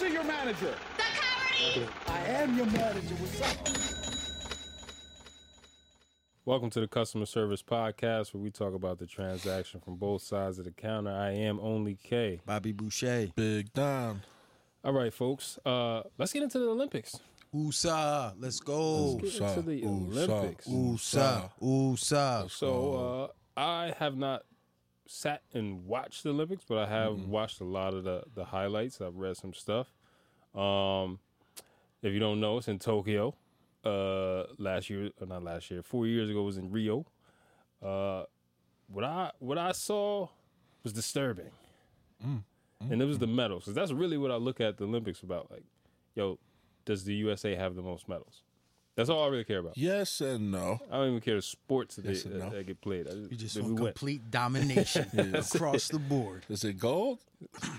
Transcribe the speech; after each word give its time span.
see 0.00 0.12
your 0.14 0.24
manager. 0.24 0.74
The 0.96 1.02
cowardly. 1.02 1.88
I 2.06 2.20
am 2.28 2.56
your 2.56 2.64
manager. 2.66 3.14
What's 3.16 3.42
up? 3.42 3.68
Welcome 6.46 6.70
to 6.70 6.80
the 6.80 6.88
Customer 6.88 7.26
Service 7.26 7.62
Podcast, 7.62 8.32
where 8.32 8.42
we 8.42 8.50
talk 8.50 8.72
about 8.72 8.98
the 8.98 9.06
transaction 9.06 9.78
from 9.80 9.96
both 9.96 10.22
sides 10.22 10.58
of 10.58 10.64
the 10.64 10.70
counter. 10.70 11.10
I 11.10 11.32
am 11.32 11.60
only 11.60 11.98
K. 12.02 12.40
Bobby 12.46 12.72
Boucher. 12.72 13.28
Big 13.36 13.74
Don. 13.74 14.22
All 14.82 14.94
right, 14.94 15.12
folks. 15.12 15.58
Uh, 15.66 16.04
let's 16.16 16.32
get 16.32 16.42
into 16.44 16.58
the 16.58 16.68
Olympics. 16.70 17.16
USA. 17.52 18.32
Let's 18.38 18.58
go. 18.58 19.16
Let's 19.16 19.38
get 19.38 19.48
into 19.50 19.62
the 19.68 19.84
Ooh, 19.84 20.08
Olympics. 20.10 20.66
ooh, 20.66 20.92
USA. 20.92 21.50
USA. 21.60 22.46
So 22.48 23.28
uh, 23.58 23.60
I 23.60 23.92
have 23.98 24.16
not 24.16 24.44
sat 25.12 25.42
and 25.52 25.86
watched 25.86 26.22
the 26.22 26.30
Olympics, 26.30 26.64
but 26.68 26.78
I 26.78 26.86
have 26.86 27.24
watched 27.26 27.60
a 27.60 27.64
lot 27.64 27.94
of 27.94 28.04
the 28.04 28.22
the 28.34 28.44
highlights. 28.44 29.00
I've 29.00 29.16
read 29.16 29.36
some 29.36 29.52
stuff. 29.52 29.92
Um, 30.54 31.18
if 32.00 32.12
you 32.12 32.20
don't 32.20 32.40
know, 32.40 32.58
it's 32.58 32.68
in 32.68 32.78
Tokyo. 32.78 33.34
Uh, 33.84 34.44
last 34.58 34.90
year, 34.90 35.10
or 35.20 35.26
not 35.26 35.42
last 35.42 35.70
year, 35.70 35.82
four 35.82 36.06
years 36.06 36.28
ago 36.30 36.42
it 36.42 36.44
was 36.44 36.58
in 36.58 36.70
Rio. 36.70 37.06
Uh, 37.82 38.24
what 38.88 39.04
I 39.04 39.32
what 39.40 39.58
I 39.58 39.72
saw 39.72 40.28
was 40.84 40.92
disturbing, 40.92 41.50
and 42.22 43.02
it 43.02 43.04
was 43.06 43.18
the 43.18 43.26
medals. 43.26 43.64
Cause 43.64 43.74
that's 43.74 43.92
really 43.92 44.16
what 44.18 44.30
I 44.30 44.36
look 44.36 44.60
at 44.60 44.76
the 44.76 44.84
Olympics 44.84 45.22
about. 45.22 45.50
Like, 45.50 45.64
yo, 46.14 46.38
does 46.84 47.04
the 47.04 47.14
USA 47.14 47.54
have 47.56 47.74
the 47.74 47.82
most 47.82 48.08
medals? 48.08 48.42
That's 48.96 49.08
all 49.08 49.24
I 49.24 49.28
really 49.28 49.44
care 49.44 49.58
about. 49.58 49.78
Yes 49.78 50.20
and 50.20 50.50
no. 50.50 50.78
I 50.90 50.96
don't 50.96 51.08
even 51.08 51.20
care 51.20 51.36
the 51.36 51.42
sports 51.42 51.96
that, 51.96 52.04
Yes 52.04 52.24
they, 52.24 52.30
no. 52.38 52.50
that 52.50 52.66
get 52.66 52.80
played. 52.80 53.08
I 53.08 53.12
You 53.12 53.28
just 53.36 53.56
want 53.56 53.68
we 53.68 53.74
win. 53.74 53.84
complete 53.92 54.30
domination 54.30 55.06
across 55.34 55.88
the 55.88 55.98
board. 55.98 56.44
Is 56.48 56.64
it 56.64 56.78
gold? 56.78 57.20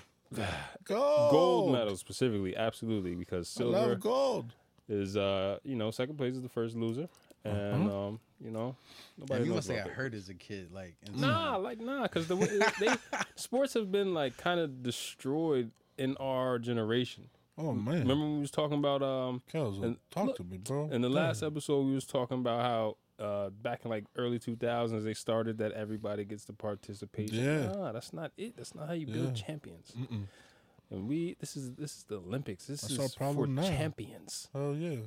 gold. 0.83 1.31
gold 1.31 1.71
medals 1.73 1.99
specifically, 1.99 2.55
absolutely, 2.55 3.15
because 3.15 3.53
I 3.55 3.59
silver 3.59 3.77
love 3.89 3.99
gold. 3.99 4.53
is 4.87 5.17
uh 5.17 5.59
you 5.63 5.75
know 5.75 5.91
second 5.91 6.17
place 6.17 6.35
is 6.35 6.41
the 6.41 6.49
first 6.49 6.75
loser, 6.75 7.07
and 7.43 7.89
um 7.91 8.19
you 8.43 8.51
know 8.51 8.75
nobody 9.17 9.37
And 9.39 9.45
you 9.45 9.51
knows 9.51 9.55
must 9.57 9.67
say 9.67 9.73
I 9.75 9.77
about 9.79 9.87
that. 9.89 9.95
hurt 9.95 10.13
as 10.13 10.29
a 10.29 10.33
kid, 10.33 10.71
like 10.71 10.95
and 11.05 11.19
Nah, 11.19 11.57
like 11.57 11.79
nah, 11.79 12.03
because 12.03 12.27
the 12.27 12.35
way 12.37 12.47
they 12.79 12.93
sports 13.35 13.73
have 13.73 13.91
been 13.91 14.13
like 14.13 14.37
kind 14.37 14.59
of 14.59 14.81
destroyed 14.81 15.71
in 15.97 16.15
our 16.17 16.57
generation. 16.57 17.29
Oh 17.57 17.73
man. 17.73 17.99
Remember 17.99 18.23
when 18.25 18.35
we 18.35 18.39
was 18.41 18.51
talking 18.51 18.77
about 18.77 19.01
um 19.03 19.41
Kels, 19.51 19.81
and 19.83 19.97
talk 20.09 20.27
look, 20.27 20.37
to 20.37 20.43
me, 20.43 20.57
bro. 20.57 20.89
in 20.91 21.01
the 21.01 21.09
last 21.09 21.43
episode 21.43 21.81
we 21.85 21.93
was 21.93 22.05
talking 22.05 22.39
about 22.39 22.61
how 22.61 22.97
uh 23.23 23.49
back 23.49 23.81
in 23.83 23.91
like 23.91 24.05
early 24.17 24.39
2000s 24.39 25.03
they 25.03 25.13
started 25.13 25.57
that 25.59 25.71
everybody 25.73 26.25
gets 26.25 26.45
the 26.45 26.53
participation. 26.53 27.37
Yeah. 27.43 27.71
Nah, 27.71 27.91
that's 27.91 28.13
not 28.13 28.31
it. 28.37 28.55
That's 28.57 28.73
not 28.73 28.87
how 28.87 28.93
you 28.93 29.05
build 29.07 29.37
Yeah. 29.37 29.43
champions. 29.45 29.93
And 30.89 31.07
we 31.07 31.35
this 31.39 31.55
is 31.55 31.71
this 31.75 31.97
is 31.97 32.03
the 32.03 32.17
Olympics. 32.17 32.65
This 32.67 32.81
That's 32.81 32.99
our 32.99 33.05
is 33.05 33.35
for 33.35 33.47
now. 33.47 33.63
champions. 33.63 34.49
Oh 34.53 34.73
yeah. 34.73 34.97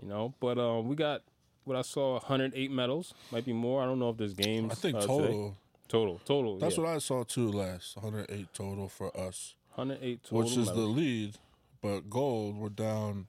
You 0.00 0.08
know, 0.08 0.34
but 0.40 0.58
um, 0.58 0.88
we 0.88 0.96
got 0.96 1.22
what 1.64 1.76
I 1.76 1.82
saw 1.82 2.12
108 2.14 2.70
medals, 2.70 3.12
might 3.32 3.44
be 3.44 3.52
more. 3.52 3.82
I 3.82 3.86
don't 3.86 3.98
know 3.98 4.10
if 4.10 4.16
there's 4.18 4.34
games. 4.34 4.72
I 4.72 4.74
think 4.76 4.96
uh, 4.96 5.00
today. 5.00 5.08
total. 5.08 5.56
total, 5.88 6.20
total. 6.24 6.58
That's 6.58 6.76
yeah. 6.76 6.84
what 6.84 6.92
I 6.94 6.98
saw 6.98 7.24
too 7.24 7.50
last. 7.50 7.96
108 7.96 8.48
total 8.54 8.88
for 8.88 9.14
us, 9.18 9.54
108 9.74 10.22
total. 10.22 10.38
which 10.38 10.56
is 10.56 10.66
the 10.68 10.74
lead. 10.74 11.38
But 11.86 12.10
gold, 12.10 12.56
we're 12.56 12.68
down 12.68 13.28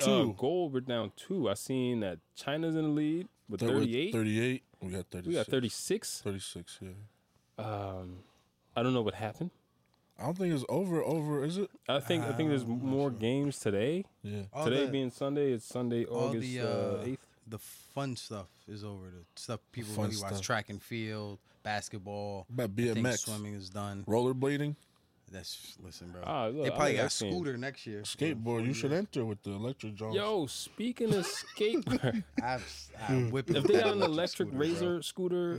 Uh, 0.00 0.24
gold. 0.24 0.72
We're 0.74 0.80
down 0.80 1.12
two. 1.16 1.48
I 1.48 1.54
seen 1.54 2.00
that 2.00 2.18
China's 2.34 2.74
in 2.74 2.82
the 2.82 2.88
lead 2.88 3.28
with 3.48 3.60
They're 3.60 3.68
38. 3.68 4.12
38. 4.12 4.62
We 4.80 4.88
got 4.90 5.06
36. 5.12 5.26
We 5.28 5.34
got 5.34 5.46
36. 5.46 6.20
36, 6.22 6.78
yeah. 6.82 6.88
Um, 7.64 8.18
I 8.74 8.82
don't 8.82 8.94
know 8.94 9.02
what 9.02 9.14
happened. 9.14 9.50
I 10.18 10.24
don't 10.24 10.36
think 10.36 10.52
it's 10.52 10.64
over. 10.68 11.02
Over, 11.04 11.44
is 11.44 11.56
it? 11.58 11.70
I 11.88 12.00
think 12.00 12.24
I 12.24 12.32
think 12.32 12.48
Ah, 12.48 12.50
there's 12.50 12.66
more 12.66 13.10
games 13.12 13.60
today. 13.60 14.04
Yeah. 14.24 14.42
all 14.52 14.64
today 14.64 14.86
the, 14.86 14.90
being 14.92 15.10
Sunday, 15.12 15.52
it's 15.52 15.64
Sunday, 15.64 16.04
all 16.04 16.30
August 16.30 16.42
the 16.48 16.60
uh, 16.60 16.64
uh, 16.66 17.04
8th. 17.04 17.18
the 17.46 17.58
fun 17.58 18.16
stuff 18.16 18.48
is 18.66 18.82
over. 18.84 19.06
The 19.06 19.24
stuff 19.36 19.60
people 19.70 19.92
Fun 19.94 20.10
really 20.10 20.20
watch: 20.20 20.40
track 20.40 20.68
and 20.68 20.82
field, 20.82 21.38
basketball. 21.62 22.46
About 22.50 22.70
I 22.76 22.82
think 22.82 22.98
BMX. 23.06 23.18
swimming 23.20 23.54
is 23.54 23.70
done. 23.70 24.04
Rollerblading, 24.08 24.74
That's 25.34 25.74
listen, 25.82 26.10
bro. 26.12 26.22
Ah, 26.24 26.46
look, 26.46 26.62
they 26.62 26.70
I 26.70 26.76
probably 26.76 26.94
got 26.94 27.02
that 27.02 27.10
team. 27.10 27.32
scooter 27.32 27.56
next 27.56 27.86
year. 27.88 28.02
skateboard. 28.02 28.64
You 28.66 28.72
should 28.72 28.92
enter 28.92 29.24
with 29.24 29.42
the 29.42 29.50
electric 29.50 29.96
Jones. 29.96 30.14
Yo, 30.14 30.46
speaking 30.46 31.12
of 31.12 31.26
skateboard, 31.26 32.22
I've, 32.40 32.90
I 33.08 33.12
whip 33.34 33.50
it 33.50 33.56
if 33.56 33.64
they 33.64 33.80
got 33.80 33.94
an 33.94 34.02
electric 34.02 34.48
scooter, 34.48 34.50
bro. 34.52 34.60
razor 34.60 35.02
scooter 35.02 35.58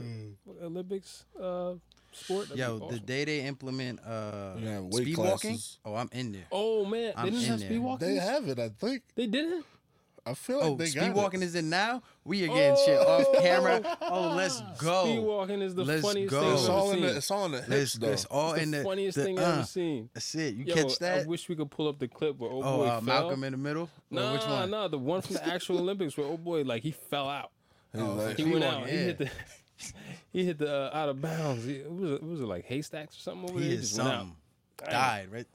Olympics 0.62 1.24
uh, 1.38 1.74
sport, 2.12 2.48
that'd 2.48 2.58
Yo, 2.58 2.78
be 2.88 2.94
the 2.94 3.00
day 3.00 3.24
they 3.26 3.40
implement 3.42 4.00
uh, 4.00 4.54
Yeah, 4.58 4.80
weight 4.80 5.02
speed 5.02 5.18
walking, 5.18 5.58
oh, 5.84 5.94
I'm 5.94 6.08
in 6.12 6.32
there. 6.32 6.46
Oh 6.50 6.86
man, 6.86 7.12
I'm 7.14 7.26
they 7.26 7.30
didn't 7.32 7.46
have 7.48 7.58
there. 7.60 7.68
speed 7.68 7.78
walking. 7.78 8.08
They 8.08 8.14
have 8.16 8.48
it, 8.48 8.58
I 8.58 8.70
think. 8.70 9.02
They 9.14 9.26
didn't. 9.26 9.64
I 10.28 10.34
feel 10.34 10.56
like 10.58 10.66
Oh, 10.70 10.74
they 10.74 10.86
speed 10.86 11.00
got 11.00 11.14
walking 11.14 11.40
it. 11.40 11.44
is 11.46 11.54
in 11.54 11.70
now. 11.70 12.02
We 12.24 12.42
are 12.44 12.48
getting 12.48 12.76
shit 12.84 12.98
off 12.98 13.26
camera. 13.40 13.96
Oh, 14.02 14.34
let's 14.36 14.60
go. 14.80 15.04
Speed 15.04 15.20
walking 15.20 15.62
is 15.62 15.74
the 15.76 15.84
Let's 15.84 16.02
funniest 16.02 16.30
go. 16.32 16.40
thing 16.40 16.48
I've 16.50 16.54
It's 16.58 16.64
ever 16.68 16.72
all 16.72 16.90
in 16.90 16.94
seen. 16.96 17.02
the. 17.06 17.16
It's 17.16 17.30
all 17.30 17.44
in 17.46 17.52
the 17.52 17.58
hips 17.58 17.68
Let's, 17.70 17.92
though. 17.94 18.08
it's 18.10 18.24
all 18.24 18.52
It's 18.54 18.62
in 18.64 18.70
the 18.72 18.78
the 18.78 18.84
funniest 18.84 19.16
the, 19.18 19.24
thing 19.24 19.38
I've 19.38 19.54
ever 19.54 19.62
seen. 19.64 20.10
That's 20.14 20.34
it. 20.34 20.54
You 20.56 20.64
Yo, 20.64 20.74
catch 20.74 20.98
that? 20.98 21.18
I 21.20 21.26
wish 21.26 21.48
we 21.48 21.54
could 21.54 21.70
pull 21.70 21.86
up 21.88 21.98
the 22.00 22.08
clip 22.08 22.38
where 22.38 22.50
old 22.50 22.64
oh, 22.66 22.76
boy 22.78 22.84
uh, 22.86 22.90
fell. 22.96 23.02
Malcolm 23.02 23.44
in 23.44 23.52
the 23.52 23.56
middle. 23.58 23.84
Or 23.84 23.88
Nah, 24.10 24.32
which 24.32 24.46
one? 24.46 24.70
nah, 24.70 24.88
the 24.88 24.98
one 24.98 25.20
from 25.22 25.34
the 25.34 25.46
actual 25.46 25.78
Olympics 25.80 26.16
where 26.16 26.26
old 26.26 26.42
boy 26.42 26.62
like 26.62 26.82
he 26.82 26.90
fell 26.90 27.28
out. 27.28 27.52
He's 27.92 28.02
like- 28.02 28.36
He 28.36 28.42
went 28.44 28.64
walking, 28.64 28.82
out. 28.82 28.88
He 28.88 28.96
hit 28.96 29.18
the. 29.18 29.30
He 30.32 30.44
hit 30.44 30.58
the 30.58 30.74
uh, 30.74 30.90
out 30.96 31.08
of 31.10 31.20
bounds. 31.22 31.64
He, 31.64 31.74
it 31.76 31.90
was 31.92 32.12
it 32.12 32.22
was 32.22 32.40
like 32.40 32.64
haystacks 32.64 33.16
or 33.16 33.20
something 33.20 33.50
over 33.50 33.58
He 33.60 33.66
there. 33.68 33.74
is 33.78 33.90
just 33.90 33.98
went 33.98 34.08
out. 34.10 34.18
something. 34.20 34.36
Died 34.90 35.28
right. 35.30 35.46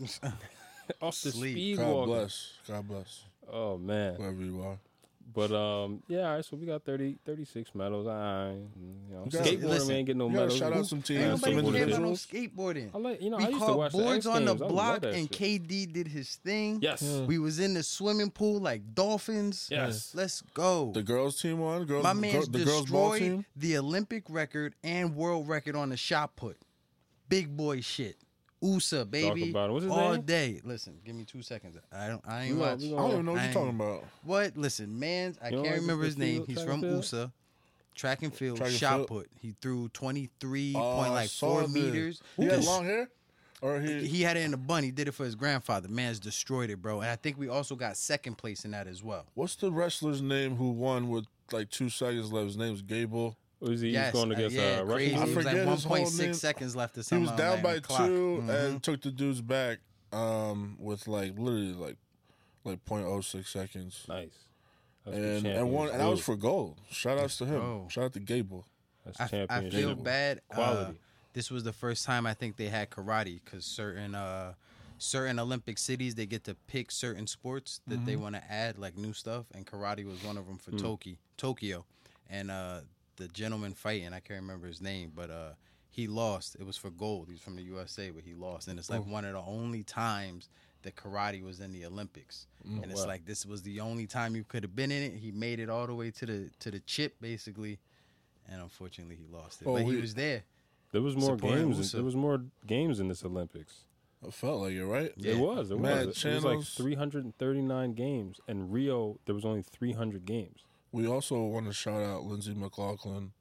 off 1.02 1.20
the 1.22 1.32
Sleep. 1.32 1.52
speed 1.53 1.78
God 1.78 1.88
walking. 1.92 2.14
bless. 2.14 2.53
God 2.68 2.88
bless. 2.88 3.24
Oh 3.52 3.78
man. 3.78 4.16
Wherever 4.16 4.42
you 4.42 4.62
are. 4.64 4.78
But 5.34 5.52
um, 5.54 6.04
yeah, 6.10 6.28
all 6.30 6.36
right. 6.36 6.44
So 6.46 6.58
we 6.58 6.66
got 6.66 6.84
30, 6.84 7.20
36 7.26 7.74
medals. 7.74 8.06
I, 8.06 8.50
you 8.52 9.14
know, 9.16 9.26
gotta- 9.30 9.50
skateboarding 9.50 9.64
listen, 9.64 9.88
we 9.88 9.94
ain't 9.94 10.06
getting 10.08 10.18
no 10.18 10.28
medals. 10.28 10.58
shout 10.58 10.74
out 10.74 10.80
Who- 10.80 10.84
some 10.84 11.02
teams, 11.02 11.40
some 11.40 11.56
nobody 11.56 11.56
skateboarding 11.56 11.74
care 11.78 11.88
about 11.88 12.02
no 12.02 12.12
skateboarding. 12.12 12.90
I 12.94 12.98
like, 12.98 13.22
you 13.22 13.30
know, 13.30 13.38
we 13.38 13.44
I 13.46 13.48
used 13.48 13.60
to 13.62 13.66
caught 13.66 13.78
watch 13.78 13.92
boards 13.94 14.18
X 14.18 14.26
on 14.26 14.44
the 14.46 14.52
Games. 14.56 14.62
I 14.62 14.66
love 14.66 14.74
block, 15.02 15.04
and 15.06 15.34
shit. 15.34 15.70
KD 15.70 15.94
did 15.94 16.08
his 16.08 16.36
thing. 16.36 16.80
Yes. 16.82 17.02
Yeah. 17.02 17.22
we 17.26 17.40
was 17.40 17.60
in 17.60 17.76
the 17.76 17.84
swimming 17.84 18.30
pool 18.30 18.60
like 18.60 18.94
dolphins. 18.94 19.70
Yes. 19.72 20.14
let's 20.14 20.42
go. 20.54 20.92
The 20.94 21.04
girls 21.04 21.42
team 21.42 21.60
won. 21.60 21.86
Girls, 21.86 22.04
My 22.04 22.14
girl- 22.14 22.46
the 22.48 22.66
girls 22.66 22.90
ball 22.90 23.12
destroyed 23.12 23.20
team. 23.22 23.46
the 23.56 23.78
Olympic 23.78 24.24
record 24.28 24.76
and 24.84 25.16
world 25.16 25.48
record 25.48 25.78
on 25.78 25.90
the 25.90 25.98
shot 25.98 26.36
put. 26.36 26.58
Big 27.30 27.56
boy 27.56 27.80
shit. 27.80 28.18
USA, 28.62 29.04
baby. 29.04 29.50
about 29.50 29.70
it. 29.70 29.74
What's 29.74 29.84
his 29.86 29.92
all 29.92 30.14
name? 30.14 30.22
day. 30.22 30.62
Listen, 30.64 31.00
give 31.04 31.16
me 31.16 31.26
two 31.26 31.42
seconds. 31.42 31.78
I 31.92 32.08
don't. 32.08 32.22
I 32.28 32.44
ain't 32.44 32.56
We 32.56 32.60
watch. 32.62 32.80
I 32.84 32.88
don't 32.90 33.12
even 33.12 33.26
know 33.26 33.32
what 33.34 33.44
you're 33.44 33.54
talking 33.54 33.70
about. 33.70 34.04
What? 34.24 34.58
Listen, 34.58 34.98
man. 35.00 35.36
I 35.42 35.50
You 35.50 35.64
can't 35.64 35.82
remember 35.82 36.04
his 36.06 36.18
name. 36.18 36.46
He's 36.46 36.62
from 36.62 36.82
field? 36.82 36.94
USA. 36.94 37.32
Track 37.96 38.22
and 38.24 38.34
field, 38.34 38.58
Track 38.58 38.70
and 38.70 38.78
shot 38.78 38.96
field? 38.98 39.08
put. 39.08 39.30
He 39.42 39.56
threw 39.62 39.90
twenty 39.90 40.30
three 40.40 40.74
Oh, 40.76 40.96
point 40.96 41.12
like 41.14 41.30
four 41.30 41.62
this. 41.64 41.72
meters. 41.72 42.22
He 42.38 42.46
had 42.46 42.64
long 42.64 42.86
hair, 42.86 43.10
or 43.62 43.82
he. 43.82 44.06
he 44.08 44.22
had 44.22 44.38
it 44.38 44.46
in 44.46 44.54
a 44.54 44.58
bun. 44.58 44.84
He 44.84 44.92
did 44.92 45.08
it 45.10 45.12
for 45.12 45.26
his 45.26 45.36
grandfather. 45.36 45.90
Man's 45.90 46.20
destroyed 46.20 46.70
it, 46.70 46.82
bro. 46.82 47.02
And 47.02 47.10
I 47.10 47.16
think 47.18 47.38
we 47.38 47.50
also 47.50 47.76
got 47.76 47.98
second 47.98 48.38
place 48.38 48.64
in 48.64 48.72
that 48.72 48.88
as 48.88 49.04
well. 49.04 49.26
What's 49.34 49.56
the 49.56 49.72
wrestler's 49.72 50.22
name 50.22 50.56
who 50.56 50.70
won 50.72 51.10
with 51.10 51.26
like 51.52 51.70
two 51.70 51.90
seconds 51.90 52.32
left? 52.32 52.46
His 52.48 52.58
name's 52.58 52.82
Gable. 52.82 53.36
Was 53.62 53.82
he 53.82 53.90
Yes, 53.90 54.12
going 54.14 54.32
uh, 54.32 54.36
against 54.36 54.56
yeah, 54.56 54.64
uh, 54.82 54.86
crazy. 54.86 55.14
Russian? 55.16 55.16
I 55.20 55.22
It 55.32 55.36
was 55.36 55.46
forget 55.46 55.66
like 55.68 55.76
his 55.76 55.84
whole 55.84 55.98
1.6 55.98 56.20
name. 56.20 56.34
seconds 56.34 56.76
left 56.76 56.98
or 56.98 57.02
He 57.08 57.18
was 57.22 57.32
down 57.32 57.62
by 57.62 57.70
on 57.70 57.76
the 57.76 57.82
clock. 57.82 58.06
two 58.08 58.44
Mhm. 58.44 58.50
and 58.66 58.84
took 58.84 59.02
the 59.02 59.12
dudes 59.12 59.42
back 59.42 59.80
um, 60.12 60.76
with 60.80 61.08
like 61.08 61.38
literally 61.38 61.74
like 61.74 61.98
like 62.64 62.84
0.06 62.86 63.48
seconds. 63.48 64.06
Nice. 64.10 64.30
That's 65.06 65.18
And 65.18 65.46
and 65.48 65.72
one 65.72 65.90
and 65.90 66.00
that 66.00 66.08
was 66.08 66.20
for 66.22 66.36
gold. 66.36 66.80
Shout 66.92 67.18
outs 67.18 67.38
to 67.38 67.46
him. 67.46 67.60
go. 67.60 67.88
Shout 67.90 68.04
out 68.06 68.14
to 68.14 68.20
Gable. 68.20 68.66
That's 69.06 69.20
I, 69.34 69.48
I 69.50 69.70
feel 69.70 69.96
bad. 69.96 70.42
uh, 70.52 70.56
quality. 70.56 70.98
this 71.34 71.50
was 71.50 71.64
the 71.64 71.74
first 71.74 72.06
time 72.06 72.26
I 72.28 72.34
think 72.36 72.58
they 72.58 72.68
had 72.68 72.90
karate 72.92 73.40
because 73.44 73.66
certain 73.66 74.14
uh, 74.16 74.54
certain 75.00 75.40
Olympic 75.40 75.78
cities 75.80 76.14
they 76.16 76.28
get 76.28 76.44
to 76.44 76.56
pick 76.68 76.91
certain 76.91 77.26
sports 77.26 77.82
that 77.88 78.06
they 78.06 78.16
want 78.16 78.35
to 78.35 78.44
add 78.52 78.78
like 78.78 78.96
new 78.97 79.14
stuff, 79.14 79.46
and 79.56 79.66
karate 79.66 80.06
was 80.06 80.24
one 80.24 80.38
of 80.38 80.46
them 80.46 80.58
for 80.59 80.72
Tokyo. 80.72 81.16
Tokyo, 81.38 81.85
and 82.30 82.52
uh, 82.52 82.82
the 83.17 83.28
gentleman 83.28 83.73
fighting 83.73 84.13
I 84.13 84.19
can't 84.19 84.41
remember 84.41 84.67
his 84.67 84.81
name, 84.81 85.11
but 85.16 85.29
uh, 85.29 85.52
he 85.90 86.08
lost. 86.08 86.55
It 86.59 86.66
was 86.66 86.78
for 86.78 86.90
gold. 86.90 87.28
He's 87.29 87.41
from 87.41 87.55
the 87.55 87.63
USA, 87.63 88.09
but 88.09 88.23
he 88.23 88.34
lost, 88.34 88.67
and 88.67 88.79
it's 88.79 88.90
like 88.90 89.05
one 89.05 89.25
of 89.25 89.34
the 89.34 89.41
only 89.41 89.84
times 89.84 90.49
that 90.84 90.96
karate 90.96 91.43
was 91.43 91.59
in 91.59 91.72
the 91.72 91.85
Olympics. 91.85 92.47
and 92.66 92.85
it's 92.90 93.02
wow. 93.02 93.08
like 93.08 93.25
this 93.25 93.46
was 93.46 93.61
the 93.61 93.79
only 93.79 94.08
time 94.08 94.35
you 94.35 94.43
could 94.43 94.63
have 94.63 94.75
been 94.75 94.91
in 94.91 95.03
it. 95.03 95.13
He 95.13 95.31
made 95.31 95.59
it 95.59 95.69
all 95.69 95.85
the 95.87 95.93
way 95.93 96.11
to 96.11 96.25
the 96.25 96.49
to 96.59 96.72
the 96.72 96.79
chip 96.81 97.16
basically, 97.22 97.79
and 98.49 98.61
unfortunately 98.61 99.17
he 99.17 99.28
lost 99.31 99.61
it. 99.61 99.67
Oh, 99.67 99.73
but 99.73 99.84
he 99.84 99.96
we- 99.96 100.02
was 100.02 100.13
there. 100.13 100.43
There 100.91 101.02
was 101.02 101.16
more 101.16 101.37
supporting 101.37 101.72
games. 101.72 101.79
Usyk. 101.79 101.91
There 101.93 102.03
was 102.03 102.16
more 102.16 102.43
games 102.67 102.99
in 102.99 103.08
this 103.08 103.23
Olympics. 103.23 103.85
I 104.25 104.29
felt 104.29 104.61
like 104.61 104.73
it, 104.73 104.85
right? 104.85 105.11
Yeah. 105.16 105.34
It 105.34 105.40
was. 105.40 105.72
It 105.72 105.79
Mad 105.79 106.08
was. 106.08 106.25
It 106.25 106.35
was 106.35 106.43
like 106.43 106.63
339 106.63 107.93
games, 107.93 108.40
and 108.47 108.72
Rio 108.72 109.19
there 109.25 109.34
was 109.34 109.46
only 109.46 109.63
300 109.63 110.25
games. 110.25 110.66
We 110.91 111.08
also 111.08 111.41
want 111.43 111.67
to 111.67 111.73
shout 111.73 112.02
out 112.03 112.23
Lindsey 112.23 112.53
McLaughlin, 112.53 113.32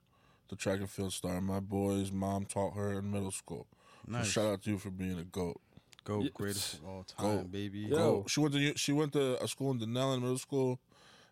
the 0.48 0.56
track 0.56 0.78
and 0.80 0.90
field 0.90 1.12
star. 1.12 1.40
My 1.40 1.60
boy's 1.60 2.12
mom 2.12 2.44
taught 2.44 2.74
her 2.74 2.98
in 2.98 3.10
middle 3.10 3.30
school. 3.32 3.66
So 4.06 4.12
Nice. 4.12 4.26
shout 4.28 4.46
out 4.46 4.62
to 4.62 4.70
you 4.70 4.78
for 4.78 4.90
being 4.90 5.18
a 5.18 5.24
goat. 5.24 5.60
Go 6.04 6.22
Yeah. 6.22 6.30
greatest 6.32 6.74
of 6.74 6.86
all 6.86 7.04
time, 7.04 7.36
Go. 7.38 7.44
baby. 7.44 7.80
Yeah. 7.80 7.88
Go. 7.96 8.24
She 8.28 8.40
went 8.40 8.54
to 8.54 8.76
she 8.76 8.92
went 8.92 9.12
to 9.12 9.42
a 9.42 9.46
school 9.48 9.70
in 9.72 9.78
Dunellen 9.80 10.20
Middle 10.22 10.38
School, 10.38 10.78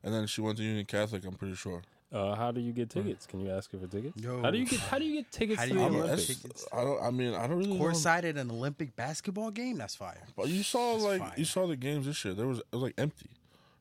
and 0.02 0.12
then 0.12 0.26
she 0.26 0.40
went 0.42 0.58
to 0.58 0.62
Union 0.64 0.84
Catholic. 0.84 1.24
I'm 1.24 1.34
pretty 1.34 1.54
sure. 1.54 1.82
Uh, 2.12 2.34
how 2.34 2.50
do 2.50 2.60
you 2.60 2.72
get 2.72 2.88
tickets? 2.90 3.26
Can 3.26 3.40
you 3.40 3.50
ask 3.50 3.70
her 3.72 3.78
for 3.78 3.86
tickets? 3.86 4.16
Yo. 4.22 4.40
How 4.42 4.50
do 4.50 4.58
you 4.58 4.64
get 4.66 4.80
How 4.80 4.98
do 4.98 5.04
you 5.04 5.14
get 5.16 5.30
tickets 5.32 5.58
How 5.60 5.66
to 5.66 5.72
the 5.74 5.80
you 5.80 5.80
get 5.88 5.92
I'm- 5.92 6.02
Olympics? 6.04 6.66
I 6.72 6.84
don't. 6.84 7.02
I 7.02 7.10
mean, 7.10 7.34
I 7.34 7.46
don't 7.46 7.58
really. 7.58 7.78
know. 7.78 7.84
Courtside 7.84 8.24
at 8.24 8.36
an 8.36 8.50
Olympic 8.50 8.94
basketball 8.96 9.50
game? 9.50 9.78
That's 9.78 9.94
fire. 9.94 10.22
But 10.36 10.48
you 10.48 10.62
saw 10.62 10.92
That's 10.92 11.04
like 11.04 11.20
fire. 11.20 11.34
you 11.38 11.44
saw 11.44 11.66
the 11.66 11.76
games 11.76 12.06
this 12.06 12.22
year. 12.24 12.34
There 12.34 12.46
was 12.46 12.58
it 12.58 12.64
was 12.72 12.82
like 12.82 12.94
empty. 12.98 13.30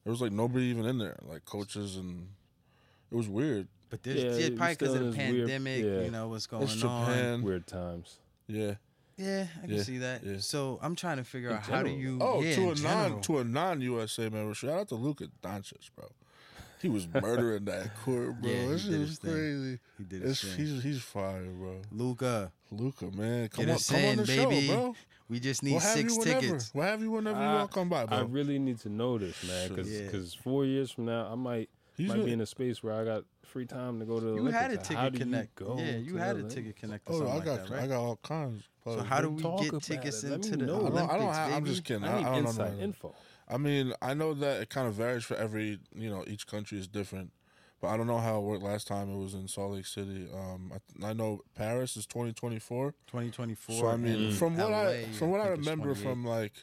There 0.07 0.11
was 0.13 0.21
like 0.21 0.31
nobody 0.31 0.67
even 0.67 0.85
in 0.85 0.99
there, 0.99 1.17
like 1.27 1.43
coaches 1.43 1.97
and 1.97 2.29
it 3.11 3.15
was 3.15 3.27
weird. 3.27 3.67
But 3.89 4.03
there's 4.03 4.23
Yeah, 4.23 4.47
yeah, 4.47 4.55
probably 4.57 4.75
because 4.75 4.93
of 4.93 4.99
the 5.01 5.05
in 5.21 5.33
weird- 5.35 5.49
pandemic, 5.49 5.83
yeah. 5.83 6.01
you 6.05 6.11
know, 6.11 6.29
what's 6.29 6.47
going 6.47 6.63
It's 6.63 6.81
on. 6.81 7.05
Japan. 7.09 7.41
Weird 7.41 7.67
times. 7.67 8.15
Yeah. 8.47 8.75
Yeah, 9.17 9.47
I 9.57 9.65
can 9.67 9.75
Yeah, 9.75 9.83
see 9.83 9.97
that. 9.97 10.23
yeah. 10.23 10.37
So 10.39 10.79
I'm 10.81 10.95
trying 10.95 11.17
to 11.17 11.25
figure 11.25 11.49
In 11.49 11.57
out 11.57 11.63
how 11.63 11.83
do 11.83 11.89
general. 11.89 11.97
you 11.99 12.19
Oh, 12.21 12.41
yeah, 12.41 12.55
to 12.55 12.71
a 12.71 12.75
general. 12.75 13.09
non 13.09 13.21
to 13.23 13.39
a 13.39 13.43
non 13.43 13.81
USA 13.81 14.29
member. 14.29 14.53
Shout 14.53 14.79
out 14.79 14.87
to 14.87 14.95
Luka 14.95 15.27
Doncic, 15.43 15.89
bro. 15.93 16.07
He 16.81 16.89
was 16.89 17.07
murdering 17.13 17.65
that 17.65 17.95
court, 18.03 18.39
bro. 18.41 18.49
Yeah, 18.51 18.57
he 18.61 18.67
this 18.67 18.83
did 18.83 18.91
shit 18.91 18.99
his 18.99 19.09
was 19.09 19.19
thing. 19.19 19.31
crazy. 19.33 19.79
He 19.97 20.03
did 20.03 20.21
his 20.21 20.31
It's, 20.31 20.41
thing. 20.55 20.65
he's 20.65 20.83
he's 20.83 21.01
fire, 21.01 21.43
bro. 21.45 21.81
Luka, 21.91 22.51
Luka, 22.71 23.05
man, 23.11 23.47
come 23.49 23.65
get 23.65 23.71
on, 23.71 23.75
us 23.77 23.89
come 23.89 24.05
on 24.05 24.15
the 24.17 24.23
baby. 24.23 24.67
show, 24.67 24.73
bro. 24.73 24.95
We 25.29 25.39
just 25.41 25.61
need 25.63 25.71
We'll 25.71 25.79
six 25.81 26.17
tickets. 26.17 26.71
We'll 26.73 26.85
have 26.85 27.01
you 27.01 27.11
whenever 27.11 27.39
you 27.39 27.45
want 27.45 27.69
to 27.71 27.73
come 27.73 27.89
by, 27.89 28.05
bro. 28.05 28.17
I 28.17 28.21
really 28.21 28.59
need 28.59 28.79
to 28.79 28.89
know 28.89 29.17
this, 29.17 29.43
man, 29.45 29.69
because 29.69 29.91
Yeah. 29.91 30.41
four 30.43 30.65
years 30.65 30.89
from 30.91 31.05
now, 31.05 31.29
I 31.31 31.35
might 31.35 31.69
He's 31.97 32.07
might 32.09 32.19
a- 32.19 32.23
be 32.23 32.31
in 32.31 32.41
a 32.41 32.45
space 32.45 32.81
where 32.83 32.93
I 32.93 33.03
got 33.03 33.23
free 33.43 33.65
time 33.65 33.99
to 33.99 34.05
go 34.05 34.19
to 34.19 34.25
the 34.25 34.31
You 34.33 34.39
Olympics. 34.39 34.57
had 34.61 34.71
a 34.71 34.77
ticket 34.77 35.13
do 35.13 35.19
connect. 35.19 35.55
go 35.55 35.75
yeah, 35.79 35.97
you 35.97 36.15
had 36.17 36.27
a 36.27 36.31
Olympics? 36.31 36.53
ticket 36.53 36.75
connect 36.75 37.09
or 37.09 37.13
oh, 37.13 37.17
something 37.17 37.33
I 37.33 37.35
like 37.37 37.45
got 37.45 37.67
that, 37.67 37.69
right? 37.73 37.83
I 37.83 37.87
got 37.87 37.99
all 38.01 38.19
kinds. 38.23 38.63
so 38.83 38.99
how 39.03 39.19
do 39.21 39.29
we 39.31 39.41
get 39.69 39.81
tickets 39.81 40.23
into 40.23 40.57
the 40.57 40.65
know. 40.65 40.75
I 40.75 40.79
don't, 40.79 40.91
Olympics, 40.91 41.13
I 41.13 41.17
don't 41.17 41.33
have, 41.33 41.53
I'm 41.53 41.65
just 41.65 41.83
kidding. 41.83 42.03
I 42.05 42.07
I, 42.07 42.17
I 42.19 42.21
don't 42.23 42.43
know. 42.43 42.49
inside 42.49 42.79
info. 42.79 43.15
I 43.49 43.57
mean, 43.57 43.93
I 44.01 44.13
know 44.13 44.33
that 44.33 44.61
it 44.61 44.69
kind 44.69 44.87
of 44.87 44.95
varies 44.95 45.23
for 45.23 45.35
every, 45.35 45.79
you 45.95 46.09
know, 46.09 46.23
each 46.27 46.47
country 46.47 46.77
is 46.77 46.87
different. 46.87 47.31
But 47.79 47.89
I 47.89 47.97
don't 47.97 48.07
know 48.07 48.17
how 48.17 48.39
it 48.39 48.41
worked 48.41 48.63
last 48.63 48.87
time. 48.87 49.13
It 49.13 49.17
was 49.17 49.35
in 49.35 49.47
Salt 49.47 49.73
Lake 49.73 49.85
City. 49.85 50.27
Um, 50.33 50.71
I, 51.03 51.09
I 51.09 51.13
know 51.13 51.41
Paris 51.55 51.95
is 51.95 52.07
2024. 52.07 52.91
2024. 53.05 53.75
So 53.75 53.87
I 53.87 53.97
mean, 53.97 54.31
from 54.33 54.57
what 54.57 54.73
I 54.73 55.03
from 55.13 55.29
what 55.29 55.41
I 55.41 55.49
it's 55.49 55.59
remember 55.59 55.93
from 55.93 56.25
like, 56.25 56.53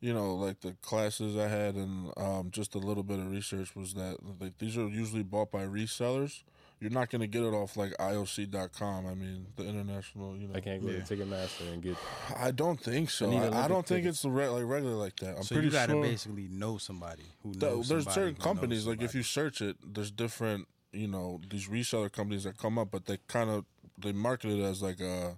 you 0.00 0.14
know, 0.14 0.36
like 0.36 0.60
the 0.60 0.76
classes 0.80 1.36
I 1.36 1.48
had 1.48 1.74
and 1.74 2.12
um, 2.16 2.50
just 2.52 2.76
a 2.76 2.78
little 2.78 3.02
bit 3.02 3.18
of 3.18 3.30
research 3.32 3.74
was 3.74 3.94
that 3.94 4.18
like 4.40 4.58
these 4.58 4.76
are 4.76 4.86
usually 4.86 5.24
bought 5.24 5.50
by 5.50 5.64
resellers. 5.64 6.44
You're 6.80 6.90
not 6.92 7.10
going 7.10 7.20
to 7.22 7.26
get 7.26 7.42
it 7.42 7.52
off 7.52 7.76
like 7.76 7.92
IOC.com. 7.98 9.06
I 9.06 9.14
mean, 9.14 9.46
the 9.56 9.64
international. 9.64 10.36
You 10.36 10.48
know, 10.48 10.54
I 10.54 10.60
can't 10.60 10.80
go 10.82 10.90
Yeah. 10.90 11.02
to 11.02 11.16
Ticketmaster 11.16 11.72
and 11.72 11.82
get. 11.82 11.96
I 12.36 12.50
don't 12.52 12.80
think 12.80 13.10
so. 13.10 13.30
I 13.30 13.46
I, 13.48 13.64
I 13.64 13.68
don't 13.68 13.86
think 13.86 14.02
tickets. 14.04 14.18
it's 14.18 14.22
the 14.22 14.30
re- 14.30 14.48
like 14.48 14.64
regular 14.64 14.94
like 14.94 15.16
that. 15.16 15.38
I'm 15.38 15.42
so 15.42 15.54
pretty 15.56 15.68
you 15.68 15.72
gotta 15.72 15.92
sure. 15.92 16.02
basically 16.02 16.48
know 16.48 16.78
somebody 16.78 17.24
who 17.42 17.52
Th- 17.52 17.62
knows. 17.62 17.88
there's 17.88 18.04
somebody 18.04 18.14
certain 18.14 18.34
who 18.34 18.38
knows 18.38 18.44
companies 18.44 18.86
like 18.86 19.02
if 19.02 19.14
you 19.14 19.22
search 19.22 19.60
it 19.60 19.76
there's 19.84 20.10
different 20.10 20.68
you 20.92 21.08
know 21.08 21.40
these 21.50 21.68
reseller 21.68 22.10
companies 22.10 22.44
that 22.44 22.56
come 22.56 22.78
up 22.78 22.90
but 22.90 23.06
they 23.06 23.18
kind 23.28 23.50
of 23.50 23.64
they 23.98 24.12
market 24.12 24.50
it 24.50 24.62
as 24.62 24.80
like 24.80 25.00
a 25.00 25.36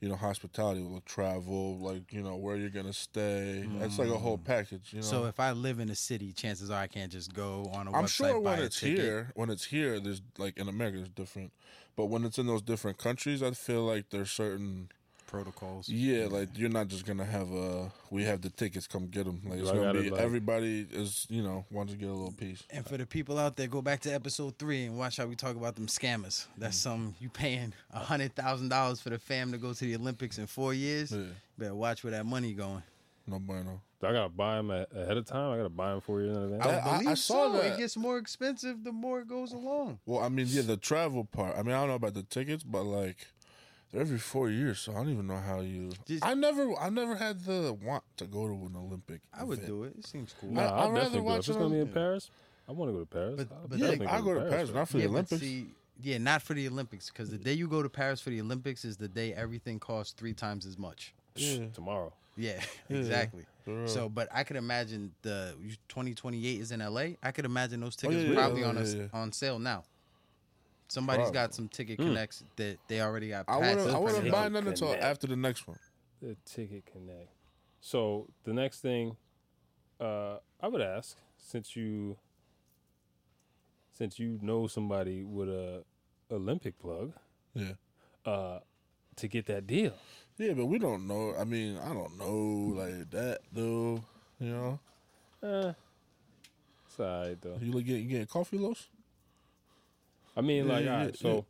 you 0.00 0.08
know 0.08 0.14
hospitality 0.16 0.80
like 0.80 1.04
travel 1.04 1.76
like 1.78 2.12
you 2.12 2.22
know 2.22 2.36
where 2.36 2.56
you're 2.56 2.70
gonna 2.70 2.92
stay 2.92 3.68
it's 3.80 3.98
like 3.98 4.08
a 4.08 4.18
whole 4.18 4.38
package 4.38 4.92
you 4.92 5.00
know 5.00 5.06
Mm. 5.06 5.10
So 5.10 5.24
if 5.26 5.40
I 5.40 5.52
live 5.52 5.80
in 5.80 5.90
a 5.90 5.94
city, 5.94 6.32
chances 6.32 6.70
are 6.70 6.80
I 6.80 6.86
can't 6.86 7.10
just 7.10 7.34
go 7.34 7.68
on 7.72 7.88
a 7.88 7.92
i'm 7.92 8.04
website. 8.04 8.08
sure 8.08 8.38
when 8.40 8.60
it's 8.60 8.78
ticket. 8.80 8.98
here 8.98 9.32
when 9.34 9.50
it's 9.50 9.64
here 9.64 9.98
there's 9.98 10.22
like 10.38 10.56
in 10.56 10.68
america 10.68 10.98
it's 11.00 11.08
different 11.08 11.52
but 11.96 12.06
when 12.06 12.24
it's 12.24 12.38
in 12.38 12.46
those 12.46 12.62
different 12.62 12.98
countries 12.98 13.42
i 13.42 13.50
feel 13.50 13.82
like 13.82 14.10
there's 14.10 14.30
certain 14.30 14.88
protocols. 15.28 15.88
yeah, 15.88 16.26
like 16.26 16.48
you're 16.58 16.68
not 16.70 16.88
just 16.88 17.06
gonna 17.06 17.24
have 17.24 17.52
a 17.52 17.92
we 18.10 18.24
have 18.24 18.40
the 18.40 18.50
tickets 18.50 18.86
come 18.88 19.06
get 19.06 19.24
them 19.26 19.40
like 19.44 19.60
it's 19.60 19.70
I 19.70 19.74
gonna 19.76 19.92
be 20.00 20.10
like- 20.10 20.20
everybody 20.20 20.86
is 20.90 21.26
you 21.30 21.42
know 21.42 21.64
wants 21.70 21.92
to 21.92 21.98
get 21.98 22.08
a 22.08 22.12
little 22.12 22.32
piece 22.32 22.64
And 22.70 22.84
for 22.84 22.96
the 22.96 23.06
people 23.06 23.38
out 23.38 23.56
there, 23.56 23.68
go 23.68 23.80
back 23.82 24.00
to 24.00 24.10
episode 24.12 24.58
three 24.58 24.86
and 24.86 24.98
watch 24.98 25.18
how 25.18 25.26
we 25.26 25.36
talk 25.36 25.54
about 25.54 25.76
them 25.76 25.86
scammers. 25.86 26.46
That's 26.56 26.76
Mm. 26.78 26.82
some 26.82 27.14
you 27.20 27.28
paying 27.28 27.72
a 27.92 28.00
hundred 28.00 28.34
thousand 28.34 28.70
dollars 28.70 29.00
for 29.00 29.10
the 29.10 29.18
fam 29.18 29.52
to 29.52 29.58
go 29.58 29.72
to 29.72 29.84
the 29.84 29.94
Olympics 29.94 30.38
in 30.38 30.46
four 30.48 30.74
years. 30.74 31.12
Yeah. 31.12 31.24
Better 31.56 31.74
watch 31.74 32.02
where 32.02 32.10
that 32.12 32.26
money 32.26 32.52
going. 32.54 32.82
no 33.26 33.38
bueno 33.38 33.82
Do 34.00 34.06
I 34.06 34.12
gotta 34.12 34.28
buy 34.30 34.56
them 34.56 34.70
ahead 34.70 35.16
of 35.18 35.26
time. 35.26 35.52
I 35.52 35.56
gotta 35.58 35.68
buy 35.68 35.90
them 35.90 36.00
four 36.00 36.22
years 36.22 36.36
in 36.36 36.44
advance. 36.44 36.64
I- 36.64 36.70
I, 36.78 36.94
I 36.96 36.98
believe 37.02 37.18
saw 37.18 37.52
so. 37.52 37.58
that. 37.58 37.72
It 37.74 37.78
gets 37.78 37.96
more 37.96 38.16
expensive 38.16 38.82
the 38.84 38.92
more 38.92 39.20
it 39.20 39.28
goes 39.28 39.52
along. 39.52 39.98
Well, 40.06 40.20
I 40.24 40.28
mean, 40.30 40.46
yeah, 40.48 40.62
the 40.62 40.76
travel 40.78 41.24
part. 41.24 41.54
I 41.56 41.62
mean, 41.62 41.74
I 41.74 41.80
don't 41.80 41.88
know 41.88 41.94
about 41.96 42.14
the 42.14 42.22
tickets, 42.22 42.62
but 42.64 42.84
like 42.84 43.16
they're 43.18 43.37
every 43.94 44.18
four 44.18 44.50
years, 44.50 44.78
so 44.80 44.92
I 44.92 44.96
don't 44.96 45.10
even 45.10 45.26
know 45.26 45.36
how 45.38 45.60
you. 45.60 45.90
Just- 46.06 46.24
I 46.24 46.34
never, 46.34 46.74
I 46.78 46.90
never 46.90 47.16
had 47.16 47.40
the 47.44 47.72
want 47.82 48.04
to 48.18 48.26
go 48.26 48.46
to 48.46 48.52
an 48.66 48.76
Olympic. 48.76 49.20
I 49.32 49.44
would 49.44 49.58
event. 49.58 49.68
do 49.68 49.84
it. 49.84 49.94
It 49.98 50.06
seems 50.06 50.34
cool. 50.40 50.50
no, 50.50 50.60
I- 50.62 50.64
I'll 50.64 50.72
I'd 50.72 50.78
rather 50.92 50.94
definitely 51.00 51.18
go. 51.20 51.24
watch 51.24 51.38
If 51.40 51.48
it's 51.48 51.56
gonna 51.58 51.74
be 51.74 51.80
in 51.80 51.88
Paris, 51.88 52.30
I 52.68 52.72
want 52.72 52.88
to 52.90 52.92
go 52.94 53.00
to 53.00 53.06
Paris. 53.06 53.34
But- 53.36 53.52
I'll 53.56 53.68
but 53.68 53.78
Yeah, 53.78 53.86
definitely 53.86 54.06
I 54.08 54.20
go 54.20 54.34
to 54.34 54.50
Paris, 54.50 54.68
for 54.70 54.74
not 54.76 54.88
for 54.88 54.98
yeah, 54.98 55.04
the 55.04 55.10
Olympics. 55.10 55.40
see, 55.40 55.66
yeah, 56.02 56.18
not 56.18 56.42
for 56.42 56.54
the 56.54 56.66
Olympics 56.68 57.08
because 57.10 57.30
the 57.30 57.38
day 57.38 57.52
you 57.54 57.66
go 57.68 57.82
to 57.82 57.88
Paris 57.88 58.20
for 58.20 58.30
the 58.30 58.40
Olympics 58.40 58.84
is 58.84 58.96
the 58.96 59.08
day 59.08 59.32
everything 59.34 59.78
costs 59.80 60.12
three 60.12 60.34
times 60.34 60.66
as 60.66 60.78
much. 60.78 61.12
Yeah. 61.36 61.66
tomorrow. 61.72 62.12
Yeah, 62.36 62.60
Yeah, 62.88 62.98
exactly. 62.98 63.44
for 63.64 63.74
real. 63.74 63.88
So, 63.88 64.08
but 64.08 64.28
I 64.32 64.44
could 64.44 64.56
imagine 64.56 65.12
the 65.22 65.54
2028 65.88 66.60
is 66.60 66.70
in 66.72 66.80
LA. 66.80 67.14
I 67.22 67.32
could 67.32 67.44
imagine 67.44 67.80
those 67.80 67.96
Oh, 67.98 68.08
tickets 68.08 68.22
yeah, 68.24 68.28
yeah, 68.30 68.34
probably 68.34 68.60
yeah, 68.60 68.66
on 68.68 68.76
a, 68.78 68.84
yeah, 68.84 68.96
yeah. 68.96 69.06
on 69.12 69.32
sale 69.32 69.58
now. 69.58 69.82
Somebody's 70.88 71.24
Probably. 71.24 71.34
got 71.34 71.54
some 71.54 71.68
ticket 71.68 71.98
connects 71.98 72.42
that 72.56 72.78
they 72.88 73.00
already 73.02 73.28
got. 73.28 73.44
I 73.48 73.60
passes 73.60 73.76
wouldn't, 73.76 73.94
I 73.94 73.98
wouldn't 73.98 74.24
the- 74.24 74.30
buy 74.30 74.48
nothing 74.48 74.68
until 74.68 74.88
Connect. 74.88 75.04
after 75.04 75.26
the 75.26 75.36
next 75.36 75.68
one. 75.68 75.78
The 76.22 76.36
ticket 76.44 76.84
connect. 76.86 77.28
So 77.80 78.28
the 78.44 78.52
next 78.54 78.80
thing, 78.80 79.16
uh, 80.00 80.38
I 80.60 80.68
would 80.68 80.80
ask 80.80 81.16
since 81.36 81.76
you, 81.76 82.16
since 83.92 84.18
you 84.18 84.38
know 84.42 84.66
somebody 84.66 85.24
with 85.24 85.48
a 85.48 85.84
Olympic 86.30 86.78
plug, 86.78 87.12
Yeah, 87.54 87.72
uh, 88.24 88.60
to 89.16 89.28
get 89.28 89.46
that 89.46 89.66
deal. 89.66 89.92
yeah, 90.38 90.52
but 90.54 90.66
we 90.66 90.78
don't 90.78 91.06
know. 91.06 91.34
I 91.38 91.44
mean, 91.44 91.76
I 91.78 91.92
don't 91.92 92.16
know 92.18 92.74
like 92.82 93.10
that 93.10 93.40
though. 93.52 94.02
You 94.40 94.48
know, 94.50 94.80
Eh, 95.42 95.72
it's 96.86 97.00
alright 97.00 97.40
though. 97.40 97.58
you 97.60 97.72
look 97.72 97.84
get 97.84 97.98
you 98.00 98.08
getting 98.08 98.26
coffee 98.26 98.58
lows. 98.58 98.88
I 100.38 100.40
mean, 100.40 100.66
Yeah, 100.68 100.72
like, 100.72 100.84
yeah, 100.84 100.92
all 100.98 101.04
right, 101.06 101.16
so 101.18 101.46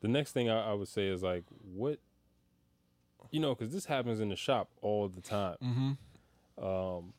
the 0.00 0.08
next 0.08 0.32
thing 0.32 0.50
I, 0.50 0.70
I 0.70 0.74
would 0.74 0.88
say 0.88 1.06
is 1.06 1.22
like, 1.22 1.44
what, 1.74 1.98
you 3.30 3.40
know, 3.40 3.54
because 3.54 3.72
this 3.72 3.86
happens 3.86 4.20
in 4.20 4.28
the 4.28 4.36
shop 4.36 4.68
all 4.82 5.08
the 5.08 5.20
time. 5.20 5.56
Mm-hmm. 5.62 6.64
Um, 6.64 7.12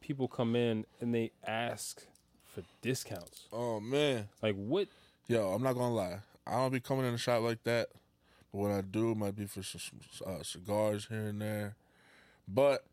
people 0.00 0.28
come 0.28 0.54
in 0.56 0.84
and 1.00 1.14
they 1.14 1.30
ask 1.46 2.02
for 2.44 2.62
discounts. 2.82 3.46
Oh 3.52 3.80
man, 3.80 4.28
Like, 4.42 4.54
what? 4.56 4.88
yo, 5.26 5.52
I'm 5.52 5.62
not 5.62 5.74
gonna 5.74 5.94
lie. 5.94 6.18
I 6.46 6.52
don't 6.56 6.72
be 6.72 6.80
coming 6.80 7.06
in 7.06 7.12
the 7.12 7.18
shop 7.18 7.42
like 7.42 7.62
that. 7.64 7.88
But 8.52 8.58
what 8.58 8.70
I 8.70 8.80
do 8.80 9.14
might 9.14 9.36
be 9.36 9.44
for 9.46 9.62
some 9.62 9.80
uh, 10.26 10.42
cigars 10.42 11.06
here 11.08 11.28
and 11.28 11.40
there. 11.40 11.76
But 12.46 12.84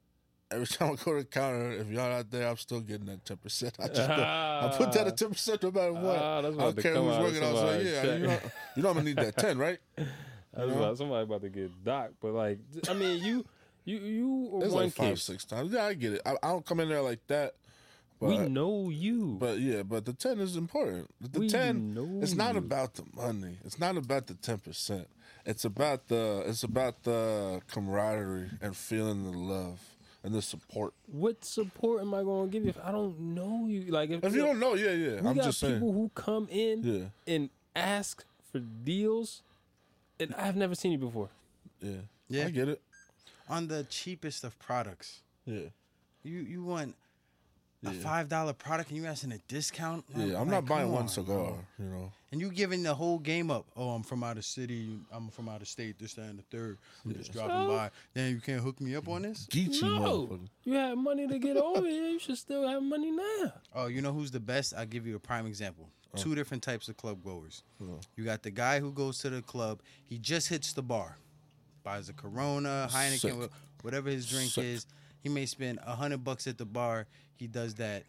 every 0.51 0.67
time 0.67 0.91
I 0.93 1.03
go 1.03 1.13
to 1.13 1.19
the 1.19 1.25
counter, 1.25 1.71
if 1.71 1.89
y'all 1.89 2.11
out 2.11 2.29
there, 2.31 2.47
I'm 2.49 2.57
still 2.57 2.81
getting 2.81 3.05
that 3.07 3.25
ten 3.25 3.37
percent. 3.37 3.75
I 3.79 3.87
just 3.87 4.09
I 4.09 4.73
put 4.77 4.91
that 4.93 5.07
at 5.07 5.17
ten 5.17 5.29
percent 5.29 5.63
no 5.63 5.71
matter 5.71 5.93
what. 5.93 6.17
Ah, 6.19 6.41
that's 6.41 6.57
I 6.57 6.59
don't 6.61 6.77
care 6.77 6.95
who's 6.95 7.17
working. 7.19 7.43
I 7.43 7.51
was 7.51 7.61
like, 7.63 7.83
yeah, 7.83 8.01
check. 8.03 8.19
you 8.19 8.27
know, 8.27 8.39
you 8.77 8.83
know, 8.83 8.89
I'm 8.89 8.95
gonna 8.95 9.05
need 9.05 9.17
that 9.17 9.37
ten, 9.37 9.57
right? 9.57 9.79
I 10.57 10.63
was 10.63 10.75
about, 10.75 10.97
somebody 10.97 11.23
about 11.23 11.41
to 11.41 11.49
get 11.49 11.83
docked, 11.83 12.13
but 12.21 12.31
like, 12.31 12.59
I 12.87 12.93
mean, 12.93 13.21
you, 13.21 13.45
you, 13.83 13.97
you 13.99 14.59
It's 14.63 14.73
one 14.73 14.83
like 14.85 14.93
five, 14.93 15.09
case. 15.09 15.23
six 15.23 15.43
times. 15.43 15.73
Yeah, 15.73 15.83
I 15.83 15.93
get 15.95 16.13
it. 16.13 16.21
I, 16.25 16.35
I 16.41 16.47
don't 16.47 16.65
come 16.65 16.79
in 16.79 16.87
there 16.87 17.01
like 17.01 17.19
that. 17.27 17.55
But 18.21 18.29
we 18.29 18.37
know 18.37 18.89
you. 18.89 19.35
But 19.37 19.59
yeah, 19.59 19.83
but 19.83 20.05
the 20.05 20.13
ten 20.13 20.39
is 20.39 20.55
important. 20.55 21.09
The 21.19 21.39
We 21.41 21.49
ten, 21.49 21.93
know 21.93 22.19
it's 22.21 22.35
not 22.35 22.53
you. 22.53 22.59
about 22.59 22.93
the 22.93 23.03
money. 23.13 23.57
It's 23.65 23.77
not 23.77 23.97
about 23.97 24.27
the 24.27 24.35
ten 24.35 24.59
percent. 24.59 25.09
It's 25.45 25.65
about 25.65 26.07
the 26.07 26.43
it's 26.47 26.63
about 26.63 27.03
the 27.03 27.61
camaraderie 27.69 28.51
and 28.61 28.75
feeling 28.77 29.29
the 29.29 29.37
love 29.37 29.81
and 30.25 30.33
the 30.33 30.41
support. 30.41 30.93
what 31.07 31.45
support 31.45 32.01
am 32.01 32.13
I 32.13 32.23
going 32.23 32.47
to 32.47 32.51
give 32.51 32.63
you 32.63 32.69
if 32.69 32.79
I 32.83 32.91
don't 32.91 33.19
know 33.19 33.67
you? 33.67 33.91
Like, 33.91 34.09
if, 34.09 34.23
If 34.23 34.33
you 34.33 34.41
don't 34.41 34.59
know, 34.59 34.73
yeah, 34.73 34.91
yeah. 34.91 35.21
we 35.21 35.27
I'm 35.29 35.35
got 35.35 35.45
just 35.45 35.61
people 35.61 35.79
saying. 35.79 35.93
who 35.93 36.11
come 36.15 36.47
in 36.51 36.83
Yeah, 36.83 37.33
and 37.33 37.49
ask 37.75 38.25
for 38.51 38.59
deals, 38.59 39.43
and 40.19 40.33
I've 40.35 40.55
never 40.55 40.75
seen 40.75 40.91
you 40.91 40.97
before. 40.97 41.29
yeah, 41.81 41.91
Yeah. 42.27 42.47
I 42.47 42.49
get 42.49 42.67
it. 42.69 42.81
on 43.49 43.67
the 43.67 43.83
cheapest 43.83 44.43
of 44.43 44.57
products. 44.59 45.21
Yeah, 45.45 45.69
You 46.23 46.39
you 46.39 46.63
want 46.63 46.95
a 47.87 47.91
five 47.91 48.29
dollar 48.29 48.53
product 48.53 48.89
and 48.89 48.97
you 48.97 49.05
asking 49.05 49.31
a 49.31 49.37
discount? 49.47 50.03
yeah. 50.15 50.23
I'm 50.23 50.31
like, 50.33 50.47
not 50.47 50.65
buying 50.65 50.85
come 50.87 50.91
one 50.93 51.01
on, 51.03 51.07
cigar. 51.09 51.35
bro. 51.35 51.59
You 51.79 51.85
know. 51.85 52.11
And 52.31 52.41
you 52.41 52.49
giving 52.51 52.83
the 52.83 52.93
whole 52.93 53.19
game 53.19 53.49
up. 53.49 53.65
Oh, 53.77 53.89
I'm 53.91 54.03
from 54.03 54.23
out 54.23 54.37
of 54.37 54.43
city. 54.45 54.99
I'm 55.11 55.29
from 55.29 55.47
out 55.47 55.61
of 55.61 55.67
state. 55.67 55.97
This, 55.99 56.15
that, 56.15 56.23
and 56.23 56.37
the 56.39 56.43
third. 56.51 56.77
I'm 57.05 57.13
just 57.15 57.31
dropping 57.31 57.55
So? 57.55 57.67
by. 57.69 57.91
Then 58.13 58.31
you 58.33 58.41
can't 58.41 58.61
hook 58.61 58.81
me 58.81 58.95
up 58.95 59.07
on 59.07 59.21
this. 59.21 59.47
Geechee 59.49 59.81
No, 59.81 60.39
you 60.65 60.73
had 60.73 60.97
money 60.97 61.27
to 61.27 61.39
get 61.39 61.55
over 61.55 61.87
here. 61.87 62.09
You 62.09 62.19
should 62.19 62.37
still 62.37 62.67
have 62.67 62.83
money 62.83 63.11
now. 63.11 63.53
Oh, 63.73 63.87
you 63.87 64.01
know 64.01 64.11
who's 64.11 64.31
the 64.31 64.39
best? 64.41 64.73
I'll 64.75 64.85
give 64.85 65.07
you 65.07 65.15
a 65.15 65.19
prime 65.19 65.45
example. 65.47 65.87
Oh. 66.13 66.17
Two 66.21 66.35
different 66.35 66.61
types 66.63 66.89
of 66.89 66.97
club 66.97 67.23
goers. 67.23 67.63
Oh. 67.81 67.99
You 68.17 68.25
got 68.25 68.43
the 68.43 68.51
guy 68.51 68.79
who 68.81 68.91
goes 68.91 69.19
to 69.19 69.29
the 69.29 69.41
club. 69.41 69.79
He 70.05 70.17
just 70.17 70.49
hits 70.49 70.73
the 70.73 70.81
bar. 70.83 71.17
buys 71.83 72.09
a 72.09 72.13
Corona, 72.13 72.89
Heineken, 72.91 73.19
Sick. 73.41 73.49
whatever 73.81 74.09
his 74.09 74.27
drink 74.29 74.49
Sick. 74.51 74.63
is. 74.65 74.85
He 75.25 75.29
may 75.29 75.47
spend 75.47 75.79
a 75.83 75.95
hundred 75.95 76.23
bucks 76.23 76.45
at 76.45 76.59
the 76.59 76.65
bar. 76.65 77.07
He 77.35 77.47
does 77.47 77.73
that 77.75 78.03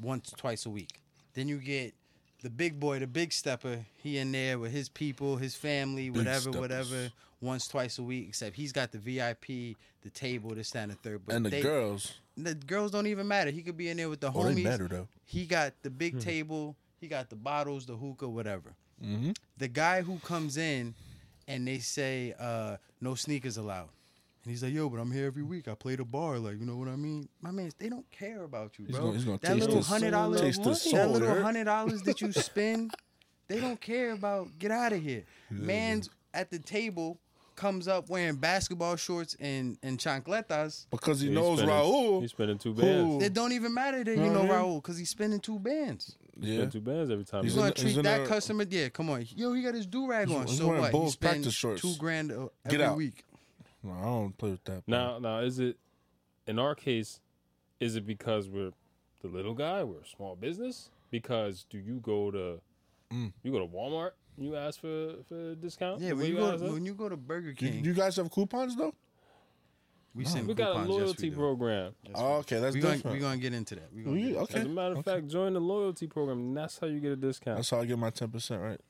once, 0.00 0.32
twice 0.36 0.64
a 0.64 0.70
week. 0.70 1.00
Then 1.34 1.48
you 1.48 1.56
get 1.56 1.92
the 2.40 2.50
big 2.50 2.78
boy, 2.78 3.00
the 3.00 3.08
big 3.08 3.32
stepper. 3.32 3.84
He 3.96 4.18
in 4.18 4.30
there 4.30 4.56
with 4.60 4.70
his 4.70 4.88
people, 4.88 5.38
his 5.38 5.56
family, 5.56 6.08
whatever, 6.08 6.38
steppers. 6.38 6.60
whatever. 6.60 7.12
Once, 7.40 7.66
twice 7.66 7.98
a 7.98 8.02
week. 8.04 8.28
Except 8.28 8.54
he's 8.54 8.70
got 8.70 8.92
the 8.92 8.98
VIP, 8.98 9.76
the 10.02 10.10
table, 10.14 10.50
this, 10.54 10.70
that, 10.70 10.84
and 10.84 10.92
the 10.92 10.94
third. 10.94 11.22
But 11.26 11.34
and 11.34 11.46
the 11.46 11.50
they- 11.50 11.62
girls, 11.62 12.14
the 12.36 12.54
girls 12.54 12.92
don't 12.92 13.08
even 13.08 13.26
matter. 13.26 13.50
He 13.50 13.62
could 13.62 13.76
be 13.76 13.88
in 13.88 13.96
there 13.96 14.08
with 14.08 14.20
the 14.20 14.28
oh, 14.28 14.44
homies. 14.44 14.54
they 14.54 14.62
matter 14.62 14.86
though. 14.86 15.08
He 15.24 15.46
got 15.46 15.72
the 15.82 15.90
big 15.90 16.20
table. 16.20 16.76
He 17.00 17.08
got 17.08 17.28
the 17.28 17.34
bottles, 17.34 17.86
the 17.86 17.96
hookah, 17.96 18.28
whatever. 18.28 18.72
Mm-hmm. 19.04 19.32
The 19.58 19.66
guy 19.66 20.02
who 20.02 20.20
comes 20.20 20.58
in 20.58 20.94
and 21.48 21.66
they 21.66 21.78
say 21.78 22.34
uh, 22.38 22.76
no 23.00 23.16
sneakers 23.16 23.56
allowed, 23.56 23.88
and 24.46 24.52
he's 24.52 24.62
like, 24.62 24.72
"Yo, 24.72 24.88
but 24.88 25.00
I'm 25.00 25.10
here 25.10 25.26
every 25.26 25.42
week. 25.42 25.66
I 25.66 25.74
play 25.74 25.96
the 25.96 26.04
bar. 26.04 26.38
Like, 26.38 26.60
you 26.60 26.64
know 26.66 26.76
what 26.76 26.86
I 26.86 26.94
mean? 26.94 27.28
My 27.42 27.50
man, 27.50 27.70
they 27.80 27.88
don't 27.88 28.08
care 28.12 28.44
about 28.44 28.78
you, 28.78 28.84
He's 28.86 28.94
bro. 28.94 29.06
gonna, 29.06 29.16
he's 29.16 29.24
gonna 29.24 29.38
that 29.38 29.48
taste 29.48 29.60
little 29.60 29.76
this, 29.76 29.88
hundred 29.88 30.10
dollars, 30.12 30.40
taste 30.40 30.62
the 30.62 30.70
that 30.70 30.76
soul. 30.76 31.08
little 31.08 31.42
hundred 31.42 31.64
dollars 31.64 32.02
that 32.02 32.20
you 32.20 32.30
spend, 32.32 32.94
they 33.48 33.58
don't 33.58 33.80
care 33.80 34.12
about. 34.12 34.56
Get 34.58 34.70
out 34.70 34.92
of 34.92 35.02
here. 35.02 35.24
Man's 35.50 36.08
at 36.32 36.50
the 36.52 36.60
table 36.60 37.18
comes 37.56 37.88
up 37.88 38.08
wearing 38.10 38.36
basketball 38.36 38.94
shorts 38.96 39.34
and 39.40 39.78
and 39.82 39.98
chancletas. 39.98 40.86
because 40.90 41.20
he 41.20 41.28
He's 41.28 41.34
knows 41.34 41.58
spending- 41.58 41.74
Raul. 41.76 42.20
He's 42.20 42.30
spending 42.30 42.58
two 42.58 42.72
who- 42.74 42.82
bands. 42.82 43.24
It 43.24 43.32
don't 43.34 43.52
even 43.52 43.72
matter 43.74 44.04
that 44.04 44.10
you 44.10 44.16
Know 44.18 44.32
know 44.34 44.40
what 44.42 44.50
I 44.50 44.62
mean? 44.62 44.72
Raul 44.72 44.82
because 44.82 44.98
he's 44.98 45.10
spending 45.10 45.40
two 45.40 45.58
bands. 45.58 46.16
Yeah, 46.38 46.56
Spend 46.56 46.72
two 46.72 46.80
bands 46.82 47.10
every 47.10 47.24
time. 47.24 47.44
He's 47.44 47.54
You 47.54 47.60
you 47.60 47.62
gonna 47.62 47.74
the- 47.74 47.80
he's 47.80 47.92
treat 47.94 47.98
in 48.00 48.04
that 48.04 48.22
the- 48.24 48.28
customer? 48.28 48.66
Yeah, 48.68 48.90
come 48.90 49.08
on. 49.08 49.24
Yo, 49.34 49.54
he 49.54 49.62
got 49.62 49.72
his 49.74 49.86
do 49.86 50.06
rag 50.06 50.30
on. 50.30 50.46
he's 50.46 50.58
So 50.58 50.66
wearing 50.66 50.82
what? 50.82 50.92
He 50.92 50.98
Bulls 50.98 51.16
practice 51.16 51.54
shorts. 51.54 51.80
two 51.80 51.94
grand 51.96 52.30
uh, 52.30 52.48
Get 52.68 52.74
every 52.82 52.84
out. 52.84 52.96
week. 52.98 53.24
No, 53.86 53.92
I 53.92 54.02
don't 54.04 54.36
play 54.36 54.50
with 54.50 54.64
that. 54.64 54.84
bro. 54.86 54.96
Now, 54.98 55.18
now, 55.18 55.38
is 55.38 55.58
it 55.58 55.76
in 56.46 56.58
our 56.58 56.74
case? 56.74 57.20
Is 57.80 57.96
it 57.96 58.06
because 58.06 58.48
we're 58.48 58.72
the 59.22 59.28
little 59.28 59.54
guy? 59.54 59.84
We're 59.84 60.00
a 60.00 60.06
small 60.06 60.34
business. 60.36 60.90
Because 61.10 61.64
do 61.70 61.78
you 61.78 62.00
go 62.00 62.30
to 62.30 62.60
Mm. 63.12 63.32
you 63.44 63.52
go 63.52 63.60
to 63.60 63.66
Walmart? 63.66 64.10
and 64.36 64.46
You 64.46 64.56
ask 64.56 64.80
for 64.80 65.22
for 65.28 65.50
a 65.52 65.54
discount. 65.54 66.00
Yeah, 66.00 66.08
when 66.10 66.18
way 66.18 66.26
you 66.30 66.34
go 66.36 66.50
guys 66.50 66.62
are? 66.62 66.72
when 66.72 66.84
you 66.84 66.94
go 66.94 67.08
to 67.08 67.16
Burger 67.16 67.50
You, 67.50 67.54
King, 67.54 67.84
you 67.84 67.94
guys 67.94 68.16
have 68.16 68.28
coupons 68.30 68.74
though? 68.76 68.92
we 70.14 70.24
send 70.24 70.48
we 70.48 70.54
got 70.54 70.70
a 70.70 70.72
coupons, 70.72 70.88
yes, 70.90 70.98
loyalty 70.98 71.30
program. 71.30 71.94
Yes, 72.02 72.14
Oh, 72.18 72.34
okay, 72.38 72.58
that's 72.58 72.74
we 72.74 72.80
gonna 72.80 72.96
different. 72.96 73.14
we 73.14 73.20
gonna 73.20 73.36
get 73.36 73.52
into 73.52 73.74
that. 73.76 73.92
We 73.94 74.02
gonna 74.02 74.14
We- 74.16 74.20
get 74.22 74.28
into 74.30 74.40
okay. 74.42 74.58
As 74.60 74.64
a 74.66 74.68
matter 74.68 74.92
of 74.92 74.98
okay. 74.98 75.10
fact, 75.12 75.28
join 75.28 75.52
the 75.52 75.60
loyalty 75.60 76.06
program. 76.08 76.38
And 76.38 76.56
that's 76.56 76.78
how 76.78 76.86
you 76.88 76.98
get 76.98 77.12
a 77.12 77.16
discount. 77.16 77.58
That's 77.58 77.70
how 77.70 77.80
I 77.80 77.84
get 77.86 77.98
my 77.98 78.10
ten 78.10 78.28
percent 78.30 78.60
right. 78.62 78.80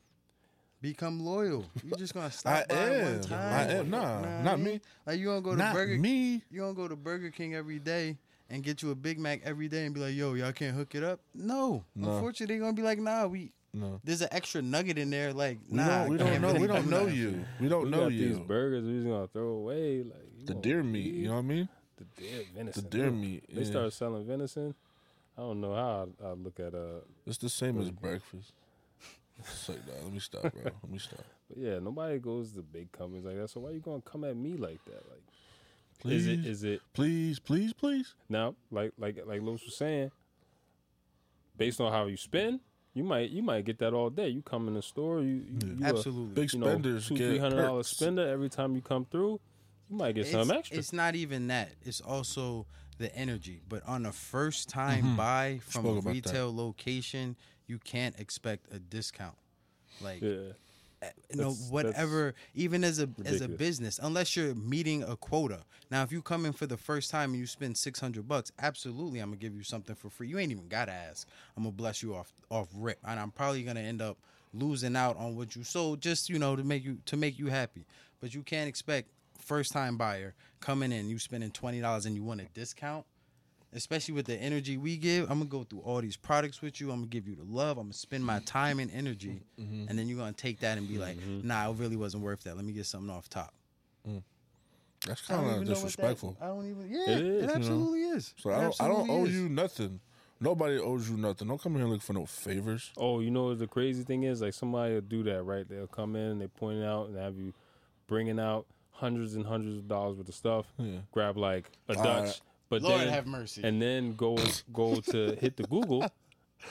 That. 0.81 0.87
Become 0.87 1.25
loyal. 1.25 1.65
You 1.83 1.91
just 1.95 2.13
gonna 2.13 2.31
stop 2.31 2.65
I 2.69 2.73
by 2.73 2.75
one 2.89 2.99
am. 3.15 3.21
time. 3.21 3.53
I 3.53 3.73
am. 3.73 3.89
Nah, 3.89 4.19
You 4.19 4.25
know 4.25 4.31
what 4.35 4.43
not 4.43 4.53
I 4.53 4.55
mean? 4.57 4.63
me. 4.65 4.81
Like 5.05 5.19
you 5.19 5.25
gonna 5.27 5.41
go 5.41 5.51
to 5.51 5.57
Not 5.57 5.73
Burger 5.73 5.97
me. 5.97 6.41
you 6.51 6.59
gonna 6.61 6.73
go 6.73 6.87
to 6.87 6.95
Burger 6.95 7.31
King 7.31 7.55
every 7.55 7.79
day 7.79 8.17
and 8.49 8.63
get 8.63 8.81
you 8.81 8.91
a 8.91 8.95
Big 8.95 9.19
Mac 9.19 9.41
every 9.43 9.67
day 9.67 9.85
and 9.85 9.93
be 9.93 9.99
like, 10.01 10.15
yo, 10.15 10.33
y'all 10.33 10.51
can't 10.53 10.75
hook 10.75 10.95
it 10.95 11.03
up? 11.03 11.19
No. 11.35 11.83
No. 11.95 12.11
Unfortunately, 12.13 12.55
they're 12.55 12.61
gonna 12.63 12.73
be 12.73 12.81
like, 12.83 12.99
nah, 12.99 13.25
we 13.27 13.51
No, 13.73 13.99
there's 14.03 14.21
an 14.21 14.29
extra 14.31 14.61
nugget 14.61 14.97
in 14.97 15.09
there. 15.09 15.33
Like, 15.33 15.57
we 15.69 15.77
nah, 15.77 16.05
don't. 16.05 16.09
We 16.09 16.15
I 16.15 16.17
don't 16.19 16.27
can't 16.29 16.41
know. 16.41 16.47
really 16.49 16.61
We 16.61 16.67
don't 16.67 16.83
do 16.85 16.89
know 16.91 16.99
nothing. 17.05 17.15
you. 17.15 17.45
We 17.59 17.67
don't 17.69 17.83
we 17.85 17.89
know 17.89 17.99
got 18.01 18.09
these 18.09 18.37
you. 18.37 18.45
burgers 18.47 18.85
we 18.85 18.93
just 18.93 19.07
gonna 19.07 19.27
throw 19.27 19.47
away. 19.49 20.03
Like 20.03 20.13
you 20.39 20.45
The 20.45 20.53
gonna 20.53 20.61
deer 20.63 20.83
meat. 20.83 21.05
eat 21.05 21.15
You 21.15 21.27
know 21.27 21.33
what 21.33 21.39
I 21.39 21.41
mean? 21.43 21.69
The 21.97 22.05
deer 22.21 22.43
venison. 22.55 22.83
The 22.83 22.89
deer 22.89 23.11
meat. 23.11 23.43
They 23.51 23.61
yeah. 23.61 23.67
started 23.67 23.91
selling 23.93 24.25
venison. 24.25 24.75
I 25.37 25.41
don't 25.41 25.59
know 25.61 25.73
how 25.75 26.07
I, 26.23 26.27
I 26.27 26.31
look 26.33 26.59
at 26.59 26.73
uh. 26.73 27.01
It's 27.25 27.37
the 27.39 27.49
same 27.49 27.79
as 27.81 27.89
breakfast. 27.91 28.53
It's 29.39 29.69
like, 29.69 29.87
nah, 29.87 29.93
let 30.03 30.13
me 30.13 30.19
stop, 30.19 30.41
bro. 30.41 30.63
Let 30.63 30.89
me 30.89 30.97
stop. 30.99 31.19
But 31.49 31.59
yeah, 31.59 31.79
nobody 31.79 32.19
goes 32.19 32.51
to 32.53 32.61
big 32.61 32.91
companies 32.91 33.23
like 33.23 33.37
that. 33.37 33.49
So 33.49 33.61
why 33.61 33.69
you 33.71 33.79
gonna 33.79 34.01
come 34.01 34.25
at 34.25 34.35
me 34.35 34.57
like 34.57 34.83
that? 34.83 35.09
Like, 35.09 35.23
Please, 35.99 36.27
is 36.27 36.39
it 36.39 36.45
is 36.45 36.63
it 36.63 36.81
please, 36.93 37.39
please, 37.39 37.73
please. 37.73 38.15
now 38.29 38.55
like 38.69 38.91
like 38.97 39.17
like 39.25 39.41
Los 39.41 39.63
was 39.63 39.75
saying? 39.75 40.11
Based 41.55 41.79
on 41.81 41.91
how 41.91 42.05
you 42.05 42.17
spend, 42.17 42.59
you 42.93 43.03
might 43.03 43.29
you 43.29 43.41
might 43.41 43.65
get 43.65 43.79
that 43.79 43.93
all 43.93 44.09
day. 44.09 44.27
You 44.27 44.41
come 44.41 44.67
in 44.67 44.75
the 44.75 44.81
store, 44.81 45.21
you, 45.21 45.43
you, 45.47 45.59
you 45.61 45.85
a, 45.85 45.87
Absolutely. 45.87 46.33
Big 46.33 46.53
you 46.53 46.59
know, 46.59 46.67
spenders 46.67 47.07
two 47.07 47.17
get 47.17 47.29
three 47.29 47.37
hundred 47.39 47.61
dollar 47.61 47.83
spender 47.83 48.27
every 48.27 48.49
time 48.49 48.75
you 48.75 48.81
come 48.81 49.05
through. 49.05 49.39
You 49.89 49.95
might 49.95 50.15
get 50.15 50.21
it's, 50.21 50.31
something 50.31 50.57
extra. 50.57 50.77
It's 50.77 50.93
not 50.93 51.15
even 51.15 51.47
that. 51.47 51.69
It's 51.83 52.01
also 52.01 52.67
the 52.97 53.13
energy. 53.15 53.61
But 53.67 53.83
on 53.87 54.05
a 54.05 54.11
first 54.11 54.69
time 54.69 55.15
buy 55.15 55.59
from 55.63 55.83
Mm-hmm. 55.83 55.87
Spoke 55.87 55.95
a 55.95 55.99
about 55.99 56.03
that. 56.03 56.13
retail 56.31 56.55
location, 56.55 57.35
you 57.67 57.79
can't 57.79 58.17
expect 58.19 58.73
a 58.73 58.79
discount. 58.79 59.35
Like 60.01 60.21
yeah, 60.21 60.29
you 60.29 61.35
know, 61.35 61.51
That's- 61.51 61.69
whatever. 61.69 62.33
Even 62.55 62.83
as 62.83 62.99
a 62.99 63.09
as 63.25 63.41
a 63.41 63.47
business, 63.47 63.99
unless 64.01 64.35
you're 64.35 64.55
meeting 64.55 65.03
a 65.03 65.15
quota. 65.15 65.59
Now, 65.89 66.03
if 66.03 66.11
you 66.11 66.21
come 66.21 66.45
in 66.45 66.51
for 66.53 66.65
the 66.65 66.75
first 66.77 67.09
time 67.11 67.31
and 67.31 67.39
you 67.39 67.47
spend 67.47 67.77
six 67.77 67.99
hundred 67.99 68.27
bucks, 68.27 68.51
absolutely, 68.59 69.19
I'm 69.19 69.29
gonna 69.29 69.37
give 69.37 69.55
you 69.55 69.63
something 69.63 69.95
for 69.95 70.09
free. 70.09 70.27
You 70.27 70.37
ain't 70.39 70.51
even 70.51 70.67
gotta 70.67 70.91
ask. 70.91 71.27
I'm 71.55 71.63
gonna 71.63 71.71
bless 71.73 72.03
you 72.03 72.13
off 72.15 72.31
off 72.51 72.67
rip, 72.75 72.99
and 73.05 73.19
I'm 73.19 73.31
probably 73.31 73.63
gonna 73.63 73.79
end 73.79 74.01
up 74.01 74.17
losing 74.53 74.95
out 74.95 75.17
on 75.17 75.35
what 75.35 75.55
you 75.55 75.63
sold, 75.63 76.01
just 76.01 76.29
you 76.29 76.39
know, 76.39 76.55
to 76.55 76.63
make 76.63 76.83
you 76.83 76.97
to 77.05 77.17
make 77.17 77.39
you 77.39 77.47
happy. 77.47 77.85
But 78.19 78.33
you 78.33 78.41
can't 78.43 78.67
expect 78.67 79.09
first 79.47 79.71
time 79.71 79.97
buyer 79.97 80.35
coming 80.59 80.91
in, 80.91 81.09
you 81.09 81.17
spending 81.19 81.49
twenty 81.51 81.79
dollars 81.81 82.05
and 82.05 82.15
you 82.15 82.23
want 82.23 82.41
a 82.41 82.45
discount. 82.53 83.05
Especially 83.73 84.13
with 84.13 84.25
the 84.25 84.35
energy 84.37 84.77
we 84.77 84.95
give, 84.95 85.29
I'm 85.29 85.39
gonna 85.39 85.49
go 85.49 85.63
through 85.63 85.79
all 85.81 85.99
these 86.01 86.15
products 86.15 86.61
with 86.61 86.79
you. 86.79 86.89
I'm 86.89 86.99
gonna 86.99 87.07
give 87.07 87.27
you 87.27 87.35
the 87.35 87.43
love. 87.43 87.77
I'm 87.77 87.85
gonna 87.87 87.93
spend 87.93 88.23
my 88.25 88.39
time 88.39 88.79
and 88.79 88.89
energy, 88.91 89.41
Mm-hmm. 89.59 89.89
and 89.89 89.99
then 89.99 90.07
you're 90.07 90.17
gonna 90.17 90.31
take 90.31 90.61
that 90.61 90.77
and 90.77 90.87
be 90.87 90.97
like, 90.97 91.17
"Nah, 91.43 91.69
it 91.69 91.75
really 91.75 91.97
wasn't 91.97 92.23
worth 92.23 92.43
that. 92.43 92.55
Let 92.55 92.63
me 92.65 92.71
get 92.71 92.85
something 92.85 93.09
off 93.09 93.27
top." 93.29 93.53
That's 95.05 95.21
kind 95.21 95.41
of 95.45 95.47
even 95.47 95.51
know 95.51 95.57
what 95.57 95.67
that- 95.67 95.73
disrespectful. 95.75 96.37
I 96.41 96.47
don't 96.47 96.69
even. 96.69 96.89
Yeah, 96.89 97.09
It 97.09 97.09
it, 97.09 97.25
is, 97.25 97.41
you 97.41 97.47
know. 97.47 97.53
absolutely 97.53 98.01
is. 98.03 98.33
So 98.37 98.49
It 98.49 98.55
I 98.55 98.61
don't. 98.61 98.81
I 98.81 98.87
don't 98.87 99.09
owe 99.09 99.25
is. 99.25 99.33
you 99.33 99.49
nothing. 99.49 99.99
Nobody 100.39 100.77
owes 100.77 101.09
you 101.09 101.17
nothing. 101.17 101.47
Don't 101.47 101.61
come 101.61 101.75
here 101.75 101.85
looking 101.85 101.99
for 101.99 102.13
no 102.13 102.25
favors. 102.25 102.91
Oh, 102.97 103.19
you 103.19 103.31
know 103.31 103.53
the 103.55 103.67
crazy 103.67 104.03
thing 104.03 104.23
is? 104.23 104.41
Like 104.41 104.53
somebody 104.53 104.93
will 104.95 105.01
do 105.01 105.23
that, 105.23 105.43
right? 105.43 105.67
They'll 105.67 105.87
come 105.87 106.15
in, 106.15 106.31
and 106.31 106.41
they 106.41 106.47
point 106.47 106.79
it 106.79 106.85
out, 106.85 107.07
and 107.09 107.17
have 107.17 107.37
you 107.37 107.53
bringing 108.07 108.39
out 108.39 108.65
hundreds 108.97 109.35
and 109.35 109.45
hundreds 109.45 109.77
of 109.77 109.87
dollars 109.87 110.17
worth 110.17 110.27
of 110.29 110.35
stuff. 110.35 110.65
Yeah. 110.77 110.97
Grab 111.11 111.37
like 111.37 111.69
a 111.89 111.95
All 111.97 112.03
Dutch, 112.03 112.25
right. 112.25 112.41
but 112.69 112.81
Lord 112.81 113.01
then 113.01 113.07
have 113.09 113.25
mercy. 113.27 113.61
and 113.63 113.81
then 113.81 114.15
go 114.15 114.37
go 114.73 114.95
to 114.95 115.35
hit 115.39 115.55
the 115.57 115.63
Google 115.63 116.05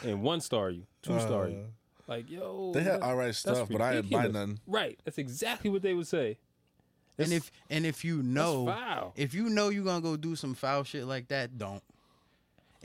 and 0.05 0.23
one 0.23 0.41
star 0.41 0.71
you, 0.71 0.83
two 1.03 1.19
star 1.21 1.49
you. 1.49 1.65
Like 2.09 2.31
yo, 2.31 2.71
Uh, 2.71 2.73
They 2.79 2.83
had 2.85 3.01
all 3.01 3.17
right 3.17 3.35
stuff, 3.35 3.69
but 3.71 3.81
I 3.81 3.95
didn't 3.95 4.11
buy 4.11 4.19
ridiculous. 4.25 4.49
none. 4.49 4.59
Right, 4.67 4.99
that's 5.05 5.19
exactly 5.19 5.71
what 5.71 5.83
they 5.83 5.95
would 5.95 6.07
say. 6.07 6.39
and 7.19 7.33
if 7.33 7.51
and 7.71 7.85
if 7.87 8.05
you 8.05 8.23
know, 8.23 9.13
if 9.17 9.35
you 9.35 9.49
know 9.49 9.71
you're 9.71 9.85
gonna 9.85 10.01
go 10.03 10.17
do 10.17 10.37
some 10.37 10.55
foul 10.55 10.85
shit 10.85 11.05
like 11.07 11.29
that, 11.29 11.57
don't. 11.59 11.83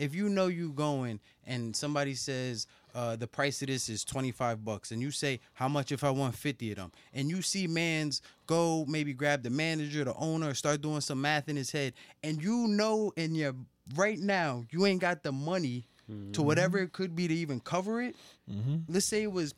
If 0.01 0.15
you 0.15 0.29
know 0.29 0.48
you 0.48 0.72
going 0.72 1.20
and 1.46 1.75
somebody 1.75 2.15
says 2.15 2.65
uh, 2.96 3.15
the 3.15 3.27
price 3.27 3.62
of 3.62 3.67
this 3.67 3.88
is 3.88 4.03
twenty 4.03 4.31
five 4.31 4.65
bucks, 4.65 4.89
and 4.91 5.00
you 5.00 5.12
say 5.12 5.39
how 5.53 5.67
much 5.67 5.91
if 5.91 6.03
I 6.03 6.10
want 6.10 6.36
fifty 6.36 6.72
of 6.72 6.77
them, 6.77 6.91
and 7.13 7.29
you 7.29 7.43
see 7.43 7.67
man's 7.67 8.24
go 8.48 8.84
maybe 8.88 9.13
grab 9.13 9.43
the 9.43 9.51
manager, 9.51 10.03
the 10.03 10.15
owner, 10.15 10.55
start 10.55 10.81
doing 10.81 11.01
some 11.01 11.22
math 11.22 11.50
in 11.50 11.55
his 11.55 11.72
head, 11.72 11.93
and 12.24 12.41
you 12.41 12.67
know 12.67 13.13
in 13.15 13.36
your 13.36 13.53
right 13.96 14.17
now 14.17 14.65
you 14.72 14.88
ain't 14.88 15.01
got 15.01 15.22
the 15.22 15.31
money 15.31 15.86
to 16.08 16.13
mm-hmm. 16.13 16.43
whatever 16.43 16.79
it 16.79 16.93
could 16.93 17.15
be 17.15 17.27
to 17.27 17.34
even 17.34 17.60
cover 17.60 18.01
it. 18.01 18.15
Mm-hmm. 18.51 18.77
Let's 18.89 19.05
say 19.05 19.22
it 19.22 19.31
was 19.31 19.53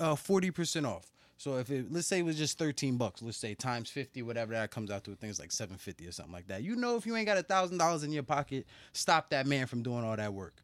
uh, 0.00 0.16
forty 0.16 0.50
percent 0.50 0.86
off. 0.86 1.12
So 1.38 1.56
if 1.58 1.70
it 1.70 1.92
let's 1.92 2.06
say 2.06 2.20
it 2.20 2.24
was 2.24 2.38
just 2.38 2.58
thirteen 2.58 2.96
bucks, 2.96 3.20
let's 3.22 3.36
say 3.36 3.54
times 3.54 3.90
fifty, 3.90 4.22
whatever 4.22 4.54
that 4.54 4.70
comes 4.70 4.90
out 4.90 5.04
to, 5.04 5.14
things 5.14 5.38
like 5.38 5.52
seven 5.52 5.76
fifty 5.76 6.06
or 6.06 6.12
something 6.12 6.32
like 6.32 6.48
that. 6.48 6.62
You 6.62 6.76
know, 6.76 6.96
if 6.96 7.04
you 7.04 7.14
ain't 7.14 7.26
got 7.26 7.36
a 7.36 7.42
thousand 7.42 7.78
dollars 7.78 8.04
in 8.04 8.12
your 8.12 8.22
pocket, 8.22 8.66
stop 8.92 9.30
that 9.30 9.46
man 9.46 9.66
from 9.66 9.82
doing 9.82 10.02
all 10.04 10.16
that 10.16 10.32
work. 10.32 10.54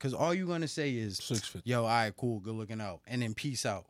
Cause 0.00 0.14
all 0.14 0.32
you 0.32 0.46
gonna 0.46 0.66
say 0.66 0.92
is, 0.94 1.20
$6.50. 1.20 1.60
"Yo, 1.64 1.82
all 1.82 1.88
right, 1.88 2.16
cool, 2.16 2.40
good 2.40 2.54
looking 2.54 2.80
out," 2.80 3.00
and 3.06 3.20
then 3.20 3.34
peace 3.34 3.66
out. 3.66 3.84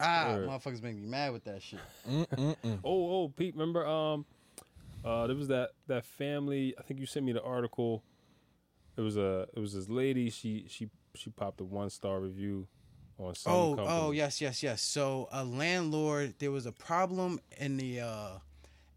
Ah, 0.00 0.32
Word. 0.34 0.48
motherfuckers 0.48 0.82
make 0.82 0.96
me 0.96 1.06
mad 1.06 1.32
with 1.32 1.44
that 1.44 1.62
shit. 1.62 1.80
Oh, 2.84 3.22
oh, 3.22 3.28
Pete, 3.36 3.54
remember 3.54 3.86
um 3.86 4.24
uh 5.04 5.26
there 5.26 5.36
was 5.36 5.48
that 5.48 5.70
that 5.86 6.04
family, 6.04 6.74
I 6.78 6.82
think 6.82 6.98
you 6.98 7.06
sent 7.06 7.26
me 7.26 7.32
the 7.32 7.42
article. 7.42 8.02
It 8.96 9.02
was 9.02 9.16
a 9.16 9.46
it 9.54 9.60
was 9.60 9.74
this 9.74 9.88
lady, 9.88 10.30
she 10.30 10.64
she 10.68 10.88
she 11.14 11.30
popped 11.30 11.60
a 11.60 11.64
one 11.64 11.90
star 11.90 12.20
review 12.20 12.66
some 13.34 13.52
Oh, 13.52 13.74
company. 13.76 13.88
oh, 13.90 14.10
yes, 14.12 14.40
yes, 14.40 14.62
yes. 14.62 14.80
So 14.80 15.28
a 15.32 15.44
landlord, 15.44 16.34
there 16.38 16.50
was 16.50 16.66
a 16.66 16.72
problem 16.72 17.40
in 17.58 17.76
the 17.76 18.00
uh 18.00 18.30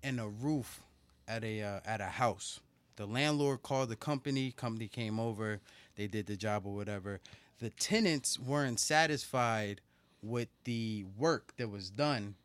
in 0.04 0.18
the 0.18 0.28
roof 0.28 0.82
at 1.28 1.44
a 1.44 1.62
uh, 1.62 1.80
at 1.86 2.02
a 2.02 2.06
house. 2.06 2.60
The 2.98 3.06
landlord 3.06 3.64
called 3.64 3.90
the 3.90 3.96
company. 3.96 4.52
Company 4.52 4.88
came 4.88 5.20
over. 5.20 5.60
They 5.96 6.08
did 6.08 6.26
the 6.28 6.36
job 6.36 6.66
or 6.66 6.74
whatever. 6.76 7.20
The 7.60 7.70
tenants 7.72 8.40
weren't 8.40 8.80
satisfied 8.80 9.82
with 10.24 10.50
the 10.66 11.06
work 11.18 11.54
that 11.58 11.70
was 11.70 11.90
done, 11.90 12.36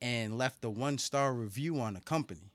and 0.00 0.36
left 0.38 0.64
a 0.64 0.70
one 0.70 0.98
star 0.98 1.32
review 1.34 1.80
on 1.80 1.94
the 1.94 2.00
company. 2.00 2.52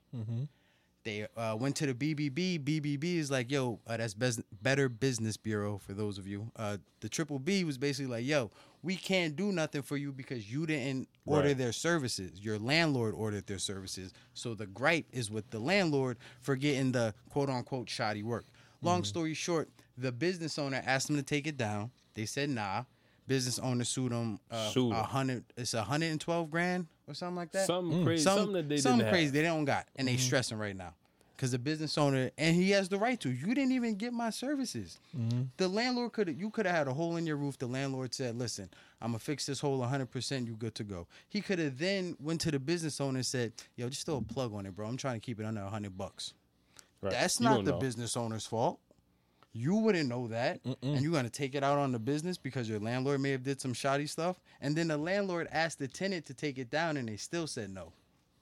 They 1.04 1.26
uh, 1.36 1.56
went 1.58 1.76
to 1.76 1.92
the 1.92 1.94
BBB. 1.94 2.64
BBB 2.64 3.16
is 3.18 3.30
like, 3.30 3.50
yo, 3.50 3.78
uh, 3.86 3.98
that's 3.98 4.14
Bes- 4.14 4.40
Better 4.62 4.88
Business 4.88 5.36
Bureau 5.36 5.76
for 5.78 5.92
those 5.92 6.16
of 6.16 6.26
you. 6.26 6.50
Uh, 6.56 6.78
the 7.00 7.08
Triple 7.10 7.38
B 7.38 7.62
was 7.64 7.76
basically 7.76 8.10
like, 8.10 8.24
yo, 8.24 8.50
we 8.82 8.96
can't 8.96 9.36
do 9.36 9.52
nothing 9.52 9.82
for 9.82 9.96
you 9.98 10.12
because 10.12 10.50
you 10.50 10.64
didn't 10.66 11.08
order 11.26 11.48
Right. 11.48 11.58
their 11.58 11.72
services. 11.72 12.40
Your 12.42 12.58
landlord 12.58 13.14
ordered 13.14 13.46
their 13.46 13.58
services. 13.58 14.12
So 14.32 14.54
the 14.54 14.66
gripe 14.66 15.06
is 15.12 15.30
with 15.30 15.50
the 15.50 15.58
landlord 15.58 16.16
for 16.40 16.56
getting 16.56 16.92
the 16.92 17.14
quote 17.28 17.50
unquote 17.50 17.90
shoddy 17.90 18.22
work. 18.22 18.46
Long 18.80 19.00
Mm-hmm. 19.00 19.04
story 19.04 19.34
short, 19.34 19.68
the 19.98 20.10
business 20.12 20.58
owner 20.58 20.82
asked 20.84 21.08
them 21.08 21.16
to 21.16 21.22
take 21.22 21.46
it 21.46 21.56
down. 21.58 21.90
They 22.14 22.24
said 22.26 22.48
nah. 22.48 22.84
Business 23.26 23.58
owner 23.58 23.84
sued 23.84 24.12
them. 24.12 24.38
Uh, 24.50 24.68
Sued 24.70 24.92
'em. 24.92 24.98
a 24.98 25.02
hundred. 25.02 25.44
It's 25.56 25.74
a 25.74 25.82
hundred 25.82 26.10
and 26.10 26.20
twelve 26.20 26.50
grand 26.50 26.86
or 27.08 27.14
something 27.14 27.36
like 27.36 27.52
that. 27.52 27.66
Something 27.66 28.00
mm. 28.00 28.04
crazy, 28.04 28.22
Some- 28.22 28.38
something 28.38 28.54
that 28.54 28.68
they 28.68 28.76
something 28.78 28.98
didn't 29.00 29.12
crazy 29.12 29.24
have. 29.26 29.32
they 29.32 29.42
don't 29.42 29.64
got, 29.64 29.86
and 29.96 30.08
they 30.08 30.14
mm-hmm. 30.14 30.20
stressing 30.20 30.58
right 30.58 30.76
now 30.76 30.94
because 31.36 31.50
the 31.50 31.58
business 31.58 31.98
owner 31.98 32.30
and 32.38 32.54
he 32.54 32.70
has 32.70 32.88
the 32.88 32.98
right 32.98 33.18
to. 33.20 33.30
You 33.30 33.54
didn't 33.54 33.72
even 33.72 33.96
get 33.96 34.12
my 34.12 34.30
services. 34.30 34.98
Mm-hmm. 35.16 35.42
The 35.56 35.68
landlord 35.68 36.12
could 36.12 36.34
you 36.38 36.50
could 36.50 36.66
have 36.66 36.74
had 36.74 36.88
a 36.88 36.94
hole 36.94 37.16
in 37.16 37.26
your 37.26 37.36
roof. 37.36 37.58
The 37.58 37.66
landlord 37.66 38.14
said, 38.14 38.36
"Listen, 38.36 38.70
I'm 39.00 39.08
gonna 39.08 39.18
fix 39.18 39.46
this 39.46 39.60
hole 39.60 39.78
100. 39.78 40.10
percent 40.10 40.46
You 40.46 40.54
good 40.54 40.74
to 40.76 40.84
go." 40.84 41.06
He 41.28 41.40
could 41.40 41.58
have 41.58 41.78
then 41.78 42.16
went 42.20 42.40
to 42.42 42.50
the 42.50 42.58
business 42.58 43.00
owner 43.00 43.18
and 43.18 43.26
said, 43.26 43.52
"Yo, 43.76 43.88
just 43.88 44.06
throw 44.06 44.16
a 44.16 44.22
plug 44.22 44.54
on 44.54 44.66
it, 44.66 44.74
bro. 44.74 44.86
I'm 44.86 44.96
trying 44.96 45.20
to 45.20 45.24
keep 45.24 45.40
it 45.40 45.46
under 45.46 45.62
100 45.62 45.96
bucks." 45.96 46.34
Right. 47.00 47.12
That's 47.12 47.38
You 47.38 47.44
not 47.44 47.54
don't 47.56 47.64
the 47.64 47.72
know. 47.72 47.78
business 47.78 48.16
owner's 48.16 48.46
fault. 48.46 48.80
You 49.56 49.76
wouldn't 49.76 50.08
know 50.08 50.26
that, 50.26 50.60
and 50.64 51.00
you're 51.00 51.12
gonna 51.12 51.30
take 51.30 51.54
it 51.54 51.62
out 51.62 51.78
on 51.78 51.92
the 51.92 51.98
business 52.00 52.36
because 52.36 52.68
your 52.68 52.80
landlord 52.80 53.20
may 53.20 53.30
have 53.30 53.44
did 53.44 53.60
some 53.60 53.72
shoddy 53.72 54.08
stuff, 54.08 54.40
and 54.60 54.74
then 54.74 54.88
the 54.88 54.96
landlord 54.98 55.46
asked 55.52 55.78
the 55.78 55.86
tenant 55.86 56.26
to 56.26 56.34
take 56.34 56.58
it 56.58 56.70
down, 56.70 56.96
and 56.96 57.08
they 57.08 57.16
still 57.16 57.46
said 57.46 57.70
no. 57.70 57.92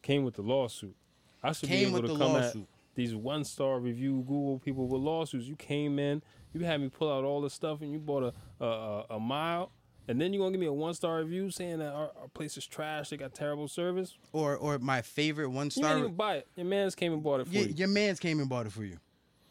Came 0.01 0.25
with 0.25 0.35
the 0.35 0.43
lawsuit. 0.43 0.97
I 1.43 1.53
should 1.53 1.69
Came 1.69 1.79
be 1.79 1.85
able 1.85 1.93
with 2.01 2.11
to 2.13 2.17
the 2.17 2.25
come 2.25 2.33
lawsuit. 2.33 2.63
at 2.63 2.95
these 2.95 3.15
one 3.15 3.45
star 3.45 3.79
review 3.79 4.25
Google 4.27 4.59
people 4.59 4.87
with 4.87 5.03
lawsuits. 5.03 5.45
You 5.45 5.55
came 5.57 5.99
in, 5.99 6.23
you 6.55 6.65
had 6.65 6.81
me 6.81 6.89
pull 6.89 7.13
out 7.13 7.25
all 7.25 7.43
the 7.43 7.51
stuff, 7.51 7.83
and 7.83 7.93
you 7.93 7.99
bought 7.99 8.35
a 8.61 8.65
a, 8.65 9.05
a, 9.17 9.21
mile, 9.21 9.71
and 10.09 10.19
then 10.19 10.33
you're 10.33 10.41
gonna 10.41 10.53
give 10.53 10.61
me 10.61 10.67
a 10.67 10.73
one 10.73 10.95
star 10.95 11.19
review 11.19 11.51
saying 11.51 11.81
that 11.81 11.93
our, 11.93 12.11
our 12.21 12.29
place 12.33 12.57
is 12.57 12.67
trash. 12.67 13.11
They 13.11 13.19
got 13.19 13.35
terrible 13.35 13.69
service. 13.69 14.17
Or, 14.33 14.57
or 14.57 14.79
my 14.79 15.03
favorite 15.03 15.51
one 15.51 15.71
star. 15.71 15.83
You 15.83 15.89
didn't 15.89 16.05
even 16.05 16.17
buy 16.17 16.37
it. 16.37 16.49
Your 16.57 16.67
man's 16.67 16.95
came 16.95 17.13
and 17.13 17.23
bought 17.23 17.41
it 17.41 17.49
for 17.49 17.55
you. 17.55 17.75
your 17.77 17.89
man's 17.89 18.19
came 18.19 18.41
and 18.41 18.49
bought 18.49 18.65
it 18.65 18.73
for 18.73 18.85
you. 18.85 18.97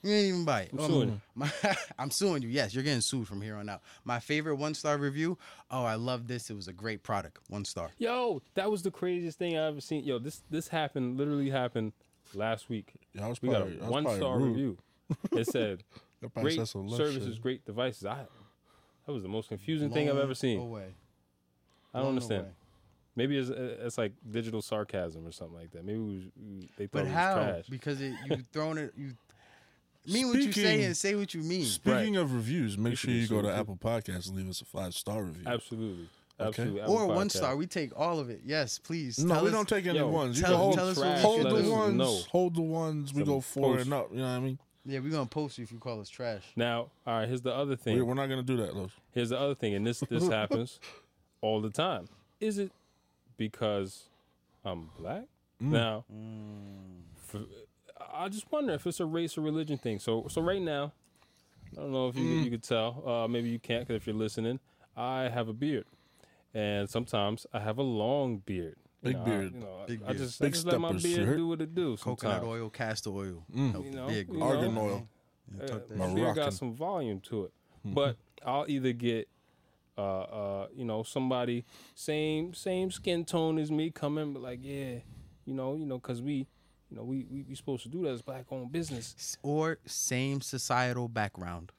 You 0.04 0.10
didn't 0.10 0.28
even 0.30 0.46
buy 0.46 0.62
it. 0.64 0.70
I'm 0.74 0.80
Um, 0.80 0.90
suing 0.92 1.10
you. 1.10 1.22
my- 1.36 1.52
I'm 2.00 2.10
suing 2.12 2.42
you. 2.42 2.50
Yes, 2.50 2.74
you're 2.74 2.84
getting 2.84 3.02
sued 3.02 3.28
from 3.28 3.42
here 3.42 3.56
on 3.56 3.70
out. 3.70 3.82
My 4.04 4.20
favorite 4.20 4.56
one 4.56 4.74
star 4.74 4.98
review. 4.98 5.38
Oh, 5.70 5.84
I 5.84 5.96
love 5.96 6.28
this. 6.28 6.50
It 6.50 6.56
was 6.56 6.68
a 6.68 6.74
great 6.74 7.04
product. 7.04 7.38
One 7.50 7.66
star. 7.66 7.90
Yo, 8.00 8.42
that 8.56 8.72
was 8.72 8.82
the 8.82 8.92
craziest 8.92 9.38
thing 9.38 9.58
I've 9.58 9.74
ever 9.74 9.82
seen. 9.82 10.04
Yo, 10.04 10.18
this 10.20 10.42
this 10.50 10.70
happened. 10.70 11.18
Literally 11.18 11.50
happened 11.52 11.94
last 12.34 12.68
week. 12.70 12.94
Yeah, 13.14 13.26
I 13.26 13.30
was 13.30 13.42
We 13.42 13.50
probably- 13.50 13.74
I 13.74 13.78
a 13.78 13.82
was 13.84 13.90
one 13.92 14.16
star 14.18 14.38
rude. 14.40 14.48
review. 14.50 14.78
It 15.34 15.46
said 15.52 15.84
great 16.36 16.56
said 16.56 16.68
some 16.68 16.88
left 16.88 16.98
services, 16.98 17.34
shit. 17.36 17.42
great 17.44 17.66
devices. 17.66 18.06
I 18.06 18.26
that 19.06 19.12
was 19.14 19.24
the 19.24 19.30
most 19.30 19.50
confusing 19.50 19.92
thing 19.92 20.10
I've 20.10 20.18
ever 20.18 20.34
seen. 20.36 20.60
Away. 20.60 20.94
I 21.94 21.98
don't 21.98 22.04
Blown 22.04 22.08
understand. 22.10 22.42
away. 22.42 22.52
Maybe 23.16 23.38
it's, 23.38 23.50
it's 23.50 23.98
like 23.98 24.14
digital 24.30 24.62
sarcasm 24.62 25.28
or 25.28 25.32
something 25.34 25.58
like 25.58 25.72
that. 25.72 25.84
Maybe 25.86 26.00
we 26.00 26.32
we- 26.38 26.70
they 26.78 26.88
thought 26.88 26.92
But 26.92 27.00
it 27.02 27.04
was 27.06 27.12
trash. 27.14 27.34
But 27.36 27.36
how? 27.36 27.52
trash. 27.52 27.66
Because 27.70 28.02
it, 28.02 28.14
you 28.30 28.38
thrown 28.54 28.78
it. 28.78 28.94
You 28.96 29.12
mean 30.06 30.28
what 30.30 30.38
you 30.38 30.52
say 30.52 30.62
Speaking- 30.64 30.84
and 30.86 30.98
say 30.98 31.16
what 31.16 31.34
you 31.34 31.42
mean. 31.42 31.66
Speaking 31.66 32.16
of 32.18 32.34
reviews, 32.34 32.78
make 32.78 32.98
sure 32.98 33.12
you 33.12 33.28
go 33.28 33.42
to. 33.42 33.52
Apple 33.54 33.78
Podcasts 33.78 34.28
and 34.28 34.38
leave 34.38 34.50
us 34.50 34.62
a 34.62 34.66
five 34.66 34.94
star 34.94 35.24
review. 35.24 35.44
Absolutely, 35.46 36.08
Okay. 36.40 36.48
absolutely. 36.48 36.82
Or 36.82 37.04
Apple 37.04 37.08
one 37.16 37.28
Podcast. 37.28 37.32
star. 37.38 37.56
We 37.56 37.68
take 37.68 37.98
all 38.00 38.20
of 38.20 38.30
it. 38.30 38.42
Yes, 38.46 38.80
please. 38.80 39.20
No, 39.20 39.36
Tell 39.36 39.44
we 39.44 39.50
us- 39.50 39.54
don't 39.56 39.70
take 39.70 39.86
any 39.86 40.00
Yo, 40.00 40.08
ones. 40.10 40.38
You 40.38 40.44
tell- 40.44 40.52
can 40.54 40.60
hold, 40.60 40.74
tell 40.76 40.88
us 40.90 40.98
what 40.98 41.04
we 41.06 41.10
trash, 41.12 41.22
should 41.22 41.26
hold 41.28 41.46
the 41.58 41.62
do. 41.64 41.72
ones. 41.72 41.96
know. 41.98 42.18
Hold 42.32 42.56
the 42.56 42.62
ones. 42.62 43.14
We 43.14 43.22
Some 43.22 43.28
go 43.34 43.42
four 43.42 43.76
post- 43.76 43.86
and 43.86 43.94
up. 43.94 44.10
You 44.12 44.18
know 44.18 44.24
what 44.24 44.30
I 44.30 44.40
mean? 44.40 44.60
Yeah, 44.84 45.00
we're 45.00 45.12
gonna 45.12 45.28
post 45.28 45.60
you 45.60 45.64
if 45.64 45.72
you 45.72 45.78
call 45.78 46.00
us 46.02 46.10
trash. 46.10 46.42
Now, 46.56 46.90
all 47.06 47.20
right. 47.20 47.28
Here's 47.28 47.42
the 47.42 47.54
other 47.54 47.76
thing. 47.76 47.98
We, 47.98 48.02
we're 48.02 48.16
not 48.16 48.28
gonna 48.28 48.42
do 48.42 48.58
that, 48.58 48.76
Los. 48.76 48.90
Here's 49.12 49.30
the 49.30 49.40
other 49.40 49.54
thing, 49.54 49.76
and 49.76 49.86
this 49.86 50.00
this 50.10 50.28
happens 50.30 50.80
all 51.42 51.62
the 51.62 51.70
time. 51.70 52.10
Is 52.40 52.58
it 52.58 52.72
because 53.38 54.06
I'm 54.66 54.90
black? 54.98 55.26
Mm. 55.62 55.70
Now, 55.70 56.06
mm. 56.12 57.02
for, 57.28 57.42
I 58.14 58.30
just 58.30 58.52
wonder 58.52 58.74
if 58.74 58.86
it's 58.88 59.00
a 59.00 59.06
race 59.06 59.38
or 59.38 59.42
religion 59.42 59.78
thing. 59.78 60.00
So, 60.00 60.28
so 60.30 60.42
right 60.42 60.62
now, 60.62 60.92
I 61.78 61.82
don't 61.82 61.92
know 61.92 62.08
if 62.10 62.16
you 62.18 62.24
you 62.24 62.50
could 62.52 62.64
tell. 62.64 63.04
Uh, 63.06 63.28
maybe 63.28 63.50
you 63.50 63.60
can't, 63.60 63.88
because 63.88 64.02
if 64.02 64.08
you're 64.08 64.16
listening, 64.16 64.60
I 64.96 65.24
have 65.30 65.48
a 65.48 65.54
beard, 65.54 65.86
and 66.54 66.90
sometimes 66.90 67.46
I 67.54 67.60
have 67.60 67.78
a 67.78 67.84
long 67.84 68.38
beard. 68.46 68.76
You 69.04 69.14
Big 69.14 69.16
know, 69.16 69.22
I- 69.22 69.26
beard. 69.26 69.54
you 69.54 69.60
know, 69.62 69.80
I- 69.82 69.86
Big 69.88 70.02
I 70.04 70.06
beard. 70.08 70.18
just, 70.18 70.42
I 70.42 70.46
Big 70.46 70.54
just 70.54 70.66
let 70.66 70.80
my 70.82 70.92
beard 70.94 71.06
you 71.30 71.36
do 71.36 71.48
what 71.48 71.62
it 71.62 71.74
do. 71.74 71.98
Coconut 71.98 72.20
sometimes. 72.36 72.46
oil, 72.48 72.70
castor 72.70 73.10
oil. 73.12 73.44
Mm. 73.56 73.86
You 73.86 73.92
know, 73.92 74.08
beard 74.08 74.28
you 74.28 74.34
grow. 74.34 74.40
know, 74.40 74.46
Argan 74.58 74.78
oil. 74.78 75.08
Yeah, 75.58 75.66
Uh, 75.76 75.80
my 75.96 76.14
beard 76.14 76.36
got 76.36 76.54
some 76.54 76.74
volume 76.76 77.20
to 77.22 77.46
it, 77.46 77.52
Mm-hmm. 77.86 77.94
but 77.96 78.16
I'll 78.46 78.66
either 78.70 78.94
get, 78.94 79.28
uh, 79.98 80.02
uh, 80.22 80.68
you 80.76 80.86
know, 80.86 81.04
somebody 81.04 81.66
same 81.96 82.54
same 82.54 82.92
skin 82.92 83.26
tone 83.26 83.58
as 83.58 83.72
me 83.72 83.90
coming, 83.90 84.34
but 84.34 84.42
like, 84.44 84.60
yeah, 84.62 84.98
you 85.46 85.54
know, 85.54 85.76
you 85.76 85.86
know, 85.86 86.00
cause 86.00 86.22
we, 86.22 86.48
you 86.92 86.98
know, 86.98 87.04
we 87.04 87.26
we, 87.32 87.44
we 87.48 87.56
supposed 87.56 87.84
to 87.84 87.90
do 87.90 88.04
that 88.04 88.10
as 88.12 88.22
black 88.22 88.46
owned 88.52 88.72
business. 88.72 89.38
Or 89.42 89.78
same 89.86 90.42
societal 90.42 91.08
background. 91.08 91.72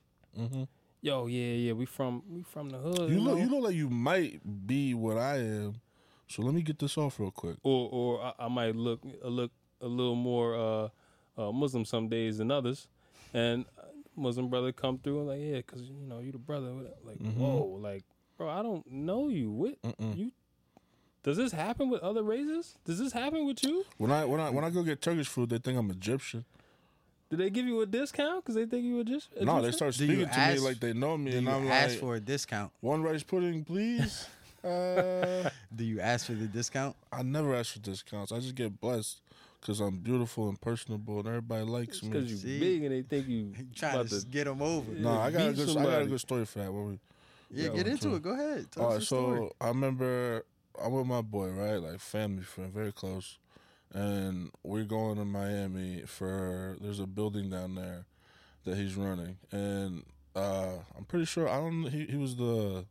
Yo, 1.04 1.26
yeah, 1.26 1.52
yeah, 1.54 1.72
we 1.72 1.84
from 1.84 2.22
we 2.28 2.42
from 2.42 2.70
the 2.70 2.78
hood, 2.78 3.10
You 3.10 3.16
you 3.16 3.20
look. 3.20 3.36
know? 3.38 3.44
You 3.44 3.50
look 3.50 3.64
like 3.64 3.74
you 3.74 3.90
might 3.90 4.40
be 4.66 4.94
what 4.94 5.18
I 5.18 5.36
am. 5.38 5.74
So 6.28 6.42
let 6.42 6.54
me 6.54 6.62
get 6.62 6.78
this 6.78 6.96
off 6.96 7.18
real 7.20 7.30
quick. 7.30 7.56
or 7.62 7.88
or 7.92 8.22
I, 8.22 8.46
I 8.46 8.48
might 8.48 8.74
look 8.74 9.00
a 9.22 9.28
look 9.28 9.50
a 9.80 9.86
little 9.88 10.14
more 10.14 10.54
uh, 10.56 10.88
uh, 11.40 11.52
Muslim 11.52 11.84
some 11.84 12.08
days 12.08 12.38
than 12.38 12.50
others, 12.50 12.88
and 13.34 13.66
uh, 13.78 13.82
Muslim 14.16 14.48
brother 14.48 14.72
come 14.72 14.98
through 14.98 15.18
and 15.20 15.28
like, 15.28 15.40
yeah, 15.42 15.60
cause 15.62 15.82
you 15.82 16.06
know 16.06 16.20
you 16.20 16.32
the 16.32 16.38
brother. 16.38 16.70
Like, 17.04 17.18
whoa, 17.36 17.78
like, 17.82 18.04
bro, 18.38 18.48
I 18.48 18.62
don't 18.62 18.86
know 18.90 19.28
you. 19.28 19.50
What 19.50 19.76
you? 20.14 20.30
Does 21.22 21.36
this 21.36 21.52
happen 21.52 21.88
with 21.88 22.02
other 22.02 22.22
races? 22.22 22.76
Does 22.84 22.98
this 22.98 23.12
happen 23.12 23.46
with 23.46 23.62
you? 23.62 23.84
When 23.98 24.10
I 24.10 24.24
when 24.24 24.40
I 24.40 24.50
when 24.50 24.64
I 24.64 24.70
go 24.70 24.82
get 24.82 25.00
Turkish 25.00 25.28
food, 25.28 25.50
they 25.50 25.58
think 25.58 25.78
I'm 25.78 25.90
Egyptian. 25.90 26.44
Did 27.30 27.38
they 27.38 27.48
give 27.50 27.64
you 27.64 27.80
a 27.80 27.86
discount 27.86 28.44
because 28.44 28.56
they 28.56 28.66
think 28.66 28.84
you 28.84 28.96
were 28.96 29.04
just 29.04 29.28
No, 29.40 29.62
they 29.62 29.70
start 29.72 29.94
Do 29.94 30.04
you 30.04 30.10
speaking 30.12 30.28
to 30.32 30.38
me 30.38 30.44
ask- 30.44 30.62
like 30.62 30.80
they 30.80 30.92
know 30.92 31.16
me, 31.16 31.30
Do 31.30 31.38
and 31.38 31.46
you 31.46 31.52
I'm 31.52 31.64
like 31.64 31.74
ask 31.74 31.90
like, 31.92 32.00
for 32.00 32.14
a 32.16 32.20
discount? 32.20 32.72
one 32.80 33.02
rice 33.02 33.22
pudding, 33.22 33.64
please. 33.64 34.26
uh, 34.64 35.48
Do 35.74 35.84
you 35.84 36.00
ask 36.00 36.26
for 36.26 36.32
the 36.34 36.46
discount? 36.46 36.94
I 37.12 37.22
never 37.22 37.54
ask 37.54 37.72
for 37.72 37.78
discounts. 37.78 38.32
I 38.32 38.38
just 38.40 38.54
get 38.54 38.78
blessed 38.80 39.20
because 39.60 39.80
I'm 39.80 39.98
beautiful 39.98 40.48
and 40.50 40.60
personable, 40.60 41.20
and 41.20 41.28
everybody 41.28 41.64
likes 41.64 42.02
me. 42.02 42.10
because 42.10 42.24
me. 42.26 42.30
you 42.32 42.36
See? 42.36 42.58
big 42.60 42.82
and 42.84 42.92
they 42.92 43.02
think 43.02 43.28
you 43.28 43.52
Trying 43.74 43.94
about 43.94 44.08
to 44.08 44.20
to. 44.20 44.26
get 44.26 44.44
them 44.44 44.60
over. 44.60 44.92
No, 44.92 45.12
I 45.18 45.30
got 45.30 45.42
a 45.42 45.48
beat 45.52 45.56
good. 45.56 45.62
I 45.70 45.72
got 45.74 45.80
a 45.80 45.84
somebody. 45.84 46.06
good 46.08 46.20
story 46.20 46.44
for 46.44 46.58
that. 46.58 46.72
When 46.72 46.86
we, 46.90 46.98
Yeah, 47.50 47.68
Yeah, 47.70 47.76
get 47.76 47.86
into 47.86 48.02
true. 48.08 48.14
it. 48.16 48.22
Go 48.22 48.30
ahead. 48.32 48.70
Tell 48.72 48.82
all 48.84 48.88
us 48.90 48.94
right, 48.94 49.00
the 49.00 49.06
so 49.06 49.34
story. 49.36 49.50
I 49.60 49.68
remember 49.68 50.44
I'm 50.80 50.92
with 50.92 51.06
my 51.06 51.20
boy, 51.22 51.48
right? 51.50 51.76
Like 51.76 52.00
family 52.00 52.42
friend, 52.42 52.72
very 52.72 52.92
close, 52.92 53.38
and 53.92 54.50
we're 54.62 54.84
going 54.84 55.16
to 55.16 55.24
Miami 55.24 56.02
for. 56.06 56.76
There's 56.80 57.00
a 57.00 57.06
building 57.06 57.50
down 57.50 57.74
there 57.74 58.04
that 58.64 58.76
he's 58.76 58.96
running, 58.96 59.38
and 59.50 60.04
uh 60.36 60.76
I'm 60.96 61.04
pretty 61.06 61.26
sure 61.26 61.48
I 61.48 61.58
don't. 61.60 61.84
He 61.88 62.06
he 62.06 62.16
was 62.16 62.36
the 62.36 62.84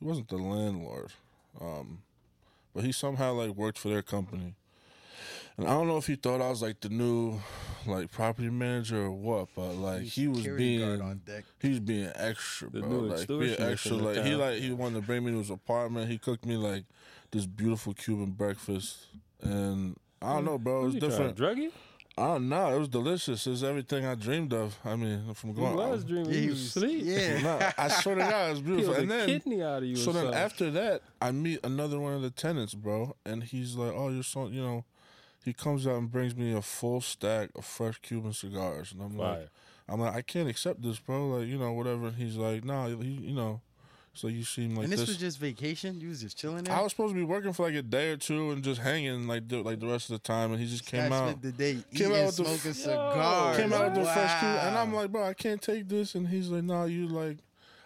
he 0.00 0.06
wasn't 0.06 0.28
the 0.28 0.36
landlord, 0.38 1.12
um, 1.60 2.02
but 2.74 2.84
he 2.84 2.92
somehow 2.92 3.34
like 3.34 3.50
worked 3.56 3.78
for 3.78 3.88
their 3.88 4.02
company. 4.02 4.54
And 5.58 5.66
I 5.66 5.70
don't 5.72 5.88
know 5.88 5.96
if 5.96 6.06
he 6.06 6.14
thought 6.14 6.40
I 6.40 6.48
was 6.48 6.62
like 6.62 6.80
the 6.80 6.88
new, 6.88 7.40
like 7.86 8.10
property 8.12 8.48
manager 8.48 9.06
or 9.06 9.10
what, 9.10 9.48
but 9.56 9.74
like 9.74 10.02
he 10.02 10.28
was 10.28 10.38
Security 10.38 10.78
guard 10.78 10.98
being 10.98 11.10
on 11.10 11.20
deck. 11.26 11.44
He's 11.60 11.80
being 11.80 12.10
extra, 12.14 12.70
The 12.70 12.80
bro. 12.80 12.88
new 12.88 13.00
Like 13.08 13.26
being 13.26 13.40
extortionist 13.40 13.60
extra. 13.72 13.92
in 13.92 13.98
the 13.98 14.04
Like 14.04 14.24
he 14.24 14.30
town. 14.30 14.38
like 14.40 14.58
he 14.60 14.70
wanted 14.72 15.00
to 15.00 15.06
bring 15.06 15.24
me 15.24 15.32
to 15.32 15.38
his 15.38 15.50
apartment. 15.50 16.08
He 16.10 16.16
cooked 16.18 16.46
me 16.46 16.56
like 16.56 16.84
this 17.32 17.44
beautiful 17.44 17.92
Cuban 17.92 18.30
breakfast, 18.30 19.06
and 19.42 19.96
I 20.22 20.34
don't 20.34 20.44
know, 20.44 20.58
bro. 20.58 20.82
It 20.82 20.84
was 20.84 20.94
You 20.94 21.00
trying 21.00 21.10
to 21.10 21.16
different. 21.18 21.36
drug 21.36 21.58
you? 21.58 21.72
I 22.16 22.24
don't 22.26 22.48
know. 22.48 22.74
It 22.74 22.78
was 22.80 22.88
delicious. 22.88 23.46
It's 23.46 23.62
everything 23.62 24.04
I 24.04 24.14
dreamed 24.16 24.52
of. 24.52 24.76
I 24.84 24.96
mean, 24.96 25.34
from 25.34 25.50
You 25.50 25.56
going. 25.56 25.76
was 25.76 26.04
dreaming. 26.04 26.32
He 26.32 26.40
you 26.44 26.50
was- 26.50 26.74
was 26.74 26.76
asleep. 26.84 27.02
yeah. 27.04 27.42
No, 27.42 27.70
I 27.78 27.88
swear 27.88 28.14
to 28.16 28.20
God, 28.22 28.46
it 28.46 28.50
was 28.50 28.60
beautiful. 28.62 28.94
Peeled 28.94 29.02
And 29.02 29.10
then, 29.10 29.26
kidney 29.28 29.62
out 29.62 29.82
of 29.82 29.88
you. 29.88 29.96
so 29.96 30.12
then 30.12 30.22
something. 30.24 30.38
after 30.40 30.70
that, 30.72 31.02
I 31.20 31.30
meet 31.32 31.60
another 31.64 31.98
one 32.00 32.14
of 32.14 32.22
the 32.22 32.30
tenants, 32.30 32.74
bro, 32.74 33.16
and 33.24 33.42
he's 33.44 33.74
like, 33.76 33.92
"Oh, 33.94 34.08
you're 34.08 34.22
so 34.22 34.46
you 34.48 34.60
know." 34.62 34.84
He 35.44 35.52
comes 35.52 35.86
out 35.86 35.96
and 35.96 36.10
brings 36.10 36.36
me 36.36 36.52
a 36.52 36.60
full 36.62 37.00
stack 37.00 37.50
of 37.54 37.64
fresh 37.64 37.98
Cuban 38.02 38.32
cigars, 38.32 38.92
and 38.92 39.00
I'm 39.02 39.16
like, 39.16 39.48
I'm 39.88 40.00
like, 40.00 40.14
I 40.14 40.20
can't 40.22 40.48
accept 40.48 40.82
this, 40.82 40.98
bro. 40.98 41.28
Like, 41.28 41.48
you 41.48 41.56
know, 41.58 41.72
whatever. 41.72 42.08
And 42.08 42.16
he's 42.16 42.36
like, 42.36 42.64
nah, 42.64 42.88
he, 42.88 42.94
you 42.94 43.34
know. 43.34 43.60
So 44.14 44.26
you 44.26 44.42
seem 44.42 44.74
like 44.74 44.84
and 44.84 44.92
this, 44.92 44.98
this. 45.00 45.10
was 45.10 45.16
just 45.16 45.38
vacation. 45.38 46.00
You 46.00 46.08
was 46.08 46.20
just 46.20 46.36
chilling 46.36 46.64
there. 46.64 46.74
I 46.74 46.80
was 46.80 46.90
supposed 46.90 47.14
to 47.14 47.18
be 47.18 47.22
working 47.24 47.52
for 47.52 47.66
like 47.66 47.76
a 47.76 47.82
day 47.82 48.10
or 48.10 48.16
two 48.16 48.50
and 48.50 48.64
just 48.64 48.80
hanging 48.80 49.28
like 49.28 49.46
the, 49.46 49.62
like 49.62 49.78
the 49.78 49.86
rest 49.86 50.10
of 50.10 50.14
the 50.20 50.26
time, 50.26 50.50
and 50.50 50.60
he 50.60 50.66
just 50.66 50.84
came 50.84 51.08
Guy 51.08 51.16
out. 51.16 51.28
spent 51.28 51.42
the 51.42 51.52
day 51.52 51.72
Came 51.94 52.10
eating, 52.10 52.16
out 52.16 52.26
with 52.26 52.36
the- 52.36 52.44
smoking 52.44 52.66
Yo, 52.66 52.72
cigars. 52.72 53.56
Came 53.58 53.72
out 53.72 53.84
with 53.84 53.94
the 53.94 54.04
fresh 54.04 54.40
Cuban, 54.40 54.56
and 54.66 54.76
I'm 54.76 54.92
like, 54.92 55.12
bro, 55.12 55.22
I 55.22 55.34
can't 55.34 55.62
take 55.62 55.88
this. 55.88 56.16
And 56.16 56.26
he's 56.26 56.48
like, 56.48 56.64
nah, 56.64 56.84
you 56.86 57.06
like, 57.06 57.36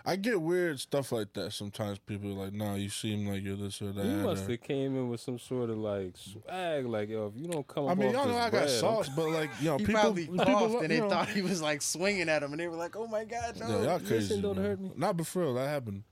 I 0.05 0.17
get 0.17 0.41
weird 0.41 0.81
stuff 0.81 1.12
like 1.12 1.33
that. 1.35 1.53
Sometimes 1.53 1.99
people 2.01 2.31
are 2.31 2.45
like, 2.45 2.53
"Nah, 2.53 2.75
you 2.75 2.88
seem 2.88 3.27
like 3.29 3.43
you're 3.43 3.57
this 3.57 3.81
or 3.81 3.93
that." 3.93 4.05
You 4.05 4.17
must 4.17 4.49
or- 4.49 4.51
have 4.53 4.61
came 4.62 4.97
in 4.97 5.09
with 5.09 5.21
some 5.21 5.38
sort 5.38 5.71
of 5.71 5.79
like 5.79 6.15
swag, 6.17 6.87
like 6.87 7.09
yo, 7.09 7.27
if 7.35 7.41
you 7.41 7.47
don't 7.49 7.67
come. 7.67 7.87
I 7.88 7.93
up 7.93 7.99
mean, 7.99 8.09
off 8.09 8.15
y'all 8.15 8.27
know 8.33 8.37
I 8.38 8.45
got 8.45 8.51
bread, 8.51 8.69
I'm- 8.69 8.81
sauce, 8.81 9.09
but 9.11 9.29
like, 9.31 9.51
you 9.61 9.67
know, 9.67 9.79
He 9.79 9.87
people, 9.87 10.01
probably 10.01 10.27
people, 10.27 10.45
coughed 10.45 10.73
you 10.73 10.79
and 10.81 10.91
they 10.91 11.01
know, 11.01 11.09
thought 11.09 11.29
he 11.29 11.43
was 11.43 11.62
like 11.62 11.83
swinging 11.83 12.29
at 12.29 12.43
him, 12.43 12.51
and 12.53 12.61
they 12.61 12.69
were 12.69 12.77
like, 12.77 12.97
"Oh 12.97 13.07
my 13.07 13.25
god, 13.25 13.59
no!" 13.61 13.69
Yeah, 13.69 13.85
y'all 13.85 13.99
Listen, 14.01 14.41
don't 14.43 14.57
man. 14.57 14.65
hurt 14.65 14.81
me. 14.81 14.91
Not 14.97 15.17
but 15.17 15.27
for 15.27 15.43
real, 15.43 15.55
that 15.55 15.69
happened. 15.69 16.03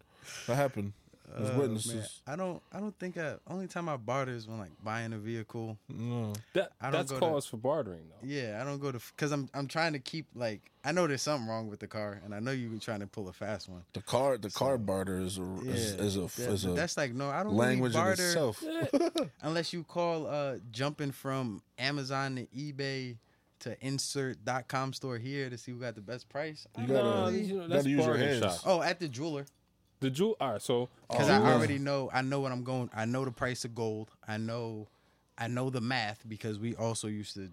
That 0.47 0.55
happened. 0.55 0.93
There's 1.39 1.51
Oh, 1.91 1.95
man. 1.95 2.07
I 2.27 2.37
don't. 2.37 2.63
I 2.73 2.81
don't 2.81 2.99
think. 2.99 3.17
I, 3.19 3.35
only 3.49 3.67
time 3.67 3.89
I 3.89 3.97
barter 3.97 4.33
is 4.33 4.47
when 4.49 4.59
like 4.59 4.73
buying 4.83 5.13
a 5.13 5.19
vehicle. 5.19 5.79
No. 5.89 6.33
That, 6.55 6.73
I 6.81 6.87
don't 6.87 6.93
that's 6.93 7.13
go 7.13 7.21
to- 7.21 7.27
cause 7.27 7.47
for 7.47 7.57
bartering 7.57 8.03
though. 8.09 8.27
Yeah, 8.27 8.59
I 8.61 8.65
don't 8.65 8.79
go 8.81 8.91
to 8.93 8.99
because 9.17 9.33
I'm 9.33 9.49
I'm 9.55 9.67
trying 9.67 9.93
to 9.93 9.99
keep 9.99 10.27
like 10.35 10.61
I 10.85 10.93
know 10.93 11.07
there's 11.07 11.23
something 11.23 11.49
wrong 11.49 11.69
with 11.69 11.81
the 11.81 11.87
car, 11.87 12.21
and 12.25 12.35
I 12.35 12.41
know 12.41 12.51
you 12.53 12.71
were 12.71 12.79
trying 12.79 13.01
to 13.01 13.07
pull 13.07 13.29
a 13.29 13.33
fast 13.33 13.69
one. 13.69 13.83
The 13.93 14.03
car, 14.03 14.39
the 14.39 14.51
car 14.51 14.79
barter 14.79 15.21
is 15.21 15.39
a 15.39 15.43
Yeah, 15.63 15.73
is, 15.73 15.93
is 15.95 16.17
a 16.17 16.21
that- 16.21 16.53
is 16.53 16.65
a 16.65 16.71
that's 16.71 16.97
like 16.97 17.15
no, 17.15 17.29
I 17.29 17.43
don't 17.43 17.55
language 17.55 17.93
really 17.95 18.05
barter 18.05 18.23
itself. 18.27 18.63
unless 19.43 19.73
you 19.73 19.85
call 19.85 20.27
uh 20.27 20.57
jumping 20.71 21.13
from 21.13 21.63
Amazon 21.79 22.37
to 22.37 22.47
eBay 22.47 23.17
to 23.61 23.77
insert.com 23.87 24.93
store 24.95 25.19
here 25.19 25.51
to 25.51 25.59
see 25.59 25.71
who 25.73 25.79
got 25.79 25.95
the 25.95 26.01
best 26.01 26.29
price. 26.29 26.67
You 26.79 26.87
gotta- 26.87 27.03
No, 27.03 27.29
you 27.29 27.59
know, 27.59 27.69
gotta 27.69 27.91
use 27.91 28.07
your 28.07 28.17
hands. 28.17 28.41
shop. 28.41 28.61
oh, 28.65 28.81
at 28.83 28.99
the 29.01 29.09
jeweler. 29.09 29.45
The 30.01 30.11
jewel. 30.11 30.37
All 30.41 30.53
right, 30.53 30.63
so 30.63 30.85
uh, 30.85 30.87
because 31.15 31.29
Oh, 31.29 31.35
I 31.35 31.53
already 31.53 31.79
know 31.79 32.11
I 32.13 32.23
know 32.23 32.41
what 32.41 32.53
I'm 32.53 32.65
going. 32.65 32.91
I 32.95 33.05
know 33.05 33.25
the 33.25 33.31
price 33.31 33.65
of 33.65 33.75
gold. 33.75 34.11
I 34.27 34.37
know, 34.39 34.89
I 35.39 35.47
know 35.49 35.71
the 35.71 35.81
math 35.81 36.25
because 36.29 36.59
we 36.59 36.75
also 36.75 37.07
used 37.09 37.35
to 37.35 37.51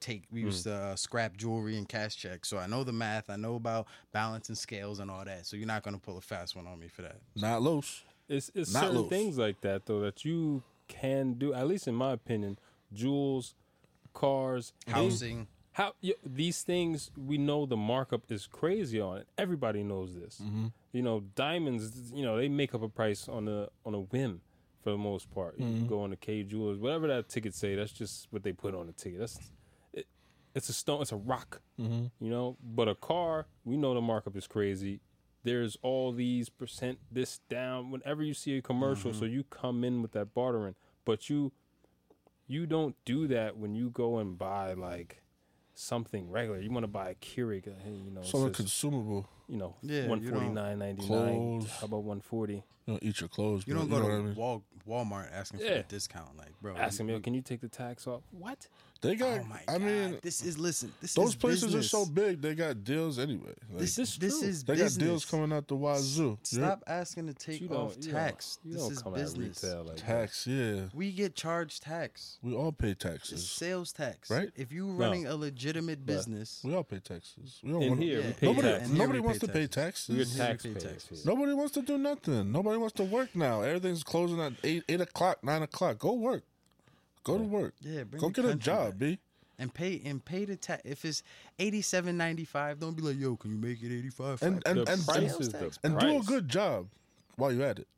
take 0.00 0.24
we 0.30 0.42
used 0.42 0.60
mm. 0.66 0.70
to 0.70 0.74
uh, 0.74 0.96
scrap 0.96 1.36
jewelry 1.36 1.76
and 1.76 1.88
cash 1.88 2.16
checks. 2.16 2.48
So 2.48 2.58
I 2.58 2.66
know 2.66 2.84
the 2.84 2.92
math. 2.92 3.30
I 3.30 3.36
know 3.36 3.56
about 3.56 3.86
balance 4.12 4.48
and 4.48 4.56
scales 4.56 5.00
and 5.00 5.10
all 5.10 5.24
that. 5.24 5.46
So 5.46 5.56
you're 5.56 5.66
not 5.66 5.82
gonna 5.82 5.98
pull 5.98 6.18
a 6.18 6.20
fast 6.20 6.54
one 6.56 6.66
on 6.66 6.78
me 6.78 6.88
for 6.88 7.02
that. 7.02 7.16
Not 7.34 7.62
loose. 7.62 8.02
it's 8.28 8.50
it's 8.54 8.72
Not 8.72 8.84
certain 8.84 8.98
loose. 8.98 9.08
things 9.08 9.38
like 9.38 9.60
that 9.62 9.86
though 9.86 10.00
that 10.00 10.24
you 10.24 10.62
can 10.88 11.34
do. 11.34 11.54
At 11.54 11.66
least 11.66 11.88
in 11.88 11.94
my 11.94 12.12
opinion, 12.12 12.58
jewels, 12.92 13.54
cars, 14.12 14.72
these- 14.86 14.94
Housing. 14.94 15.48
How 15.72 15.92
y 16.02 16.12
these 16.26 16.62
things 16.62 17.10
we 17.16 17.38
know 17.38 17.64
the 17.64 17.76
markup 17.76 18.30
is 18.32 18.46
crazy 18.48 19.00
on 19.00 19.18
it. 19.18 19.28
Everybody 19.38 19.84
knows 19.84 20.14
this. 20.14 20.40
Mm-hmm. 20.42 20.66
You 20.92 21.02
know, 21.02 21.20
diamonds. 21.34 22.12
You 22.12 22.24
know, 22.24 22.36
they 22.36 22.48
make 22.48 22.74
up 22.74 22.82
a 22.82 22.88
price 22.88 23.28
on 23.28 23.48
a 23.48 23.68
on 23.84 23.94
a 23.94 24.00
whim 24.00 24.40
for 24.82 24.90
the 24.90 24.98
most 24.98 25.30
part. 25.30 25.58
You 25.58 25.66
mm-hmm. 25.66 25.86
go 25.86 26.02
on 26.02 26.10
the 26.10 26.16
Kay 26.16 26.42
Jewelers, 26.42 26.78
whatever 26.78 27.06
that 27.08 27.28
ticket 27.28 27.54
say. 27.54 27.74
That's 27.74 27.92
just 27.92 28.28
what 28.30 28.42
they 28.42 28.52
put 28.52 28.74
on 28.74 28.86
the 28.86 28.92
ticket. 28.92 29.20
That's 29.20 29.38
it, 29.92 30.06
it's 30.54 30.68
a 30.68 30.72
stone. 30.72 31.02
It's 31.02 31.12
a 31.12 31.16
rock. 31.16 31.60
Mm-hmm. 31.80 32.24
You 32.24 32.30
know, 32.30 32.56
but 32.62 32.88
a 32.88 32.94
car, 32.94 33.46
we 33.64 33.76
know 33.76 33.94
the 33.94 34.00
markup 34.00 34.36
is 34.36 34.46
crazy. 34.46 35.00
There's 35.44 35.76
all 35.82 36.12
these 36.12 36.48
percent 36.48 36.98
this 37.10 37.40
down. 37.48 37.90
Whenever 37.90 38.22
you 38.22 38.34
see 38.34 38.56
a 38.56 38.62
commercial, 38.62 39.10
mm-hmm. 39.10 39.20
so 39.20 39.26
you 39.26 39.44
come 39.44 39.84
in 39.84 40.02
with 40.02 40.12
that 40.12 40.34
bartering, 40.34 40.74
but 41.04 41.28
you 41.28 41.52
you 42.46 42.66
don't 42.66 42.96
do 43.04 43.28
that 43.28 43.56
when 43.56 43.74
you 43.74 43.90
go 43.90 44.18
and 44.18 44.38
buy 44.38 44.72
like 44.72 45.22
something 45.78 46.30
regular. 46.30 46.60
You 46.60 46.70
want 46.70 46.84
to 46.84 46.88
buy 46.88 47.10
a 47.10 47.14
Keurig, 47.14 47.68
uh, 47.68 47.70
hey, 47.84 47.90
you 47.92 48.10
know, 48.10 48.22
Something 48.22 48.52
consumable. 48.52 49.28
you 49.48 49.56
know, 49.56 49.76
Yeah, 49.82 50.06
one 50.08 50.20
forty 50.20 50.48
nine 50.48 50.78
ninety 50.78 51.08
nine. 51.08 51.58
Clothes. 51.60 51.70
How 51.80 51.86
about 51.86 52.02
one 52.04 52.20
forty? 52.20 52.64
You 52.86 52.94
don't 52.94 53.02
eat 53.02 53.20
your 53.20 53.28
clothes. 53.28 53.64
You 53.66 53.74
but 53.74 53.80
don't 53.80 53.90
go 53.90 53.98
know 54.00 54.08
to 54.08 54.14
I 54.14 54.18
mean? 54.22 54.62
Walmart 54.88 55.28
asking 55.32 55.60
for 55.60 55.66
a 55.66 55.82
discount, 55.82 56.36
like 56.36 56.52
bro. 56.62 56.74
Ask 56.76 56.98
him, 56.98 57.08
you- 57.08 57.14
yo, 57.16 57.20
can 57.20 57.34
you 57.34 57.42
take 57.42 57.60
the 57.60 57.68
tax 57.68 58.06
off? 58.06 58.22
What? 58.30 58.66
They 59.00 59.14
got. 59.14 59.40
Oh 59.40 59.44
my 59.44 59.60
I 59.68 59.72
god! 59.78 59.80
mean, 59.82 60.18
this 60.22 60.42
is 60.44 60.58
listen. 60.58 60.92
This 61.00 61.14
those 61.14 61.28
is 61.28 61.34
places 61.36 61.64
business. 61.66 61.84
are 61.86 61.88
so 61.88 62.06
big. 62.06 62.42
They 62.42 62.56
got 62.56 62.82
deals 62.82 63.20
anyway. 63.20 63.54
Like, 63.70 63.78
This 63.78 63.94
This 63.94 64.16
this 64.16 64.40
true. 64.40 64.48
is 64.48 64.64
they 64.64 64.72
business. 64.74 64.96
got 64.96 65.04
deals 65.04 65.24
coming 65.24 65.52
out 65.52 65.68
the 65.68 65.76
wazoo. 65.76 66.36
Stop 66.42 66.82
asking 66.88 67.28
to 67.28 67.34
take 67.34 67.60
You 67.60 67.68
off 67.68 67.94
tax. 68.00 68.58
don't, 68.64 68.66
you 68.72 68.72
this 68.74 68.82
don't 68.82 68.92
is 68.92 69.02
come 69.02 69.12
business. 69.14 69.62
at 69.62 69.68
retail 69.68 69.84
like 69.84 69.98
Yeah. 70.00 70.06
that. 70.06 70.20
Tax, 70.20 70.46
yeah. 70.48 70.80
We 70.92 71.12
get 71.12 71.36
charged 71.36 71.82
tax. 71.84 72.38
We 72.42 72.54
all 72.54 72.72
pay 72.72 72.90
It's 72.90 73.04
taxes. 73.04 73.48
sales 73.48 73.92
tax, 73.92 74.30
Right? 74.30 74.50
If 74.56 74.72
you're 74.72 74.92
running 74.92 75.26
a 75.28 75.36
legitimate 75.36 76.04
business, 76.04 76.60
We 76.64 76.74
all 76.74 76.82
pay 76.82 76.98
taxes. 76.98 77.60
We 77.62 77.70
don't 77.70 77.82
In 77.82 77.88
wanna, 77.90 78.02
here, 78.02 78.18
we 78.20 78.24
Yeah. 78.26 78.32
nobody, 78.42 78.68
tax. 78.68 78.88
Nobody 78.90 79.20
wants 79.20 79.38
to 79.40 79.48
pay 79.48 79.66
taxes. 79.68 80.16
We're 80.36 80.44
taxes. 80.44 80.74
Pay 80.74 80.88
taxes. 80.88 81.24
Nobody 81.24 81.52
wants 81.54 81.72
to 81.74 81.82
do 81.82 81.98
nothing. 81.98 82.50
Nobody 82.50 82.78
wants 82.78 82.94
to 82.96 83.04
work 83.04 83.36
now. 83.36 83.62
Everything's 83.62 84.02
closing 84.02 84.40
at 84.40 84.54
eight 84.64 84.82
eight 84.88 85.00
o'clock, 85.00 85.44
nine 85.44 85.62
o'clock. 85.62 86.00
Go 86.00 86.14
work. 86.14 86.42
Go 87.24 87.38
to 87.38 87.44
work. 87.44 87.74
yeah, 87.80 88.04
bring 88.04 88.20
Go 88.20 88.28
get 88.30 88.44
a 88.44 88.54
job, 88.54 88.90
back. 88.90 88.98
B. 88.98 89.18
and 89.58 89.72
pay 89.72 90.00
and 90.04 90.24
pay 90.24 90.44
the 90.44 90.56
tax. 90.56 90.82
If 90.84 91.04
it's 91.04 91.22
eighty 91.58 91.82
seven 91.82 92.16
ninety 92.16 92.44
five, 92.44 92.78
don't 92.80 92.96
be 92.96 93.02
like, 93.02 93.18
yo, 93.18 93.36
can 93.36 93.50
you 93.52 93.58
make 93.58 93.82
it 93.82 93.92
eighty 93.96 94.10
five? 94.10 94.42
And 94.42 94.62
and 94.66 94.80
The 94.80 94.92
and, 94.92 95.04
price 95.04 95.32
and, 95.32 95.40
is 95.40 95.48
the 95.50 95.78
and 95.84 95.98
do 95.98 96.18
a 96.18 96.22
good 96.22 96.48
job 96.48 96.88
while 97.36 97.52
you 97.52 97.62
at 97.62 97.78
it. 97.78 97.88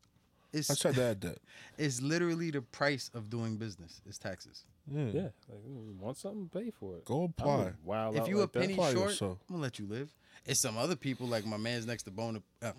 it's 0.53 0.71
I 0.71 0.75
tried 0.75 0.95
to 0.97 1.03
add 1.05 1.21
that. 1.23 1.39
it's 1.79 2.01
literally 2.03 2.51
the 2.51 2.63
price 2.63 3.11
of 3.15 3.31
doing 3.31 3.57
business. 3.57 4.01
It's 4.07 4.19
taxes. 4.19 4.65
Yeah. 4.91 5.05
Yeah, 5.13 5.21
like, 5.49 5.61
you 5.69 5.97
want 6.01 6.17
something, 6.17 6.49
pay 6.53 6.71
for 6.71 6.97
it. 6.97 7.05
Go 7.05 7.25
apply. 7.25 7.73
Wild 7.85 8.17
if 8.17 8.27
you 8.27 8.39
like 8.39 8.45
a 8.47 8.49
penny 8.49 8.73
Apply 8.73 8.93
short, 8.93 9.11
yourself. 9.11 9.39
I'm 9.49 9.55
gonna 9.57 9.63
let 9.63 9.79
you 9.79 9.87
live. 9.87 10.11
It's 10.47 10.61
some 10.61 10.77
other 10.77 10.97
people 10.97 11.29
like 11.29 11.47
my 11.47 11.59
man's 11.59 11.87
next 11.87 12.05
to 12.05 12.11
Bona. 12.11 12.43
Uh, 12.63 12.73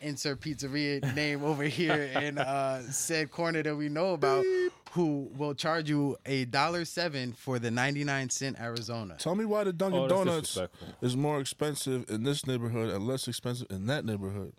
insert 0.00 0.40
pizzeria 0.40 1.14
name 1.16 1.42
over 1.42 1.62
here 1.64 2.02
in 2.22 2.38
uh, 2.38 2.82
said 2.90 3.30
corner 3.30 3.62
that 3.62 3.74
we 3.74 3.88
know 3.88 4.12
about, 4.12 4.44
who 4.92 5.30
will 5.36 5.54
charge 5.54 5.88
you 5.88 6.16
a 6.26 6.44
dollar 6.46 6.84
seven 6.84 7.32
for 7.32 7.58
the 7.58 7.70
ninety 7.70 8.04
nine 8.04 8.28
cent 8.30 8.58
Arizona. 8.60 9.16
Tell 9.18 9.34
me 9.34 9.44
why 9.44 9.64
the 9.64 9.72
Dunkin' 9.72 10.00
Oh, 10.00 10.02
that's 10.08 10.12
Donuts 10.12 10.48
disrespectful. 10.54 10.88
is 11.00 11.16
more 11.16 11.40
expensive 11.40 12.08
in 12.10 12.24
this 12.24 12.46
neighborhood 12.46 12.90
and 12.90 13.06
less 13.06 13.26
expensive 13.28 13.66
in 13.70 13.86
that 13.86 14.04
neighborhood. 14.04 14.52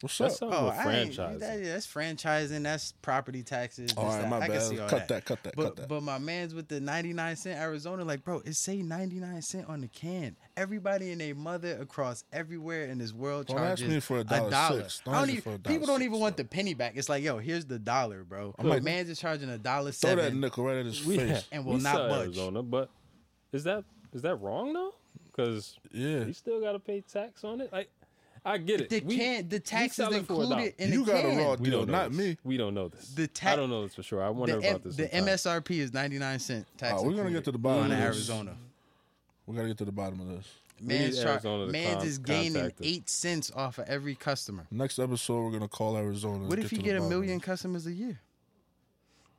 What's 0.00 0.16
That's 0.16 0.34
up? 0.34 0.38
something 0.38 0.58
Oh, 0.58 0.64
with 0.64 0.72
I 0.74 0.76
ain't- 0.78 1.14
franchise. 1.14 1.40
that- 1.40 1.62
that's 1.62 1.86
franchising. 1.86 2.62
That's 2.62 2.92
property 3.02 3.42
taxes. 3.42 3.92
All 3.96 4.06
this, 4.06 4.14
right, 4.14 4.22
that. 4.22 4.30
my 4.30 4.36
I 4.38 4.46
can 4.46 4.50
bad. 4.56 4.62
see 4.62 4.78
all 4.78 4.88
Cut 4.88 5.08
that, 5.08 5.24
cut 5.26 5.42
that, 5.42 5.54
But 5.56 5.62
cut 5.64 5.76
that. 5.76 5.88
but 5.88 6.02
my 6.02 6.16
man's 6.18 6.54
with 6.54 6.68
the 6.68 6.80
ninety 6.80 7.12
nine 7.12 7.36
cent 7.36 7.60
Arizona, 7.60 8.02
like 8.04 8.24
bro, 8.24 8.40
it 8.46 8.54
say 8.56 8.76
ninety 8.82 9.16
nine 9.20 9.42
cent 9.42 9.68
on 9.68 9.82
the 9.82 9.88
can. 9.88 10.36
Everybody 10.56 11.12
and 11.12 11.20
their 11.20 11.34
mother 11.34 11.76
across 11.80 12.24
everywhere 12.32 12.86
in 12.86 12.96
this 12.98 13.12
world 13.12 13.46
Don't 13.48 13.58
ask 13.58 13.80
charges 13.80 13.88
me 13.88 14.00
for 14.00 14.20
a 14.20 14.24
dollar 14.24 14.50
dollar. 14.50 14.80
six. 14.82 15.02
Don't 15.04 15.14
I 15.14 15.18
don't 15.20 15.30
even, 15.30 15.42
for 15.42 15.54
a 15.54 15.58
people 15.58 15.86
don't 15.86 15.98
six, 15.98 16.06
even 16.06 16.18
want 16.20 16.36
the 16.38 16.44
penny 16.44 16.72
back. 16.72 16.94
It's 16.96 17.08
like 17.10 17.22
yo, 17.22 17.36
here's 17.38 17.66
the 17.66 17.78
dollar, 17.78 18.24
bro. 18.24 18.54
like- 18.58 18.82
man's 18.82 19.10
is 19.10 19.18
charging 19.18 19.50
a 19.50 19.58
dollar 19.58 19.92
seven. 19.92 20.16
Throw 20.18 20.24
that 20.30 20.34
nickel 20.34 20.64
right 20.64 20.76
at 20.78 20.86
his 20.86 21.04
we, 21.04 21.18
face. 21.18 21.46
And 21.52 21.66
will 21.66 21.74
we 21.74 21.80
not 21.82 21.94
sell 21.94 22.08
budge. 22.08 22.26
Arizona, 22.28 22.62
but 22.62 22.88
is 23.52 23.64
that 23.64 23.84
is 24.14 24.22
that 24.22 24.36
wrong 24.36 24.72
though? 24.72 24.94
Because 25.26 25.76
Yeah. 25.92 26.24
you 26.24 26.32
still 26.32 26.60
got 26.60 26.72
to 26.72 26.78
pay 26.78 27.02
tax 27.02 27.44
on 27.44 27.60
it. 27.60 27.72
Like, 27.72 27.90
I 28.44 28.56
get 28.58 28.80
it. 28.80 28.88
The 28.90 29.00
We- 29.00 29.16
can 29.16 29.48
the 29.48 29.60
tax 29.60 29.90
is 29.90 29.96
sell 29.96 30.12
it 30.14 30.26
for 30.26 30.32
a 30.32 30.36
dollar. 30.36 30.44
included 30.60 30.74
in 30.78 30.92
You 30.92 31.04
the 31.04 31.12
got 31.12 31.18
a 31.24 31.28
can. 31.28 31.38
raw 31.38 31.54
We 31.56 31.70
deal, 31.70 31.78
don't 31.80 31.86
know 31.88 31.92
not 31.92 32.08
this. 32.10 32.18
me. 32.18 32.36
We 32.44 32.56
don't 32.56 32.74
know 32.74 32.88
this. 32.88 33.08
The 33.10 33.26
ta- 33.28 33.50
I 33.52 33.56
don't 33.56 33.68
know 33.70 33.82
this 33.84 33.94
for 33.94 34.02
sure. 34.02 34.22
I 34.22 34.30
wonder 34.30 34.58
The, 34.60 34.66
M- 34.66 34.74
about 34.76 34.84
this. 34.84 34.96
the 34.96 35.02
sometime. 35.10 35.24
MSRP 35.28 35.78
is 35.80 35.92
ninety 35.92 36.18
nine 36.18 36.38
cent 36.38 36.66
tax. 36.78 36.94
Oh, 36.98 37.04
we're 37.04 37.14
gonna 37.16 37.30
get 37.30 37.44
to 37.44 37.52
the 37.52 37.58
bottom 37.58 37.84
of 37.84 37.90
this. 37.90 37.98
Arizona. 37.98 38.56
We 39.46 39.56
gotta 39.56 39.68
get 39.68 39.78
to 39.78 39.84
the 39.84 39.92
bottom 39.92 40.20
of 40.20 40.28
this. 40.28 40.46
Man's, 40.82 41.16
need 41.18 41.22
char- 41.22 41.66
man's 41.66 41.96
con- 41.96 42.06
is 42.06 42.18
gaining 42.18 42.72
eight 42.82 43.10
cents 43.10 43.50
off 43.54 43.76
of 43.78 43.86
every 43.86 44.14
customer. 44.14 44.66
Next 44.70 44.98
episode, 44.98 45.42
we're 45.42 45.50
gonna 45.52 45.68
call 45.68 45.96
Arizona. 45.98 46.46
What 46.46 46.56
and 46.58 46.64
if 46.64 46.72
you 46.72 46.78
get 46.78 46.96
a 46.96 47.02
million 47.02 47.38
customers 47.40 47.86
a 47.86 47.92
year? 47.92 48.20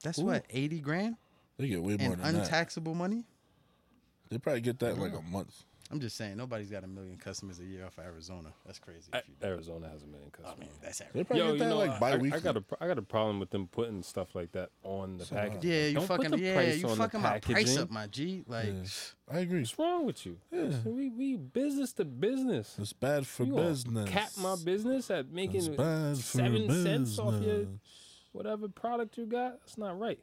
That's 0.04 0.20
Ooh. 0.20 0.26
what 0.26 0.46
eighty 0.52 0.80
grand 0.80 1.16
They 1.58 1.68
get 1.68 1.82
way 1.82 1.98
more 1.98 2.14
in 2.14 2.22
than 2.22 2.34
that. 2.34 2.44
untaxable 2.44 2.94
money. 2.94 3.24
They 4.30 4.38
probably 4.38 4.62
get 4.62 4.78
that 4.80 4.94
in 4.94 5.00
like 5.00 5.14
a 5.14 5.22
month. 5.22 5.64
I'm 5.92 6.00
just 6.00 6.16
saying, 6.16 6.38
nobody's 6.38 6.70
got 6.70 6.84
a 6.84 6.88
million 6.88 7.18
customers 7.18 7.60
a 7.60 7.64
year 7.66 7.86
off 7.86 7.98
of 7.98 8.06
Arizona. 8.06 8.50
That's 8.66 8.80
crazy. 8.80 9.10
A- 9.14 9.18
If 9.18 9.28
you 9.28 9.34
do. 9.42 9.48
Arizona 9.48 9.90
has 9.90 10.04
a 10.04 10.08
million 10.08 10.30
customers. 10.32 10.48
I 10.48 10.66
customers. 10.66 10.70
mean, 10.70 10.80
that's 10.82 11.02
They 11.14 11.24
probably 11.24 11.38
Yo, 11.44 11.46
get 11.48 11.54
you 11.54 11.60
that 11.60 11.70
know, 11.70 11.78
like 11.78 11.92
I- 11.92 12.00
bi-weekly. 12.00 12.38
I, 12.38 12.42
got 12.42 12.58
a 12.58 12.64
I 12.80 12.88
got 12.88 12.98
a 12.98 13.02
problem 13.02 13.40
with 13.40 13.50
them 13.50 13.68
putting 13.68 14.02
stuff 14.04 14.34
like 14.36 14.52
that 14.54 14.70
on 14.84 15.18
the 15.18 15.26
package. 15.26 15.66
Yeah, 15.66 15.88
you 15.88 15.94
Don't 15.96 16.08
put 16.08 16.18
fucking 16.24 16.32
the 16.32 16.40
yeah, 16.40 16.54
price 16.54 16.78
you 16.82 16.88
on 16.88 16.98
the 16.98 17.04
fucking 17.04 17.22
my 17.22 17.40
price 17.40 17.78
up, 17.78 17.92
my 17.92 18.08
G. 18.08 18.44
Like, 18.48 18.66
Yeah. 18.68 18.84
I 19.30 19.40
agree. 19.40 19.60
What's 19.60 19.78
wrong 19.78 20.06
with 20.06 20.26
you? 20.26 20.38
We 20.86 21.10
we 21.10 21.36
business 21.38 21.92
to 21.94 22.06
business. 22.06 22.76
It's 22.80 22.94
bad 22.94 23.28
for 23.28 23.44
You 23.44 23.56
business. 23.56 24.10
Cap 24.10 24.30
my 24.38 24.56
business 24.64 25.12
at 25.12 25.30
making 25.32 25.76
bad 25.76 26.16
for 26.18 26.22
seven 26.22 26.70
cents 26.84 27.20
off 27.20 27.42
your 27.44 27.66
whatever 28.32 28.68
product 28.70 29.18
you 29.18 29.26
got. 29.26 29.60
That's 29.60 29.78
not 29.78 30.00
right. 30.00 30.20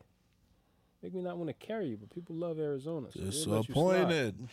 Make 1.03 1.15
me 1.15 1.23
not 1.23 1.37
want 1.39 1.49
to 1.49 1.55
carry 1.55 1.87
you, 1.87 1.97
but 1.97 2.11
people 2.11 2.35
love 2.35 2.59
Arizona. 2.59 3.07
So 3.13 3.21
they'll 3.21 3.27
let 3.29 3.35
you 3.37 3.43
slide, 3.45 3.61
Disappointed. 3.67 4.49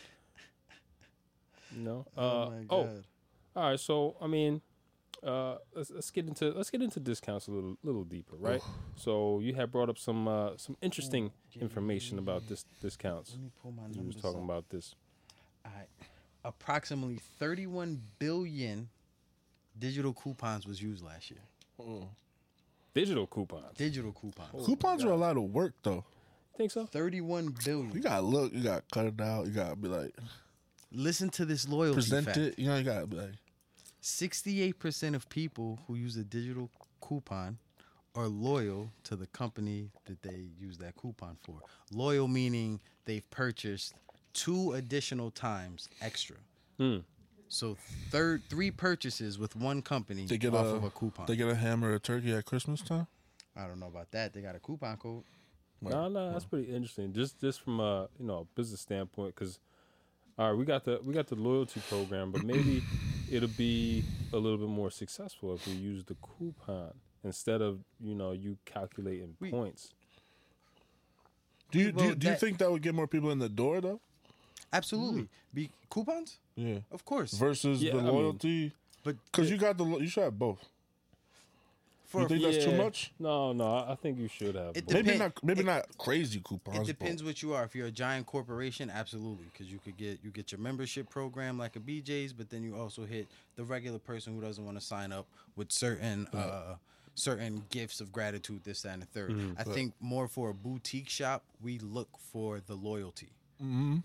You 1.76 1.82
know. 1.82 2.06
oh 2.18 2.22
Uh, 2.28 2.50
my 2.50 2.64
oh, 2.70 2.90
all 3.56 3.70
right. 3.70 3.80
So 3.80 4.16
I 4.22 4.28
mean, 4.28 4.62
uh, 5.24 5.58
let's, 5.76 5.92
let's 5.92 6.12
get 6.12 6.28
into 6.28 6.52
let's 6.52 6.70
get 6.70 6.82
into 6.82 7.00
discounts 7.00 7.48
a 7.48 7.52
little 7.52 7.78
little 7.84 8.04
deeper, 8.04 8.36
right? 8.38 8.62
So 8.96 9.40
you 9.40 9.54
had 9.54 9.72
brought 9.72 9.90
up 9.90 9.98
some 9.98 10.28
uh, 10.28 10.52
some 10.58 10.78
interesting 10.82 11.32
information 11.60 12.18
about 12.20 12.48
this 12.48 12.66
discounts. 12.82 13.32
Let 13.34 13.42
me 13.44 13.52
pull 13.62 13.72
my 13.72 13.84
You 13.92 14.08
was 14.08 14.16
talking 14.16 14.40
up. 14.40 14.46
about 14.46 14.70
this. 14.70 14.96
All 15.66 15.72
right. 15.76 15.88
Approximately 16.44 17.20
31 17.40 18.02
billion 18.20 18.90
digital 19.80 20.14
coupons 20.14 20.68
was 20.68 20.82
used 20.82 21.04
last 21.04 21.32
year. 21.32 21.40
Digital 22.94 23.28
coupons. 23.28 23.76
Digital 23.78 24.12
coupons. 24.14 24.66
Coupons 24.66 25.04
are 25.04 25.12
a 25.12 25.18
lot 25.18 25.38
of 25.38 25.44
work 25.44 25.74
though. 25.84 26.06
Think 26.56 26.72
so? 26.72 26.86
31 26.86 27.54
billion. 27.66 27.92
You 27.94 28.00
gotta 28.00 28.22
look. 28.22 28.54
You 28.54 28.64
gotta 28.64 28.84
cut 28.94 29.06
it 29.08 29.20
out. 29.20 29.48
You 29.48 29.52
gotta 29.52 29.76
be 29.76 29.88
like 29.90 30.16
Listen 30.92 31.30
to 31.30 31.46
this 31.46 31.68
loyalty 31.68 31.96
present 31.96 32.26
fact. 32.26 32.38
it. 32.38 32.60
You 32.60 32.68
know, 32.68 32.78
you 32.78 32.84
gotta 32.84 33.06
like 33.16 33.32
Sixty-eight 34.02 34.80
percent 34.80 35.16
of 35.16 35.28
people 35.30 35.80
who 35.88 35.96
use 35.96 36.16
a 36.16 36.24
digital 36.24 36.70
coupon 37.02 37.58
are 38.14 38.28
loyal 38.28 38.92
to 39.04 39.16
the 39.16 39.26
company 39.28 39.90
that 40.06 40.22
they 40.22 40.46
use 40.60 40.78
that 40.78 40.96
coupon 40.96 41.38
for. 41.42 41.56
Loyal 41.92 42.28
meaning 42.28 42.80
they've 43.06 43.30
purchased 43.30 43.94
two 44.34 44.74
additional 44.74 45.32
times 45.32 45.90
extra. 46.02 46.38
Hmm. 46.78 46.98
So 47.48 47.78
third 48.10 48.44
three 48.50 48.72
purchases 48.72 49.38
with 49.38 49.56
one 49.56 49.82
company 49.82 50.26
They 50.26 50.38
get 50.38 50.54
off 50.54 50.66
a, 50.66 50.70
of 50.70 50.84
a 50.84 50.90
coupon. 50.90 51.26
They 51.26 51.36
get 51.36 51.48
a 51.48 51.56
hammer 51.56 51.92
or 51.92 51.96
a 51.96 52.00
turkey 52.00 52.34
at 52.34 52.46
Christmas 52.46 52.82
time. 52.82 53.08
I 53.56 53.68
don't 53.68 53.80
know 53.80 53.88
about 53.88 54.12
that. 54.12 54.34
They 54.34 54.42
got 54.42 54.56
a 54.56 54.60
coupon 54.60 54.98
code. 54.98 55.24
No, 55.82 56.08
no, 56.08 56.32
that's 56.32 56.46
pretty 56.46 56.74
interesting. 56.74 57.14
Just 57.14 57.40
just 57.40 57.62
from 57.62 57.80
a 57.80 58.08
you 58.20 58.26
know 58.26 58.40
a 58.40 58.46
business 58.56 58.82
standpoint, 58.82 59.36
because 59.36 59.60
all 60.38 60.50
right, 60.50 60.58
we 60.58 60.66
got 60.66 60.84
the 60.84 61.00
we 61.04 61.14
got 61.14 61.28
the 61.28 61.36
loyalty 61.36 61.82
program, 61.90 62.32
but 62.32 62.44
maybe 62.44 62.84
it'll 63.32 63.50
be 63.50 64.04
a 64.34 64.38
little 64.38 64.58
bit 64.58 64.68
more 64.70 64.92
successful 64.92 65.54
if 65.56 65.66
we 65.68 65.74
use 65.74 66.04
the 66.06 66.16
coupon 66.16 66.92
instead 67.24 67.62
of 67.62 67.80
you 68.02 68.16
know 68.16 68.32
you 68.34 68.58
calculating 68.66 69.36
We- 69.40 69.52
points. 69.52 69.94
Do 71.72 71.80
you 71.80 71.92
do, 71.92 72.04
you, 72.06 72.16
do 72.16 72.28
you 72.30 72.36
think 72.36 72.58
that 72.60 72.72
would 72.72 72.82
get 72.82 72.94
more 72.96 73.08
people 73.08 73.32
in 73.32 73.40
the 73.40 73.50
door 73.50 73.82
though? 73.82 74.00
Absolutely. 74.72 75.22
Hmm. 75.22 75.26
Be 75.54 75.70
coupons? 75.90 76.38
Yeah. 76.56 76.80
Of 76.92 77.04
course. 77.06 77.34
Versus 77.34 77.82
Yeah, 77.82 77.94
the 77.94 78.00
I 78.00 78.02
mean- 78.04 78.14
loyalty, 78.14 78.72
but 79.04 79.16
because 79.26 79.50
you 79.50 79.58
got 79.58 79.78
the 79.78 79.84
lo- 79.84 80.00
you 80.00 80.08
should 80.08 80.24
have 80.24 80.38
both. 80.38 80.64
For 82.06 82.22
you 82.22 82.28
think 82.28 82.44
that's 82.44 82.64
too 82.66 82.72
much? 82.78 83.12
No, 83.20 83.52
no, 83.54 83.66
I 83.66 83.92
I 83.94 83.96
think 83.96 84.20
you 84.20 84.28
should 84.28 84.56
have. 84.56 84.76
It 84.78 84.86
both. 84.86 84.94
Maybe 84.94 85.18
not. 85.18 85.44
Maybe 85.44 85.60
it- 85.62 85.66
not 85.66 85.98
crazy 85.98 86.42
coupons. 86.44 86.78
it 86.78 86.80
but- 86.82 86.88
depends 86.88 87.24
what 87.24 87.42
you 87.42 87.54
are. 87.54 87.64
If 87.64 87.76
you're 87.76 87.88
a 87.88 87.92
giant 87.92 88.26
corporation, 88.28 88.90
absolutely, 88.90 89.46
because 89.52 89.72
you 89.72 89.80
could 89.80 89.98
get 89.98 90.20
you 90.24 90.32
get 90.32 90.52
your 90.52 90.60
membership 90.62 91.10
program 91.10 91.58
like 91.58 91.76
a 91.76 91.80
BJ's, 91.80 92.34
but 92.34 92.50
then 92.50 92.64
you 92.64 92.76
also 92.76 93.06
hit 93.06 93.28
the 93.56 93.64
regular 93.64 94.00
person 94.00 94.36
who 94.36 94.42
doesn't 94.42 94.64
want 94.66 94.78
to 94.80 94.86
sign 94.86 95.12
up 95.12 95.28
with 95.56 95.72
certain 95.72 96.28
uh, 96.28 96.76
certain 97.16 97.64
gifts 97.70 98.02
of 98.02 98.12
gratitude, 98.12 98.62
this, 98.66 98.82
that, 98.82 98.94
and 98.94 99.02
the 99.02 99.08
3rd 99.20 99.56
I 99.58 99.64
think 99.64 99.94
more 100.02 100.28
for 100.28 100.50
a 100.50 100.54
boutique 100.54 101.08
shop, 101.10 101.44
we 101.62 101.80
look 101.80 102.10
for 102.20 102.60
the 102.60 102.76
loyalty. 102.76 103.30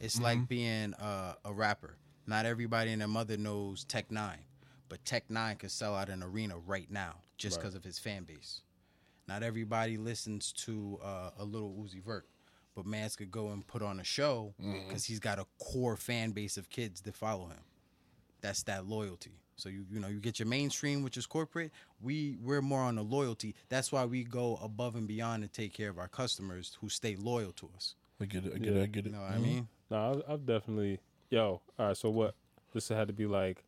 It's 0.01 0.21
like 0.21 0.47
being 0.49 0.95
uh, 0.95 1.35
a 1.45 1.53
rapper. 1.53 1.97
Not 2.27 2.47
everybody 2.47 2.93
and 2.93 3.01
their 3.01 3.09
mother 3.09 3.37
knows 3.37 3.83
Tech 3.85 4.11
Nine, 4.13 4.39
but 4.89 5.05
Tech 5.05 5.29
Nine 5.29 5.57
could 5.57 5.73
sell 5.73 5.97
out 5.97 6.09
an 6.09 6.23
arena 6.23 6.57
right 6.59 6.89
now 6.91 7.17
just 7.41 7.57
Right. 7.57 7.63
because 7.63 7.75
of 7.75 7.85
his 7.85 7.99
fan 7.99 8.25
base. 8.25 8.61
Not 9.27 9.43
everybody 9.43 9.97
listens 9.97 10.53
to 10.65 10.99
uh, 11.03 11.31
a 11.39 11.45
Lil 11.45 11.73
Uzi 11.81 12.03
Vert, 12.03 12.27
but 12.75 12.85
Mans 12.87 13.17
could 13.17 13.31
go 13.31 13.51
and 13.51 13.67
put 13.67 13.83
on 13.83 13.99
a 14.01 14.05
show 14.05 14.55
because 14.87 15.05
he's 15.05 15.21
got 15.21 15.39
a 15.39 15.47
core 15.59 15.97
fan 15.97 16.31
base 16.33 16.57
of 16.57 16.69
kids 16.69 17.01
that 17.03 17.15
follow 17.15 17.47
him. 17.47 17.63
That's 18.41 18.63
that 18.65 18.87
loyalty. 18.87 19.33
So 19.57 19.69
you 19.69 19.85
you 19.91 20.01
know 20.01 20.09
you 20.09 20.21
get 20.21 20.39
your 20.39 20.49
mainstream, 20.49 21.03
which 21.03 21.17
is 21.17 21.27
corporate. 21.27 21.71
We 22.01 22.39
we're 22.43 22.63
more 22.63 22.81
on 22.81 22.97
the 22.97 23.03
loyalty. 23.03 23.55
That's 23.69 23.93
why 23.93 24.05
we 24.07 24.25
go 24.25 24.57
above 24.63 24.97
and 24.97 25.07
beyond 25.07 25.43
to 25.43 25.49
take 25.49 25.75
care 25.75 25.91
of 25.91 25.99
our 25.99 26.09
customers 26.09 26.77
who 26.81 26.89
stay 26.89 27.15
loyal 27.17 27.53
to 27.53 27.69
us. 27.77 27.95
I 28.21 28.25
get 28.25 28.47
it. 28.47 28.53
I 28.55 28.59
get 28.59 28.75
Yeah. 28.75 28.81
it. 28.81 28.83
I 28.83 28.87
get 28.87 29.05
You 29.05 29.11
it. 29.11 29.15
know 29.15 29.21
what 29.23 29.33
I 29.33 29.39
mean? 29.39 29.69
No, 29.91 30.11
I've, 30.27 30.33
I've 30.33 30.47
definitely. 30.47 30.99
Yo, 31.31 31.61
all 31.79 31.87
right. 31.89 31.97
So 31.97 32.09
what? 32.11 32.35
This 32.73 32.89
had 32.89 33.07
to 33.09 33.13
be 33.13 33.27
like 33.27 33.63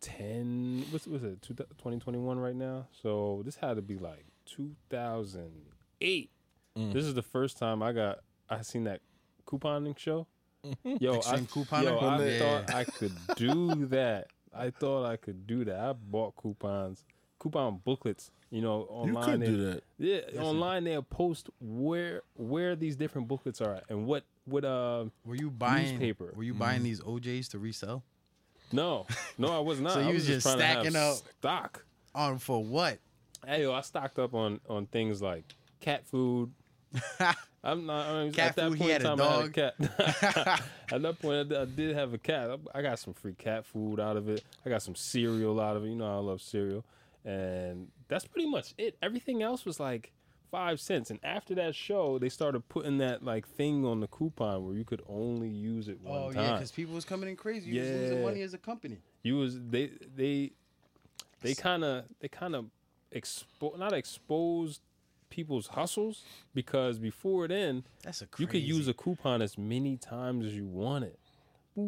ten. 0.00 0.84
What's 0.90 1.06
was 1.06 1.22
it? 1.24 1.38
Twenty 1.78 1.98
twenty 1.98 2.18
one 2.18 2.38
right 2.38 2.56
now. 2.56 2.86
So 3.02 3.42
this 3.44 3.56
had 3.56 3.76
to 3.76 3.82
be 3.82 3.96
like 3.96 4.24
two 4.46 4.74
thousand 4.90 5.50
eight. 6.00 6.30
Mm. 6.76 6.92
This 6.92 7.04
is 7.04 7.14
the 7.14 7.22
first 7.22 7.58
time 7.58 7.82
I 7.82 7.92
got. 7.92 8.20
I 8.50 8.62
seen 8.62 8.84
that 8.84 9.00
couponing 9.46 9.98
show. 9.98 10.26
Yo, 10.84 11.14
I, 11.14 11.38
couponing? 11.40 11.84
yo, 11.84 11.98
I 11.98 12.24
Yeah. 12.26 12.38
thought 12.38 12.74
I 12.74 12.84
could 12.84 13.12
do 13.36 13.86
that. 13.86 14.28
I 14.54 14.70
thought 14.70 15.04
I 15.06 15.16
could 15.16 15.46
do 15.46 15.64
that. 15.66 15.78
I 15.78 15.92
bought 15.92 16.34
coupons, 16.36 17.04
coupon 17.38 17.80
booklets. 17.84 18.30
You 18.50 18.62
know, 18.62 18.82
online 18.88 19.08
You 19.08 19.16
online. 19.16 19.30
could 19.30 19.40
they- 19.40 19.46
do 19.46 19.56
that. 19.72 19.82
Yeah, 20.34 20.40
online 20.42 20.84
they'll 20.84 21.02
post 21.02 21.50
where 21.60 22.22
where 22.34 22.74
these 22.76 22.96
different 22.96 23.28
booklets 23.28 23.60
are 23.60 23.74
at 23.74 23.84
and 23.90 24.06
what 24.06 24.24
what 24.46 24.64
uh 24.64 25.04
Were 25.26 25.34
you 25.36 25.50
buying 25.50 25.90
Newspaper. 25.98 26.32
Were 26.34 26.42
you 26.44 26.54
buying 26.54 26.82
these 26.82 27.00
OJs 27.00 27.50
to 27.50 27.58
resell? 27.58 28.02
No 28.72 29.06
no 29.38 29.56
I 29.56 29.60
was 29.60 29.80
not. 29.82 29.92
So 29.94 30.00
you 30.00 30.06
was 30.06 30.14
was 30.14 30.26
just 30.26 30.46
to 30.46 30.52
stacking 30.52 30.96
up- 30.96 31.16
stock. 31.38 31.84
On 32.14 32.38
for 32.38 32.62
what? 32.64 32.98
Hey 33.46 33.62
yo, 33.62 33.72
I 33.72 33.80
stocked 33.82 34.18
up 34.18 34.34
on 34.34 34.60
on 34.68 34.86
things 34.86 35.22
like 35.22 35.44
cat 35.80 36.06
food. 36.06 36.52
I'm 37.64 37.86
not. 37.86 38.06
I 38.06 38.22
mean, 38.24 38.32
Cat 38.32 38.50
at 38.50 38.56
that 38.56 38.68
food, 38.70 38.78
point 38.78 38.82
he 38.82 38.90
had 38.90 39.00
in 39.02 39.06
a 39.08 39.16
time, 39.16 39.20
I 39.20 39.32
had 39.32 39.44
a 39.44 39.50
cat. 39.50 40.62
at 40.92 41.02
that 41.02 41.18
point, 41.20 41.52
I 41.52 41.64
did 41.64 41.94
have 41.96 42.14
a 42.14 42.18
cat. 42.18 42.50
I 42.74 42.82
got 42.82 42.98
some 42.98 43.12
free 43.14 43.34
cat 43.34 43.66
food 43.66 43.98
out 44.00 44.16
of 44.16 44.28
it. 44.28 44.44
I 44.64 44.68
got 44.70 44.80
some 44.82 44.94
cereal 44.94 45.60
out 45.60 45.76
of 45.76 45.84
it. 45.84 45.88
You 45.88 45.96
know, 45.96 46.06
I 46.06 46.20
love 46.20 46.40
cereal, 46.40 46.84
and 47.24 47.88
that's 48.06 48.24
pretty 48.26 48.48
much 48.48 48.74
it. 48.78 48.96
Everything 49.02 49.42
else 49.42 49.64
was 49.64 49.80
like 49.80 50.12
five 50.50 50.80
cents. 50.80 51.10
And 51.10 51.18
after 51.22 51.54
that 51.56 51.74
show, 51.74 52.18
they 52.18 52.28
started 52.28 52.68
putting 52.68 52.98
that 52.98 53.24
like 53.24 53.46
thing 53.48 53.84
on 53.84 54.00
the 54.00 54.06
coupon 54.06 54.64
where 54.66 54.74
you 54.74 54.84
could 54.84 55.02
only 55.08 55.48
use 55.48 55.88
it 55.88 56.00
one 56.00 56.18
Oh 56.22 56.32
time. 56.32 56.42
yeah, 56.44 56.52
because 56.54 56.70
people 56.72 56.94
was 56.94 57.04
coming 57.04 57.28
in 57.28 57.36
crazy. 57.36 57.70
You 57.70 57.80
was 57.80 57.90
losing 57.90 58.22
money 58.22 58.42
as 58.42 58.54
a 58.54 58.58
company. 58.58 58.98
you 59.22 59.36
was 59.36 59.58
they 59.60 59.90
they 60.16 60.52
they 61.42 61.54
kind 61.54 61.84
of 61.84 62.04
they 62.20 62.28
kind 62.28 62.54
of 62.54 62.66
expo 63.14 63.78
not 63.78 63.92
exposed 63.92 64.80
people's 65.30 65.66
hustles 65.68 66.24
because 66.54 66.98
before 66.98 67.46
then 67.48 67.84
That's 68.02 68.22
a 68.22 68.28
you 68.38 68.46
could 68.46 68.62
use 68.62 68.88
a 68.88 68.94
coupon 68.94 69.42
as 69.42 69.58
many 69.58 69.96
times 69.96 70.46
as 70.46 70.54
you 70.54 70.66
wanted. 70.66 71.16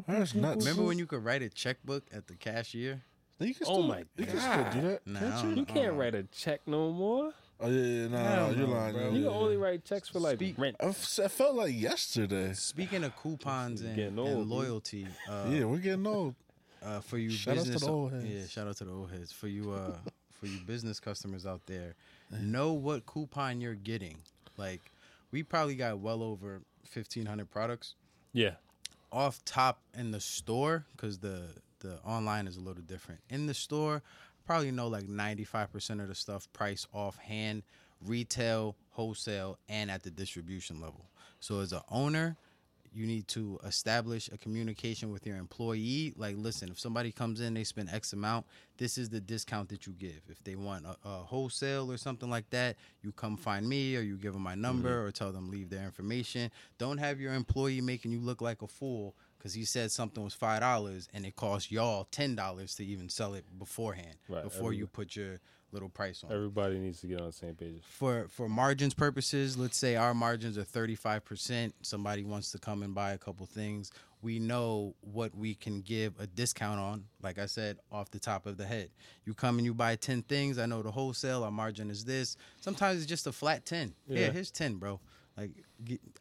That's 0.06 0.34
nuts. 0.34 0.58
Remember 0.64 0.84
when 0.84 0.98
you 0.98 1.06
could 1.06 1.24
write 1.24 1.42
a 1.42 1.48
checkbook 1.48 2.04
at 2.12 2.28
the 2.28 2.34
cashier? 2.36 3.02
You 3.40 3.54
can 3.54 3.66
Oh 3.66 3.72
still, 3.76 3.82
my 3.84 4.04
you 4.18 4.26
can 4.26 4.38
still 4.38 4.82
do 4.82 4.88
that. 4.88 5.06
Nah, 5.06 5.18
can't 5.20 5.44
you? 5.44 5.54
You 5.56 5.64
can't 5.64 5.86
Uh-uh. 5.92 5.96
write 5.96 6.14
a 6.14 6.22
check 6.24 6.60
no 6.66 6.92
more. 6.92 7.32
Oh 7.62 7.68
yeah, 7.68 7.82
yeah, 7.82 8.08
nah, 8.08 8.22
nah, 8.46 8.50
you're 8.50 8.66
lying. 8.66 8.94
bro. 8.94 9.10
You 9.10 9.24
can 9.24 9.26
only 9.32 9.56
write 9.56 9.84
checks 9.84 10.08
for 10.08 10.18
like 10.20 10.36
Speak- 10.36 10.58
rent. 10.58 10.76
I 10.80 10.86
f- 10.86 11.20
I 11.22 11.28
felt 11.28 11.54
like 11.56 11.74
yesterday. 11.74 12.52
Speaking 12.54 13.04
of 13.04 13.14
coupons 13.16 13.82
and, 13.82 13.94
Getting 13.96 14.18
and 14.18 14.38
dude. 14.38 14.46
loyalty, 14.46 15.06
uh, 15.28 15.46
yeah, 15.50 15.64
we're 15.64 15.78
getting 15.78 16.06
old. 16.06 16.34
uh, 16.82 17.00
for 17.00 17.18
you 17.18 17.28
Shout 17.30 17.58
out 17.58 17.64
to 17.64 17.70
business, 17.70 17.82
the 17.82 17.90
old 17.90 18.12
heads. 18.12 18.24
yeah, 18.24 18.46
shout 18.46 18.66
out 18.66 18.76
to 18.78 18.84
the 18.84 18.92
old 18.92 19.10
heads. 19.10 19.30
For 19.32 19.48
you, 19.48 19.72
uh, 19.72 19.92
for 20.40 20.46
you 20.46 20.58
business 20.66 20.98
customers 21.00 21.44
out 21.44 21.60
there, 21.66 21.94
know 22.40 22.72
what 22.72 23.04
coupon 23.04 23.60
you're 23.60 23.74
getting. 23.74 24.16
Like, 24.56 24.80
we 25.30 25.42
probably 25.42 25.74
got 25.74 25.98
well 25.98 26.22
over 26.22 26.62
fifteen 26.86 27.26
hundred 27.26 27.50
products 27.50 27.94
Yeah. 28.32 28.52
off 29.12 29.44
top 29.44 29.80
in 29.94 30.10
the 30.12 30.20
store 30.20 30.86
because 30.96 31.18
the 31.18 31.42
the 31.80 31.98
online 32.04 32.46
is 32.46 32.56
a 32.56 32.60
little 32.60 32.82
different. 32.82 33.20
In 33.30 33.46
the 33.46 33.54
store, 33.54 34.02
probably 34.50 34.72
know 34.72 34.88
like 34.88 35.08
ninety 35.08 35.44
five 35.44 35.72
percent 35.72 36.00
of 36.00 36.08
the 36.08 36.14
stuff 36.14 36.52
price 36.52 36.84
offhand, 36.92 37.62
retail, 38.04 38.74
wholesale, 38.90 39.56
and 39.68 39.88
at 39.88 40.02
the 40.02 40.10
distribution 40.10 40.80
level. 40.80 41.04
So 41.38 41.60
as 41.60 41.72
an 41.72 41.82
owner, 41.88 42.36
you 42.92 43.06
need 43.06 43.28
to 43.28 43.60
establish 43.64 44.28
a 44.32 44.36
communication 44.36 45.12
with 45.12 45.24
your 45.24 45.36
employee. 45.36 46.14
Like, 46.16 46.34
listen, 46.36 46.68
if 46.68 46.80
somebody 46.80 47.12
comes 47.12 47.40
in, 47.40 47.54
they 47.54 47.62
spend 47.62 47.90
X 47.90 48.12
amount, 48.12 48.44
this 48.76 48.98
is 48.98 49.08
the 49.08 49.20
discount 49.20 49.68
that 49.68 49.86
you 49.86 49.92
give. 49.92 50.20
If 50.28 50.42
they 50.42 50.56
want 50.56 50.84
a, 50.84 50.96
a 51.08 51.18
wholesale 51.18 51.88
or 51.88 51.96
something 51.96 52.28
like 52.28 52.50
that, 52.50 52.74
you 53.02 53.12
come 53.12 53.36
find 53.36 53.68
me 53.68 53.96
or 53.96 54.00
you 54.00 54.16
give 54.16 54.32
them 54.32 54.42
my 54.42 54.56
number 54.56 54.88
mm-hmm. 54.90 55.06
or 55.06 55.12
tell 55.12 55.30
them 55.30 55.48
leave 55.48 55.70
their 55.70 55.84
information. 55.84 56.50
Don't 56.76 56.98
have 56.98 57.20
your 57.20 57.34
employee 57.34 57.80
making 57.80 58.10
you 58.10 58.18
look 58.18 58.40
like 58.40 58.62
a 58.62 58.66
fool 58.66 59.14
because 59.40 59.54
he 59.54 59.64
said 59.64 59.90
something 59.90 60.22
was 60.22 60.34
five 60.34 60.60
dollars 60.60 61.08
and 61.14 61.24
it 61.24 61.34
cost 61.34 61.72
y'all 61.72 62.04
ten 62.10 62.34
dollars 62.36 62.74
to 62.76 62.84
even 62.84 63.08
sell 63.08 63.32
it 63.34 63.44
beforehand, 63.58 64.16
Right, 64.28 64.44
before 64.44 64.72
you 64.74 64.86
put 64.86 65.16
your 65.16 65.40
little 65.72 65.88
price 65.88 66.22
on. 66.24 66.30
it 66.30 66.34
Everybody 66.34 66.78
needs 66.78 67.00
to 67.00 67.06
get 67.06 67.20
on 67.20 67.26
the 67.26 67.32
same 67.32 67.54
page. 67.54 67.80
for 67.82 68.26
for 68.28 68.48
margins 68.48 68.92
purposes, 68.92 69.56
let's 69.56 69.76
say 69.76 69.96
our 69.96 70.14
margins 70.14 70.58
are 70.58 70.64
35%, 70.64 71.72
somebody 71.82 72.24
wants 72.24 72.50
to 72.52 72.58
come 72.58 72.82
and 72.82 72.94
buy 72.94 73.12
a 73.12 73.18
couple 73.18 73.46
things, 73.46 73.92
we 74.22 74.38
know 74.38 74.94
what 75.00 75.34
we 75.34 75.54
can 75.54 75.80
give 75.80 76.12
a 76.18 76.26
discount 76.26 76.78
on, 76.80 77.04
like 77.22 77.38
I 77.38 77.46
said, 77.46 77.78
off 77.90 78.10
the 78.10 78.18
top 78.18 78.46
of 78.46 78.56
the 78.58 78.66
head. 78.66 78.90
You 79.24 79.32
come 79.32 79.56
and 79.58 79.64
you 79.64 79.72
buy 79.72 79.96
10 79.96 80.22
things, 80.22 80.58
I 80.58 80.66
know 80.66 80.82
the 80.82 80.90
wholesale, 80.90 81.44
our 81.44 81.50
margin 81.52 81.88
is 81.88 82.04
this. 82.04 82.36
Sometimes 82.60 82.98
it's 82.98 83.06
just 83.08 83.26
a 83.26 83.32
flat 83.32 83.64
10. 83.64 83.94
Yeah, 84.08 84.18
Yeah. 84.26 84.30
here's 84.32 84.50
10, 84.50 84.74
bro. 84.76 85.00
Like 85.36 85.52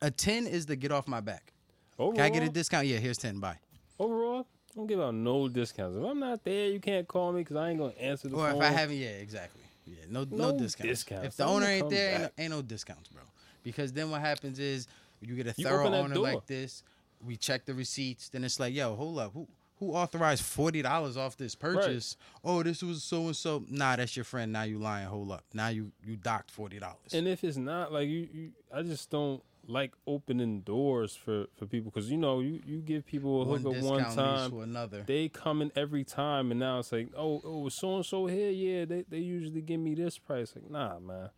a 0.02 0.12
10 0.12 0.48
is 0.48 0.68
the 0.68 0.76
get 0.78 0.92
off 0.92 1.08
my 1.08 1.20
back. 1.22 1.54
Overall, 2.00 2.14
Can 2.14 2.22
I 2.24 2.30
get 2.30 2.44
a 2.44 2.50
discount? 2.50 2.88
Yeah, 2.88 2.98
here's 2.98 3.18
10, 3.18 3.40
buy. 3.40 3.58
overall, 4.00 4.48
I 4.72 4.76
don't 4.76 4.88
give 4.88 5.02
out 5.02 5.14
no 5.14 5.48
discounts. 5.50 5.98
If 5.98 6.04
I'm 6.04 6.20
not 6.20 6.44
there, 6.46 6.70
you 6.70 6.80
can't 6.80 7.08
call 7.08 7.34
me 7.34 7.42
because 7.42 7.58
I 7.58 7.70
ain't 7.72 7.80
gonna 7.80 7.94
answer 8.00 8.30
the 8.30 8.36
Or 8.36 8.48
phone. 8.50 8.58
if 8.58 8.62
I 8.64 8.72
haven't, 8.72 8.96
yeah, 8.98 9.08
exactly. 9.10 9.62
Yeah, 9.86 9.96
no, 10.10 10.24
no, 10.30 10.52
No 10.52 10.58
discounts. 10.58 10.90
discounts. 10.90 11.28
If 11.28 11.36
the 11.38 11.46
owner 11.46 11.66
ain't 11.66 11.90
there, 11.90 12.12
ain't 12.14 12.22
no, 12.22 12.30
ain't 12.38 12.52
no 12.52 12.62
discounts, 12.62 13.10
bro. 13.10 13.24
Because 13.64 13.92
then 13.92 14.10
what 14.12 14.22
happens 14.22 14.60
is 14.60 14.88
you 15.22 15.36
get 15.36 15.48
a 15.48 15.54
You 15.58 15.66
thorough 15.66 15.88
owner 15.88 16.14
door. 16.16 16.24
like 16.24 16.46
this. 16.48 16.84
We 17.26 17.36
check 17.36 17.66
the 17.66 17.74
receipts. 17.74 18.30
Then 18.30 18.44
it's 18.46 18.60
like, 18.60 18.74
yo, 18.74 18.96
hold 18.96 19.20
up, 19.20 19.34
who 19.34 19.48
who 19.80 19.92
authorized 19.94 20.44
forty 20.44 20.82
dollars 20.82 21.18
off 21.18 21.36
this 21.38 21.56
purchase? 21.56 22.16
Oh, 22.44 22.64
this 22.64 22.82
was 22.84 23.04
so 23.04 23.26
and 23.28 23.36
so. 23.36 23.64
Nah, 23.70 23.96
that's 23.98 24.16
your 24.16 24.24
friend. 24.26 24.54
Now 24.54 24.64
you 24.64 24.78
lying. 24.78 25.08
Hold 25.08 25.32
up. 25.32 25.44
Now 25.54 25.68
you 25.70 25.92
you 26.06 26.16
docked 26.16 26.52
forty 26.52 26.80
dollars. 26.80 27.14
And 27.14 27.28
if 27.28 27.44
it's 27.44 27.58
not 27.58 27.92
like 27.92 28.08
you, 28.08 28.28
you 28.34 28.52
I 28.74 28.84
just 28.84 29.10
don't 29.10 29.42
like 29.70 29.94
opening 30.08 30.62
doors 30.62 31.16
for 31.16 31.46
for 31.56 31.66
people 31.68 31.92
because 31.92 32.10
you 32.10 32.18
know 32.18 32.40
you 32.40 32.60
you 32.66 32.80
give 32.80 33.06
people 33.06 33.44
a 33.44 33.46
One 33.46 33.62
hookup 33.62 33.84
one 33.84 34.04
time, 34.16 34.50
to 34.52 34.62
another. 34.62 35.04
they 35.06 35.30
coming 35.30 35.72
every 35.76 36.04
time, 36.04 36.50
and 36.52 36.60
now 36.60 36.80
it's 36.80 36.92
like, 36.92 37.10
oh, 37.16 37.40
oh, 37.46 37.70
so 37.70 37.98
and 37.98 38.06
so 38.06 38.26
here, 38.26 38.50
yeah, 38.50 38.86
they 38.86 39.04
they 39.08 39.20
usually 39.20 39.62
give 39.62 39.80
me 39.80 39.94
this 39.96 40.18
price. 40.18 40.54
Like, 40.56 40.70
nah, 40.70 40.98
man. 41.00 41.30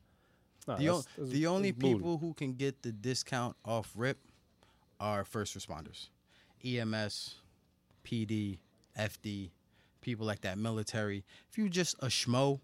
Nah, 0.68 0.76
The, 0.78 0.86
that's- 0.86 0.90
o- 0.90 1.02
that's- 1.18 1.30
the 1.34 1.48
only 1.48 1.72
that's 1.72 1.84
people 1.84 2.18
who 2.20 2.34
can 2.34 2.54
get 2.54 2.82
the 2.84 2.92
discount 2.92 3.56
off 3.66 3.92
rip 3.96 4.18
are 5.00 5.26
first 5.26 5.58
responders, 5.58 6.10
EMS, 6.64 7.36
PD, 8.06 8.60
FD, 8.98 9.50
people 10.02 10.26
like 10.26 10.42
that, 10.42 10.58
military. 10.58 11.24
If 11.50 11.58
you 11.58 11.70
just 11.70 11.96
a 12.00 12.06
schmo, 12.08 12.60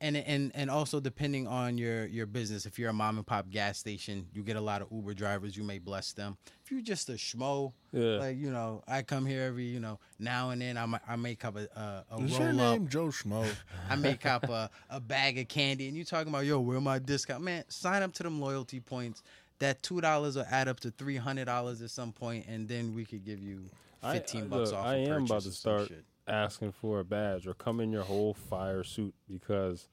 and 0.00 0.16
and 0.16 0.52
and 0.54 0.70
also 0.70 1.00
depending 1.00 1.46
on 1.46 1.78
your 1.78 2.06
your 2.06 2.26
business, 2.26 2.66
if 2.66 2.78
you're 2.78 2.90
a 2.90 2.92
mom 2.92 3.16
and 3.16 3.26
pop 3.26 3.48
gas 3.50 3.78
station, 3.78 4.26
you 4.32 4.42
get 4.42 4.56
a 4.56 4.60
lot 4.60 4.82
of 4.82 4.88
Uber 4.92 5.14
drivers. 5.14 5.56
You 5.56 5.62
may 5.64 5.78
bless 5.78 6.12
them. 6.12 6.36
If 6.64 6.70
you're 6.72 6.82
just 6.82 7.08
a 7.08 7.12
schmo, 7.12 7.72
Yeah. 7.92 8.18
like 8.18 8.36
you 8.36 8.50
know, 8.50 8.82
I 8.86 9.02
come 9.02 9.24
here 9.24 9.42
every 9.42 9.64
you 9.64 9.80
know 9.80 9.98
now 10.18 10.50
and 10.50 10.60
then. 10.60 10.76
I 10.76 10.86
might, 10.86 11.00
I 11.08 11.16
make 11.16 11.44
up 11.44 11.56
a 11.56 11.66
a, 12.10 12.16
a 12.16 12.22
Is 12.22 12.38
your 12.38 12.48
roll 12.50 12.60
up. 12.60 12.72
name 12.72 12.88
Joe 12.88 13.06
Schmo? 13.06 13.46
I 13.90 13.96
make 13.96 14.26
up 14.26 14.44
a, 14.50 14.68
a 14.90 15.00
bag 15.00 15.38
of 15.38 15.48
candy, 15.48 15.88
and 15.88 15.96
you 15.96 16.04
talking 16.04 16.28
about 16.28 16.44
yo, 16.44 16.60
where 16.60 16.80
my 16.80 16.98
discount? 16.98 17.42
Man, 17.42 17.64
sign 17.68 18.02
up 18.02 18.12
to 18.14 18.22
them 18.22 18.40
loyalty 18.40 18.80
points. 18.80 19.22
That 19.60 19.82
two 19.82 20.02
dollars 20.02 20.36
will 20.36 20.44
add 20.50 20.68
up 20.68 20.80
to 20.80 20.90
three 20.90 21.16
hundred 21.16 21.46
dollars 21.46 21.80
at 21.80 21.90
some 21.90 22.12
point, 22.12 22.46
and 22.46 22.68
then 22.68 22.94
we 22.94 23.04
could 23.06 23.24
give 23.24 23.40
you 23.42 23.70
fifteen 24.02 24.42
I- 24.44 24.46
bucks 24.48 24.70
look, 24.72 24.78
off. 24.80 24.86
I 24.86 24.94
a 24.96 25.08
am 25.14 25.24
about 25.24 25.42
to 25.42 25.50
start 25.52 25.88
shit. 25.88 26.04
Asking 26.28 26.72
for 26.72 27.00
a 27.00 27.04
badge 27.04 27.46
or 27.46 27.54
come 27.54 27.80
in 27.80 27.92
your 27.92 28.02
whole 28.02 28.34
fire 28.34 28.82
suit 28.84 29.14
because 29.30 29.88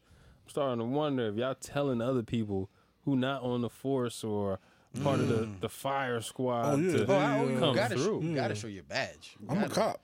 I'm 0.45 0.49
starting 0.49 0.79
to 0.79 0.85
wonder 0.85 1.27
if 1.27 1.35
y'all 1.35 1.55
telling 1.55 2.01
other 2.01 2.23
people 2.23 2.69
who 3.05 3.15
not 3.15 3.43
on 3.43 3.61
the 3.61 3.69
force 3.69 4.23
or 4.23 4.59
part 5.03 5.19
of 5.19 5.27
the, 5.27 5.35
mm. 5.45 5.59
the 5.59 5.69
fire 5.69 6.21
squad 6.21 6.73
Oh, 6.73 6.75
yeah. 6.77 6.97
to 6.97 7.11
Oh, 7.11 7.15
I, 7.17 7.39
oh 7.39 7.47
you 7.49 7.59
come 7.59 7.75
gotta, 7.75 7.97
sh- 7.97 8.01
through. 8.01 8.21
you 8.23 8.35
gotta 8.35 8.55
show 8.55 8.67
your 8.67 8.83
badge. 8.83 9.35
You 9.39 9.47
I'm 9.49 9.57
a 9.57 9.61
gotta- 9.61 9.73
cop. 9.75 10.01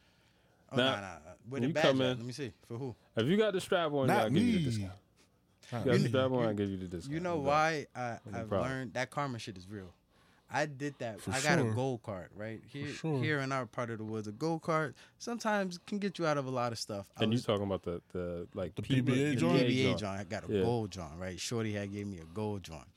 Oh, 0.72 0.78
Nah, 0.78 0.84
nah, 0.84 0.96
nah, 0.96 1.02
nah. 1.02 1.10
Where 1.50 1.62
the 1.62 1.68
you 1.68 1.74
badge 1.74 1.84
come 1.84 2.02
at? 2.02 2.12
in- 2.12 2.18
Let 2.18 2.26
me 2.26 2.34
see. 2.34 2.52
For 2.68 2.78
who? 2.78 2.96
If 3.16 3.26
you 3.28 3.38
got 3.38 3.54
the 3.54 3.62
strap 3.62 3.92
on, 3.92 4.08
Not 4.08 4.24
I'll 4.24 4.30
give 4.30 4.44
you 4.44 4.52
the 4.54 4.58
me. 4.60 4.64
discount. 4.66 4.92
Not 5.72 5.86
You 5.86 5.92
got 5.92 6.02
the 6.02 6.10
strap 6.10 6.32
on, 6.32 6.46
I'll 6.46 6.54
give 6.54 6.70
you 6.70 6.78
the 6.78 6.88
discount. 6.88 7.14
You 7.14 7.20
know 7.22 7.38
why 7.38 7.86
I, 7.96 8.18
I've 8.34 8.50
problem. 8.50 8.62
learned 8.62 8.94
that 8.94 9.10
karma 9.10 9.40
shit 9.40 9.58
is 9.58 9.68
real. 9.70 9.94
I 10.52 10.66
did 10.66 10.96
that. 11.00 11.22
For 11.22 11.32
I 11.32 11.42
got 11.42 11.60
sure. 11.60 11.70
a 11.70 11.74
gold 11.74 12.02
card, 12.04 12.30
right? 12.36 12.60
Here 12.68 12.88
sure. 12.88 13.22
here 13.22 13.40
in 13.40 13.52
our 13.52 13.66
part 13.68 13.90
of 13.92 14.00
the 14.00 14.04
woods, 14.04 14.28
a 14.28 14.32
gold 14.32 14.62
card 14.64 14.96
sometimes 15.20 15.80
can 15.86 16.00
get 16.00 16.18
you 16.18 16.26
out 16.26 16.38
of 16.38 16.46
a 16.48 16.50
lot 16.50 16.72
of 16.72 16.80
stuff. 16.80 17.08
I 17.18 17.24
And 17.24 17.32
you 17.32 17.38
was- 17.38 17.46
talking 17.46 17.66
about 17.66 17.84
the, 17.84 18.02
the 18.14 18.48
like 18.56 18.74
The 18.76 18.82
PBA, 18.82 19.36
PBA 19.36 19.40
the? 19.40 19.46
PBA 19.46 19.98
joint. 19.98 20.20
I 20.20 20.24
got 20.24 20.50
a 20.50 20.54
Yeah. 20.54 20.64
gold 20.64 20.92
joint, 20.92 21.12
right? 21.18 21.40
Shorty 21.40 21.74
had 21.74 21.92
gave 21.94 22.08
me 22.08 22.20
a 22.20 22.26
gold 22.34 22.64
joint. 22.64 22.88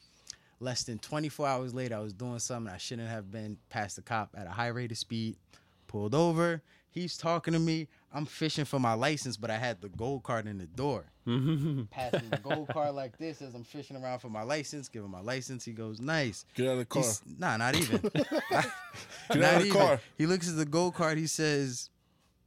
Less 0.60 0.84
than 0.84 0.98
24 0.98 1.46
hours 1.46 1.74
later, 1.74 1.96
I 1.96 1.98
was 2.00 2.12
doing 2.14 2.38
something 2.38 2.72
I 2.72 2.78
shouldn't 2.78 3.08
have 3.08 3.30
been 3.30 3.58
past 3.68 3.96
the 3.96 4.02
cop 4.02 4.30
at 4.36 4.46
a 4.46 4.50
high 4.50 4.68
rate 4.68 4.92
of 4.92 4.98
speed. 4.98 5.36
Pulled 5.88 6.14
over. 6.14 6.62
He's 6.92 7.16
talking 7.16 7.54
to 7.54 7.58
me. 7.58 7.88
I'm 8.12 8.26
fishing 8.26 8.66
for 8.66 8.78
my 8.78 8.92
license, 8.92 9.38
but 9.38 9.50
I 9.50 9.56
had 9.56 9.80
the 9.80 9.88
gold 9.88 10.22
card 10.22 10.46
in 10.46 10.58
the 10.58 10.66
door. 10.66 11.04
Passing 11.26 12.28
the 12.30 12.40
gold 12.42 12.68
card 12.68 12.94
like 12.94 13.16
this 13.16 13.40
as 13.40 13.54
I'm 13.54 13.64
fishing 13.64 13.96
around 13.96 14.18
for 14.18 14.28
my 14.28 14.42
license. 14.42 14.88
Give 14.88 15.02
him 15.02 15.10
my 15.10 15.22
license. 15.22 15.64
He 15.64 15.72
goes, 15.72 16.00
nice. 16.00 16.44
Get 16.54 16.66
out 16.66 16.72
of 16.72 16.78
the 16.80 16.84
car. 16.84 17.02
He's, 17.02 17.22
nah, 17.38 17.56
not 17.56 17.74
even. 17.76 17.98
Get 18.14 18.30
not 18.52 19.42
out 19.42 19.54
of 19.54 19.62
the 19.62 19.66
even. 19.68 19.72
car. 19.72 20.00
He 20.18 20.26
looks 20.26 20.50
at 20.50 20.56
the 20.56 20.66
gold 20.66 20.94
card. 20.94 21.16
He 21.16 21.26
says, 21.26 21.88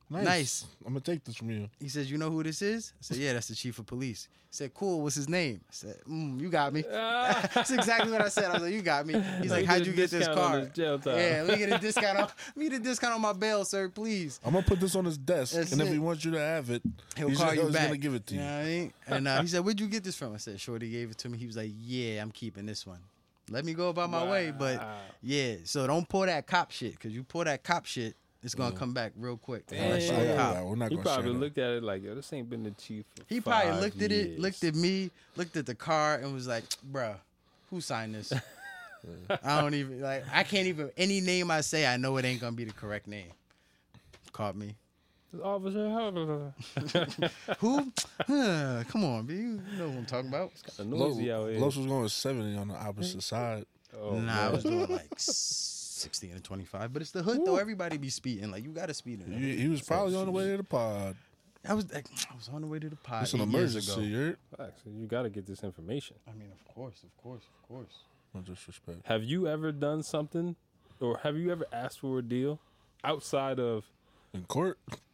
nice. 0.09 0.65
I'm 0.85 0.93
gonna 0.93 1.01
take 1.01 1.23
this 1.23 1.35
from 1.35 1.49
you. 1.49 1.69
he 1.79 1.89
says, 1.89 2.09
"You 2.11 2.17
know 2.17 2.29
who 2.29 2.43
this 2.43 2.61
is?" 2.61 2.93
I 2.95 3.01
said, 3.01 3.17
"Yeah, 3.17 3.33
that's 3.33 3.47
the 3.47 3.55
chief 3.55 3.79
of 3.79 3.85
police." 3.85 4.27
He 4.49 4.57
said, 4.57 4.73
"Cool. 4.73 5.01
What's 5.01 5.15
his 5.15 5.27
name?" 5.27 5.61
I 5.67 5.71
said, 5.73 5.95
mm, 6.09 6.39
"You 6.39 6.49
got 6.49 6.71
me." 6.73 6.81
that's 6.89 7.71
exactly 7.71 8.11
what 8.11 8.21
I 8.21 8.29
said. 8.29 8.45
I 8.45 8.53
was 8.53 8.61
like, 8.61 8.73
"You 8.73 8.81
got 8.81 9.05
me." 9.07 9.19
He's 9.41 9.51
like, 9.51 9.65
"How'd 9.65 9.85
you 9.85 9.93
get 9.93 10.11
this 10.11 10.25
discount 10.25 10.39
on 10.39 10.51
car?" 10.51 10.59
this 10.61 10.73
jail 10.73 10.99
time. 10.99 11.17
Yeah, 11.17 11.43
let 11.45 11.59
me 11.59 11.65
get 11.65 11.73
a 11.73 11.81
discount 11.81 12.17
on. 12.19 12.23
Let 12.27 12.57
me 12.57 12.69
get 12.69 12.79
a 12.81 12.83
discount 12.83 13.13
on 13.15 13.21
my 13.21 13.33
bail, 13.33 13.65
sir, 13.65 13.89
please. 13.89 14.39
I'm 14.45 14.53
gonna 14.53 14.65
put 14.65 14.79
this 14.79 14.95
on 14.95 15.05
his 15.05 15.17
desk, 15.17 15.55
That's 15.55 15.71
and 15.71 15.81
if 15.81 15.87
it. 15.87 15.93
he 15.93 15.99
wants 15.99 16.23
you 16.23 16.31
to 16.31 16.39
have 16.39 16.69
it, 16.69 16.81
He'll 17.17 17.29
he's, 17.29 17.37
call 17.37 17.53
you 17.53 17.63
he's 17.65 17.73
back. 17.73 17.87
gonna 17.87 17.97
give 17.97 18.13
it 18.13 18.27
to 18.27 18.33
you. 18.35 18.39
know 18.41 18.45
what 18.45 18.51
I 18.61 18.63
mean? 18.65 18.93
And 19.07 19.27
uh, 19.27 19.41
he 19.41 19.47
said, 19.47 19.65
"Where'd 19.65 19.79
you 19.79 19.87
get 19.87 20.03
this 20.03 20.15
from?" 20.15 20.33
I 20.33 20.37
said, 20.37 20.59
"Shorty 20.59 20.89
gave 20.89 21.09
it 21.11 21.17
to 21.19 21.29
me." 21.29 21.37
He 21.37 21.47
was 21.47 21.57
like, 21.57 21.71
"Yeah, 21.81 22.21
I'm 22.21 22.31
keeping 22.31 22.65
this 22.65 22.85
one. 22.85 22.99
Let 23.49 23.65
me 23.65 23.73
go 23.73 23.89
about 23.89 24.09
my 24.09 24.23
way." 24.29 24.51
But 24.57 24.81
yeah, 25.21 25.55
so 25.65 25.85
don't 25.87 26.07
pull 26.07 26.25
that 26.27 26.47
cop 26.47 26.71
shit 26.71 26.91
because 26.93 27.11
you 27.13 27.23
pull 27.23 27.43
that 27.43 27.63
cop 27.63 27.85
shit, 27.85 28.15
it's 28.45 28.55
gonna 28.55 28.75
come 28.75 28.93
back 28.93 29.11
real 29.17 29.37
quick. 29.37 29.63
Unless 29.71 30.09
you 30.09 30.15
I 30.15 30.19
a 30.19 30.35
got 30.35 30.65
We're 30.65 30.75
not 30.75 30.89
He 30.91 30.95
gonna 30.95 31.03
probably 31.09 31.33
that. 31.33 31.39
looked 31.39 31.57
at 31.57 31.71
it 31.71 31.83
like, 31.83 32.03
yo, 32.03 32.13
this 32.15 32.31
ain't 32.31 32.49
been 32.49 32.63
the 32.63 32.71
chief. 32.71 33.03
For 33.17 33.23
He 33.27 33.41
probably 33.41 33.71
five 33.71 33.81
looked 33.81 34.01
at 34.01 34.11
it, 34.11 34.39
looked 34.39 34.63
at 34.63 34.75
me, 34.75 35.09
looked 35.35 35.57
at 35.57 35.65
the 35.65 35.75
car, 35.75 36.15
and 36.15 36.33
was 36.33 36.47
like, 36.47 36.63
"Bruh, 36.91 37.15
who 37.71 37.81
signed 37.81 38.15
this?" 38.15 38.31
I 39.43 39.61
don't 39.61 39.73
even 39.73 39.99
like. 40.01 40.23
I 40.31 40.43
can't 40.43 40.67
even 40.67 40.91
any 40.95 41.21
name 41.21 41.49
I 41.51 41.61
say. 41.61 41.85
I 41.85 41.97
know 41.97 42.17
it 42.17 42.25
ain't 42.25 42.39
gonna 42.39 42.55
be 42.55 42.65
the 42.65 42.73
correct 42.73 43.07
name. 43.07 43.31
Caught 44.31 44.55
me. 44.55 44.75
Officer, 45.43 45.89
Who? 47.59 47.91
Huh, 48.25 48.83
come 48.87 49.03
on, 49.03 49.25
B. 49.25 49.33
You 49.33 49.59
know 49.77 49.89
what 49.89 49.97
I'm 49.97 50.05
talking 50.05 50.29
about? 50.29 50.51
It's 50.53 50.77
kind 50.77 50.93
of 50.93 50.99
noisy 50.99 51.31
out 51.31 51.49
here. 51.49 51.59
Los 51.59 51.75
was 51.75 51.85
going 51.87 52.07
70 52.07 52.57
on 52.57 52.67
the 52.69 52.75
opposite 52.75 53.21
side. 53.21 53.65
Oh, 53.99 54.17
nah, 54.19 54.47
I 54.47 54.49
was 54.51 54.63
doing 54.63 54.87
like 54.87 55.09
60 55.95 56.31
and 56.31 56.43
25, 56.43 56.93
but 56.93 57.01
it's 57.01 57.11
the 57.11 57.23
hood 57.23 57.41
though. 57.45 57.57
Everybody 57.57 57.97
be 57.97 58.09
speeding. 58.09 58.51
Like 58.51 58.63
you 58.63 58.71
got 58.71 58.87
to 58.87 58.93
speed 58.93 59.21
in. 59.25 59.31
He, 59.31 59.55
he 59.57 59.67
was 59.67 59.81
probably 59.81 60.15
on 60.15 60.25
the 60.25 60.31
way 60.31 60.47
to 60.51 60.57
the 60.57 60.63
pod. 60.63 61.15
I 61.67 61.73
was 61.73 61.91
like, 61.91 62.05
I 62.31 62.35
was 62.35 62.49
on 62.53 62.61
the 62.61 62.67
way 62.67 62.79
to 62.79 62.89
the 62.89 62.95
pod. 62.95 63.23
It's 63.23 63.33
an 63.33 63.41
eight 63.41 63.49
years 63.49 63.75
emergency. 63.75 64.13
ago. 64.13 64.35
You. 64.85 65.01
You 65.01 65.07
got 65.07 65.23
to 65.23 65.29
get 65.29 65.45
this 65.45 65.63
information. 65.63 66.17
I 66.27 66.33
mean, 66.33 66.51
of 66.51 66.63
course, 66.73 67.03
of 67.03 67.15
course, 67.21 67.43
of 67.43 67.67
course. 67.67 68.03
No 68.33 68.41
disrespect. 68.41 68.99
Have 69.05 69.23
you 69.23 69.47
ever 69.47 69.71
done 69.71 70.03
something, 70.03 70.55
or 70.99 71.19
have 71.23 71.37
you 71.37 71.51
ever 71.51 71.65
asked 71.71 71.99
for 71.99 72.19
a 72.19 72.21
deal 72.21 72.59
outside 73.03 73.59
of? 73.59 73.85
In 74.33 74.43
court? 74.43 74.77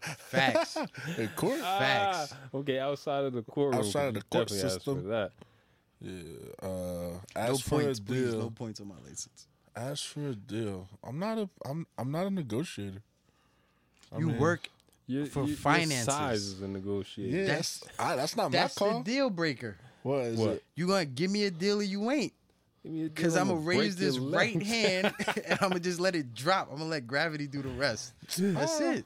Facts. 0.00 0.76
In 1.16 1.28
court? 1.36 1.60
Facts. 1.60 2.34
Ah, 2.34 2.36
okay, 2.54 2.80
outside 2.80 3.24
of 3.24 3.32
the 3.32 3.42
courtroom. 3.42 3.78
Outside 3.84 4.08
of 4.08 4.14
the 4.14 4.22
court 4.22 4.50
system. 4.50 5.08
That. 5.08 5.30
Yeah. 6.02 6.12
Uh, 6.60 6.68
No 6.68 7.20
ask 7.36 7.62
for 7.64 7.80
points, 7.80 7.98
a 7.98 8.02
please. 8.02 8.30
deal. 8.32 8.38
No 8.40 8.50
points 8.50 8.80
on 8.80 8.88
my 8.88 8.96
license. 9.04 9.46
Ask 9.76 10.06
for 10.06 10.28
a 10.28 10.34
deal. 10.34 10.88
I'm 11.04 11.18
not 11.18 11.38
a. 11.38 11.48
I'm. 11.64 11.86
I'm 11.96 12.10
not 12.10 12.26
a 12.26 12.30
negotiator. 12.30 13.02
I 14.14 14.18
You 14.18 14.26
mean, 14.28 14.38
work. 14.38 14.68
Your, 15.06 15.26
For 15.26 15.40
your- 15.40 15.48
your 15.48 15.56
finances. 15.56 16.04
size 16.06 16.42
is 16.42 16.60
a 16.62 16.68
negotiator. 16.68 17.36
Yeah, 17.36 17.44
That's- 17.46 17.78
that's. 17.78 17.98
I, 18.00 18.16
that's 18.16 18.36
not 18.36 18.50
That's 18.52 18.78
my 18.80 18.86
the 18.88 18.92
call. 18.94 19.02
deal 19.02 19.30
breaker. 19.30 19.76
What 20.02 20.20
is 20.26 20.38
What? 20.38 20.50
it? 20.50 20.64
You 20.74 20.86
gonna 20.88 21.04
give 21.04 21.30
me 21.30 21.44
a 21.44 21.50
deal 21.50 21.78
or 21.80 21.82
you 21.82 22.10
ain't? 22.10 22.32
Give 22.82 22.92
me 22.92 22.98
a 23.00 23.02
deal, 23.04 23.14
Because 23.14 23.36
I'm 23.36 23.48
gonna 23.48 23.60
raise 23.60 24.00
your 24.00 24.10
this 24.10 24.18
right 24.18 24.60
hand 24.62 25.12
and 25.46 25.58
I'm 25.60 25.68
gonna 25.70 25.80
just 25.80 26.00
let 26.00 26.14
it 26.16 26.34
drop. 26.34 26.68
I'm 26.70 26.78
gonna 26.78 26.90
let 26.90 27.06
gravity 27.06 27.46
do 27.46 27.62
the 27.62 27.68
rest. 27.70 28.12
That's 28.36 28.80
Ah. 28.80 28.92
it. 28.92 29.04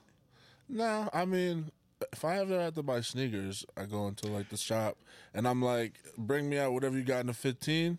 No, 0.68 1.08
I 1.12 1.24
mean, 1.26 1.70
if 2.12 2.24
I 2.24 2.38
ever 2.40 2.60
have 2.60 2.74
to 2.74 2.82
buy 2.82 3.00
sneakers, 3.00 3.64
I 3.76 3.84
go 3.84 4.06
into 4.08 4.28
like 4.28 4.48
the 4.50 4.56
shop 4.56 4.96
and 5.34 5.46
I'm 5.48 5.62
like, 5.62 5.94
bring 6.18 6.48
me 6.48 6.58
out 6.58 6.72
whatever 6.72 6.96
you 6.96 7.04
got 7.04 7.20
in 7.20 7.26
the 7.28 7.34
15. 7.34 7.98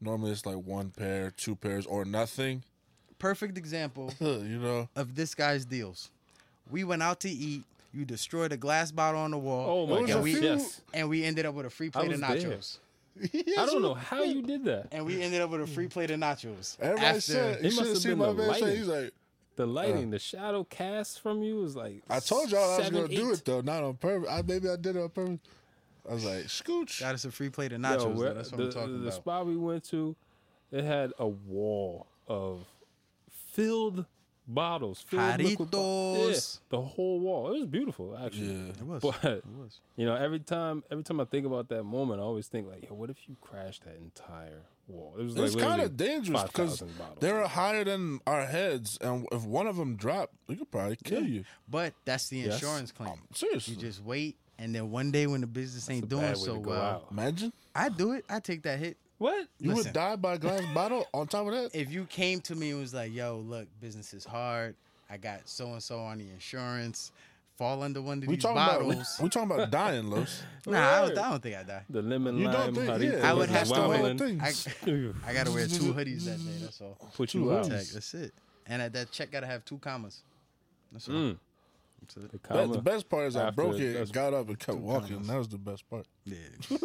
Normally 0.00 0.32
it's 0.32 0.44
like 0.46 0.56
one 0.56 0.90
pair, 0.90 1.30
two 1.30 1.54
pairs, 1.56 1.86
or 1.86 2.04
nothing. 2.04 2.62
Perfect 3.18 3.56
example 3.56 4.12
you 4.20 4.58
know, 4.58 4.88
of 4.96 5.14
this 5.14 5.34
guy's 5.34 5.64
deals. 5.64 6.10
We 6.70 6.84
went 6.84 7.02
out 7.02 7.20
to 7.20 7.28
eat. 7.30 7.62
You 7.92 8.04
destroyed 8.04 8.50
a 8.52 8.56
glass 8.56 8.90
bottle 8.90 9.20
on 9.20 9.30
the 9.30 9.38
wall. 9.38 9.86
Oh 9.88 10.00
my 10.00 10.06
god! 10.06 10.24
few- 10.24 10.40
Yes, 10.40 10.80
And 10.92 11.08
we 11.08 11.24
ended 11.24 11.46
up 11.46 11.54
with 11.54 11.66
a 11.66 11.70
free 11.70 11.90
plate 11.90 12.06
of 12.12 12.20
was 12.20 12.42
there. 12.42 12.50
nachos. 12.50 12.78
I 13.56 13.66
don't 13.66 13.80
know 13.82 13.94
how 13.94 14.22
you 14.24 14.42
did 14.42 14.64
that. 14.64 14.88
And 14.90 15.06
we 15.06 15.22
ended 15.22 15.40
up 15.40 15.50
with 15.50 15.60
a 15.60 15.66
free 15.68 15.86
plate 15.86 16.10
of 16.10 16.18
nachos. 16.18 16.76
everybody 16.80 17.06
After- 17.06 17.20
said 17.20 17.60
you 17.62 17.68
It 17.68 17.70
should 17.70 17.76
must 17.76 17.78
have 17.78 17.88
have 17.88 17.96
seen 18.02 18.10
been 18.12 18.18
my 18.18 18.26
the 18.32 18.34
man 18.34 18.54
say 18.60 18.76
he's 18.76 18.88
like, 18.88 19.12
The 19.56 19.64
uh, 19.64 19.66
lighting, 19.66 20.10
the 20.10 20.18
shadow 20.18 20.64
cast 20.64 21.20
from 21.20 21.42
you 21.42 21.56
was 21.56 21.76
like. 21.76 22.02
I 22.10 22.20
told 22.20 22.50
y'all 22.50 22.64
I 22.64 22.76
was 22.78 22.86
seven, 22.86 23.02
gonna 23.02 23.14
do 23.16 23.32
it 23.32 23.44
though, 23.44 23.60
not 23.60 23.82
on 23.84 23.94
purpose. 23.94 24.28
I 24.30 24.42
maybe 24.42 24.68
I 24.68 24.76
did 24.76 24.96
it 24.96 25.00
on 25.02 25.08
purpose. 25.10 25.38
I 26.08 26.12
was 26.14 26.24
like, 26.24 26.44
scooch. 26.44 27.00
Got 27.00 27.14
us 27.14 27.24
a 27.24 27.30
free 27.30 27.48
plate 27.50 27.72
of 27.72 27.80
nachos. 27.80 28.14
where- 28.14 28.28
though. 28.30 28.34
That's 28.34 28.50
what 28.50 28.58
the, 28.58 28.64
I'm 28.64 28.72
talking 28.72 28.92
the 28.94 29.00
about. 29.08 29.14
spot 29.14 29.46
we 29.46 29.56
went 29.56 29.84
to, 29.90 30.14
it 30.70 30.84
had 30.84 31.12
a 31.18 31.26
wall 31.28 32.06
of 32.28 32.64
filled 33.52 34.04
bottles, 34.46 35.00
filled 35.08 35.38
liquid 35.40 35.70
bottles. 35.70 36.60
Yeah, 36.70 36.78
the 36.78 36.82
whole 36.82 37.20
wall. 37.20 37.54
It 37.54 37.58
was 37.58 37.66
beautiful, 37.66 38.16
actually. 38.22 38.52
Yeah. 38.54 38.68
It 38.70 38.82
was. 38.82 39.02
But 39.02 39.24
it 39.24 39.44
was. 39.46 39.80
you 39.96 40.06
know, 40.06 40.14
every 40.14 40.40
time, 40.40 40.82
every 40.90 41.04
time 41.04 41.20
I 41.20 41.24
think 41.24 41.46
about 41.46 41.68
that 41.68 41.84
moment, 41.84 42.20
I 42.20 42.24
always 42.24 42.46
think 42.46 42.68
like, 42.68 42.84
yo, 42.88 42.94
what 42.94 43.10
if 43.10 43.16
you 43.28 43.36
crashed 43.40 43.84
that 43.84 43.96
entire 43.96 44.62
wall? 44.88 45.14
It 45.18 45.22
was 45.22 45.36
like 45.36 45.46
It's 45.46 45.56
kind 45.56 45.80
of 45.82 45.96
dangerous 45.96 46.42
because 46.44 46.80
5,000 46.80 47.20
they're 47.20 47.46
higher 47.46 47.84
than 47.84 48.20
our 48.26 48.44
heads, 48.44 48.98
and 49.00 49.26
if 49.32 49.44
one 49.44 49.66
of 49.66 49.76
them 49.76 49.96
dropped, 49.96 50.34
it 50.48 50.58
could 50.58 50.70
probably 50.70 50.96
kill 51.02 51.24
you. 51.24 51.44
But 51.68 51.94
that's 52.04 52.28
the 52.28 52.38
Yes. 52.38 52.54
insurance 52.54 52.92
claim. 52.92 53.10
Um, 53.10 53.20
seriously, 53.32 53.74
You 53.74 53.80
just 53.80 54.02
wait, 54.04 54.36
and 54.58 54.74
then 54.74 54.90
one 54.90 55.10
day 55.10 55.26
when 55.26 55.40
the 55.40 55.46
business 55.46 55.88
ain't 55.90 56.08
doing 56.08 56.34
so 56.34 56.58
well, 56.58 56.80
out. 56.80 57.06
imagine 57.10 57.52
I 57.74 57.88
do 57.88 58.12
it. 58.12 58.24
I 58.28 58.40
take 58.40 58.62
that 58.64 58.78
hit. 58.78 58.96
What? 59.18 59.46
you 59.58 59.70
Listen. 59.70 59.84
would 59.84 59.92
die 59.94 60.16
by 60.16 60.34
a 60.34 60.38
glass 60.38 60.62
bottle. 60.74 61.06
On 61.14 61.26
top 61.26 61.46
of 61.46 61.52
that, 61.52 61.70
If 61.74 61.90
you 61.92 62.04
came 62.06 62.40
to 62.42 62.54
me 62.54 62.70
and 62.70 62.80
was 62.80 62.92
like, 62.92 63.12
"Yo, 63.12 63.38
look, 63.46 63.68
business 63.80 64.12
is 64.12 64.24
hard. 64.24 64.74
I 65.08 65.16
got 65.18 65.48
so 65.48 65.72
and 65.72 65.82
so 65.82 66.00
on 66.00 66.18
the 66.18 66.28
insurance. 66.30 67.12
fall 67.56 67.84
under 67.84 68.02
one 68.02 68.18
of 68.18 68.26
We 68.26 68.34
these 68.34 68.42
talking 68.42 68.56
bottles. 68.56 68.92
about 68.94 69.22
we 69.22 69.28
talking 69.28 69.50
about 69.52 69.70
dying, 69.70 70.10
Los. 70.10 70.42
nah, 70.66 70.76
I 70.96 71.00
don't, 71.02 71.18
I 71.18 71.30
don't 71.30 71.40
think 71.42 71.54
I 71.56 71.62
die. 71.62 71.82
The 71.88 72.02
lemon 72.02 72.36
You 72.36 72.44
don't 72.50 72.54
lime. 72.54 72.74
think- 72.74 72.88
how 72.88 72.96
yeah, 72.96 73.30
I 73.30 73.32
would 73.32 73.48
things 73.48 73.70
have 73.70 73.76
to 73.78 73.88
wear- 73.88 74.14
things. 74.18 74.66
I, 74.84 75.30
I 75.30 75.32
gotta 75.32 75.52
wear 75.52 75.68
two 75.68 75.94
hoodies 75.94 76.24
that 76.24 76.38
day. 76.38 76.58
That's 76.62 76.80
all. 76.80 76.98
Put 77.14 77.28
Two 77.28 77.38
you 77.40 77.52
out. 77.52 77.66
hoodies. 77.66 77.92
That's 77.94 78.12
it. 78.14 78.32
And 78.66 78.82
at 78.82 78.92
that 78.94 79.12
check 79.12 79.30
gotta 79.30 79.46
have 79.46 79.64
two 79.64 79.78
commas. 79.78 80.22
That's 80.90 81.08
all. 81.08 81.14
Mm. 81.14 81.38
That's 82.06 82.16
it. 82.16 82.32
The 82.32 82.38
But 82.38 82.48
comma. 82.48 82.72
the 82.74 82.82
best 82.82 83.08
part 83.08 83.26
is 83.26 83.36
I 83.36 83.48
after 83.48 83.56
broke 83.56 83.74
it, 83.76 83.82
it, 83.82 83.92
that's- 83.94 84.10
got 84.10 84.34
up, 84.34 84.48
and 84.48 84.58
kept 84.58 84.78
walking. 84.78 85.22
That 85.22 85.38
was 85.38 85.48
the 85.48 85.58
best 85.58 85.88
part. 85.88 86.06
Yeah. 86.24 86.36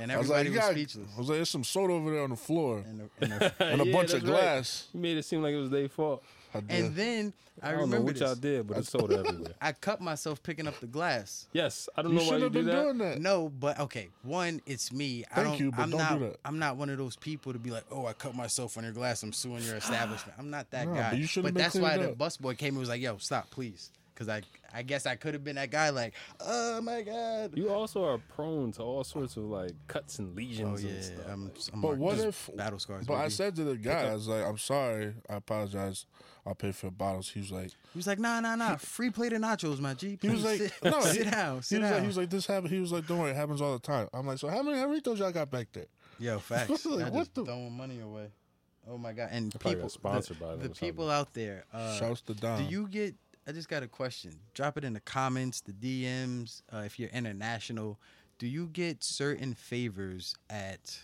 and 0.00 0.12
I 0.12 0.16
was 0.18 0.30
everybody 0.30 0.30
like, 0.30 0.36
was, 0.38 0.46
"You 0.46 0.52
got-" 0.54 0.70
speechless. 0.72 1.08
I 1.14 1.18
was 1.18 1.28
like, 1.28 1.36
"There's 1.38 1.50
some 1.50 1.64
soda 1.64 1.92
over 1.94 2.10
there 2.10 2.22
on 2.24 2.30
the 2.30 2.36
floor 2.36 2.78
And, 2.86 3.00
the, 3.00 3.10
and, 3.20 3.32
the, 3.32 3.54
and 3.64 3.80
a 3.82 3.86
Yeah, 3.86 3.92
bunch 3.92 4.12
of 4.12 4.20
that's 4.22 4.24
right. 4.32 4.40
glass." 4.40 4.88
You 4.92 5.00
made 5.00 5.16
it 5.16 5.24
seem 5.24 5.42
like 5.42 5.54
it 5.54 5.58
was 5.60 5.70
their 5.70 5.88
fault. 5.88 6.22
I 6.54 6.60
did. 6.60 6.70
and 6.84 6.94
then 6.94 7.32
I, 7.62 7.68
I, 7.68 7.70
don't 7.72 7.78
know 7.80 7.84
remember 7.86 8.04
what 8.06 8.16
y'all 8.18 8.34
did, 8.34 8.66
but 8.66 8.78
it's 8.78 8.88
soda 8.90 9.18
everywhere. 9.18 9.52
I 9.60 9.72
cut 9.72 10.00
myself 10.00 10.42
picking 10.42 10.66
up 10.66 10.78
the 10.80 10.86
glass. 10.86 11.46
Yes, 11.52 11.86
I 11.96 12.02
don't 12.02 12.12
you 12.12 12.18
know 12.18 12.22
why 12.24 12.28
should 12.30 12.38
you 12.38 12.44
have 12.44 12.52
do 12.52 12.58
been 12.60 12.66
that. 12.66 12.82
doing 12.82 12.98
that. 12.98 13.20
No, 13.20 13.48
but 13.50 13.78
okay. 13.80 14.08
One, 14.22 14.60
it's 14.64 14.90
me. 14.92 15.24
I 15.30 15.34
Thank 15.36 15.46
don't. 15.48 15.60
you, 15.60 15.70
but 15.72 15.80
I'm 15.80 15.90
don't 15.90 15.98
not. 15.98 16.18
do 16.18 16.24
that. 16.26 16.36
I'm 16.46 16.58
not 16.58 16.76
one 16.76 16.88
of 16.88 16.96
those 16.98 17.16
people 17.16 17.52
to 17.52 17.58
be 17.58 17.70
like, 17.70 17.84
oh, 17.90 18.06
I 18.06 18.12
cut 18.14 18.34
myself 18.34 18.78
on 18.78 18.84
your 18.84 18.92
glass. 18.92 19.22
I'm 19.22 19.32
suing 19.34 19.62
your 19.64 19.76
establishment. 19.82 20.38
I'm 20.38 20.48
not 20.50 20.70
that 20.70 20.86
No, 20.86 20.94
guy. 20.94 21.10
but 21.10 21.18
you 21.18 21.26
should've 21.26 21.44
but 21.44 21.54
been 21.54 21.62
that's 21.62 21.74
why 21.74 21.94
cleared 21.96 22.16
the 22.18 22.24
up. 22.24 22.30
busboy 22.30 22.56
came 22.56 22.68
and 22.74 22.78
was 22.78 22.88
like, 22.88 23.00
yo, 23.02 23.16
stop, 23.18 23.50
please, 23.50 23.90
because 24.16 24.28
I, 24.30 24.42
I 24.72 24.82
guess 24.82 25.04
I 25.04 25.14
could 25.14 25.34
have 25.34 25.44
been 25.44 25.56
that 25.56 25.70
guy. 25.70 25.90
Like, 25.90 26.14
oh 26.40 26.80
my 26.80 27.02
god. 27.02 27.52
You 27.54 27.68
also 27.70 28.04
are 28.04 28.18
prone 28.18 28.72
to 28.72 28.82
all 28.82 29.04
sorts 29.04 29.36
of 29.36 29.44
like 29.44 29.72
cuts 29.88 30.18
and 30.18 30.34
lesions 30.34 30.82
Oh 30.84 30.88
and 30.88 30.96
yeah, 30.96 31.02
stuff. 31.02 31.26
I'm, 31.28 31.52
I'm 31.74 31.80
But 31.82 31.98
what 31.98 32.16
Just 32.16 32.26
if? 32.48 32.56
battle 32.56 32.78
scars? 32.78 33.06
But 33.06 33.14
I 33.14 33.28
said 33.28 33.54
to 33.56 33.64
the 33.64 33.76
guy, 33.76 34.08
I 34.10 34.14
was 34.14 34.26
like, 34.26 34.44
"I'm 34.44 34.58
sorry. 34.58 35.14
I 35.28 35.34
apologize. 35.36 36.06
I'll 36.46 36.54
pay 36.54 36.72
for 36.72 36.86
the 36.86 36.92
bottles." 36.92 37.28
He 37.30 37.40
was 37.40 37.52
like, 37.52 37.68
he 37.70 37.98
was 37.98 38.06
like, 38.06 38.18
nah, 38.18 38.40
nah, 38.40 38.54
nah, 38.56 38.76
free 38.76 39.10
plate 39.10 39.32
of 39.34 39.42
nachos, 39.42 39.78
my 39.80 39.94
G. 39.94 40.18
He 40.22 40.28
was 40.30 40.44
like, 40.44 40.60
sit, 40.60 40.72
"No, 40.82 41.00
sit 41.02 41.24
he, 41.26 41.30
down, 41.30 41.56
He 41.56 41.62
sit 41.62 41.80
was 41.80 41.82
down. 41.82 41.92
like, 41.92 42.00
he 42.02 42.06
was 42.06 42.16
like, 42.16 42.30
"This 42.30 42.46
happen." 42.46 42.70
He 42.70 42.80
was 42.80 42.92
like, 42.92 43.06
"Don't 43.06 43.18
worry, 43.18 43.30
it 43.32 43.36
happens 43.36 43.60
all 43.60 43.72
the 43.74 43.78
time." 43.80 44.08
I'm 44.14 44.26
like, 44.26 44.38
"So 44.38 44.48
how 44.48 44.62
many 44.62 44.78
Doritos 44.78 45.18
y'all 45.18 45.32
got 45.32 45.50
back 45.50 45.68
there?" 45.72 45.86
Yo, 46.18 46.38
facts. 46.40 46.86
Like, 46.86 47.00
Y'all 47.00 47.10
what 47.10 47.20
just 47.20 47.34
the- 47.34 47.44
throwing 47.44 47.76
money 47.76 48.00
away. 48.00 48.28
Oh 48.88 48.96
my 48.96 49.12
god! 49.12 49.30
And 49.32 49.52
people, 49.58 49.88
sponsored 49.88 50.38
the, 50.38 50.44
by 50.44 50.50
them 50.52 50.60
the 50.60 50.68
people 50.68 51.10
out 51.10 51.34
there. 51.34 51.64
Uh, 51.74 51.98
Shouts 51.98 52.20
to 52.22 52.34
Dom. 52.34 52.62
Do 52.64 52.70
you 52.70 52.86
get? 52.86 53.16
I 53.46 53.52
just 53.52 53.68
got 53.68 53.82
a 53.82 53.88
question. 53.88 54.32
Drop 54.54 54.76
it 54.76 54.84
in 54.84 54.92
the 54.92 55.00
comments, 55.00 55.60
the 55.60 55.72
DMs. 55.72 56.62
Uh, 56.72 56.78
if 56.78 56.98
you're 56.98 57.10
international, 57.10 57.98
do 58.38 58.46
you 58.46 58.66
get 58.72 59.04
certain 59.04 59.54
favors 59.54 60.34
at 60.50 60.98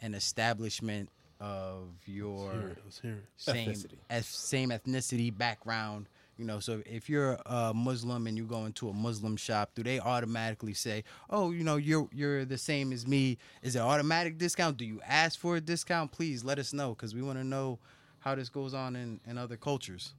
an 0.00 0.14
establishment 0.14 1.08
of 1.40 1.88
your 2.04 2.52
Here 2.52 2.68
it 2.68 2.78
is, 2.86 2.98
here 3.00 3.12
it 3.12 3.16
is. 3.16 3.42
same 3.44 3.70
Ethnicity. 3.70 3.96
eth- 4.10 4.24
same 4.26 4.68
ethnicity 4.70 5.36
background? 5.36 6.06
You 6.36 6.44
know, 6.46 6.58
so 6.60 6.82
if 6.86 7.08
you're 7.10 7.38
a 7.46 7.72
Muslim 7.74 8.26
and 8.26 8.36
you 8.36 8.44
go 8.44 8.64
into 8.66 8.88
a 8.88 8.94
Muslim 8.94 9.36
shop, 9.36 9.70
do 9.74 9.82
they 9.82 10.00
automatically 10.00 10.72
say, 10.74 11.04
"Oh, 11.28 11.50
you 11.50 11.64
know, 11.64 11.76
you're 11.76 12.08
you're 12.12 12.44
the 12.46 12.56
same 12.58 12.92
as 12.92 13.06
me"? 13.06 13.36
Is 13.62 13.76
it 13.76 13.80
automatic 13.80 14.38
discount? 14.38 14.76
Do 14.78 14.84
you 14.86 15.00
ask 15.06 15.38
for 15.38 15.56
a 15.56 15.60
discount? 15.60 16.12
Please 16.12 16.42
let 16.44 16.58
us 16.58 16.72
know 16.72 16.90
because 16.94 17.14
we 17.14 17.20
want 17.22 17.38
to 17.38 17.44
know 17.44 17.78
how 18.20 18.34
this 18.34 18.48
goes 18.50 18.72
on 18.74 18.96
in, 18.96 19.20
in 19.26 19.36
other 19.38 19.56
cultures. 19.56 20.14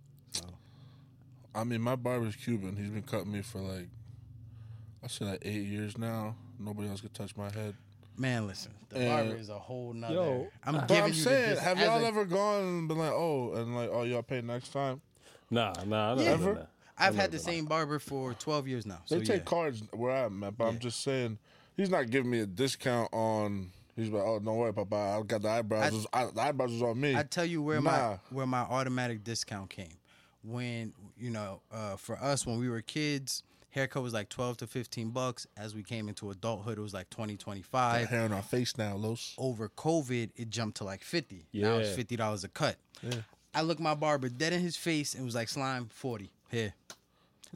So. 1.54 1.60
I 1.60 1.64
mean, 1.64 1.82
my 1.82 1.95
barber's 1.95 2.36
Cuban. 2.36 2.76
He's 2.76 2.89
been 2.89 3.02
cutting 3.04 3.32
me 3.32 3.41
for 3.41 3.60
like, 3.60 3.88
I 5.04 5.08
say 5.08 5.26
like 5.26 5.39
eight 5.43 5.66
years 5.66 5.97
now. 5.97 6.36
Nobody 6.60 6.89
else 6.89 7.02
could 7.02 7.14
touch 7.14 7.36
my 7.36 7.49
head. 7.52 7.76
Man, 8.18 8.45
listen, 8.45 8.72
the 8.89 8.97
And- 8.99 9.08
barber 9.30 9.39
is 9.39 9.49
a 9.49 9.58
whole 9.58 9.93
nother. 9.93 10.14
Yo, 10.14 10.47
I'm 10.64 10.76
But 10.76 10.88
giving 10.88 11.04
I'm 11.04 11.10
you 11.10 11.16
saying, 11.16 11.56
the 11.56 11.62
have 11.62 11.80
y'all 11.80 12.04
a- 12.04 12.08
ever 12.08 12.26
gone 12.26 12.64
and 12.64 12.88
been 12.88 12.97
like, 12.99 13.12
oh, 13.14 13.54
and 13.56 13.76
like, 13.76 13.89
oh, 13.91 14.04
y'all 14.04 14.22
pay 14.22 14.41
next 14.41 14.70
time? 14.74 15.02
Nah, 15.49 15.74
nah, 15.86 16.12
I 16.12 16.16
never 16.16 16.24
Yeah. 16.24 16.36
done 16.38 16.56
that. 16.56 16.70
I've 16.97 17.14
I 17.18 17.22
had 17.22 17.32
the 17.32 17.38
never 17.38 17.45
done 17.45 17.54
same 17.54 17.66
barber 17.66 17.99
for 17.99 18.34
12 18.36 18.68
years 18.68 18.86
now. 18.86 19.02
So 19.06 19.18
They 19.18 19.26
take 19.26 19.38
yeah. 19.39 19.45
cards 19.45 19.82
where 19.91 20.26
I'm 20.26 20.43
at, 20.43 20.56
but 20.58 20.66
I'm 20.66 20.78
just 20.78 21.02
saying, 21.02 21.39
he's 21.76 21.89
not 21.89 22.10
giving 22.12 22.30
me 22.30 22.39
a 22.41 22.45
discount 22.45 23.10
on. 23.14 23.72
He's 23.95 24.10
like, 24.10 24.24
oh, 24.24 24.39
don't 24.39 24.58
worry, 24.58 24.74
Papa. 24.74 24.95
I 25.20 25.22
got 25.26 25.41
the 25.41 25.49
eyebrows. 25.49 25.84
I- 25.84 25.95
was- 25.95 26.08
I, 26.14 26.26
the 26.32 26.41
eyebrows 26.41 26.72
was 26.74 26.84
on 26.84 26.99
me. 27.02 27.16
I 27.16 27.24
tell 27.24 27.45
you 27.45 27.62
where 27.64 27.82
Nah. 27.82 27.91
my 27.91 28.20
where 28.30 28.45
my 28.45 28.60
automatic 28.62 29.24
discount 29.24 29.70
came. 29.72 29.93
When 30.44 30.94
you 31.18 31.30
know, 31.30 31.62
uh, 31.72 31.96
for 31.98 32.18
us 32.18 32.46
when 32.46 32.60
we 32.60 32.70
were 32.70 32.82
kids, 32.82 33.44
haircut 33.70 34.02
was 34.04 34.14
like 34.14 34.30
12 34.30 34.58
to 34.58 34.68
15 34.68 35.10
bucks. 35.12 35.46
As 35.58 35.76
we 35.76 35.84
came 35.84 36.08
into 36.10 36.32
adulthood, 36.32 36.78
it 36.78 36.82
was 36.82 36.94
like 36.94 37.10
20, 37.10 37.34
Got 37.34 37.39
25. 37.44 38.08
hair 38.10 38.22
on 38.24 38.34
our 38.34 38.42
face 38.42 38.78
now, 38.78 38.96
Los. 38.96 39.36
Over 39.38 39.70
COVID, 39.70 40.32
it 40.36 40.50
jumped 40.50 40.78
to 40.78 40.84
like 40.84 41.02
50. 41.04 41.46
Now 41.54 41.78
it's 41.78 41.96
fifty 41.96 42.16
dollars 42.16 42.44
a 42.44 42.48
cut. 42.50 42.76
Yeah. 43.02 43.16
i 43.54 43.62
looked 43.62 43.82
my 43.82 43.96
barber 43.96 44.30
dead 44.30 44.54
in 44.54 44.62
his 44.62 44.76
face 44.78 45.14
and 45.16 45.26
was 45.26 45.36
like, 45.36 45.50
"Slime, 45.50 45.89
40 45.94 46.30
here." 46.50 46.74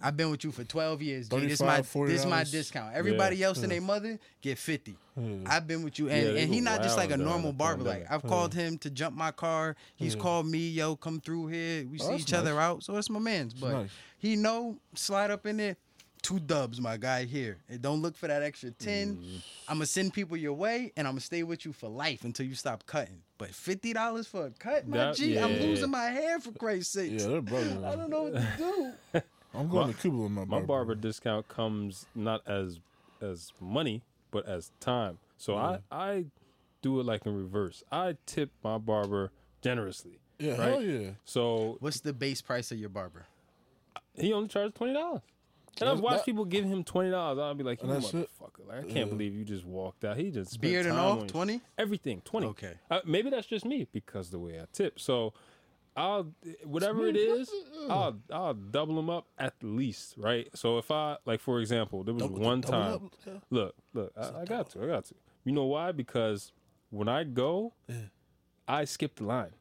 I've 0.02 0.18
been 0.18 0.30
with 0.30 0.44
you 0.44 0.52
for 0.52 0.64
12 0.64 1.02
years. 1.02 1.30
G. 1.30 1.38
This 1.48 1.62
my 1.62 1.78
35, 1.82 2.08
this 2.08 2.26
my 2.26 2.44
discount. 2.44 2.94
Everybody 2.96 3.44
else 3.44 3.64
and 3.64 3.72
their 3.72 3.82
mother 3.82 4.20
get 4.42 4.58
50. 4.58 4.98
I've 5.46 5.66
been 5.68 5.84
with 5.84 5.98
you, 6.00 6.10
and, 6.10 6.36
Yeah, 6.36 6.42
and 6.42 6.54
he 6.54 6.60
not 6.60 6.82
just 6.82 6.98
like 6.98 7.12
a 7.12 7.18
normal 7.18 7.54
barber. 7.54 7.84
Like. 7.84 8.06
I've 8.10 8.24
called 8.24 8.54
him 8.54 8.78
to 8.80 8.90
jump 8.90 9.16
my 9.16 9.32
car. 9.32 9.76
He's 9.96 10.16
called 10.16 10.48
me, 10.48 10.70
yo, 10.70 10.96
come 10.96 11.22
through 11.22 11.48
here. 11.48 11.86
We 11.90 11.98
see 12.00 12.06
Oh, 12.06 12.12
that's 12.12 12.24
each 12.24 12.34
other 12.34 12.60
out, 12.60 12.84
so 12.84 12.98
it's 12.98 13.10
my 13.10 13.20
man's. 13.20 13.54
But 13.54 13.72
nice. 13.72 13.90
he 14.20 14.36
know 14.36 14.78
slide 14.96 15.32
up 15.32 15.46
in 15.46 15.58
there. 15.58 15.78
Two 16.22 16.40
dubs, 16.40 16.82
my 16.82 16.98
guy 16.98 17.26
here. 17.26 17.58
And 17.70 17.80
don't 17.84 18.02
look 18.02 18.18
for 18.18 18.26
that 18.28 18.42
extra 18.42 18.72
10. 18.72 19.16
Mm. 19.18 19.44
I'm 19.70 19.76
gonna 19.78 19.86
send 19.86 20.12
people 20.12 20.36
your 20.36 20.54
way, 20.54 20.92
and 20.98 21.08
I'm 21.08 21.14
gonna 21.14 21.22
stay 21.22 21.44
with 21.44 21.66
you 21.66 21.72
for 21.72 21.88
life 21.88 22.24
until 22.24 22.48
you 22.48 22.56
stop 22.56 22.84
cutting. 22.88 23.22
But 23.38 23.50
fifty 23.52 23.94
dollars 23.94 24.26
for 24.26 24.48
a 24.48 24.50
cut, 24.50 24.88
my 24.88 24.98
That- 24.98 25.16
G, 25.18 25.38
I'm 25.38 25.52
yeah. 25.54 25.60
losing 25.62 25.92
my 25.92 26.06
hair 26.06 26.40
for 26.40 26.52
Christ's 26.52 26.94
sake. 26.94 27.12
Yeah, 27.12 27.40
they're. 27.44 27.86
I 27.86 27.96
don't 27.96 28.10
know 28.10 28.24
what 28.24 28.34
to 28.34 28.48
do. 29.14 29.22
I'm 29.58 29.70
going 29.70 29.88
My- 29.88 29.94
to 29.94 30.00
Cuba 30.00 30.18
with 30.18 30.32
my 30.32 30.46
barber. 30.46 30.62
My 30.62 30.66
barber 30.66 30.96
discount 30.96 31.48
comes 31.48 32.06
not 32.16 32.42
as 32.48 32.80
as 33.22 33.52
money, 33.62 34.02
but 34.32 34.46
as 34.46 34.72
time. 34.80 35.18
So 35.38 35.56
I 35.58 35.80
I 35.92 36.26
do 36.82 37.00
it 37.00 37.06
like 37.06 37.26
in 37.26 37.36
reverse. 37.36 37.84
I 37.92 38.16
tip 38.26 38.52
my 38.64 38.78
barber 38.78 39.32
generously. 39.62 40.20
Yeah, 40.40 40.52
right? 40.58 40.60
hell 40.70 40.82
yeah. 40.82 41.10
So 41.24 41.78
What's 41.80 42.02
the 42.02 42.14
base 42.14 42.42
price 42.42 42.72
of 42.72 42.78
your 42.78 42.90
barber? 42.90 43.26
he 44.16 44.32
only 44.34 44.48
charges 44.48 44.74
twenty 44.74 44.94
dollars. 44.94 45.22
And 45.82 45.90
I've 45.90 45.98
That- 45.98 46.04
watched 46.04 46.18
that- 46.20 46.26
people 46.26 46.46
give 46.46 46.64
him 46.66 46.84
twenty 46.84 47.10
dollars. 47.12 47.40
I'll 47.40 47.54
be 47.54 47.64
like, 47.64 47.82
you 47.82 47.90
And 47.90 48.02
that's 48.02 48.14
it? 48.14 48.30
motherfucker! 48.40 48.68
Like, 48.68 48.86
I 48.86 48.94
can't 48.94 49.10
believe 49.10 49.34
you 49.36 49.44
just 49.44 49.66
walked 49.66 50.06
out. 50.06 50.16
He 50.18 50.32
just 50.32 50.52
spent 50.52 50.62
Beard 50.62 50.86
and 50.86 50.96
time 50.96 51.20
all, 51.20 51.26
20? 51.28 51.60
Everything 51.78 52.22
twenty. 52.24 52.48
Okay. 52.48 52.76
Uh, 52.90 53.02
maybe 53.06 53.30
that's 53.30 53.48
just 53.48 53.66
me 53.66 53.88
because 53.92 54.30
the 54.30 54.40
way 54.40 54.60
I 54.60 54.66
tip. 54.72 55.00
So 55.00 55.34
I'll 55.96 56.34
whatever 56.64 57.08
it 57.08 57.16
mm-hmm. 57.16 57.42
is, 57.42 57.50
mm-hmm. 57.50 57.92
I'll 57.92 58.20
I'll 58.32 58.54
double 58.54 58.96
them 58.96 59.10
up 59.10 59.28
at 59.38 59.54
least, 59.62 60.16
right? 60.18 60.50
So 60.54 60.78
if 60.78 60.92
I 60.92 61.18
like, 61.26 61.40
for 61.40 61.62
example, 61.62 62.04
there 62.04 62.14
was 62.14 62.24
Double- 62.24 62.40
one 62.40 62.62
double 62.62 62.74
time. 62.80 62.94
up. 62.94 63.44
Look, 63.50 63.76
look, 63.94 64.12
I, 64.18 64.42
I 64.42 64.46
got 64.46 64.70
to, 64.72 64.84
I 64.84 64.88
got 64.88 65.06
to. 65.06 65.16
You 65.46 65.54
know 65.54 65.66
why? 65.66 65.92
Because 65.94 66.52
when 66.90 67.08
I 67.08 67.24
go, 67.24 67.74
I 68.68 68.86
skip 68.86 69.16
the 69.16 69.24
line. 69.24 69.52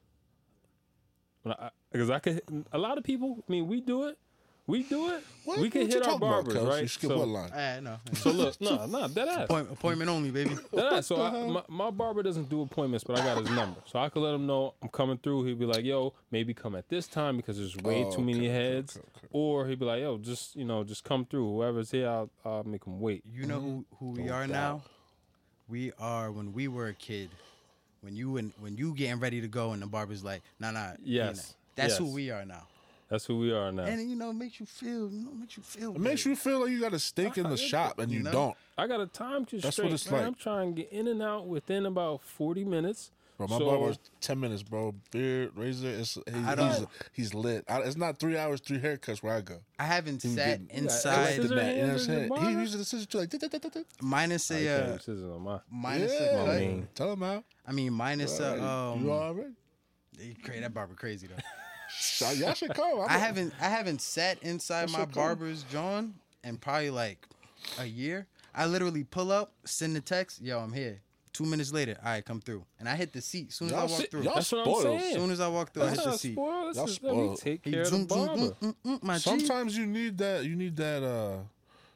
When 1.43 1.55
I, 1.55 1.71
because 1.93 2.11
I 2.11 2.19
could, 2.19 2.43
a 2.73 2.79
lot 2.79 2.99
of 2.99 3.05
people. 3.05 3.45
I 3.49 3.53
mean, 3.53 3.69
we 3.69 3.81
do 3.81 4.05
it. 4.05 4.19
We 4.67 4.83
do 4.83 5.11
it. 5.11 5.23
What- 5.45 5.59
we 5.59 5.69
can 5.69 5.83
what 5.83 5.91
hit 5.93 5.97
our 5.99 6.03
talking 6.13 6.17
about, 6.17 6.45
barbers, 6.47 6.63
right? 6.65 6.83
You 6.83 6.89
skip 6.89 7.11
so, 7.11 7.19
what 7.19 7.29
line? 7.29 7.51
Ah, 7.55 7.81
no. 7.83 7.97
so 8.15 8.31
look, 8.31 8.59
no, 8.63 8.87
no, 8.87 9.09
that 9.09 9.29
ass. 9.29 9.45
Appoint, 9.45 9.71
appointment 9.71 10.09
only, 10.11 10.31
baby. 10.31 10.57
Yeah, 10.73 11.01
so 11.01 11.21
I, 11.23 11.47
my, 11.47 11.63
my 11.69 11.91
barber 11.91 12.23
doesn't 12.23 12.49
do 12.49 12.63
appointments, 12.63 13.05
but 13.05 13.19
I 13.21 13.25
got 13.25 13.39
his 13.39 13.51
number, 13.51 13.81
so 13.85 13.99
I 13.99 14.09
could 14.09 14.21
let 14.23 14.35
him 14.35 14.47
know 14.47 14.73
I'm 14.83 14.89
coming 14.89 15.19
through. 15.19 15.45
He'd 15.45 15.59
be 15.59 15.67
like, 15.67 15.85
"Yo, 15.85 16.15
maybe 16.31 16.55
come 16.55 16.75
at 16.77 16.89
this 16.89 17.07
time 17.07 17.37
because 17.37 17.59
there's 17.59 17.77
way 17.77 18.05
Oh, 18.05 18.11
too 18.11 18.23
many 18.23 18.39
okay, 18.39 18.49
okay, 18.49 18.75
heads," 18.75 18.97
okay, 18.97 19.07
okay. 19.19 19.27
or 19.33 19.67
he'd 19.67 19.79
be 19.79 19.85
like, 19.85 20.01
"Yo, 20.01 20.17
just 20.17 20.57
you 20.57 20.65
know, 20.65 20.83
just 20.83 21.05
come 21.05 21.27
through. 21.27 21.47
Whoever's 21.47 21.91
here, 21.91 22.09
I'll, 22.09 22.31
I'll 22.45 22.65
make 22.65 22.87
him 22.87 23.01
wait." 23.01 23.23
You 23.31 23.45
know 23.47 23.61
who, 23.61 23.85
who 23.99 24.11
we 24.13 24.31
are 24.31 24.47
now? 24.47 24.81
We 25.69 25.93
are 25.99 26.33
when 26.33 26.55
we 26.55 26.69
were 26.69 26.89
a 26.89 26.95
kid. 26.95 27.29
When 28.01 28.17
you 28.17 28.37
and 28.39 28.53
when 28.59 28.77
you 28.79 28.95
getting 28.95 29.21
ready 29.21 29.41
to 29.43 29.49
go 29.49 29.73
and 29.73 29.81
the 29.83 29.87
barber's 29.87 30.23
like, 30.25 30.43
nah, 30.59 30.71
nah. 30.71 30.93
you 31.03 31.19
know, 31.21 31.27
Yes, 31.27 31.55
that's 31.75 31.97
who 31.99 32.07
we 32.13 32.31
are 32.31 32.45
now. 32.45 32.67
That's 33.15 33.27
who 33.27 33.39
we 33.39 33.53
are 33.53 33.71
now. 33.71 33.85
And 33.85 34.11
you 34.11 34.17
know, 34.17 34.31
it 34.31 34.35
makes 34.35 34.59
you 34.59 34.67
feel, 34.67 35.09
you 35.09 35.21
know, 35.25 35.31
it 35.31 35.39
makes 35.39 35.57
you 35.57 35.63
feel. 35.63 35.95
It 35.95 36.01
makes 36.01 36.27
you 36.27 36.35
feel 36.35 36.59
like 36.63 36.71
you 36.71 36.81
got 36.81 36.93
a 36.95 36.99
steak 36.99 37.39
in 37.39 37.49
the 37.49 37.57
shop 37.57 38.01
and 38.01 38.11
you, 38.11 38.25
know? 38.25 38.33
don't. 38.33 38.57
I 38.77 38.89
got 38.89 39.01
a 39.01 39.07
time 39.07 39.45
constraint. 39.45 39.63
That's 39.63 39.79
what 39.79 39.93
it's 39.93 40.11
man. 40.11 40.19
like. 40.21 40.27
I'm 40.27 40.35
trying 40.35 40.75
to 40.75 40.83
get 40.83 40.91
in 40.93 41.07
and 41.07 41.23
out 41.23 41.47
within 41.47 41.87
about 41.87 42.23
40 42.23 42.65
minutes. 42.65 43.13
Bro, 43.39 43.47
my 43.49 43.59
So- 43.59 43.65
barber's 43.67 43.99
ten 44.21 44.41
minutes, 44.41 44.63
bro. 44.65 44.95
Beard, 45.13 45.53
razor, 45.57 45.89
it's, 45.91 46.15
he, 46.15 46.23
I 46.35 46.39
he's, 46.51 46.57
don't- 46.57 46.89
he's 47.13 47.35
lit. 47.35 47.65
I, 47.69 47.83
it's 47.83 47.97
not 47.97 48.19
three 48.19 48.37
hours, 48.37 48.61
three 48.61 48.79
haircuts 48.79 49.23
where 49.23 49.35
I 49.35 49.41
go. 49.43 49.59
I 49.79 49.85
haven't 49.85 50.23
He 50.23 50.29
sat 50.35 50.61
getting- 50.69 50.85
inside 50.85 51.35
Scissor 51.37 51.49
The 51.49 51.55
man, 51.57 51.75
you 51.77 51.81
know 51.83 51.87
what 51.87 51.93
I'm 51.95 51.99
saying? 52.01 52.19
the 52.19 52.23
He 52.23 52.29
barber? 52.41 52.61
uses 52.61 52.79
the 52.79 52.85
scissors 52.85 53.07
too, 53.07 53.19
like. 53.19 53.31
"Dit, 53.31 53.41
dit, 53.41 53.51
dit, 53.51 53.63
dit, 53.63 53.73
dit." 53.73 53.87
minus 54.03 54.51
I 54.51 54.55
a 54.55 54.59
can't 54.79 54.89
uh, 54.91 54.99
scissors 54.99 55.25
on 55.25 55.43
my. 55.43 55.59
minus 55.71 56.13
Yeah, 56.13 56.27
a 56.27 56.47
cut. 56.47 56.49
I 56.55 56.59
mean- 56.61 56.89
tell 56.97 57.13
him 57.13 57.23
out. 57.23 57.45
I 57.67 57.73
mean, 57.73 57.93
minus 57.93 58.39
a 58.41 58.65
um. 58.65 59.05
you 59.05 59.11
already? 59.13 59.51
you 60.21 60.35
cra- 60.43 60.61
that 60.61 60.73
barber 60.75 60.95
crazy 60.95 61.27
though. 61.27 61.35
Y'all 62.37 62.55
should 62.55 62.75
come. 62.75 63.01
I'm 63.01 63.11
I 63.11 63.17
a- 63.17 63.19
haven't 63.19 63.55
I 63.61 63.69
haven't 63.69 64.01
sat 64.01 64.43
inside 64.43 64.91
my 64.91 65.05
barber's 65.05 65.63
John 65.65 66.15
in 66.43 66.57
probably 66.59 66.91
like 66.91 67.27
a 67.79 67.85
year. 67.87 68.27
I 68.55 68.67
literally 68.67 69.05
pull 69.05 69.33
up, 69.33 69.53
send 69.65 69.97
the 69.97 70.01
text, 70.01 70.41
yo, 70.41 70.59
I'm 70.61 70.73
here. 70.73 71.01
Two 71.33 71.45
minutes 71.45 71.73
later, 71.73 71.97
all 72.05 72.13
right, 72.13 72.25
come 72.25 72.41
through. 72.41 72.65
And 72.79 72.89
I 72.89 72.95
hit 72.95 73.13
the 73.13 73.21
seat 73.21 73.49
as 73.49 73.57
soon 73.57 73.69
as 73.69 73.73
I 73.75 73.77
Y'all 73.79 73.87
walked 73.89 74.01
sit- 74.03 74.11
through. 74.13 74.23
y'all 74.23 74.35
That's 74.37 74.53
what 74.53 74.59
I'm 74.61 74.65
spoiled. 74.75 75.01
saying. 75.01 75.15
Soon 75.17 75.31
as 75.33 75.41
I 75.41 75.49
walked 75.49 75.75
through, 75.75 75.83
I 75.83 75.89
hit 75.89 75.97
the 75.99 76.05
not 76.07 76.21
seat. 76.21 76.33
spoiled. 76.35 76.69
This 76.71 76.77
Y'all 76.77 76.87
is, 76.87 77.03
let 77.03 77.13
me 77.15 77.19
spoiled. 77.23 77.39
take 77.41 77.65
He 77.65 77.71
care 77.73 77.81
of 77.83 77.91
the 77.91 77.97
zoom, 77.97 78.09
zoom, 78.09 78.27
barber. 78.27 78.43
mm, 78.43 78.55
mm, 78.63 78.75
mm, 78.87 79.03
my 79.03 79.15
G. 79.17 79.21
Sometimes 79.21 79.77
you 79.77 79.87
need 79.87 80.17
that. 80.19 80.45
You 80.45 80.55
need 80.55 80.77
that. 80.77 81.03
uh 81.03 81.39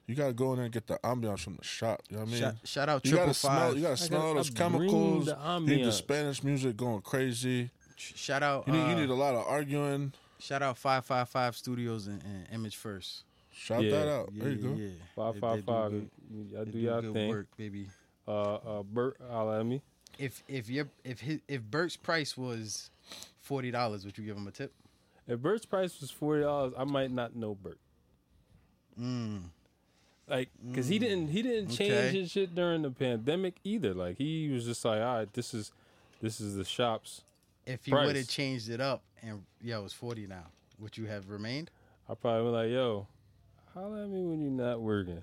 You 0.09 0.15
gotta 0.17 0.33
go 0.33 0.51
in 0.53 0.57
there 0.57 0.65
and 0.65 0.73
get 0.75 0.87
the 0.89 0.99
ambiance 1.05 1.41
from 1.41 1.55
the 1.57 1.65
shop. 1.65 2.03
You 2.09 2.17
know 2.17 2.23
what 2.25 2.29
I 2.31 2.33
mean? 2.33 2.41
Shout, 2.41 2.55
shout 2.65 2.89
out 2.89 3.05
you 3.05 3.11
triple 3.13 3.27
gotta 3.27 3.39
smell. 3.39 3.77
You 3.77 3.83
gotta 3.83 3.97
smell 3.97 4.21
gotta- 4.23 4.35
those 4.35 4.49
I 4.51 4.69
bring 4.69 4.73
chemicals. 4.91 5.27
the 5.27 5.31
You 5.33 5.61
need 5.61 5.85
the 5.85 5.89
ambiance. 5.91 5.93
Spanish 5.93 6.43
music 6.43 6.77
going 6.77 7.01
crazy. 7.03 7.71
Shout 7.99 8.43
out. 8.43 8.67
You 8.67 8.73
need. 8.75 8.83
uh, 8.85 8.89
you 8.91 8.95
need 8.97 9.11
a 9.11 9.15
lot 9.15 9.35
of 9.35 9.47
arguing. 9.47 10.13
shout 10.39 10.63
out 10.63 10.79
five 10.79 11.05
five 11.05 11.29
five 11.29 11.57
studios 11.57 12.07
and, 12.07 12.23
and 12.23 12.47
Image 12.53 12.77
First. 12.77 13.25
Shout 13.53 13.83
Yeah. 13.83 13.91
that 13.91 14.09
out. 14.09 14.31
Yeah, 14.33 14.45
there 14.45 14.53
you 14.53 14.59
go. 14.63 14.75
yeah, 14.75 14.87
yeah. 14.87 14.93
Five 15.17 15.35
They- 15.35 15.41
five 15.41 15.55
they 15.57 15.61
do 15.61 15.67
five. 15.67 15.91
good- 15.91 16.11
I 16.61 16.65
they 16.65 16.71
do 16.71 16.79
y'all 16.79 17.01
good 17.03 17.13
thing. 17.15 17.29
work, 17.31 17.47
baby. 17.57 17.87
Uh, 18.27 18.55
uh, 18.55 18.83
Bert, 18.85 19.17
holla 19.29 19.61
at 19.61 19.67
me. 19.67 19.83
If 20.19 20.43
if 20.49 20.69
your 20.71 20.89
if 21.05 21.21
his, 21.21 21.41
if 21.49 21.63
Bert's 21.63 21.97
price 21.97 22.37
was 22.37 22.91
forty 23.41 23.71
dollars, 23.71 24.05
would 24.05 24.17
you 24.19 24.25
give 24.25 24.37
him 24.37 24.47
a 24.47 24.51
tip? 24.53 24.73
If 25.27 25.41
Bert's 25.41 25.67
price 25.67 26.01
was 26.01 26.11
forty 26.11 26.43
dollars, 26.43 26.75
I 26.79 26.85
might 26.85 27.11
not 27.11 27.35
know 27.35 27.55
Bert. 27.55 27.79
Mm. 29.01 29.43
Like, 30.29 30.51
cause 30.75 30.89
he 30.89 30.99
didn't 30.99 31.29
he 31.29 31.41
didn't 31.43 31.71
change 31.71 31.93
Okay. 31.93 32.21
his 32.21 32.31
shit 32.31 32.55
during 32.55 32.83
the 32.83 32.91
pandemic 32.91 33.55
either. 33.65 33.95
Like, 33.95 34.19
he 34.19 34.49
was 34.51 34.65
just 34.67 34.85
like, 34.85 35.01
all 35.01 35.17
right, 35.19 35.33
this 35.33 35.55
is 35.55 35.73
this 36.21 36.41
is 36.41 36.57
the 36.57 36.65
shops. 36.65 37.23
If 37.69 37.85
he 37.85 37.91
Price. 37.91 38.07
would 38.07 38.17
have 38.17 38.29
changed 38.29 38.71
it 38.71 38.81
up 38.81 39.03
and 39.23 39.43
yo, 39.61 39.85
it's 39.85 39.93
forty 39.93 40.27
now, 40.27 40.47
would 40.79 40.97
you 40.97 41.05
have 41.07 41.29
remained? 41.29 41.71
I 42.09 42.15
probably 42.15 42.45
be 42.51 42.57
like, 42.57 42.71
yo, 42.71 43.07
holla 43.75 44.05
at 44.05 44.09
me 44.09 44.25
when 44.25 44.41
you're 44.41 44.51
not 44.67 44.81
working. 44.81 45.23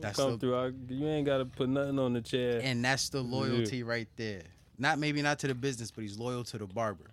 That's 0.00 0.16
Come 0.16 0.32
the, 0.32 0.38
through. 0.38 0.56
I, 0.56 0.72
you 0.88 1.06
ain't 1.06 1.26
got 1.26 1.38
to 1.38 1.44
put 1.44 1.68
nothing 1.68 1.98
on 1.98 2.14
the 2.14 2.22
chair. 2.22 2.60
and 2.62 2.82
that's 2.82 3.10
the 3.10 3.20
loyalty 3.20 3.82
right 3.82 4.08
there. 4.16 4.42
Not 4.78 4.98
maybe 4.98 5.20
not 5.20 5.38
to 5.40 5.48
the 5.48 5.54
business, 5.54 5.90
but 5.90 6.00
he's 6.00 6.18
loyal 6.18 6.44
to 6.44 6.56
the 6.58 6.66
barber. 6.66 7.10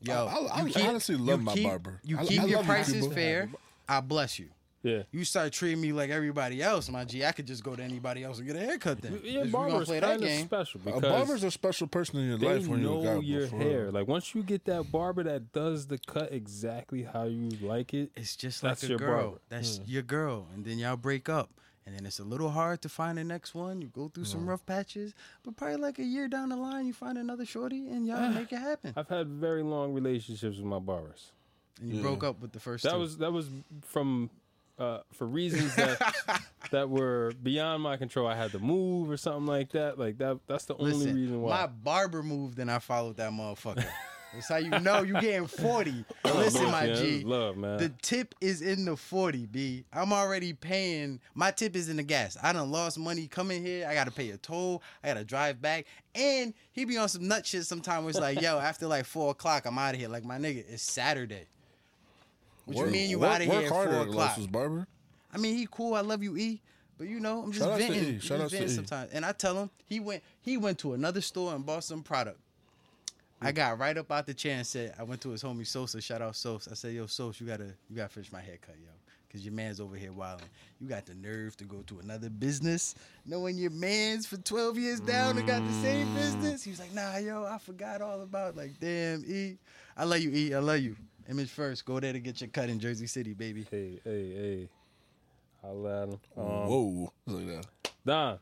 Yo, 0.00 0.14
I- 0.26 0.60
I- 0.60 0.64
you 0.64 0.72
I 0.76 0.88
honestly 0.88 1.16
love 1.16 1.42
my 1.42 1.52
keep- 1.52 1.64
barber. 1.64 2.00
You 2.02 2.16
keep 2.18 2.40
I 2.40 2.46
your 2.46 2.56
love 2.60 2.66
you, 2.66 2.72
prices 2.72 3.06
fair. 3.12 3.50
I 3.86 4.00
bless 4.00 4.38
you. 4.38 4.48
Yeah. 4.82 5.02
You 5.10 5.24
start 5.24 5.52
treating 5.52 5.80
me 5.80 5.92
like 5.92 6.10
everybody 6.10 6.62
else, 6.62 6.88
my 6.88 7.04
G. 7.04 7.24
I 7.24 7.32
could 7.32 7.46
just 7.46 7.62
go 7.62 7.76
to 7.76 7.82
anybody 7.82 8.24
else 8.24 8.38
and 8.38 8.46
get 8.46 8.56
a 8.56 8.60
haircut 8.60 9.02
then. 9.02 9.20
Your 9.22 9.40
If 9.42 9.44
we 9.46 9.50
barber's 9.50 9.88
play 9.88 10.00
that 10.00 10.20
game. 10.20 10.46
special 10.46 10.80
A 10.80 10.84
because 10.84 11.02
barber's 11.02 11.44
a 11.44 11.50
special 11.50 11.86
person 11.86 12.18
in 12.20 12.28
your 12.28 12.38
they 12.38 12.46
life 12.54 12.66
when 12.66 12.80
you 12.80 12.86
know 12.86 13.20
your 13.20 13.42
before. 13.42 13.58
hair. 13.58 13.90
Like 13.90 14.08
once 14.08 14.34
you 14.34 14.42
get 14.42 14.64
that 14.64 14.90
barber 14.90 15.22
that 15.24 15.52
does 15.52 15.86
the 15.86 15.98
cut 15.98 16.32
exactly 16.32 17.02
how 17.02 17.24
you 17.24 17.50
like 17.60 17.92
it, 17.92 18.10
It's 18.16 18.36
just 18.36 18.62
That's 18.62 18.82
like 18.82 18.88
a 18.88 18.90
your 18.90 18.98
girl. 18.98 19.22
barber. 19.22 19.40
That's 19.50 19.76
hmm. 19.78 19.84
your 19.86 20.02
girl, 20.02 20.46
and 20.54 20.64
then 20.64 20.78
y'all 20.78 20.96
break 20.96 21.28
up, 21.28 21.50
and 21.84 21.94
then 21.94 22.06
it's 22.06 22.18
a 22.18 22.24
little 22.24 22.50
hard 22.50 22.80
to 22.82 22.88
find 22.88 23.18
the 23.18 23.24
next 23.24 23.54
one. 23.54 23.82
You 23.82 23.88
go 23.88 24.08
through 24.08 24.24
some 24.24 24.40
hmm. 24.40 24.50
rough 24.50 24.64
patches, 24.64 25.12
but 25.42 25.56
probably 25.56 25.76
like 25.76 25.98
a 25.98 26.04
year 26.04 26.26
down 26.26 26.48
the 26.48 26.56
line, 26.56 26.86
you 26.86 26.94
find 26.94 27.18
another 27.18 27.44
shorty, 27.44 27.88
and 27.90 28.06
y'all 28.06 28.16
ah, 28.18 28.30
make 28.30 28.50
it 28.52 28.58
happen. 28.58 28.94
I've 28.96 29.08
had 29.08 29.28
very 29.28 29.62
long 29.62 29.92
relationships 29.92 30.56
with 30.56 30.66
my 30.66 30.78
barbers. 30.78 31.32
And 31.80 31.88
you 31.90 31.96
Yeah. 31.96 32.02
broke 32.02 32.24
up 32.24 32.40
with 32.40 32.52
the 32.52 32.60
first. 32.60 32.84
That 32.84 32.92
two. 32.92 32.98
was 32.98 33.18
that 33.18 33.32
was 33.32 33.48
from 33.82 34.28
uh, 34.80 35.00
for 35.12 35.26
reasons 35.26 35.76
that 35.76 36.42
that 36.70 36.88
were 36.88 37.32
beyond 37.42 37.82
my 37.82 37.96
control. 37.96 38.26
I 38.26 38.34
had 38.34 38.50
to 38.52 38.58
move 38.58 39.10
or 39.10 39.16
something 39.16 39.46
like 39.46 39.70
that. 39.72 39.98
Like 39.98 40.18
that. 40.18 40.40
That's 40.46 40.64
the 40.64 40.74
only 40.76 40.92
Listen, 40.94 41.14
reason 41.14 41.42
my 41.42 41.66
barber 41.66 42.22
moved, 42.22 42.58
and 42.58 42.70
I 42.70 42.78
followed 42.78 43.16
that 43.18 43.30
motherfucker. 43.30 43.84
That's 44.32 44.48
how 44.48 44.58
you 44.58 44.70
know 44.70 45.02
you 45.02 45.14
getting 45.20 45.48
forty. 45.48 46.04
Listen, 46.24 46.70
my 46.70 46.84
Yeah, 46.84 46.94
G. 46.94 47.24
love, 47.24 47.56
man. 47.56 47.78
The 47.78 47.88
tip 48.00 48.32
is 48.40 48.62
in 48.62 48.84
the 48.84 48.96
40, 48.96 49.46
B. 49.46 49.84
I'm 49.92 50.12
already 50.12 50.52
paying. 50.52 51.18
My 51.34 51.50
tip 51.50 51.74
is 51.74 51.88
in 51.88 51.96
the 51.96 52.04
gas. 52.04 52.36
I 52.40 52.52
done 52.52 52.70
lost 52.70 52.96
money 52.96 53.26
coming 53.26 53.60
here. 53.64 53.88
I 53.88 53.94
got 53.94 54.04
to 54.04 54.12
pay 54.12 54.30
a 54.30 54.36
toll. 54.36 54.84
I 55.02 55.08
got 55.08 55.14
to 55.14 55.24
drive 55.24 55.60
back. 55.60 55.86
And 56.14 56.54
he 56.70 56.84
be 56.84 56.96
on 56.96 57.08
some 57.08 57.26
nut 57.26 57.44
shit 57.44 57.64
sometime 57.66 58.04
where 58.04 58.10
it's 58.10 58.20
like, 58.20 58.40
yo, 58.40 58.60
after 58.60 58.86
like 58.86 59.04
4 59.04 59.32
o'clock, 59.32 59.66
I'm 59.66 59.76
out 59.76 59.94
of 59.94 60.00
here. 60.00 60.08
Like, 60.08 60.24
my 60.24 60.38
nigga, 60.38 60.64
it's 60.68 60.84
Saturday. 60.84 61.48
What 62.70 62.76
you 62.76 62.82
Work- 62.84 62.92
mean 62.92 63.10
you 63.10 63.24
out 63.24 63.40
of 63.40 63.46
here 63.48 63.62
at 63.62 63.68
4 63.68 64.02
o'clock? 64.02 64.38
Barber. 64.50 64.86
I 65.32 65.38
mean, 65.38 65.56
he 65.56 65.66
cool. 65.70 65.94
I 65.94 66.00
love 66.00 66.22
you, 66.22 66.36
E. 66.36 66.60
But 66.98 67.08
you 67.08 67.18
know, 67.18 67.42
I'm 67.42 67.52
just 67.52 67.64
Shout 67.64 67.78
venting. 67.78 68.16
E. 68.16 68.18
Shout 68.18 68.40
just 68.40 68.54
outs 68.54 68.64
to 68.64 68.64
E. 68.64 68.68
sometimes. 68.68 69.10
And 69.12 69.24
I 69.24 69.32
tell 69.32 69.56
him 69.56 69.70
he 69.86 70.00
went 70.00 70.22
he 70.42 70.56
went 70.56 70.78
to 70.80 70.92
another 70.92 71.20
store 71.20 71.54
and 71.54 71.64
bought 71.64 71.84
some 71.84 72.02
product. 72.02 72.38
I 73.40 73.52
mm. 73.52 73.54
got 73.54 73.78
right 73.78 73.96
up 73.96 74.12
out 74.12 74.26
the 74.26 74.34
chair 74.34 74.56
and 74.56 74.66
said, 74.66 74.94
I 74.98 75.02
went 75.02 75.20
to 75.22 75.30
his 75.30 75.42
homie 75.42 75.66
Sosa, 75.66 76.00
shout 76.00 76.20
out 76.20 76.36
Sosa. 76.36 76.70
I 76.70 76.74
said, 76.74 76.94
Yo, 76.94 77.06
Sosa, 77.06 77.42
you 77.42 77.48
gotta 77.48 77.72
you 77.88 77.96
gotta 77.96 78.10
finish 78.10 78.30
my 78.30 78.40
haircut, 78.40 78.76
yo. 78.80 78.90
Cause 79.32 79.42
your 79.42 79.54
man's 79.54 79.80
over 79.80 79.96
here 79.96 80.12
wilding. 80.12 80.48
You 80.80 80.88
got 80.88 81.06
the 81.06 81.14
nerve 81.14 81.56
to 81.58 81.64
go 81.64 81.82
to 81.86 82.00
another 82.00 82.28
business, 82.28 82.96
knowing 83.24 83.56
your 83.56 83.70
man's 83.70 84.26
for 84.26 84.36
12 84.36 84.76
years 84.76 84.98
down 84.98 85.38
and 85.38 85.46
got 85.46 85.64
the 85.64 85.72
same 85.74 86.08
mm. 86.08 86.16
business. 86.16 86.64
He 86.64 86.70
was 86.70 86.80
like, 86.80 86.92
nah, 86.92 87.16
yo, 87.18 87.44
I 87.44 87.58
forgot 87.58 88.02
all 88.02 88.22
about 88.22 88.56
like, 88.56 88.72
damn, 88.80 89.24
E. 89.24 89.56
I 89.96 90.04
love 90.04 90.18
you, 90.18 90.32
E. 90.32 90.52
I 90.52 90.58
love 90.58 90.80
you. 90.80 90.96
Image 91.30 91.50
first. 91.50 91.84
Go 91.84 92.00
there 92.00 92.12
to 92.12 92.18
get 92.20 92.40
your 92.40 92.50
cut 92.50 92.68
in 92.68 92.80
Jersey 92.80 93.06
City, 93.06 93.34
baby. 93.34 93.64
hey, 93.70 94.00
hey, 94.04 94.32
hey. 94.34 94.68
Holla 95.62 96.02
at 96.02 96.08
him. 96.08 96.20
Um, 96.36 96.44
Whoa, 96.44 97.12
look 97.26 97.42
at 97.42 97.62
that. 97.62 97.66
Don. 98.04 98.38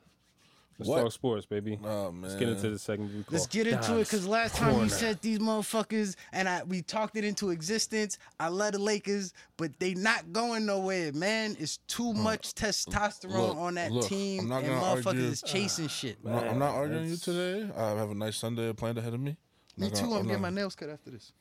Let's 0.78 0.88
What? 0.90 1.02
talk 1.02 1.12
sports, 1.12 1.44
baby. 1.44 1.76
Oh 1.84 2.12
man, 2.12 2.22
Let's 2.22 2.36
get 2.36 2.48
into 2.48 2.70
the 2.70 2.78
segment 2.78 3.12
we 3.12 3.24
call 3.24 3.32
Let's 3.32 3.48
get 3.48 3.66
into 3.66 3.96
it 3.96 4.04
because 4.04 4.28
last 4.28 4.54
time 4.54 4.80
you 4.80 4.88
said 4.88 5.20
these 5.20 5.40
motherfuckers 5.40 6.14
and 6.32 6.48
I 6.48 6.62
we 6.62 6.82
talked 6.82 7.16
it 7.16 7.24
into 7.24 7.50
existence. 7.50 8.16
I 8.38 8.46
love 8.46 8.72
the 8.72 8.78
Lakers, 8.78 9.32
but 9.56 9.76
they 9.80 9.94
not 9.94 10.32
going 10.32 10.64
nowhere, 10.66 11.12
man. 11.12 11.56
It's 11.58 11.78
too 11.88 12.12
much 12.14 12.54
testosterone 12.54 13.32
look, 13.48 13.56
on 13.56 13.74
that 13.74 13.90
look, 13.90 14.06
team, 14.06 14.42
I'm 14.42 14.48
not 14.48 14.62
and 14.62 14.72
motherfuckers 14.80 15.06
argue. 15.06 15.22
is 15.24 15.42
chasing 15.42 15.88
shit. 15.88 16.16
I'm 16.24 16.30
not, 16.30 16.44
I'm 16.46 16.58
not 16.60 16.70
Man, 16.70 16.74
arguing 16.76 17.08
you 17.08 17.16
today. 17.16 17.68
I 17.76 17.88
have 17.88 18.10
a 18.12 18.14
nice 18.14 18.36
Sunday 18.36 18.72
planned 18.72 18.98
ahead 18.98 19.12
of 19.14 19.18
me. 19.20 19.36
Me 19.76 19.88
Not 19.88 19.96
too. 19.96 20.02
gonna- 20.04 20.14
I'm 20.20 20.26
getting 20.28 20.42
not- 20.42 20.52
my 20.52 20.60
nails 20.60 20.76
cut 20.76 20.90
after 20.90 21.10
this. 21.10 21.32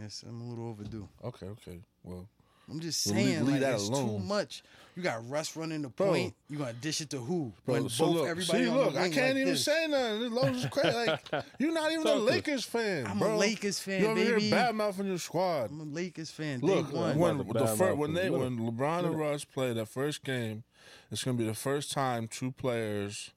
Yes, 0.00 0.24
I'm 0.28 0.40
a 0.40 0.44
little 0.48 0.68
overdue. 0.68 1.08
Okay, 1.24 1.46
okay. 1.46 1.80
Well, 2.04 2.28
I'm 2.70 2.80
just 2.80 3.06
Well, 3.06 3.16
leave- 3.16 3.26
saying, 3.26 3.44
leave 3.46 3.52
like, 3.52 3.60
that 3.62 3.74
it's 3.76 3.88
too 3.88 4.18
much. 4.18 4.62
You 4.94 5.02
got 5.02 5.26
Russ 5.30 5.56
running 5.56 5.80
the 5.82 5.88
Bro. 5.88 6.08
point. 6.08 6.34
You 6.50 6.58
gonna 6.58 6.72
dish 6.74 7.00
it 7.00 7.08
to 7.10 7.18
who? 7.18 7.52
bro, 7.64 7.74
when 7.74 7.88
so 7.88 8.06
both 8.06 8.14
look, 8.16 8.28
everybody 8.28 8.64
see, 8.64 8.68
on 8.68 8.76
look, 8.76 8.92
the 8.94 9.00
I 9.00 9.02
can't 9.08 9.16
like 9.16 9.36
even 9.36 9.46
this. 9.54 9.64
say 9.64 9.86
nothing. 9.88 10.20
This 10.20 10.32
Los 10.32 10.56
is 10.56 10.66
crazy. 10.66 10.96
Like, 10.96 11.20
you're 11.58 11.72
not 11.72 11.90
even 11.92 12.02
a 12.02 12.04
Talk 12.10 12.14
to 12.16 12.22
us. 12.24 12.30
Lakers 12.30 12.64
fan, 12.64 13.06
I'm 13.06 13.16
a 13.16 13.20
bro. 13.20 13.36
Lakers 13.38 13.78
fan, 13.78 14.00
you 14.02 14.06
over 14.08 14.14
baby. 14.16 14.40
here 14.42 14.50
bad 14.50 14.74
mouthing 14.74 15.06
your 15.06 15.18
squad. 15.18 15.70
I'm 15.70 15.80
a 15.80 15.84
Lakers 15.84 16.30
fan. 16.30 16.60
Look, 16.60 16.90
Day 16.90 16.96
one. 16.98 17.18
when 17.18 17.38
the 17.38 17.44
bad 17.44 17.78
fir- 17.78 17.94
when 17.94 18.12
they 18.12 18.28
Look. 18.28 18.40
when 18.40 18.58
LeBron 18.58 19.06
and 19.06 19.18
Russ 19.18 19.44
play 19.44 19.72
that 19.72 19.86
first 19.88 20.22
game, 20.24 20.64
it's 21.10 21.22
gonna 21.24 21.38
be 21.38 21.46
the 21.46 21.54
first 21.54 21.92
time 21.92 22.28
two 22.28 22.50
players 22.52 23.30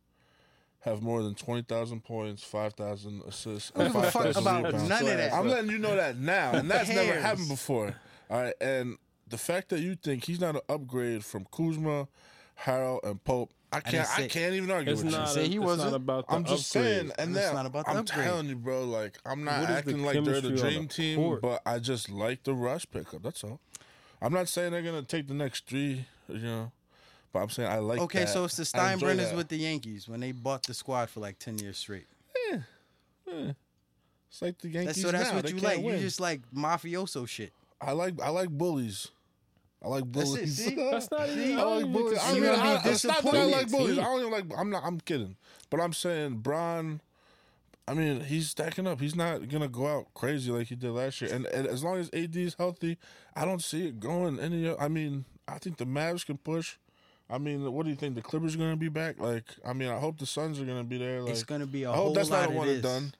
have 0.81 1.01
more 1.01 1.21
than 1.23 1.35
twenty 1.35 1.61
thousand 1.63 2.03
points, 2.03 2.43
five 2.43 2.73
thousand 2.73 3.21
assists. 3.27 3.71
I 3.75 3.79
don't 3.83 3.93
give 3.93 4.03
and 4.03 4.11
fuck 4.13 4.23
5,000 4.23 4.41
about 4.43 4.63
rebounds. 4.65 4.89
none 4.89 5.01
of 5.01 5.17
that. 5.17 5.33
I'm 5.33 5.47
letting 5.47 5.71
you 5.71 5.77
know 5.77 5.95
that 5.95 6.17
now, 6.17 6.51
and 6.51 6.69
that's 6.69 6.89
never 6.89 7.19
happened 7.19 7.47
before. 7.49 7.95
All 8.29 8.41
right, 8.41 8.53
and 8.61 8.97
the 9.27 9.37
fact 9.37 9.69
that 9.69 9.79
you 9.79 9.95
think 9.95 10.25
he's 10.25 10.39
not 10.39 10.55
an 10.55 10.61
upgrade 10.69 11.23
from 11.23 11.45
Kuzma, 11.51 12.07
Harrell, 12.61 12.99
and 13.03 13.23
Pope, 13.23 13.51
I 13.71 13.79
can't. 13.79 14.07
I, 14.09 14.21
say- 14.21 14.27
can't 14.27 14.53
even 14.55 14.71
argue 14.71 14.95
with 14.95 15.05
you. 15.05 15.25
say 15.27 15.47
he 15.47 15.55
it's 15.57 15.63
wasn't. 15.65 15.91
not 15.91 15.95
about 15.97 16.27
the 16.27 16.33
I'm 16.33 16.43
just 16.45 16.75
upgrade. 16.75 16.93
saying, 16.95 17.11
and 17.17 17.31
It's 17.35 17.39
then 17.45 17.53
not 17.55 17.65
about 17.65 17.85
the 17.85 17.91
I'm 17.91 17.97
upgrade. 17.97 18.25
telling 18.25 18.47
you, 18.47 18.55
bro. 18.55 18.83
Like 18.85 19.17
I'm 19.25 19.43
not 19.43 19.59
What 19.61 19.61
is 19.61 19.67
the 19.67 19.73
acting 19.77 20.03
like 20.03 20.23
they're 20.23 20.41
the 20.41 20.51
dream 20.51 20.83
the 20.87 20.93
team, 20.93 21.17
court? 21.17 21.41
but 21.41 21.61
I 21.65 21.79
just 21.79 22.09
like 22.09 22.43
the 22.43 22.53
Russ 22.53 22.85
pickup. 22.85 23.21
That's 23.23 23.43
all. 23.43 23.59
I'm 24.21 24.33
not 24.33 24.47
saying 24.49 24.71
they're 24.71 24.81
gonna 24.81 25.01
take 25.03 25.27
the 25.27 25.33
next 25.33 25.67
three, 25.67 26.05
you 26.27 26.39
know, 26.39 26.71
but 27.33 27.39
I'm 27.39 27.49
saying 27.49 27.69
I 27.69 27.77
like. 27.79 27.99
Okay, 28.01 28.19
that. 28.21 28.29
so 28.29 28.43
it's 28.45 28.57
the 28.57 28.63
Steinbrenners 28.63 29.35
with 29.35 29.47
the 29.47 29.57
Yankees 29.57 30.07
when 30.09 30.19
they 30.19 30.31
bought 30.31 30.63
the 30.63 30.73
squad 30.73 31.09
for 31.09 31.19
like 31.19 31.39
ten 31.39 31.57
years 31.57 31.77
straight. 31.77 32.07
Yeah, 32.51 33.51
it's 34.29 34.41
like 34.41 34.57
the 34.59 34.69
Yankees 34.69 34.95
That's, 34.97 35.01
so 35.01 35.11
that's 35.11 35.29
now. 35.29 35.35
what 35.35 35.45
They 35.45 35.51
you 35.51 35.57
like. 35.59 35.77
win. 35.81 35.95
You 35.95 36.01
just 36.01 36.19
like 36.19 36.41
mafioso 36.55 37.27
shit. 37.27 37.53
I 37.79 37.91
like. 37.93 38.21
I 38.21 38.29
like 38.29 38.49
bullies. 38.49 39.07
I 39.83 39.87
like 39.87 40.11
That's 40.11 40.29
it, 40.29 40.33
bullies. 40.35 40.57
see? 40.65 40.75
That's 40.91 41.09
not 41.11 41.29
even. 41.29 41.57
I 41.59 41.63
like 41.63 41.91
bullies. 41.91 42.19
I 42.19 42.31
You're 42.33 42.41
mean, 42.41 42.51
gonna 42.55 42.61
be 42.83 42.89
I, 42.89 42.91
it's 42.91 43.03
not 43.05 43.23
that 43.23 43.33
I 43.35 43.43
like 43.45 43.65
disappointed, 43.65 43.71
bullies. 43.71 43.95
see? 43.95 44.01
I 44.01 44.03
don't 44.03 44.19
even 44.19 44.31
like. 44.31 44.45
I'm 44.59 44.69
not. 44.69 44.83
I'm 44.85 44.99
kidding. 44.99 45.35
But 45.69 45.79
I'm 45.81 45.93
saying 45.93 46.37
Bron. 46.37 47.01
I 47.87 47.93
mean, 47.95 48.21
he's 48.21 48.49
stacking 48.49 48.85
up. 48.87 49.01
He's 49.01 49.15
not 49.15 49.49
gonna 49.49 49.67
go 49.67 49.87
out 49.87 50.07
crazy 50.13 50.51
like 50.51 50.67
he 50.67 50.75
did 50.75 50.91
last 50.91 51.19
year. 51.19 51.33
And, 51.33 51.45
and 51.47 51.65
as 51.67 51.83
long 51.83 51.97
as 51.97 52.09
AD 52.13 52.35
is 52.37 52.53
healthy, 52.53 52.97
I 53.35 53.43
don't 53.43 53.61
see 53.61 53.87
it 53.87 53.99
going 53.99 54.39
any. 54.39 54.73
I 54.77 54.87
mean, 54.87 55.25
I 55.47 55.57
think 55.57 55.77
the 55.77 55.85
Mavs 55.85 56.25
can 56.25 56.37
push. 56.37 56.77
I 57.31 57.37
mean, 57.37 57.71
what 57.71 57.83
do 57.83 57.89
you 57.89 57.95
think? 57.95 58.15
The 58.15 58.21
Clippers 58.21 58.55
are 58.55 58.57
gonna 58.57 58.75
be 58.75 58.89
back? 58.89 59.19
Like, 59.19 59.45
I 59.65 59.73
mean, 59.73 59.89
I 59.89 59.97
hope 59.99 60.17
the 60.19 60.25
Suns 60.25 60.59
are 60.59 60.65
gonna 60.65 60.83
be 60.83 60.97
there. 60.97 61.21
Like, 61.21 61.31
it's 61.31 61.43
gonna 61.43 61.65
be 61.65 61.83
a 61.83 61.91
I 61.91 61.95
whole 61.95 62.07
hope 62.07 62.15
that's 62.15 62.29
lot 62.29 62.41
not 62.41 62.47
a 62.47 62.51
of 62.51 62.55
one 62.55 62.67
this. 62.67 62.73
and 62.75 62.83
done. 62.83 63.13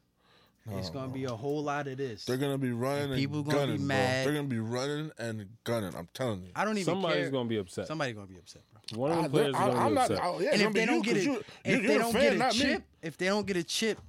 It's 0.78 0.90
gonna 0.92 1.12
be 1.12 1.24
a 1.24 1.32
whole 1.32 1.64
lot 1.64 1.88
of 1.88 1.98
this. 1.98 2.26
They're 2.26 2.38
gonna 2.38 2.58
be 2.58 2.72
running 2.72 3.06
and, 3.12 3.16
people 3.16 3.42
gonna 3.42 3.58
be 3.58 3.60
gunning, 3.66 3.78
bro. 3.78 3.86
mad. 3.88 4.28
They're 4.28 4.34
gonna 4.36 4.48
be 4.48 4.60
running 4.60 5.12
and 5.18 5.48
gunning. 5.64 5.96
I'm 5.96 6.08
telling 6.14 6.44
you. 6.44 6.50
I 6.56 6.66
don't 6.66 6.78
even 6.78 6.86
Somebody's 6.94 7.30
gonna 7.30 7.50
be 7.50 7.58
upset. 7.58 7.88
Somebody 7.88 8.14
gonna 8.14 8.28
be 8.28 8.38
upset, 8.38 8.62
bro. 8.92 9.00
One 9.00 9.12
of 9.12 9.18
I, 9.20 9.22
the 9.24 9.30
players 9.30 9.48
is 9.48 9.54
gonna 9.56 9.74
I'm 9.80 9.90
be 9.90 9.96
not. 9.96 10.12
upset. 10.12 10.24
I, 10.24 10.40
yeah, 10.40 10.50
and 10.54 10.62
if 10.62 10.74
they 10.74 10.86
don't 10.86 10.98
you, 10.98 11.04
get 11.04 11.14
'cause 11.16 11.24
it, 11.24 11.26
you, 11.26 11.44
if 11.66 11.88
they 11.88 11.98
don't 11.98 12.12
fan, 12.14 12.22
get 12.22 12.34
a 12.34 12.38
not 12.38 12.52
chip, 12.52 12.80
me. 12.80 12.86
if 13.02 13.18
they 13.18 13.26
don't 13.26 13.48
get 13.48 13.58
a 13.58 13.64
chip, 13.64 14.00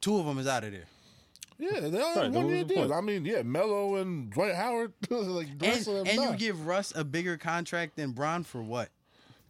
two 0.00 0.18
of 0.18 0.26
them 0.26 0.38
is 0.38 0.46
out 0.46 0.64
of 0.64 0.72
there. 0.72 0.84
Yeah, 1.60 1.80
they 1.80 1.98
all 2.00 2.14
Right, 2.14 2.24
have 2.24 2.34
one 2.34 2.48
year 2.48 2.56
what's 2.58 2.68
the 2.68 2.74
deals. 2.74 2.90
I 2.92 3.00
mean, 3.00 3.24
yeah, 3.24 3.42
Melo 3.42 3.96
and 3.96 4.30
Dwight 4.30 4.54
Howard, 4.54 4.92
like 5.10 5.58
the 5.58 5.66
rest 5.68 5.88
And, 5.88 5.96
of 5.98 6.04
them 6.06 6.18
and 6.24 6.30
you 6.32 6.36
give 6.36 6.66
Russ 6.66 6.92
a 6.94 7.02
bigger 7.02 7.36
contract 7.38 7.96
than 7.96 8.12
Bron 8.12 8.44
for 8.44 8.62
what? 8.62 8.90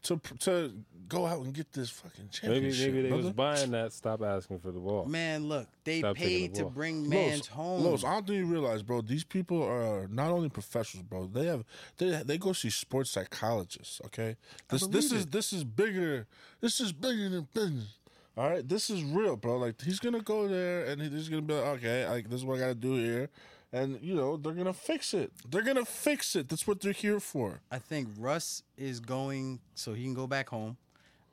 To 0.04 0.20
to 0.40 0.72
go 1.08 1.24
out 1.26 1.42
and 1.42 1.54
get 1.54 1.72
this 1.72 1.88
fucking 1.90 2.28
Maybe 2.42 2.70
championship. 2.70 2.92
maybe 2.94 3.08
they 3.08 3.14
was 3.14 3.30
brother. 3.30 3.56
buying 3.56 3.70
that. 3.70 3.92
Stop 3.92 4.22
asking 4.22 4.58
for 4.58 4.70
the 4.72 4.78
ball. 4.78 5.06
Man, 5.06 5.48
look, 5.48 5.66
they 5.84 6.00
Stop 6.00 6.16
taking 6.16 6.28
paid 6.28 6.50
the 6.54 6.58
to 6.58 6.62
ball. 6.64 6.70
bring 6.72 7.02
Los, 7.04 7.10
man's 7.10 7.46
home. 7.46 7.82
Los, 7.84 8.04
I 8.04 8.12
don't 8.14 8.26
think 8.26 8.38
you 8.38 8.46
realize, 8.46 8.82
bro. 8.82 9.00
These 9.00 9.24
people 9.24 9.62
are 9.62 10.06
not 10.08 10.30
only 10.30 10.48
professionals, 10.50 11.06
bro. 11.08 11.26
They 11.26 11.46
have 11.46 11.64
they 11.96 12.10
they 12.24 12.38
go 12.38 12.52
see 12.52 12.70
sports 12.70 13.10
psychologists. 13.10 14.00
Okay, 14.06 14.36
this 14.68 14.86
this 14.88 15.12
is 15.12 15.24
it. 15.24 15.32
this 15.32 15.52
is 15.52 15.64
bigger. 15.64 16.26
This 16.60 16.80
is 16.80 16.92
bigger 16.92 17.28
than 17.28 17.48
business. 17.54 17.94
All 18.36 18.48
right, 18.48 18.68
this 18.68 18.88
is 18.90 19.02
real, 19.02 19.34
bro. 19.36 19.56
Like 19.56 19.80
he's 19.82 19.98
gonna 19.98 20.20
go 20.22 20.46
there 20.46 20.84
and 20.84 21.00
he's 21.02 21.28
gonna 21.28 21.42
be 21.42 21.54
like, 21.54 21.64
okay, 21.78 22.08
like 22.08 22.28
this 22.30 22.40
is 22.40 22.44
what 22.46 22.58
I 22.58 22.60
gotta 22.60 22.74
do 22.76 22.94
here, 22.94 23.30
and 23.72 23.98
you 24.02 24.14
know 24.14 24.36
they're 24.36 24.52
gonna 24.52 24.72
fix 24.72 25.14
it. 25.14 25.32
They're 25.48 25.62
gonna 25.62 25.84
fix 25.84 26.34
it. 26.36 26.48
That's 26.48 26.66
what 26.66 26.80
they're 26.80 26.92
here 26.92 27.20
for. 27.20 27.60
I 27.70 27.78
think 27.78 28.08
Russ 28.18 28.62
is 28.76 29.00
going 29.00 29.60
so 29.74 29.94
he 29.94 30.04
can 30.04 30.14
go 30.14 30.26
back 30.26 30.48
home. 30.48 30.76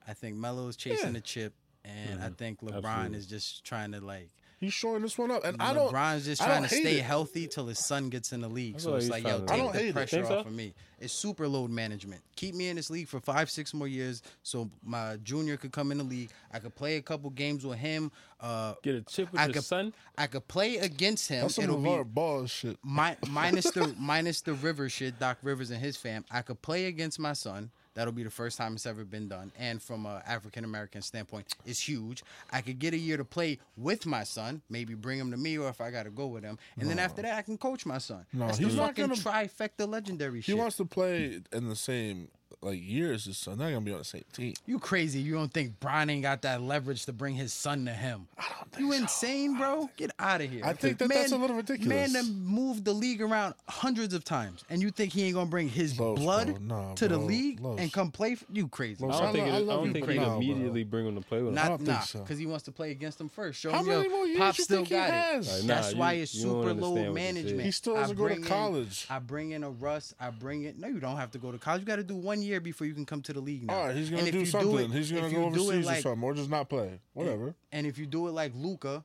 I 0.08 0.14
think 0.14 0.36
Melo 0.36 0.68
is 0.68 0.76
chasing 0.76 1.08
Yeah. 1.08 1.14
the 1.14 1.22
chip, 1.22 1.54
and 1.84 2.22
I 2.22 2.26
mm-hmm. 2.26 2.34
think 2.36 2.62
LeBron 2.62 2.86
Absolutely. 2.86 3.18
is 3.18 3.28
just 3.28 3.64
trying 3.64 3.92
to 3.94 4.02
like. 4.02 4.30
He's 4.66 4.74
showing 4.74 5.04
this 5.04 5.16
one 5.18 5.30
up, 5.30 5.46
and 5.46 5.62
I 5.62 5.74
don't. 5.74 5.94
LeBron's 5.94 6.26
just 6.26 6.42
trying 6.42 6.64
to 6.64 6.70
stay 6.70 6.98
it. 6.98 7.04
healthy 7.04 7.48
till 7.48 7.68
his 7.68 7.78
son 7.78 8.10
gets 8.10 8.34
in 8.34 8.42
the 8.42 8.48
league. 8.48 8.80
So 8.80 8.96
it's 8.96 9.10
like 9.10 9.24
like, 9.24 9.32
yo, 9.34 9.46
trying 9.46 9.48
to- 9.48 9.54
I 9.54 9.56
take 9.58 9.64
don't 9.66 9.74
hate 9.76 9.82
the 9.84 9.88
it. 9.90 9.94
pressure 9.94 10.16
Think 10.18 10.28
so? 10.28 10.40
off 10.40 10.46
of 10.48 10.54
me. 10.54 10.74
It's 11.00 11.14
super 11.14 11.48
load 11.48 11.70
management. 11.70 12.22
Keep 12.36 12.56
me 12.56 12.70
in 12.70 12.78
this 12.78 12.90
league 12.90 13.08
for 13.08 13.20
five, 13.20 13.50
six 13.52 13.74
more 13.76 13.88
years, 13.88 14.24
so 14.42 14.70
my 14.84 15.18
junior 15.24 15.56
could 15.58 15.72
come 15.72 15.92
in 15.92 16.00
the 16.00 16.04
league. 16.04 16.32
I 16.52 16.58
could 16.60 16.74
play 16.74 16.96
a 16.98 17.02
couple 17.02 17.30
games 17.30 17.64
with 17.66 17.78
him. 17.78 18.12
Uh, 18.40 18.74
Get 18.82 18.96
a 18.96 19.02
chip 19.02 19.32
with 19.32 19.40
I 19.40 19.46
your 19.46 19.54
could, 19.54 19.64
son. 19.66 19.94
I 20.18 20.26
could 20.28 20.48
play 20.48 20.78
against 20.78 21.30
him. 21.30 21.42
That's 21.44 21.56
some 21.56 21.66
It'll 21.66 21.78
be 21.78 22.04
Ball 22.10 22.48
shit. 22.48 22.78
Mi- 22.84 23.16
minus 23.30 23.70
the 23.72 23.94
minus 24.00 24.42
the 24.42 24.54
Rivers 24.54 24.94
shit, 24.94 25.20
Doc 25.20 25.38
Rivers 25.44 25.70
and 25.70 25.80
his 25.80 25.96
fam. 25.96 26.26
I 26.32 26.42
could 26.42 26.62
play 26.62 26.86
against 26.86 27.20
my 27.20 27.34
son. 27.34 27.70
That'll 27.96 28.14
be 28.14 28.24
the 28.24 28.30
first 28.30 28.58
time 28.58 28.76
it's 28.76 28.86
ever 28.86 29.04
been 29.06 29.28
done, 29.28 29.52
and 29.58 29.82
from 29.82 30.06
a 30.06 30.22
African 30.28 30.64
American 30.66 31.02
standpoint, 31.02 31.56
it's 31.66 31.80
huge. 31.80 32.24
I 32.52 32.62
could 32.62 32.78
get 32.78 32.94
a 32.94 32.98
year 32.98 33.18
to 33.18 33.24
play 33.26 33.58
with 33.78 34.06
my 34.06 34.24
son, 34.26 34.62
maybe 34.70 34.94
bring 34.94 35.18
him 35.18 35.32
to 35.32 35.38
me, 35.38 35.58
or 35.58 35.70
if 35.70 35.80
I 35.82 35.92
got 35.92 36.04
to 36.04 36.10
go 36.12 36.28
with 36.28 36.44
him, 36.44 36.60
and 36.78 36.90
then 36.90 37.00
after 37.00 37.22
that, 37.22 37.38
I 37.38 37.42
can 37.42 37.58
coach 37.58 37.86
my 37.86 37.98
son. 37.98 38.26
No, 38.34 38.48
That's 38.48 38.58
he's 38.60 38.72
the 38.76 38.82
not 38.82 38.88
fucking 38.98 39.08
gonna- 39.08 39.16
trifecta 39.48 39.88
legendary 39.88 40.40
He 40.40 40.52
shit. 40.52 40.58
wants 40.58 40.76
to 40.78 40.86
play 40.86 41.40
in 41.54 41.70
the 41.70 41.76
same 41.76 42.28
like 42.62 42.80
years 42.82 43.28
as 43.28 43.38
son. 43.38 43.58
They're 43.58 43.68
not 43.68 43.74
gonna 43.74 43.86
be 43.86 43.92
on 43.92 44.00
the 44.00 44.04
same 44.04 44.24
team. 44.34 44.54
you 44.66 44.80
crazy? 44.80 45.20
You 45.20 45.34
don't 45.34 45.52
think 45.54 45.80
Bron 45.80 46.10
ain't 46.10 46.24
got 46.24 46.42
that 46.44 46.62
leverage 46.62 47.06
to 47.06 47.14
bring 47.14 47.36
his 47.36 47.54
son 47.54 47.86
to 47.86 47.92
him? 47.92 48.28
I 48.38 48.44
don't 48.58 48.72
think 48.72 48.80
You 48.86 48.92
so. 48.94 48.98
insane, 49.00 49.58
bro? 49.58 49.90
Get 49.98 50.12
out 50.20 50.42
of 50.42 50.50
here. 50.50 50.62
I 50.66 50.74
think 50.74 50.98
that 51.00 51.10
that's 51.10 51.32
a 51.32 51.38
little 51.38 51.56
ridiculous. 51.58 51.88
Man, 51.88 52.14
that 52.14 52.26
moved 52.32 52.86
the 52.86 52.94
league 52.94 53.22
around 53.22 53.54
hundreds 53.68 54.14
of 54.14 54.24
times, 54.24 54.64
and 54.70 54.82
you 54.82 54.90
think 54.92 55.14
he 55.14 55.24
ain't 55.24 55.36
gonna 55.36 55.50
bring 55.50 55.70
his 55.70 56.00
Los, 56.00 56.18
blood. 56.20 56.60
Nah, 56.62 56.94
to 56.96 57.08
the 57.08 57.18
league 57.18 57.60
Los. 57.60 57.80
and 57.80 57.92
come 57.92 58.10
play? 58.12 58.36
For, 58.36 58.46
you 58.52 58.68
crazy? 58.68 59.04
Los, 59.06 59.16
I 59.16 59.20
don't 59.26 59.30
I 59.30 59.32
think. 59.34 59.46
lo- 59.48 59.52
It, 59.52 59.56
I 59.56 59.58
I 59.58 59.66
don't 59.78 59.86
you 59.88 59.94
think 59.94 60.06
crazy. 60.06 60.20
he'd 60.20 60.26
No, 60.26 60.32
bro. 60.32 60.38
immediately 60.42 60.84
bring 60.84 61.08
him 61.08 61.16
to 61.16 61.22
play 61.22 61.42
with 61.42 61.54
him. 61.54 61.58
I 61.60 61.62
Not 61.64 61.68
don't 61.70 61.78
think 61.80 61.90
nah, 61.90 62.00
so. 62.00 62.20
because 62.20 62.38
he 62.40 62.46
wants 62.46 62.64
to 62.66 62.72
play 62.72 62.92
against 62.92 63.18
them 63.18 63.30
first. 63.30 63.60
Show 63.60 63.72
How 63.72 63.80
him 63.82 63.88
yo, 63.88 63.98
many 63.98 64.10
more 64.10 64.26
years 64.26 64.40
Pop 64.40 64.58
you 64.58 64.64
still 64.64 64.78
think 64.78 64.88
he 64.90 64.96
got 64.96 65.10
has? 65.10 65.48
it. 65.48 65.52
Like, 65.60 65.68
That's 65.68 65.94
nah, 65.94 66.00
why 66.00 66.14
it's 66.14 66.32
super 66.32 66.70
understand 66.70 66.82
load 66.82 66.92
what 66.96 67.02
you're 67.04 67.14
management. 67.14 67.62
He 67.62 67.72
still 67.72 67.96
has 67.96 68.04
doesn't 68.12 68.18
go 68.18 68.28
to 68.30 68.42
college. 68.42 69.06
I 69.10 69.20
bring 69.20 69.52
in 69.52 69.64
a 69.64 69.70
Russ. 69.70 70.14
I 70.20 70.30
bring 70.30 70.64
it. 70.64 70.80
No, 70.80 70.88
you 70.88 71.00
don't 71.00 71.18
have 71.18 71.32
to 71.32 71.38
go 71.38 71.52
to 71.52 71.58
college. 71.58 71.82
You 71.82 71.86
got 71.88 71.98
to 71.98 72.04
do 72.04 72.16
one 72.16 72.35
year 72.42 72.60
before 72.60 72.88
you 72.88 72.94
can 72.94 73.06
come 73.06 73.22
to 73.24 73.34
the 73.34 73.40
league. 73.42 73.66
Now. 73.66 73.74
All 73.74 73.86
right, 73.88 73.96
he's 73.96 74.10
gonna 74.10 74.24
if 74.24 74.32
do 74.32 74.40
you 74.40 74.46
something. 74.46 74.80
it- 74.80 74.92
he's 74.92 75.12
gonna 75.12 75.30
go 75.30 75.50
you 75.50 75.54
do 75.54 75.62
it 75.72 75.76
overseas 75.76 75.86
like- 75.86 76.00
or 76.00 76.02
something, 76.02 76.24
or 76.24 76.34
just 76.34 76.50
not 76.50 76.70
play. 76.70 77.00
Whatever. 77.14 77.56
And 77.72 77.86
if 77.88 77.98
you 77.98 78.06
do 78.06 78.28
it 78.28 78.32
like 78.32 78.52
Luka, 78.56 79.04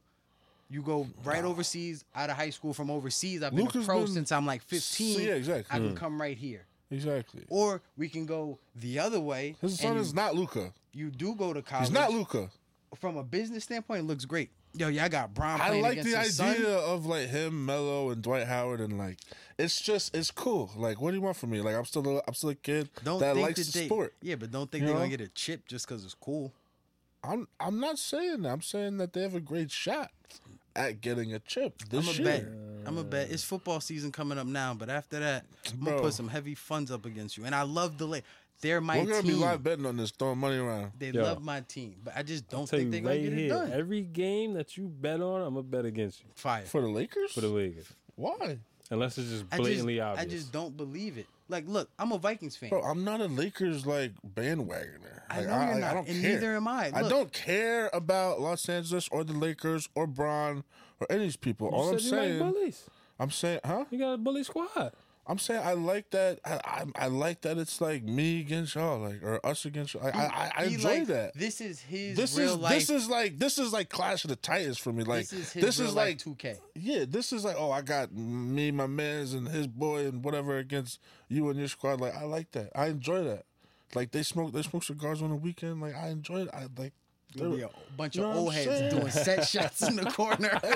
you 0.69 0.83
go 0.83 1.09
right 1.25 1.45
overseas 1.45 2.05
out 2.15 2.31
of 2.31 2.37
high 2.37 2.51
school 2.51 2.73
from 2.73 2.91
overseas. 2.91 3.43
I've 3.43 3.55
been 3.55 3.65
Luka's 3.65 3.85
a 3.85 3.87
pro 3.87 4.05
been- 4.05 4.15
since 4.15 4.33
I'm 4.33 4.47
like 4.47 4.63
15. 4.63 5.21
Yeah, 5.21 5.35
exactly. 5.35 5.67
I 5.77 5.79
can 5.79 5.91
hmm. 5.91 5.97
come 5.97 6.21
right 6.21 6.37
here. 6.37 6.67
Exactly. 6.91 7.45
Or 7.49 7.83
we 7.97 8.09
can 8.09 8.27
go 8.27 8.59
the 8.75 8.99
other 8.99 9.21
way. 9.21 9.57
His 9.61 9.79
son 9.79 9.93
and 9.93 10.01
is 10.01 10.09
you, 10.11 10.17
not 10.17 10.35
Luka. 10.35 10.73
you 10.93 11.11
do 11.11 11.35
go 11.35 11.53
to 11.53 11.63
college. 11.63 11.87
He's 11.87 11.95
not 11.95 12.11
Luka. 12.11 12.51
From 12.97 13.17
a 13.17 13.23
business 13.23 13.65
standpoint, 13.65 14.01
it 14.01 14.07
looks 14.07 14.25
great. 14.25 14.51
Yo, 14.75 14.87
yeah, 14.89 15.05
I 15.05 15.09
got 15.09 15.35
Brown 15.35 15.61
I 15.61 15.81
like 15.81 16.03
the 16.03 16.15
idea 16.15 16.31
son. 16.31 16.65
of 16.65 17.05
like 17.05 17.29
him, 17.29 17.67
Melo, 17.67 18.11
and 18.11 18.23
Dwight 18.23 18.47
Howard, 18.47 18.81
and 18.81 18.97
like 18.97 19.19
it's 19.59 19.81
just 19.81 20.15
it's 20.17 20.31
cool. 20.31 20.71
Like, 20.77 21.01
what 21.01 21.11
do 21.11 21.17
you 21.17 21.23
want 21.23 21.37
from 21.37 21.51
me? 21.51 21.61
Like, 21.61 21.75
I'm 21.75 21.85
still 21.85 22.19
a, 22.19 22.23
I'm 22.29 22.35
still 22.35 22.51
a 22.51 22.55
kid 22.55 22.89
Don't 23.03 23.19
that 23.21 23.35
think 23.35 23.47
likes 23.49 23.59
that 23.67 23.73
the 23.73 23.79
they, 23.81 23.87
sport. 23.87 24.15
Yeah, 24.23 24.37
but 24.37 24.51
don't 24.53 24.71
think 24.71 24.83
You 24.83 24.89
they're 24.89 24.97
gonna 24.97 25.09
get 25.09 25.21
a 25.21 25.29
chip 25.29 25.67
just 25.67 25.89
because 25.89 26.05
it's 26.05 26.15
cool. 26.15 26.53
I'm 27.25 27.49
I'm 27.59 27.81
not 27.81 27.99
saying 27.99 28.43
that. 28.43 28.51
I'm 28.51 28.63
saying 28.63 28.99
that 28.99 29.13
they 29.13 29.23
have 29.23 29.35
a 29.35 29.41
great 29.41 29.71
shot 29.71 30.11
at 30.77 31.01
getting 31.01 31.35
a 31.35 31.41
chip 31.41 31.83
I'm 31.93 31.99
a 31.99 32.03
year. 32.13 32.25
bet. 32.25 32.45
I'm 32.87 32.97
a 32.97 33.05
bet. 33.05 33.31
It's 33.31 33.43
football 33.43 33.81
season 33.81 34.13
coming 34.13 34.39
up 34.39 34.47
now, 34.47 34.73
but 34.73 34.89
after 34.89 35.19
that, 35.19 35.45
I'm 35.73 35.81
gonna 35.81 35.91
Bro. 35.97 36.01
put 36.03 36.15
some 36.15 36.29
heavy 36.29 36.55
funds 36.55 36.91
up 36.91 37.05
against 37.05 37.37
you. 37.37 37.45
And 37.45 37.55
I 37.55 37.63
love 37.63 37.99
the 37.99 38.07
late. 38.07 38.25
They're 38.61 38.81
my 38.81 38.97
team. 38.97 39.05
We're 39.07 39.11
gonna 39.13 39.23
team. 39.23 39.31
be 39.33 39.37
live 39.39 39.63
betting 39.63 39.87
on 39.87 39.97
this, 39.97 40.11
throwing 40.11 40.39
money 40.39 40.57
around. 40.59 40.93
They 40.99 41.11
Yo. 41.11 41.23
love 41.23 41.43
my 41.43 41.61
team, 41.63 41.97
but 42.05 42.15
I 42.17 42.23
just 42.23 42.49
don't 42.49 42.67
Tell 42.69 42.79
think 42.79 42.87
you 42.87 42.91
they're 42.91 43.01
gonna 43.01 43.15
right 43.15 43.23
get 43.23 43.33
it 43.33 43.39
here, 43.39 43.49
done. 43.51 43.73
every 43.73 44.03
game 44.03 44.55
that 44.55 44.77
you 44.77 44.87
bet 44.89 45.21
on, 45.21 45.41
I'm 45.43 45.55
gonna 45.55 45.63
bet 45.63 45.85
against 45.87 46.21
you 46.21 46.27
Fire. 46.35 46.63
For 46.63 46.81
the 46.83 46.89
Lakers? 46.89 47.33
for 47.33 47.41
the 47.41 47.49
Lakers, 47.49 47.87
Why? 48.17 48.59
unless 48.91 49.17
it's 49.19 49.31
just 49.31 49.45
I 49.51 49.57
just, 49.57 49.63
blatantly 49.63 50.01
I 50.01 50.13
obvious. 50.13 50.33
just 50.43 50.53
don't 50.53 50.77
believe 50.77 51.17
it. 51.17 51.27
Like, 51.49 51.65
look, 51.67 51.89
I'm 51.99 52.13
a 52.13 52.19
Vikings 52.19 52.57
fan. 52.57 52.69
Bro, 52.69 52.83
I'm 52.83 53.03
not 53.03 53.21
a 53.21 53.27
Lakers 53.27 53.85
like 53.87 54.13
bandwagoner. 54.37 55.23
I 55.29 55.39
Like, 55.39 55.47
know 55.49 55.53
you're 55.53 55.75
I, 55.75 55.79
not, 55.81 55.95
don't 55.95 56.09
and 56.09 56.21
care. 56.23 56.33
neither 56.35 56.57
am 56.57 56.69
I. 56.69 56.91
I 56.95 57.01
Look. 57.03 57.11
don't 57.11 57.33
care 57.33 57.91
about 57.93 58.41
Los 58.41 58.69
Angeles 58.69 59.09
or 59.11 59.25
the 59.25 59.33
Lakers 59.33 59.89
or 59.95 60.07
Bron 60.07 60.65
or 61.01 61.07
any 61.11 61.21
of 61.21 61.27
these 61.27 61.37
people. 61.37 61.69
You 61.69 61.73
All 61.77 61.89
I'm 61.91 61.99
said 61.99 62.11
you 62.11 62.17
like 62.19 62.29
saying, 62.29 62.39
bullies. 62.53 62.85
I'm 63.19 63.31
saying, 63.31 63.61
huh? 63.65 63.85
You 63.91 63.99
got 63.99 64.13
a 64.13 64.19
bully 64.19 64.45
squad. 64.45 64.93
I'm 65.31 65.39
saying 65.39 65.63
I 65.65 65.75
like 65.75 66.11
that. 66.11 66.41
I, 66.45 66.61
I 66.65 66.85
I 67.05 67.07
like 67.07 67.43
that 67.43 67.57
it's 67.57 67.81
like 67.81 68.03
me 68.03 68.41
against 68.41 68.75
y'all, 68.75 68.99
like 68.99 69.23
or 69.23 69.45
us 69.47 69.65
against 69.65 69.95
y'all. 69.95 70.05
I 70.07 70.11
I, 70.11 70.53
I 70.57 70.65
enjoy 70.65 70.99
like- 70.99 71.07
that. 71.07 71.35
This 71.35 71.61
is 71.61 71.81
his 71.81 72.17
This 72.17 72.37
real 72.37 72.51
is 72.55 72.57
life. 72.57 72.73
this 72.75 72.91
is 72.91 73.09
like 73.09 73.39
this 73.39 73.57
is 73.59 73.73
like 73.73 73.89
Clash 73.89 74.25
of 74.25 74.31
the 74.31 74.37
Titans 74.37 74.79
for 74.79 74.93
me. 74.93 75.05
Like 75.05 75.29
this 75.29 75.33
is 75.33 75.53
his 75.53 75.81
real 75.81 75.93
like 75.93 76.27
life 76.27 76.37
2K. 76.37 76.59
yeah, 76.75 77.05
this 77.09 77.33
is 77.33 77.45
like 77.45 77.55
oh 77.59 77.71
I 77.71 77.83
got 77.83 78.13
me, 78.13 78.71
my 78.73 78.89
man's, 78.89 79.33
and 79.33 79.47
his 79.49 79.67
boy 79.69 80.07
and 80.09 80.25
whatever 80.25 80.59
against 80.59 80.99
you 81.29 81.49
and 81.49 81.59
your 81.59 81.69
squad. 81.69 82.01
Like 82.01 82.17
I 82.17 82.25
like 82.25 82.51
that. 82.53 82.71
I 82.75 82.87
enjoy 82.89 83.23
that. 83.25 83.45
Like 83.95 84.11
they 84.11 84.25
smoke 84.25 84.53
they 84.53 84.63
smoke 84.63 84.83
cigars 84.83 85.23
on 85.23 85.31
the 85.31 85.37
weekend. 85.37 85.81
Like 85.81 85.95
I 85.95 86.09
enjoy 86.09 86.43
it. 86.43 86.49
I 86.53 86.67
like. 86.77 86.93
There'll 87.35 87.55
be 87.57 87.63
a 87.63 87.71
bunch 87.97 88.17
of 88.17 88.25
old 88.37 88.53
heads 88.53 88.67
saying? 88.67 88.91
doing 88.91 89.11
set 89.11 89.47
shots 89.47 89.83
in 89.87 89.97
the 89.97 90.05
corner. 90.07 90.59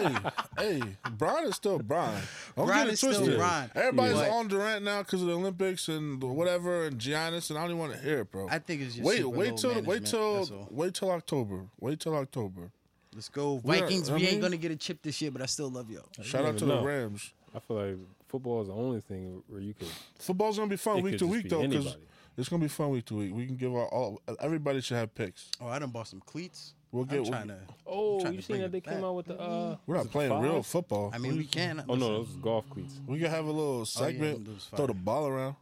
Hey, 0.56 0.78
hey, 0.78 0.82
Bron 1.18 1.46
is 1.46 1.56
still 1.56 1.78
Bron. 1.78 2.14
Don't 2.56 2.66
Bron 2.66 2.78
get 2.78 2.86
it 2.88 2.92
is 2.92 2.98
still 3.00 3.14
twisted. 3.14 3.36
Bron. 3.38 3.70
Everybody's 3.74 4.14
But- 4.14 4.30
on 4.30 4.48
Durant 4.48 4.84
now 4.84 5.02
because 5.02 5.20
of 5.22 5.28
the 5.28 5.34
Olympics 5.34 5.88
and 5.88 6.22
whatever 6.22 6.86
and 6.86 6.98
Giannis, 6.98 7.50
and 7.50 7.58
I 7.58 7.62
don't 7.62 7.70
even 7.72 7.78
want 7.80 7.92
to 7.94 7.98
hear 7.98 8.20
it, 8.20 8.30
bro. 8.30 8.48
I 8.48 8.58
think 8.60 8.82
it's 8.82 8.94
just 8.94 9.04
wait, 9.06 9.18
super 9.18 9.36
wait 9.36 9.56
till 9.56 9.82
wait 9.82 10.04
till 10.06 10.34
that's 10.36 10.50
all. 10.50 10.68
wait 10.70 10.94
till 10.94 11.10
October. 11.10 11.66
Wait 11.80 11.98
till 12.00 12.14
October. 12.14 12.70
Let's 13.14 13.28
go 13.28 13.60
We 13.64 13.76
are- 13.76 13.80
Vikings. 13.80 14.10
I 14.10 14.14
we 14.16 14.26
ain't 14.26 14.40
gonna 14.42 14.56
get 14.56 14.70
a 14.70 14.76
chip 14.76 15.02
this 15.02 15.20
year, 15.20 15.30
but 15.30 15.42
I 15.42 15.46
still 15.46 15.70
love 15.70 15.90
y'all. 15.90 16.04
Shout 16.22 16.44
out 16.44 16.58
to 16.58 16.64
even 16.64 16.68
the. 16.68 16.82
Rams. 16.82 17.32
I 17.54 17.58
feel 17.60 17.76
like 17.76 17.96
football 18.28 18.62
is 18.62 18.68
the 18.68 18.74
only 18.74 19.00
thing 19.00 19.42
where 19.48 19.60
you 19.60 19.74
could. 19.74 19.88
Football's 20.18 20.56
gonna 20.58 20.70
be 20.70 20.76
fun 20.76 20.98
It 20.98 21.04
week 21.04 21.18
to 21.18 21.26
week 21.26 21.48
though, 21.48 21.62
because 21.62 21.86
anybody. 21.86 22.02
It's 22.36 22.48
gonna 22.48 22.62
be 22.62 22.68
fun 22.68 22.90
week 22.90 23.04
to 23.06 23.14
week. 23.16 23.34
We 23.34 23.46
can 23.46 23.56
give 23.56 23.74
our 23.74 23.86
all. 23.86 24.20
Everybody 24.40 24.80
should 24.80 24.96
have 24.96 25.14
picks. 25.14 25.50
Oh, 25.60 25.68
I 25.68 25.78
done 25.78 25.90
bought 25.90 26.08
some 26.08 26.20
cleats. 26.20 26.74
We'll 26.92 27.02
I'm 27.04 27.08
get. 27.08 27.22
We'll, 27.22 27.30
trying 27.30 27.48
to. 27.48 27.56
Oh, 27.86 28.20
trying 28.20 28.34
you 28.34 28.40
to 28.40 28.44
seen 28.46 28.60
that 28.60 28.72
they 28.72 28.78
it 28.78 28.84
came 28.84 29.04
out 29.04 29.14
with 29.16 29.26
the? 29.26 29.40
uh 29.40 29.76
we're 29.86 29.94
not 29.94 30.00
was 30.02 30.06
it 30.06 30.12
playing 30.12 30.38
real 30.40 30.62
football. 30.62 31.10
I 31.12 31.18
mean, 31.18 31.36
we 31.36 31.44
can. 31.44 31.82
Oh 31.88 31.94
no, 31.94 32.08
listen, 32.08 32.12
those 32.14 32.28
is 32.30 32.36
golf 32.36 32.68
cleats. 32.70 33.00
we 33.06 33.18
can 33.18 33.30
have 33.30 33.44
a 33.46 33.50
little 33.52 33.84
segment. 33.84 34.44
those 34.46 34.68
throw 34.74 34.86
the 34.86 34.94
ball 34.94 35.26
around. 35.26 35.56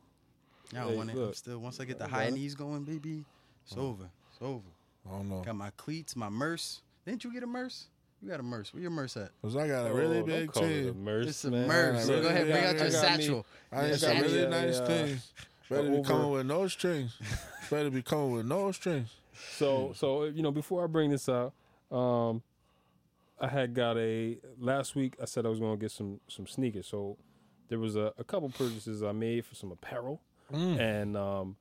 Yeah, 0.72 0.80
I 0.80 0.82
don't 0.84 0.90
Hey, 0.92 0.96
want 0.98 1.10
it. 1.10 1.16
I'm 1.18 1.34
still. 1.34 1.58
Once 1.58 1.80
I 1.80 1.84
get 1.84 1.98
the 1.98 2.06
high 2.08 2.24
it. 2.24 2.34
knees 2.34 2.54
going, 2.54 2.84
baby, 2.84 3.24
it's 3.66 3.76
over. 3.76 4.04
It's 4.32 4.40
over. 4.42 4.60
I 5.08 5.16
don't 5.16 5.28
know. 5.28 5.40
Got 5.42 5.56
my 5.56 5.70
cleats, 5.76 6.14
my 6.16 6.28
merce. 6.28 6.80
Didn't 7.04 7.24
you 7.24 7.32
get 7.32 7.42
a 7.42 7.46
merce? 7.46 7.86
You 8.22 8.28
got 8.28 8.38
a 8.38 8.42
merce. 8.44 8.72
Where 8.72 8.80
your 8.80 8.92
merce 8.92 9.16
at? 9.16 9.30
Cause 9.42 9.56
I 9.56 9.66
got 9.66 9.90
a 9.90 9.92
really 9.92 10.18
Oh, 10.18 10.24
big 10.24 10.52
call 10.52 10.62
it 10.62 10.66
a 10.66 10.92
team. 10.92 11.02
merce, 11.04 11.26
It's 11.26 11.44
a 11.44 11.50
man. 11.50 11.66
merce. 11.66 12.08
really 12.08 12.22
Go 12.22 12.28
ahead, 12.28 12.46
bring 12.46 12.62
got- 12.62 12.64
out 12.68 12.74
your 12.76 12.86
I 12.86 12.90
got 12.90 13.02
me- 13.18 13.24
satchel. 13.24 13.46
I 13.72 13.86
Your 13.88 13.96
got 13.98 14.02
a 14.16 14.22
really 14.22 14.46
nice 14.48 14.78
yeah. 14.78 14.86
things. 14.86 15.32
Better 15.72 15.90
be 15.90 15.98
over- 15.98 16.08
coming 16.08 16.30
with 16.30 16.46
no 16.46 16.68
strings. 16.68 17.16
Better 17.70 17.90
be 17.90 18.02
coming 18.02 18.32
with 18.32 18.46
no 18.46 18.72
strings. 18.72 19.10
So, 19.56 19.92
so 19.94 20.24
you 20.24 20.42
know, 20.42 20.50
before 20.52 20.84
I 20.84 20.86
bring 20.86 21.10
this 21.10 21.28
out, 21.28 21.52
um, 21.90 22.42
I 23.40 23.48
had 23.48 23.74
got 23.74 23.96
a 23.96 24.38
last 24.58 24.94
week. 24.94 25.14
I 25.20 25.24
said 25.24 25.46
I 25.46 25.48
was 25.48 25.58
going 25.58 25.76
to 25.76 25.80
get 25.80 25.90
some 25.90 26.20
some 26.28 26.46
sneakers. 26.46 26.86
So 26.86 27.16
there 27.68 27.78
was 27.78 27.96
a, 27.96 28.12
a 28.18 28.24
couple 28.24 28.48
purchases 28.50 29.02
I 29.02 29.12
made 29.12 29.44
for 29.46 29.54
some 29.54 29.72
apparel, 29.72 30.20
and 30.52 31.16
um, 31.16 31.56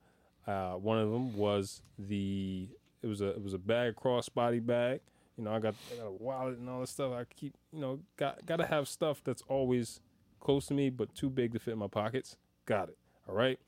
uh, 0.46 0.72
one 0.74 0.98
of 0.98 1.10
them 1.10 1.36
was 1.36 1.82
the 1.98 2.68
it 3.02 3.06
was 3.06 3.20
a 3.20 3.30
it 3.30 3.42
was 3.42 3.54
a 3.54 3.58
bag 3.58 3.96
crossbody 3.96 4.64
bag. 4.64 5.00
You 5.38 5.44
know, 5.44 5.54
I 5.54 5.58
got 5.60 5.74
I 5.92 5.96
got 5.96 6.06
a 6.06 6.10
wallet 6.10 6.58
and 6.58 6.68
all 6.68 6.80
this 6.80 6.90
stuff. 6.90 7.12
I 7.12 7.24
keep 7.24 7.54
you 7.72 7.80
know 7.80 8.00
got 8.16 8.44
got 8.46 8.56
to 8.56 8.66
have 8.66 8.86
stuff 8.86 9.22
that's 9.24 9.42
always 9.48 10.00
close 10.40 10.66
to 10.66 10.74
me 10.74 10.90
but 10.90 11.14
too 11.14 11.30
big 11.30 11.52
to 11.54 11.58
fit 11.58 11.72
in 11.72 11.78
my 11.78 11.86
pockets. 11.88 12.36
Got 12.66 12.90
it. 12.90 12.98
All 13.28 13.34
right. 13.34 13.58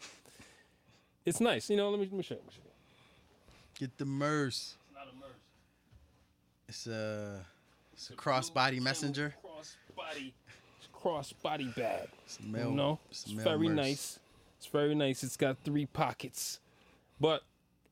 It's 1.25 1.41
nice. 1.41 1.71
You 1.71 1.77
know, 1.77 1.91
let 1.91 1.99
me, 1.99 2.07
let 2.07 2.15
me 2.15 2.23
show 2.23 2.35
you. 2.35 2.41
Let 2.41 2.47
me 2.47 2.53
show 2.55 2.63
you. 2.65 3.87
Get 3.87 3.99
the 3.99 4.05
merce. 4.05 4.77
It's 4.87 4.95
not 4.95 5.09
a 5.13 5.17
merce. 5.17 5.37
It's 6.69 6.87
a. 6.87 7.45
It's 7.93 8.11
a 8.11 8.15
crossbody 8.15 8.81
messenger. 8.81 9.35
Crossbody, 9.45 10.33
crossbody 10.95 11.75
bag. 11.77 12.09
It's 12.27 12.39
a 12.41 12.43
male. 12.43 12.71
you 12.71 12.77
know, 12.77 12.99
it's 13.11 13.25
it's 13.25 13.33
very 13.33 13.69
merce. 13.69 13.77
nice. 13.77 14.19
It's 14.59 14.67
very 14.67 14.95
nice. 14.95 15.23
It's 15.23 15.37
got 15.37 15.57
three 15.65 15.87
pockets, 15.87 16.59
but 17.21 17.43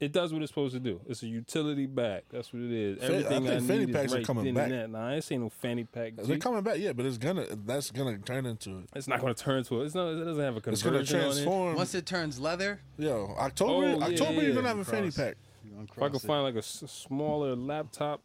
it 0.03 0.11
does 0.13 0.33
what 0.33 0.43
it's 0.43 0.51
supposed 0.51 0.75
to 0.75 0.81
do. 0.81 1.01
It's 1.09 1.23
a 1.23 1.27
utility 1.29 1.87
bag. 1.87 2.23
That's 2.31 2.53
what 2.53 2.63
it 2.63 2.73
is. 2.73 2.99
Fa- 2.99 3.05
I 3.05 3.09
Everything 3.09 3.47
I, 3.47 3.51
think 3.57 3.67
fanny 3.69 3.87
need 3.87 3.95
packs 3.95 4.13
is 4.13 4.19
are 4.19 4.23
coming 4.23 4.53
back. 4.55 4.65
and 4.65 4.73
there. 4.73 4.89
Nah, 4.89 5.09
I 5.09 5.15
ain't 5.15 5.25
saying 5.25 5.41
no 5.41 5.49
fanny 5.49 5.85
pack. 5.85 6.17
They're 6.17 6.27
G. 6.27 6.39
coming 6.39 6.63
back, 6.63 6.79
yeah, 6.79 6.93
but 6.93 7.07
it's 7.07 7.19
gonna 7.19 7.47
that's 7.65 7.91
gonna 7.91 8.19
turn 8.19 8.45
into 8.47 8.79
it. 8.79 8.89
It's 8.97 9.07
not 9.09 9.21
going 9.21 9.35
to 9.35 9.43
turn 9.43 9.63
to 9.65 9.81
it. 9.81 9.85
It's 9.87 9.95
not. 9.95 10.09
It 10.09 10.25
doesn't 10.25 10.43
have 10.43 10.55
a 10.55 10.71
It's 10.71 10.83
conversion 10.83 10.91
gonna 10.93 10.97
on 10.99 11.31
it. 11.31 11.35
transform. 11.35 11.77
Once 11.77 11.95
it 11.95 12.05
turns 12.05 12.41
leather, 12.41 12.81
Yo, 12.99 13.35
October, 13.39 13.73
Oh, 13.73 13.81
yeah, 13.99 14.05
October, 14.05 14.33
yeah, 14.33 14.41
you're 14.41 14.49
yeah. 14.51 14.55
gonna 14.57 14.69
have 14.69 14.79
a 14.79 14.85
fanny 14.85 15.03
Cross. 15.13 15.17
pack. 15.17 15.37
you're 15.65 15.73
gonna 15.75 15.85
If 15.85 15.91
I 15.93 15.95
cross 15.95 16.11
could 16.11 16.25
it. 16.25 16.27
find 16.27 16.43
like 16.43 16.55
a 16.57 16.59
s- 16.59 16.85
smaller 16.87 17.55
laptop, 17.55 18.21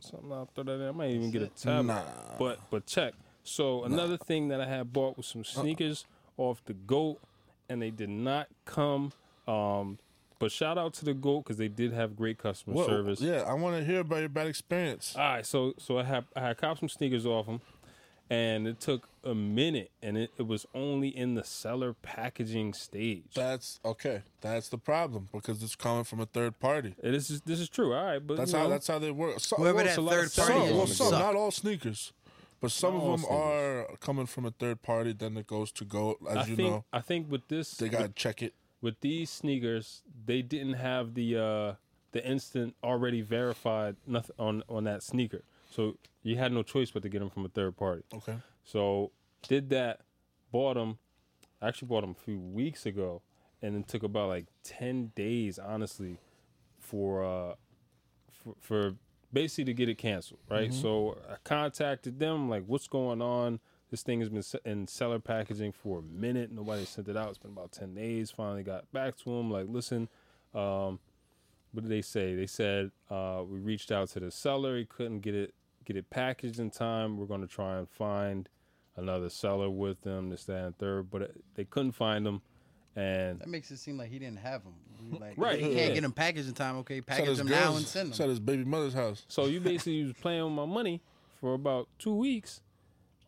something 0.00 0.32
I'll 0.32 0.46
throw 0.54 0.64
that 0.64 0.72
in. 0.72 0.88
I 0.88 0.90
might 0.90 1.10
even 1.10 1.30
get 1.30 1.42
a 1.42 1.46
tablet. 1.48 1.84
Nah. 1.84 2.02
But 2.38 2.58
but 2.70 2.86
check. 2.86 3.14
So 3.44 3.84
another 3.84 4.16
thing 4.16 4.48
that 4.48 4.60
I 4.60 4.66
had 4.66 4.92
bought 4.92 5.16
was 5.16 5.26
some 5.26 5.44
sneakers 5.44 6.06
off 6.36 6.62
the 6.66 6.74
goat, 6.74 7.18
and 7.68 7.80
they 7.80 7.90
did 7.90 8.08
not 8.10 8.48
come. 8.64 9.12
Um, 9.48 9.98
but 10.40 10.50
shout 10.50 10.76
out 10.78 10.94
to 10.94 11.04
the 11.04 11.14
goat 11.14 11.44
because 11.44 11.58
they 11.58 11.68
did 11.68 11.92
have 11.92 12.16
great 12.16 12.38
customer 12.38 12.74
What- 12.74 12.86
service. 12.86 13.20
Yeah, 13.20 13.42
I 13.46 13.54
want 13.54 13.76
to 13.76 13.84
hear 13.84 14.00
about 14.00 14.18
your 14.20 14.28
bad 14.28 14.48
experience. 14.48 15.14
All 15.14 15.22
right, 15.22 15.46
so 15.46 15.74
so 15.78 15.98
I 15.98 16.02
had 16.02 16.24
I 16.34 16.40
had 16.40 16.56
copped 16.58 16.80
some 16.80 16.88
sneakers 16.88 17.24
off 17.24 17.46
them, 17.46 17.60
and 18.28 18.66
it 18.66 18.80
took 18.80 19.08
a 19.22 19.34
minute, 19.34 19.90
and 20.02 20.16
it, 20.16 20.30
it 20.38 20.46
was 20.46 20.66
only 20.74 21.08
in 21.08 21.34
the 21.34 21.44
seller 21.44 21.92
packaging 21.92 22.72
stage. 22.72 23.34
That's 23.34 23.80
okay. 23.84 24.22
That's 24.40 24.68
the 24.68 24.78
problem 24.78 25.28
because 25.32 25.62
it's 25.62 25.76
coming 25.76 26.04
from 26.04 26.20
a 26.20 26.26
third 26.26 26.58
party. 26.58 26.94
And 27.02 27.14
this 27.14 27.28
is 27.30 27.42
this 27.42 27.60
is 27.60 27.68
true. 27.68 27.92
All 27.92 28.04
right, 28.04 28.26
but 28.26 28.38
That's 28.38 28.52
how 28.52 28.64
know, 28.64 28.70
that's 28.70 28.86
how 28.86 28.98
they 28.98 29.10
work. 29.10 29.40
So, 29.40 29.56
Whoever 29.56 29.76
well, 29.76 29.84
that 29.84 29.98
a 29.98 30.02
third 30.02 30.34
party 30.34 30.52
some, 30.52 30.62
on 30.62 30.76
well, 30.76 30.86
some, 30.86 31.10
not 31.12 31.36
all 31.36 31.50
sneakers, 31.50 32.12
but 32.60 32.70
some 32.70 32.94
Not 32.94 33.04
of 33.04 33.20
them 33.20 33.30
are 33.30 33.86
coming 34.00 34.26
from 34.26 34.46
a 34.46 34.52
third 34.52 34.80
party. 34.80 35.12
Then 35.12 35.36
it 35.36 35.46
goes 35.46 35.70
to 35.72 35.84
go, 35.84 36.16
as 36.28 36.36
I 36.38 36.44
you 36.46 36.56
think 36.56 36.70
know, 36.70 36.84
I 36.92 37.00
think 37.00 37.30
with 37.30 37.48
this 37.48 37.72
they 37.72 37.88
gotta 37.90 38.08
check 38.08 38.42
it. 38.42 38.54
With 38.80 39.00
these 39.00 39.30
sneakers, 39.30 40.02
they 40.26 40.42
didn't 40.42 40.74
have 40.74 41.14
the 41.14 41.36
uh 41.36 41.74
the 42.12 42.26
instant 42.26 42.74
already 42.82 43.20
verified 43.22 43.96
nothing 44.06 44.34
on 44.38 44.62
on 44.68 44.84
that 44.84 45.02
sneaker. 45.02 45.42
So 45.70 45.96
you 46.22 46.36
had 46.36 46.52
no 46.52 46.62
choice 46.62 46.90
but 46.90 47.02
to 47.02 47.08
get 47.08 47.20
them 47.20 47.30
from 47.30 47.44
a 47.44 47.48
third 47.48 47.76
party. 47.76 48.02
Okay. 48.12 48.36
So 48.64 49.12
did 49.46 49.70
that, 49.70 50.00
bought 50.50 50.74
them. 50.74 50.98
I 51.62 51.68
actually 51.68 51.88
bought 51.88 52.00
them 52.00 52.16
a 52.18 52.24
few 52.24 52.38
weeks 52.38 52.86
ago, 52.86 53.22
and 53.62 53.76
it 53.76 53.88
took 53.88 54.02
about 54.02 54.28
like 54.28 54.46
ten 54.62 55.12
days, 55.14 55.58
honestly, 55.58 56.18
for 56.78 57.24
uh 57.24 57.54
for, 58.32 58.54
for 58.60 58.94
basically 59.32 59.64
to 59.64 59.74
get 59.74 59.88
it 59.88 59.98
canceled. 59.98 60.40
Right. 60.48 60.72
So 60.74 61.18
I 61.30 61.36
contacted 61.44 62.18
them 62.18 62.48
like, 62.48 62.64
what's 62.66 62.88
going 62.88 63.22
on? 63.22 63.60
This 63.90 64.02
thing 64.02 64.20
has 64.20 64.28
been 64.28 64.42
in 64.64 64.86
seller 64.86 65.18
packaging 65.18 65.72
for 65.72 65.98
a 65.98 66.02
minute. 66.02 66.52
Nobody 66.52 66.84
sent 66.84 67.08
it 67.08 67.16
out. 67.16 67.28
It's 67.30 67.38
been 67.38 67.50
about 67.52 67.72
ten 67.72 67.94
days. 67.94 68.30
Finally 68.30 68.62
got 68.62 68.90
back 68.92 69.16
to 69.18 69.24
them. 69.24 69.50
Like, 69.50 69.66
listen, 69.68 70.08
um, 70.54 71.00
what 71.72 71.82
did 71.82 71.88
they 71.90 72.02
say? 72.02 72.34
They 72.34 72.46
said 72.46 72.92
uh, 73.10 73.42
we 73.48 73.58
reached 73.58 73.90
out 73.90 74.08
to 74.10 74.20
the 74.20 74.30
seller. 74.30 74.78
He 74.78 74.84
couldn't 74.84 75.20
get 75.20 75.34
it 75.34 75.54
get 75.84 75.96
it 75.96 76.08
packaged 76.10 76.60
in 76.60 76.70
time. 76.70 77.16
We're 77.18 77.26
going 77.26 77.40
to 77.40 77.46
try 77.48 77.78
and 77.78 77.88
find 77.88 78.48
another 78.96 79.28
seller 79.28 79.68
with 79.70 80.02
them. 80.02 80.30
This, 80.30 80.44
that, 80.44 80.64
and 80.64 80.78
third. 80.78 81.10
But 81.10 81.22
it, 81.22 81.44
they 81.56 81.64
couldn't 81.64 81.92
find 81.92 82.24
them, 82.24 82.42
and 82.94 83.40
That 83.40 83.48
makes 83.48 83.70
it 83.72 83.78
seem 83.78 83.96
like 83.98 84.10
he 84.10 84.18
didn't 84.20 84.38
have 84.38 84.62
them. 84.62 84.74
Like, 85.20 85.34
Right, 85.36 85.58
He 85.58 85.70
yeah. 85.72 85.78
can't 85.80 85.94
get 85.94 86.00
them 86.02 86.12
packaged 86.12 86.46
in 86.48 86.54
time. 86.54 86.76
Okay, 86.78 87.00
package 87.00 87.26
his 87.26 87.38
them 87.38 87.48
now 87.48 87.74
and 87.74 87.84
send 87.84 88.12
them. 88.12 88.22
at 88.22 88.28
his 88.28 88.38
baby 88.40 88.64
mother's 88.64 88.94
house. 88.94 89.24
so 89.26 89.46
you 89.46 89.58
basically 89.58 90.04
was 90.04 90.12
playing 90.12 90.44
with 90.44 90.52
my 90.52 90.66
money 90.66 91.00
for 91.40 91.54
about 91.54 91.88
two 91.98 92.14
weeks, 92.14 92.60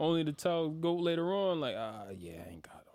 only 0.03 0.25
to 0.25 0.33
tell 0.33 0.69
Goat 0.69 1.01
later 1.01 1.33
on 1.33 1.61
like, 1.61 1.75
ah, 1.79 2.05
yeah, 2.19 2.33
I 2.47 2.53
ain't 2.53 2.63
got 2.63 2.85
them. 2.85 2.95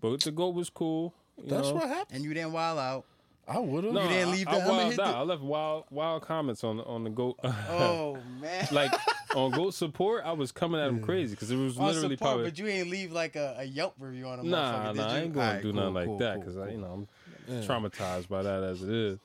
But 0.00 0.20
the 0.20 0.30
Goat 0.32 0.54
was 0.54 0.68
cool. 0.70 1.14
you 1.42 1.48
That's 1.48 1.68
know? 1.68 1.74
what 1.76 1.88
happened. 1.88 2.16
And 2.16 2.24
you 2.24 2.34
didn't 2.34 2.52
wild 2.52 2.78
out. 2.78 3.04
I 3.48 3.60
would 3.60 3.84
have. 3.84 3.92
No, 3.92 4.02
You 4.02 4.08
didn't 4.08 4.28
I- 4.28 4.32
leave 4.32 4.48
I, 4.48 4.54
the- 4.58 4.60
I'ma 4.64 4.70
wild 4.76 4.88
hit 4.88 4.96
the- 4.96 5.02
I 5.04 5.20
left 5.22 5.42
wild 5.42 5.84
wild 5.90 6.22
comments 6.22 6.64
on 6.64 6.78
the 6.78 6.84
on 6.84 7.04
the 7.04 7.10
goat. 7.10 7.38
Oh 7.44 8.18
man. 8.40 8.66
like 8.72 8.92
on 9.36 9.52
goat 9.52 9.72
support, 9.72 10.24
I 10.24 10.32
was 10.32 10.50
coming 10.50 10.80
at 10.80 10.88
him 10.88 11.00
crazy 11.00 11.34
because 11.36 11.50
it 11.52 11.56
was 11.56 11.78
On 11.78 11.86
literally 11.86 12.16
support, 12.16 12.28
probably 12.32 12.44
but 12.50 12.58
you 12.58 12.66
ain't 12.66 12.90
leave 12.90 13.12
like 13.12 13.36
a, 13.36 13.54
a 13.58 13.64
Yelp 13.64 13.94
review 14.00 14.26
on 14.26 14.40
him. 14.40 14.50
nah 14.50 14.92
motherfucker, 14.92 14.92
did 14.94 14.96
nah. 14.96 15.06
I 15.06 15.16
you? 15.18 15.22
ain't 15.24 15.32
gonna 15.34 15.46
Alright, 15.46 15.62
do 15.62 15.72
cool, 15.72 15.80
nothing 15.80 15.94
like 15.94 16.06
cool, 16.06 16.18
that 16.18 16.34
cool, 16.34 16.40
because 16.42 16.56
I 16.58 16.68
you 16.70 16.78
know 16.78 17.06
I'm 17.48 17.62
traumatized 17.62 18.28
by 18.28 18.42
that 18.42 18.62
as 18.64 18.82
it 18.82 18.90
is. 18.90 19.18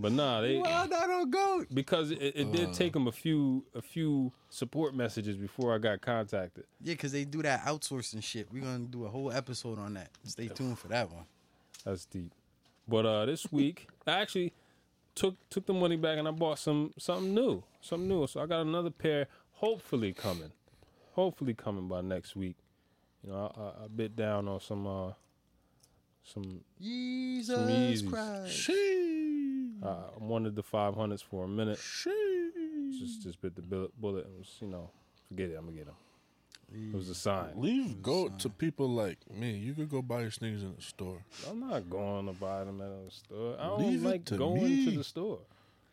But 0.00 0.12
nah, 0.12 0.40
they 0.40 0.56
Wild 0.58 0.92
out 0.92 1.10
on 1.10 1.30
goat. 1.30 1.66
because 1.72 2.10
it, 2.10 2.20
it 2.34 2.52
did 2.52 2.72
take 2.72 2.92
them 2.94 3.06
a 3.06 3.12
few 3.12 3.64
a 3.74 3.82
few 3.82 4.32
support 4.48 4.94
messages 4.94 5.36
before 5.36 5.74
I 5.74 5.78
got 5.78 6.00
contacted. 6.00 6.64
Yeah, 6.82 6.94
because 6.94 7.12
they 7.12 7.24
do 7.24 7.42
that 7.42 7.64
outsourcing 7.64 8.22
shit. 8.22 8.48
We're 8.50 8.62
gonna 8.62 8.80
do 8.80 9.04
a 9.04 9.08
whole 9.08 9.30
episode 9.30 9.78
on 9.78 9.94
that. 9.94 10.10
Stay 10.24 10.48
tuned 10.48 10.78
for 10.78 10.88
that 10.88 11.10
one. 11.10 11.24
That's 11.84 12.06
deep. 12.06 12.32
But 12.88 13.06
uh 13.06 13.26
this 13.26 13.50
week 13.52 13.88
I 14.06 14.12
actually 14.20 14.52
took 15.14 15.36
took 15.50 15.66
the 15.66 15.74
money 15.74 15.96
back 15.96 16.18
and 16.18 16.26
I 16.26 16.30
bought 16.30 16.58
some 16.58 16.92
something 16.98 17.34
new. 17.34 17.62
Something 17.80 18.08
new. 18.08 18.26
So 18.26 18.40
I 18.40 18.46
got 18.46 18.62
another 18.62 18.90
pair 18.90 19.26
hopefully 19.52 20.12
coming. 20.12 20.52
Hopefully 21.12 21.52
coming 21.54 21.88
by 21.88 22.00
next 22.00 22.34
week. 22.36 22.56
You 23.22 23.32
know, 23.32 23.52
I, 23.54 23.60
I, 23.60 23.84
I 23.84 23.88
bit 23.94 24.16
down 24.16 24.48
on 24.48 24.60
some 24.60 24.86
uh 24.86 25.12
some 26.22 26.60
Jesus 26.80 28.02
Yeezys. 28.02 28.08
Christ. 28.10 28.52
She. 28.56 29.59
Uh, 29.82 29.86
I 29.88 30.18
wanted 30.24 30.54
the 30.56 30.62
five 30.62 30.94
hundreds 30.94 31.22
for 31.22 31.44
a 31.44 31.48
minute. 31.48 31.78
She. 31.78 32.10
Just 32.98 33.22
just 33.22 33.40
bit 33.40 33.54
the 33.54 33.62
bullet, 33.62 33.98
bullet 34.00 34.26
and 34.26 34.38
was, 34.38 34.56
you 34.60 34.66
know, 34.66 34.90
forget 35.28 35.50
it, 35.50 35.56
I'm 35.56 35.64
gonna 35.66 35.76
get 35.76 35.86
them. 35.86 35.94
It 36.72 36.94
was 36.94 37.08
a 37.08 37.14
sign. 37.14 37.50
Leave 37.56 38.00
goat 38.00 38.38
to 38.40 38.48
people 38.48 38.88
like 38.88 39.18
me. 39.32 39.56
You 39.56 39.74
could 39.74 39.88
go 39.90 40.02
buy 40.02 40.20
your 40.20 40.30
sneakers 40.30 40.62
in 40.62 40.74
the 40.76 40.82
store. 40.82 41.18
I'm 41.48 41.58
not 41.68 41.90
going 41.90 42.26
to 42.26 42.32
buy 42.32 42.62
them 42.62 42.80
at 42.80 42.86
a 42.86 43.10
store. 43.10 43.56
I 43.58 43.66
don't 43.66 43.88
Leave 43.90 44.04
like 44.04 44.24
to 44.26 44.36
going 44.36 44.62
me. 44.62 44.84
to 44.84 44.90
the 44.98 45.02
store. 45.02 45.40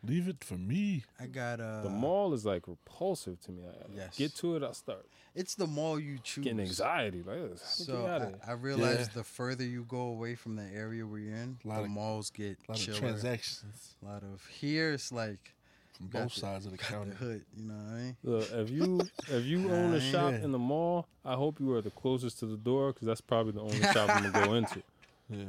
Leave 0.08 0.28
it 0.30 0.44
for 0.44 0.56
me. 0.56 1.04
I 1.20 1.26
got 1.28 1.60
uh 1.60 1.82
The 1.84 1.90
mall 1.90 2.34
is 2.34 2.46
like 2.46 2.68
repulsive 2.68 3.40
to 3.42 3.52
me. 3.52 3.64
I 3.68 3.72
Yes. 3.96 4.18
get 4.18 4.36
to 4.38 4.56
it, 4.56 4.64
I 4.64 4.72
start 4.72 5.06
it's 5.36 5.54
the 5.54 5.68
mall 5.68 6.00
you 6.00 6.18
choose. 6.24 6.44
getting 6.46 6.60
anxiety. 6.62 7.22
Like, 7.22 7.38
ugh, 7.38 7.50
get 7.52 7.60
So 7.60 8.08
out 8.08 8.22
I, 8.22 8.26
of 8.26 8.30
here. 8.30 8.40
I 8.48 8.52
realized 8.54 9.00
Yeah. 9.12 9.20
the 9.22 9.24
further 9.24 9.64
you 9.64 9.84
go 9.84 10.00
away 10.02 10.34
from 10.36 10.56
the 10.56 10.64
area 10.64 11.06
where 11.06 11.20
you're 11.20 11.36
in, 11.36 11.60
Lot 11.64 11.78
the 11.78 11.84
of- 11.84 11.90
malls 11.92 12.32
get 12.32 12.58
A 12.68 12.72
lot 12.72 12.78
chiller. 12.80 12.94
of 12.98 13.00
transactions 13.04 13.96
A 14.02 14.06
lot 14.06 14.24
of 14.24 14.44
here 14.48 14.94
it's 14.94 15.12
like 15.12 15.54
from 15.94 16.08
got 16.10 16.24
both 16.24 16.34
the- 16.36 16.40
sides 16.40 16.66
of 16.66 16.72
the 16.72 16.78
got 16.78 16.88
counter. 16.88 17.10
the 17.12 17.16
hood, 17.18 17.46
you 17.56 17.64
know 17.66 17.74
what 17.76 17.94
I 17.94 17.98
mean? 18.02 18.18
Look, 18.24 18.52
if 18.52 18.70
you 18.72 19.02
if 19.30 19.46
you 19.46 19.72
own 19.72 19.94
a 19.94 20.00
shop 20.02 20.32
yeah. 20.34 20.44
in 20.44 20.52
the 20.52 20.60
mall, 20.60 21.08
I 21.26 21.34
hope 21.36 21.60
you 21.60 21.72
are 21.74 21.82
the 21.82 21.92
closest 21.92 22.40
to 22.40 22.46
the 22.46 22.58
door 22.58 22.94
because 22.94 23.06
that's 23.08 23.22
probably 23.22 23.52
the 23.52 23.62
only 23.62 23.82
shop 23.94 24.10
I'm 24.10 24.32
gonna 24.32 24.46
go 24.46 24.54
into. 24.56 24.82
Yeah, 25.30 25.44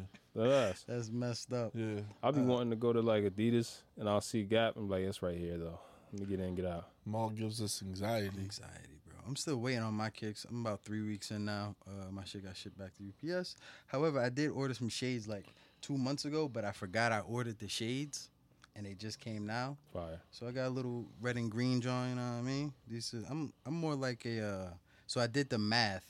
That's. 0.47 0.83
That's 0.85 1.11
messed 1.11 1.53
up. 1.53 1.73
yeah. 1.75 2.01
I'll 2.23 2.33
be 2.33 2.41
wanting 2.41 2.71
to 2.71 2.77
go 2.77 2.93
to 2.93 3.01
like 3.01 3.25
Adidas 3.25 3.79
and 3.97 4.09
I'll 4.09 4.21
see 4.21 4.43
Gap. 4.43 4.75
I'm 4.77 4.89
like, 4.89 5.03
it's 5.03 5.23
right 5.23 5.37
here 5.37 5.59
though. 5.59 5.79
Let 6.13 6.21
me 6.21 6.27
get 6.27 6.41
in, 6.41 6.47
and 6.47 6.57
get 6.57 6.65
out. 6.65 6.89
Mall 7.05 7.29
gives 7.31 7.61
us 7.61 7.83
anxiety. 7.83 8.31
Anxiety, 8.39 8.99
bro. 9.07 9.19
I'm 9.27 9.37
still 9.37 9.57
waiting 9.57 9.83
on 9.83 9.93
my 9.93 10.09
kicks. 10.09 10.47
I'm 10.49 10.65
about 10.65 10.83
three 10.83 11.03
weeks 11.03 11.31
in 11.31 11.45
now. 11.45 11.75
Uh, 11.87 12.11
my 12.11 12.25
shit 12.25 12.45
got 12.45 12.57
shipped 12.57 12.79
back 12.79 12.93
to 12.95 13.37
UPS. 13.37 13.57
However, 13.87 14.19
I 14.21 14.31
did 14.31 14.51
order 14.51 14.73
some 14.73 14.89
shades 14.89 15.29
like 15.29 15.45
two 15.83 15.99
months 15.99 16.25
ago, 16.25 16.49
but 16.49 16.65
I 16.65 16.73
forgot 16.73 17.13
I 17.13 17.21
ordered 17.21 17.59
the 17.59 17.69
shades, 17.69 18.31
and 18.75 18.87
they 18.87 18.95
just 18.95 19.21
came 19.21 19.45
now. 19.47 19.77
Fire. 19.93 20.21
So 20.31 20.47
I 20.49 20.53
got 20.53 20.69
a 20.69 20.71
little 20.71 21.05
red 21.21 21.37
and 21.37 21.51
green 21.51 21.81
joint. 21.83 22.11
You 22.11 22.15
know 22.17 22.23
what 22.23 22.39
I 22.39 22.43
mean? 22.43 22.73
These 22.89 23.13
is, 23.13 23.25
I'm 23.29 23.53
I'm 23.67 23.75
more 23.75 23.95
like 23.95 24.25
a. 24.25 24.41
Uh, 24.47 24.71
so 25.07 25.21
I 25.21 25.27
did 25.27 25.51
the 25.51 25.59
math. 25.59 26.05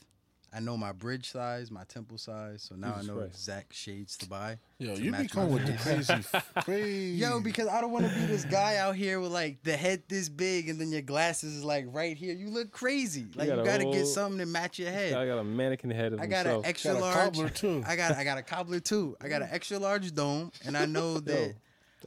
I 0.53 0.61
know 0.61 0.77
my 0.79 0.93
bridge 0.93 1.31
size, 1.31 1.71
my 1.71 1.85
temple 1.85 2.17
size, 2.17 2.63
so 2.63 2.75
now 2.75 2.95
Jesus 2.95 3.05
I 3.05 3.13
know 3.13 3.19
Christ. 3.19 3.35
exact 3.35 3.75
shades 3.75 4.17
to 4.19 4.29
buy. 4.29 4.59
Yo, 4.79 4.95
to 4.95 5.03
you 5.03 5.11
match 5.11 5.23
be 5.23 5.29
coming 5.29 5.53
with 5.53 5.67
the 5.67 5.73
crazy, 5.75 6.15
crazy. 6.65 7.17
Yo, 7.19 7.41
because 7.41 7.69
I 7.69 7.83
don't 7.83 7.91
want 7.91 8.09
to 8.09 8.15
be 8.15 8.25
this 8.25 8.47
guy 8.47 8.77
out 8.77 8.97
here 8.97 9.21
with 9.21 9.31
like 9.31 9.63
the 9.63 9.77
head 9.77 10.05
this 10.09 10.31
big 10.31 10.71
and 10.71 10.81
then 10.81 10.91
your 10.91 11.03
glasses 11.03 11.57
is 11.57 11.65
like 11.65 11.85
right 11.89 12.17
here. 12.17 12.35
You 12.35 12.49
look 12.49 12.73
crazy. 12.73 13.27
Like 13.35 13.49
you, 13.49 13.57
got 13.57 13.63
a 13.63 13.65
got 13.65 13.77
to 13.79 13.85
whole- 13.85 13.93
get 13.93 14.07
something 14.07 14.39
to 14.39 14.47
match 14.47 14.79
your 14.79 14.91
head. 14.91 15.13
I 15.13 15.27
got 15.27 15.39
a 15.39 15.45
mannequin 15.45 15.91
head 15.91 16.15
of 16.15 16.21
I 16.21 16.27
got 16.27 16.47
himself. 16.47 16.65
an 16.65 16.69
extra 16.71 16.93
Got 16.93 16.99
a 16.99 17.01
large. 17.03 17.15
cobbler, 17.17 17.49
too. 17.51 17.85
I 17.87 17.97
got 17.97 18.13
I 18.13 18.25
got 18.25 18.39
a 18.39 18.43
cobbler 18.43 18.81
too. 18.81 19.17
I 19.21 19.29
got 19.29 19.43
an 19.43 19.49
mm. 19.49 19.55
extra 19.55 19.79
large 19.79 20.15
dome, 20.15 20.51
and 20.65 20.79
I 20.79 20.87
know 20.87 21.19
that 21.21 21.57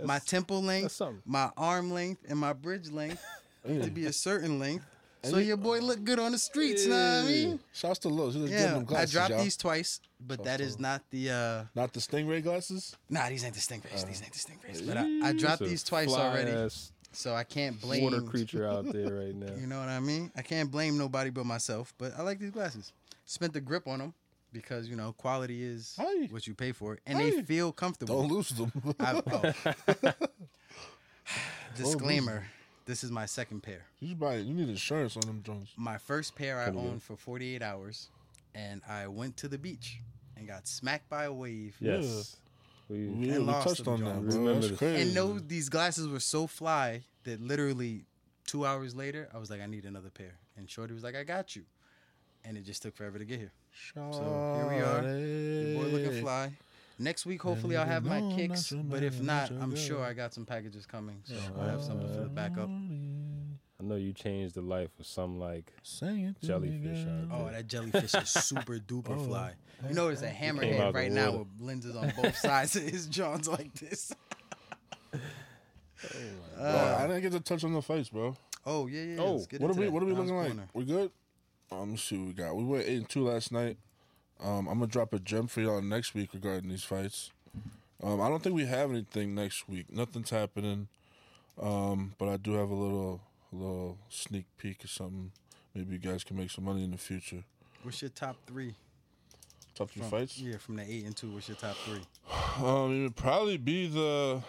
my 0.04 0.18
temple 0.20 0.64
length, 0.64 1.00
my 1.26 1.52
arm 1.56 1.92
length, 1.92 2.26
and 2.28 2.40
my 2.40 2.54
bridge 2.54 2.90
length 2.90 3.24
need 3.68 3.84
to 3.84 3.92
be 3.92 4.08
a 4.08 4.14
certain 4.14 4.58
length. 4.58 4.86
So 5.24 5.38
your 5.38 5.58
boy 5.58 5.80
look 5.82 6.04
good 6.04 6.20
on 6.20 6.32
the 6.32 6.38
streets, 6.40 6.86
know 6.88 6.96
what 6.96 7.26
I 7.26 7.28
mean? 7.28 7.60
Shouts 7.74 8.00
to 8.00 8.10
Lowe's. 8.10 8.34
He 8.34 8.40
look 8.40 8.50
good 8.50 8.56
in 8.58 8.64
Yeah, 8.64 8.74
them 8.80 8.88
I 8.98 9.06
dropped 9.06 9.30
y'all. 9.30 9.44
these 9.44 9.56
twice, 9.56 10.00
but 10.20 10.44
that 10.46 10.60
is 10.62 10.80
not 10.80 11.04
the. 11.12 11.30
uh 11.30 11.64
Not 11.76 11.94
the 11.94 12.00
Stingray 12.00 12.42
glasses. 12.42 12.96
Nah, 13.10 13.30
these 13.30 13.44
ain't 13.46 13.54
the 13.54 13.60
stingrays. 13.60 14.06
These 14.08 14.24
ain't 14.24 14.34
the 14.34 14.40
stingrays. 14.40 14.88
But 14.88 14.98
I, 14.98 15.30
I 15.30 15.34
dropped 15.34 15.60
these 15.64 15.84
twice 15.84 16.12
already, 16.12 16.70
so 17.12 17.36
I 17.36 17.44
can't 17.44 17.80
blame. 17.80 18.04
water 18.04 18.22
creature 18.22 18.68
out 18.68 18.92
there 18.92 19.14
right 19.14 19.36
now. 19.46 19.54
You 19.60 19.68
know 19.68 19.80
what 19.80 19.90
I 19.90 20.00
mean? 20.00 20.32
I 20.36 20.42
can't 20.42 20.72
blame 20.72 20.98
nobody 20.98 21.30
but 21.30 21.46
myself. 21.46 21.94
But 22.00 22.14
I 22.18 22.24
like 22.24 22.40
these 22.40 22.52
glasses. 22.52 22.92
Spent 23.26 23.54
the 23.54 23.62
grip 23.62 23.88
on 23.88 24.00
them 24.00 24.14
because 24.52 24.88
you 24.88 24.96
know 24.96 25.14
quality 25.14 25.64
is 25.64 25.98
what 26.32 26.48
you 26.48 26.56
pay 26.56 26.72
for, 26.72 26.98
and 27.06 27.20
Hey. 27.20 27.30
they 27.30 27.42
feel 27.44 27.72
comfortable. 27.72 28.22
Don't 28.22 28.32
lose 28.32 28.50
them. 28.50 28.72
I, 29.00 29.22
oh. 30.14 30.14
Disclaimer: 31.78 32.44
This 32.92 33.06
is 33.06 33.12
my 33.12 33.26
second 33.26 33.64
pair. 33.64 33.86
you 34.02 34.10
should 34.10 34.20
buy. 34.20 34.36
You 34.36 34.54
need 34.54 34.68
insurance 34.68 35.16
on 35.16 35.22
them 35.22 35.42
Jones. 35.46 35.70
My 35.78 35.98
first 35.98 36.36
pair 36.36 36.60
I 36.60 36.66
Pretty 36.66 36.80
good. 36.80 36.88
owned 36.90 37.04
for 37.04 37.16
48 37.16 37.62
hours, 37.62 38.10
and 38.54 38.82
I 38.90 39.08
went 39.08 39.38
to 39.38 39.48
the 39.48 39.58
beach 39.58 40.02
and 40.36 40.46
got 40.46 40.68
smacked 40.68 41.10
by 41.10 41.24
a 41.24 41.32
wave. 41.32 41.74
Yes. 41.80 42.36
We, 42.90 42.98
We, 42.98 43.04
And 43.06 43.22
we 43.22 43.38
lost 43.38 43.68
touched 43.70 43.86
them, 43.86 43.94
on 43.94 44.00
John. 44.00 44.26
that, 44.26 44.32
bro. 44.32 44.40
Remember 44.42 44.68
That's 44.68 44.78
crazy. 44.78 45.02
And 45.04 45.16
no, 45.16 45.40
these 45.40 45.70
glasses 45.70 46.06
were 46.10 46.20
so 46.20 46.48
fly 46.48 47.04
that 47.24 47.40
literally 47.42 48.04
two 48.46 48.66
hours 48.66 48.94
later, 48.94 49.30
I 49.34 49.38
was 49.38 49.50
like, 49.50 49.62
I 49.62 49.68
need 49.68 49.86
another 49.86 50.10
pair. 50.10 50.34
And 50.58 50.70
Shorty 50.70 50.94
was 50.94 51.02
like, 51.04 51.16
I 51.16 51.24
got 51.24 51.56
you. 51.56 51.64
And 52.44 52.58
it 52.58 52.66
just 52.66 52.82
took 52.82 52.94
forever 52.94 53.18
to 53.20 53.24
get 53.24 53.40
here. 53.40 53.54
So 53.94 54.02
here 54.58 54.68
we 54.68 54.84
are. 54.84 55.18
Your 55.18 55.82
boy 55.82 55.90
looking 55.98 56.22
fly. 56.22 56.52
Next 57.00 57.26
week, 57.26 57.42
hopefully, 57.42 57.76
I'll 57.78 57.86
have 57.86 58.06
my 58.06 58.22
kicks. 58.36 58.72
But 58.72 59.02
if 59.04 59.20
not, 59.22 59.52
not 59.52 59.62
I'm 59.64 59.76
sure 59.76 60.04
I 60.04 60.14
got 60.14 60.34
some 60.34 60.46
packages 60.46 60.86
coming. 60.86 61.22
So 61.24 61.36
I'll 61.60 61.70
have 61.70 61.84
something 61.84 62.08
for 62.14 62.22
the 62.22 62.30
backup. 62.30 62.70
I 62.70 63.84
know 63.84 63.96
you 63.96 64.14
changed 64.14 64.54
the 64.54 64.62
life 64.62 64.92
of 65.00 65.08
some 65.08 65.40
like 65.40 65.74
Sing 65.82 66.36
Jellyfish 66.44 66.82
me, 66.84 67.02
out 67.02 67.30
girl. 67.30 67.48
Oh, 67.48 67.52
that 67.52 67.66
jellyfish 67.66 68.14
is 68.14 68.30
super 68.30 68.74
duper 68.88 69.18
Oh. 69.18 69.24
fly. 69.26 69.54
You 69.90 69.96
know, 69.96 70.10
it's 70.10 70.22
a 70.22 70.30
hammerhead 70.30 70.94
right 70.94 71.12
now 71.12 71.32
with 71.38 71.48
lenses 71.60 71.96
on 71.96 72.14
both 72.22 72.38
sides 72.48 72.76
of 72.76 72.84
his 72.84 73.08
jaws 73.08 73.48
like 73.48 73.74
this. 73.74 74.14
Bro, 76.58 76.96
I 77.00 77.08
didn't 77.08 77.22
get 77.22 77.32
to 77.32 77.40
touch 77.40 77.64
on 77.64 77.74
the 77.74 77.82
face, 77.82 78.10
bro. 78.10 78.36
Oh 78.66 78.88
yeah, 78.88 79.02
yeah. 79.02 79.16
yeah. 79.16 79.22
Oh, 79.22 79.34
Let's 79.34 79.48
get 79.48 79.62
What 79.62 79.72
are 79.72 79.74
we? 79.74 79.86
that. 79.86 79.92
What 79.92 80.04
are 80.04 80.06
we 80.06 80.14
Don's 80.14 80.30
looking 80.32 80.38
like? 80.38 80.48
Corner. 80.50 80.68
We 80.74 80.86
good? 80.86 81.12
Um, 81.72 81.80
let 81.80 81.88
me 81.90 81.98
see 81.98 82.18
what 82.18 82.28
we 82.28 82.34
got. 82.34 82.56
We 82.56 82.64
went 82.64 82.86
eight 82.88 82.98
and 82.98 83.10
two 83.10 83.24
last 83.28 83.52
night. 83.52 83.78
Um, 84.44 84.68
I'm 84.68 84.80
gonna 84.80 84.88
drop 84.88 85.14
a 85.14 85.20
gem 85.20 85.48
for 85.48 85.62
y'all 85.62 85.82
next 85.82 86.14
week 86.14 86.30
regarding 86.34 86.70
these 86.70 86.84
fights. 86.84 87.32
Um, 88.04 88.20
I 88.20 88.30
don't 88.30 88.42
think 88.42 88.56
we 88.56 88.66
have 88.66 88.90
anything 88.90 89.36
next 89.36 89.70
week. 89.70 89.92
Nothing's 89.92 90.32
happening. 90.32 90.88
Um, 91.60 92.16
but 92.18 92.30
I 92.30 92.38
do 92.38 92.54
have 92.54 92.70
a 92.70 92.76
little, 92.76 93.22
a 93.54 93.56
little 93.56 93.98
sneak 94.10 94.46
peek 94.58 94.84
or 94.84 94.88
something. 94.88 95.32
Maybe 95.76 95.94
you 95.94 96.00
guys 96.00 96.24
can 96.24 96.38
make 96.38 96.50
some 96.50 96.66
money 96.66 96.84
in 96.84 96.92
the 96.92 96.98
future. 96.98 97.44
What's 97.84 98.02
your 98.02 98.10
top 98.10 98.38
three? 98.48 98.74
Top 99.76 99.92
three 99.92 100.02
From, 100.02 100.12
fights. 100.12 100.40
Yeah, 100.40 100.58
from 100.58 100.78
the 100.78 100.84
eight 100.84 101.06
and 101.06 101.16
two. 101.16 101.32
What's 101.32 101.48
your 101.48 101.58
top 101.58 101.76
three? 101.86 102.02
Um, 102.66 103.00
it 103.00 103.04
would 103.04 103.16
probably 103.16 103.58
be 103.58 103.88
the 103.88 104.42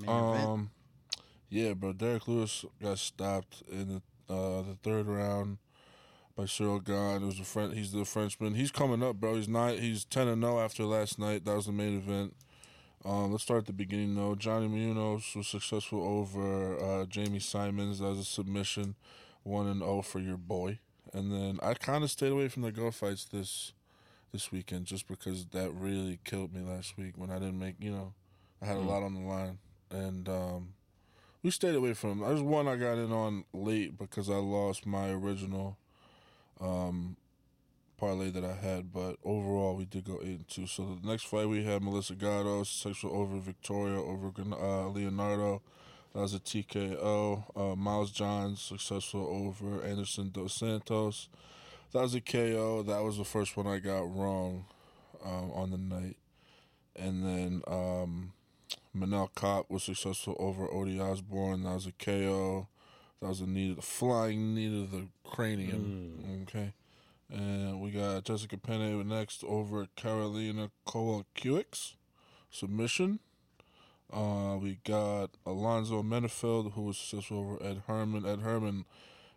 Main 0.00 0.10
event. 0.10 0.48
Um, 0.48 0.70
yeah, 1.50 1.74
bro. 1.74 1.92
Derrick 1.92 2.26
Lewis 2.28 2.64
got 2.82 2.98
stopped 2.98 3.62
in 3.70 3.88
the 3.88 4.02
uh, 4.32 4.62
the 4.62 4.76
third 4.82 5.06
round 5.06 5.58
by 6.38 6.44
Ciryl. 6.44 6.80
It 7.20 7.26
was 7.26 7.40
a 7.40 7.44
French. 7.44 7.74
He's 7.74 7.90
the 7.90 8.04
Frenchman. 8.04 8.54
He's 8.54 8.70
coming 8.70 9.02
up, 9.02 9.16
bro. 9.16 9.34
He's 9.34 9.48
nine. 9.48 9.78
He's 9.78 10.04
ten 10.04 10.28
and 10.28 10.40
zero 10.40 10.60
after 10.60 10.84
last 10.84 11.18
night. 11.18 11.44
That 11.44 11.56
was 11.56 11.66
the 11.66 11.72
main 11.72 11.98
event. 11.98 12.36
Um, 13.04 13.32
let's 13.32 13.42
start 13.42 13.62
at 13.62 13.66
the 13.66 13.72
beginning 13.72 14.14
though. 14.14 14.36
Johnny 14.36 14.68
Munoz 14.68 15.34
was 15.34 15.48
successful 15.48 16.00
over 16.00 16.76
uh, 16.76 17.06
Jamey 17.06 17.42
Simmons. 17.42 17.98
That 17.98 18.10
was 18.10 18.20
a 18.20 18.24
submission, 18.24 18.94
one 19.42 19.66
and 19.66 19.80
zero 19.80 20.00
for 20.00 20.20
your 20.20 20.36
boy. 20.36 20.78
And 21.12 21.32
then 21.32 21.58
I 21.60 21.74
kind 21.74 22.04
of 22.04 22.10
stayed 22.10 22.30
away 22.30 22.46
from 22.46 22.62
the 22.62 22.70
go 22.70 22.92
fights 22.92 23.24
this 23.24 23.72
this 24.30 24.52
weekend 24.52 24.86
just 24.86 25.08
because 25.08 25.46
that 25.46 25.72
really 25.72 26.20
killed 26.24 26.54
me 26.54 26.60
last 26.60 26.96
week 26.96 27.14
when 27.16 27.32
I 27.32 27.40
didn't 27.40 27.58
make. 27.58 27.74
You 27.80 27.90
know, 27.90 28.14
I 28.62 28.66
had 28.66 28.76
a 28.76 28.80
lot 28.80 29.02
on 29.02 29.14
the 29.14 29.28
line, 29.28 29.58
and 29.90 30.28
um, 30.28 30.74
we 31.42 31.50
stayed 31.50 31.74
away 31.74 31.94
from. 31.94 32.20
There's 32.20 32.42
one 32.42 32.68
I 32.68 32.76
got 32.76 32.96
in 32.96 33.10
on 33.10 33.44
late 33.52 33.98
because 33.98 34.30
I 34.30 34.36
lost 34.36 34.86
my 34.86 35.08
original 35.08 35.78
um, 36.60 37.16
parlay 37.98 38.30
that 38.30 38.44
I 38.44 38.54
had, 38.54 38.92
but 38.92 39.16
overall 39.24 39.76
we 39.76 39.84
did 39.84 40.04
go 40.04 40.20
eight 40.22 40.38
and 40.38 40.48
two. 40.48 40.66
So 40.66 40.98
the 41.00 41.08
next 41.08 41.24
fight 41.24 41.48
we 41.48 41.64
had 41.64 41.82
Melissa 41.82 42.14
Gatto, 42.14 42.62
sexual 42.64 43.14
over 43.14 43.38
Victoria 43.38 44.00
over 44.00 44.32
uh, 44.52 44.88
Leonardo. 44.88 45.62
That 46.14 46.20
was 46.20 46.34
a 46.34 46.40
TKO. 46.40 47.44
Uh, 47.54 47.76
Miles 47.76 48.10
Johns 48.10 48.62
successful 48.62 49.26
over 49.26 49.84
Anderson 49.84 50.30
dos 50.30 50.54
Santos. 50.54 51.28
That 51.92 52.02
was 52.02 52.14
a 52.14 52.20
KO. 52.20 52.82
That 52.82 53.02
was 53.02 53.18
the 53.18 53.24
first 53.24 53.56
one 53.56 53.66
I 53.66 53.78
got 53.78 54.14
wrong 54.14 54.66
um, 55.24 55.50
on 55.52 55.70
the 55.70 55.78
night. 55.78 56.16
And 56.96 57.24
then 57.24 57.62
um, 57.66 58.32
Manel 58.96 59.28
Kape 59.34 59.70
was 59.70 59.84
successful 59.84 60.36
over 60.38 60.66
Odie 60.66 61.00
Osbourne. 61.00 61.62
That 61.62 61.74
was 61.74 61.86
a 61.86 61.92
KO. 61.92 62.68
That 63.20 63.28
was 63.28 63.40
a 63.40 63.46
knee, 63.46 63.74
a 63.76 63.82
flying 63.82 64.54
knee 64.54 64.68
to 64.68 64.86
the 64.86 65.08
cranium. 65.24 66.44
Okay. 66.48 66.72
And 67.30 67.80
we 67.80 67.90
got 67.90 68.24
Jessica 68.24 68.56
Penne 68.56 69.06
next 69.06 69.44
over 69.44 69.86
Karolina 69.96 70.70
Kowalkiewicz. 70.86 71.94
Submission. 72.50 73.18
Uh, 74.10 74.56
we 74.60 74.78
got 74.84 75.30
Alonzo 75.44 76.02
Menifield, 76.02 76.72
who 76.72 76.82
was 76.82 76.96
successful 76.96 77.40
over 77.40 77.62
Ed 77.62 77.82
Herman. 77.86 78.24
Ed 78.24 78.40
Herman 78.40 78.86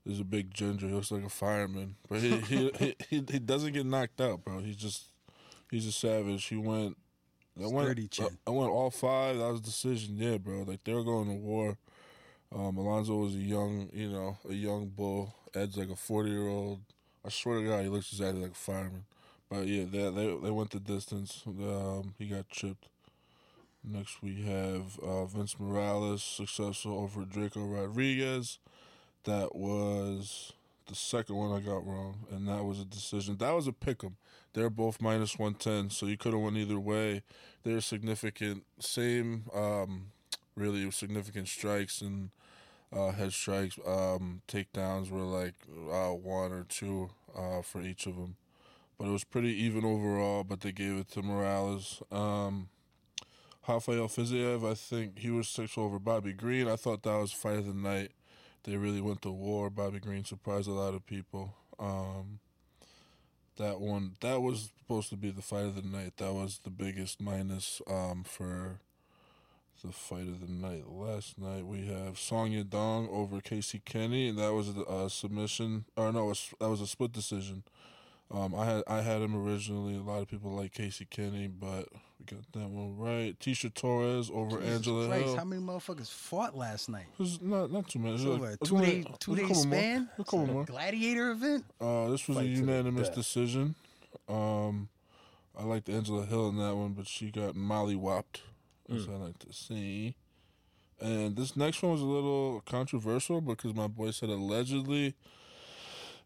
is 0.05 0.19
a 0.19 0.23
big 0.23 0.53
ginger. 0.53 0.87
He 0.87 0.93
looks 0.93 1.11
like 1.11 1.25
a 1.25 1.29
fireman, 1.29 1.95
but 2.07 2.19
he 2.19 2.37
he, 2.37 2.71
he, 2.79 2.95
he 3.09 3.23
he 3.29 3.39
doesn't 3.39 3.73
get 3.73 3.85
knocked 3.85 4.21
out, 4.21 4.45
bro. 4.45 4.59
He's 4.59 4.77
just 4.77 5.05
he's 5.69 5.85
a 5.87 5.91
savage. 5.91 6.45
He 6.45 6.55
went. 6.55 6.97
I 7.61 7.67
went. 7.67 8.19
I 8.47 8.49
went 8.49 8.71
all 8.71 8.89
five. 8.89 9.37
That 9.37 9.51
was 9.51 9.59
a 9.59 9.63
decision, 9.63 10.15
yeah, 10.17 10.37
bro. 10.37 10.63
Like 10.63 10.83
they 10.85 10.93
were 10.93 11.03
going 11.03 11.27
to 11.27 11.35
war. 11.35 11.77
Um, 12.53 12.77
Alonzo 12.77 13.15
was 13.15 13.35
a 13.35 13.39
young, 13.39 13.89
you 13.93 14.09
know, 14.09 14.37
a 14.49 14.53
young 14.53 14.87
bull. 14.87 15.33
Ed's 15.53 15.77
like 15.77 15.89
a 15.89 15.95
forty 15.95 16.31
year 16.31 16.47
old. 16.47 16.79
I 17.25 17.29
swear 17.29 17.59
to 17.59 17.67
God, 17.67 17.83
he 17.83 17.89
looks 17.89 18.11
exactly 18.11 18.41
like 18.41 18.51
a 18.51 18.55
fireman. 18.55 19.05
But 19.49 19.67
yeah, 19.67 19.85
they 19.89 20.09
they, 20.09 20.27
they 20.43 20.51
went 20.51 20.71
the 20.71 20.79
distance. 20.79 21.43
Um, 21.47 22.13
he 22.17 22.27
got 22.27 22.49
chipped. 22.49 22.87
Next 23.83 24.21
we 24.21 24.43
have 24.43 24.99
uh, 24.99 25.25
Vince 25.25 25.59
Morales, 25.59 26.23
successful 26.23 26.99
over 26.99 27.21
Drako 27.23 27.73
Rodriguez. 27.79 28.59
That 29.25 29.55
was 29.55 30.53
the 30.87 30.95
second 30.95 31.35
one 31.35 31.51
I 31.55 31.61
got 31.65 31.85
wrong, 31.85 32.25
and 32.31 32.47
that 32.47 32.63
was 32.65 32.79
a 32.79 32.85
decision. 32.85 33.37
That 33.37 33.51
was 33.53 33.67
a 33.67 33.73
pick 33.73 34.03
'em. 34.03 34.17
They're 34.53 34.69
both 34.69 35.01
minus 35.01 35.39
one 35.39 35.55
ten, 35.55 35.89
so 35.89 36.05
you 36.07 36.17
could 36.17 36.33
have 36.33 36.41
went 36.41 36.57
either 36.57 36.79
way. 36.79 37.23
They're 37.63 37.81
significant, 37.81 38.65
same, 38.79 39.45
um, 39.53 40.07
really 40.55 40.89
significant 40.91 41.47
strikes 41.47 42.01
and 42.01 42.29
uh, 42.93 43.11
head 43.11 43.33
strikes. 43.33 43.77
Um, 43.85 44.41
takedowns 44.47 45.09
were 45.09 45.19
like 45.19 45.55
uh, 45.91 46.13
one 46.13 46.51
or 46.51 46.65
two 46.67 47.09
uh, 47.35 47.61
for 47.61 47.81
each 47.81 48.05
of 48.05 48.15
them, 48.15 48.35
but 48.97 49.07
it 49.07 49.11
was 49.11 49.23
pretty 49.23 49.49
even 49.63 49.85
overall. 49.85 50.43
But 50.43 50.61
they 50.61 50.71
gave 50.71 50.97
it 50.97 51.11
to 51.11 51.21
Morales. 51.21 52.01
Um, 52.11 52.69
Rafael 53.67 54.07
Fiziev, 54.07 54.69
I 54.69 54.73
think 54.73 55.19
he 55.19 55.29
was 55.29 55.47
six 55.47 55.77
over 55.77 55.99
Bobby 55.99 56.33
Green. 56.33 56.67
I 56.67 56.75
thought 56.75 57.03
that 57.03 57.17
was 57.17 57.31
fight 57.31 57.59
of 57.59 57.67
the 57.67 57.73
night. 57.73 58.11
They 58.63 58.75
really 58.75 59.01
went 59.01 59.21
to 59.21 59.31
war. 59.31 59.69
Bobby 59.69 59.99
Green 59.99 60.25
surprised 60.25 60.67
a 60.67 60.71
lot 60.71 60.93
of 60.93 61.05
people. 61.05 61.53
Um, 61.79 62.39
that 63.57 63.79
one, 63.79 64.15
that 64.21 64.41
was 64.41 64.71
supposed 64.79 65.09
to 65.09 65.15
be 65.15 65.31
the 65.31 65.41
fight 65.41 65.65
of 65.65 65.75
the 65.75 65.87
night. 65.87 66.17
That 66.17 66.33
was 66.33 66.59
the 66.63 66.69
biggest 66.69 67.21
minus 67.21 67.81
um, 67.87 68.23
for 68.25 68.79
the 69.81 69.91
fight 69.91 70.27
of 70.27 70.39
the 70.41 70.47
night. 70.51 70.85
Last 70.89 71.37
night 71.39 71.65
we 71.65 71.87
have 71.87 72.17
Song 72.19 72.51
Yadong 72.51 73.09
over 73.09 73.41
Casey 73.41 73.81
Kenny, 73.83 74.29
and 74.29 74.37
that 74.37 74.53
was 74.53 74.69
a 74.69 74.81
uh, 74.81 75.09
submission. 75.09 75.85
Or 75.95 76.11
no, 76.11 76.33
that 76.59 76.69
was 76.69 76.81
a 76.81 76.87
split 76.87 77.11
decision. 77.11 77.63
Um, 78.33 78.55
I 78.55 78.65
had 78.65 78.83
I 78.87 79.01
had 79.01 79.21
him 79.21 79.35
originally. 79.35 79.95
A 79.95 80.01
lot 80.01 80.21
of 80.21 80.29
people 80.29 80.51
like 80.51 80.73
Casey 80.73 81.05
Kenny, 81.05 81.47
but 81.47 81.87
we 82.19 82.25
got 82.25 82.39
that 82.53 82.69
one 82.69 82.97
right. 82.97 83.37
Tecia 83.39 83.73
Torres 83.73 84.29
over 84.33 84.57
Jesus 84.59 84.73
Angela 84.75 85.07
Christ, 85.07 85.25
Hill. 85.25 85.37
how 85.37 85.43
many 85.43 85.61
motherfuckers 85.61 86.09
fought 86.09 86.55
last 86.55 86.87
night? 86.87 87.07
It 87.13 87.19
was 87.19 87.41
not 87.41 87.71
not 87.71 87.89
too 87.89 87.99
many. 87.99 88.11
It 88.11 88.13
was 88.13 88.21
So 88.23 88.31
like- 88.31 88.41
what, 88.41 88.63
two 88.67 88.75
only- 88.77 88.87
day 89.03 89.09
it 89.09 89.19
two 89.19 89.33
a 89.33 89.35
day 89.35 89.41
couple 89.41 89.55
more. 89.65 89.73
span? 89.73 90.09
A 90.17 90.23
couple 90.23 90.45
more. 90.47 90.63
Gladiator 90.65 91.31
event? 91.31 91.65
Uh, 91.81 92.07
this 92.09 92.25
was 92.27 92.37
Fight 92.37 92.45
a 92.45 92.49
unanimous 92.49 93.09
decision. 93.09 93.75
Um, 94.29 94.87
I 95.57 95.63
liked 95.65 95.89
Angela 95.89 96.25
Hill 96.25 96.47
in 96.49 96.57
that 96.59 96.75
one, 96.75 96.93
but 96.93 97.07
she 97.07 97.31
got 97.31 97.55
mollywopped, 97.55 98.39
as 98.89 99.07
I 99.07 99.13
like 99.13 99.39
to 99.39 99.53
see. 99.53 100.15
And 100.99 101.35
this 101.35 101.57
next 101.57 101.81
one 101.81 101.91
was 101.93 102.01
a 102.01 102.05
little 102.05 102.61
controversial 102.65 103.41
because 103.41 103.73
my 103.73 103.87
boy 103.87 104.11
said 104.11 104.29
allegedly 104.29 105.15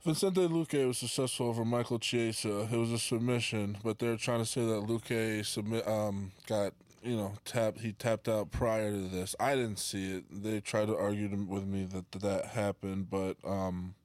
Vicente 0.06 0.47
Luque 0.47 0.88
was 0.88 0.99
successful 0.99 1.47
over 1.47 1.66
Michael 1.66 1.97
Chiesa. 1.97 2.68
It 2.72 2.78
was 2.78 2.91
a 2.91 2.99
submission, 2.99 3.78
but 3.84 3.97
they're 3.97 4.18
trying 4.18 4.39
to 4.39 4.45
say 4.45 4.62
that 4.62 4.86
Luque 4.86 5.43
submit 5.43 5.88
um 5.88 6.32
got 6.45 6.74
you 7.01 7.16
know 7.16 7.34
tapped. 7.43 7.80
He 7.80 7.91
tapped 7.93 8.28
out 8.28 8.51
prior 8.51 8.91
to 8.91 9.08
this. 9.08 9.36
I 9.39 9.56
didn't 9.56 9.80
see 9.80 10.18
it. 10.18 10.26
They 10.30 10.60
tried 10.60 10.88
to 10.88 10.95
argue 10.97 11.30
with 11.47 11.66
me 11.66 11.86
that 11.86 12.12
that 12.22 12.45
happened, 12.47 13.10
but 13.10 13.38
um, 13.43 13.95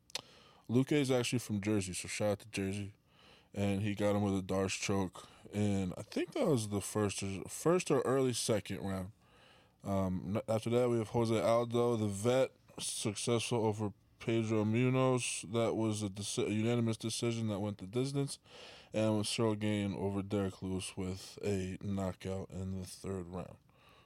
Luque 0.71 0.93
is 0.93 1.11
actually 1.11 1.41
from 1.41 1.61
Jersey, 1.61 1.93
so 1.93 2.09
shout 2.09 2.31
out 2.31 2.39
to 2.41 2.47
Jersey, 2.51 2.93
and 3.55 3.83
he 3.83 3.95
got 3.95 4.15
him 4.15 4.23
with 4.23 4.39
a 4.39 4.43
D'Arce 4.43 4.75
choke, 4.75 5.27
and 5.55 5.93
I 5.99 6.03
think 6.03 6.33
that 6.33 6.47
was 6.47 6.69
the 6.69 6.81
first 6.81 7.23
or 7.23 7.29
first 7.49 7.91
or 7.91 8.01
early 8.03 8.33
second 8.33 8.81
round. 8.81 9.11
Um, 9.87 10.41
after 10.49 10.71
that, 10.71 10.89
we 10.91 10.99
have 10.99 11.09
Jose 11.09 11.39
Aldo, 11.41 11.97
the 11.97 12.07
vet, 12.07 12.51
successful 12.79 13.65
over 13.65 13.93
Pedro 14.19 14.65
Munhoz. 14.65 15.51
That 15.53 15.75
was 15.75 16.03
a, 16.03 16.09
deci- 16.09 16.47
a 16.49 16.53
unanimous 16.53 16.97
decision 16.97 17.49
that 17.49 17.61
went 17.61 17.79
the 17.79 17.87
distance. 17.87 18.39
And 18.93 19.19
with 19.19 19.27
Ciryl 19.29 19.59
Gane 19.59 19.95
over 19.99 20.21
Derrick 20.21 20.63
Lewis 20.63 20.93
with 20.97 21.39
a 21.45 21.79
knockout 21.81 22.49
in 22.53 22.81
the 22.81 22.87
third 22.87 23.27
round. 23.29 23.55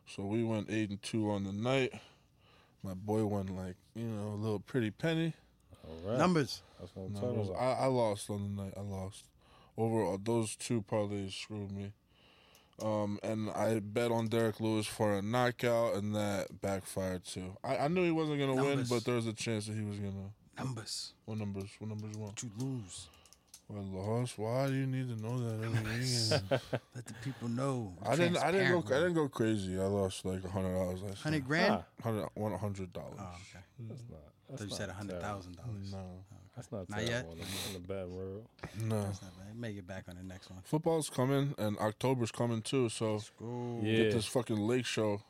So 0.06 0.24
we 0.24 0.44
went 0.44 0.70
8 0.70 0.90
and 0.90 1.02
2 1.02 1.30
on 1.30 1.44
the 1.44 1.52
night. 1.52 1.92
My 2.82 2.92
boy 2.92 3.24
won 3.24 3.46
like, 3.46 3.76
you 3.94 4.04
know, 4.04 4.28
a 4.34 4.36
little 4.36 4.60
pretty 4.60 4.90
penny. 4.90 5.32
All 5.88 6.10
right. 6.10 6.18
Numbers. 6.18 6.60
That's 6.78 6.94
what 6.94 7.04
I'm 7.06 7.14
No, 7.14 7.20
talking 7.20 7.50
about. 7.50 7.62
I, 7.62 7.84
I 7.84 7.86
lost 7.86 8.28
on 8.28 8.42
the 8.56 8.62
night. 8.62 8.74
I 8.76 8.80
lost. 8.80 9.24
Overall, 9.76 10.18
those 10.22 10.56
two 10.56 10.82
parlays 10.82 11.32
screwed 11.32 11.72
me. 11.72 11.92
Um, 12.82 13.20
and 13.22 13.50
I 13.50 13.78
bet 13.80 14.10
on 14.10 14.28
Derrick 14.28 14.60
Lewis 14.60 14.86
for 14.86 15.16
a 15.16 15.22
knockout, 15.22 15.94
and 15.94 16.14
that 16.14 16.60
backfired 16.60 17.24
too. 17.24 17.56
I, 17.62 17.76
I 17.78 17.88
knew 17.88 18.02
he 18.02 18.10
wasn't 18.10 18.40
gonna 18.40 18.54
win, 18.54 18.84
but 18.88 19.04
there 19.04 19.14
was 19.14 19.26
a 19.26 19.32
chance 19.32 19.66
that 19.66 19.76
he 19.76 19.84
was 19.84 19.98
gonna. 19.98 20.30
Numbers. 20.58 21.12
What 21.24 21.38
numbers? 21.38 21.70
What 21.78 21.88
numbers 21.88 22.10
you 22.14 22.22
want? 22.22 22.42
You 22.42 22.50
lose. 22.58 23.06
Well, 23.68 23.82
lost. 23.82 24.38
Why 24.38 24.66
do 24.66 24.74
you 24.74 24.86
need 24.86 25.08
to 25.08 25.22
know 25.22 25.38
that? 25.38 25.64
every? 25.64 26.60
Let 26.94 27.06
the 27.06 27.14
people 27.24 27.48
know. 27.48 27.94
I 28.04 28.16
didn't. 28.16 28.38
I 28.38 28.52
didn't 28.52 28.72
go. 28.72 28.94
I 28.94 28.98
didn't 28.98 29.14
go 29.14 29.28
crazy. 29.28 29.78
I 29.78 29.84
lost 29.84 30.24
like 30.24 30.44
a 30.44 30.48
hundred 30.48 30.74
dollars 30.74 31.02
last. 31.02 31.22
Hundred 31.22 31.46
grand. 31.46 31.82
Hundred. 32.02 32.28
One 32.34 32.58
hundred 32.58 32.92
dollars. 32.92 33.18
Oh, 33.18 33.36
okay. 33.50 33.64
that's 33.88 34.02
not. 34.10 34.20
I 34.52 34.56
thought 34.56 34.64
you 34.64 34.70
not 34.70 34.76
said 34.76 34.88
a 34.90 34.92
hundred 34.92 35.20
terrible. 35.20 35.28
thousand 35.28 35.56
dollars. 35.56 35.92
No. 35.92 36.24
That's 36.56 36.70
not, 36.70 36.88
Not 36.88 37.00
yet? 37.00 37.08
terrible 37.10 37.32
on 37.32 37.38
the, 37.38 37.44
on 37.44 37.72
the 37.82 37.88
bad 37.88 38.06
road. 38.16 38.44
No. 38.80 39.02
That's 39.02 39.22
not 39.22 39.36
bad. 39.38 39.56
Make 39.58 39.76
it 39.76 39.86
back 39.86 40.04
on 40.08 40.16
the 40.16 40.22
next 40.22 40.50
one. 40.50 40.60
Football's 40.64 41.10
coming, 41.10 41.54
and 41.58 41.76
October's 41.78 42.30
coming 42.30 42.62
too. 42.62 42.88
So 42.88 43.14
Let's. 43.14 43.30
Yeah. 43.82 43.96
get 43.96 44.12
this 44.12 44.26
fucking 44.26 44.56
lake 44.58 44.86
show. 44.86 45.20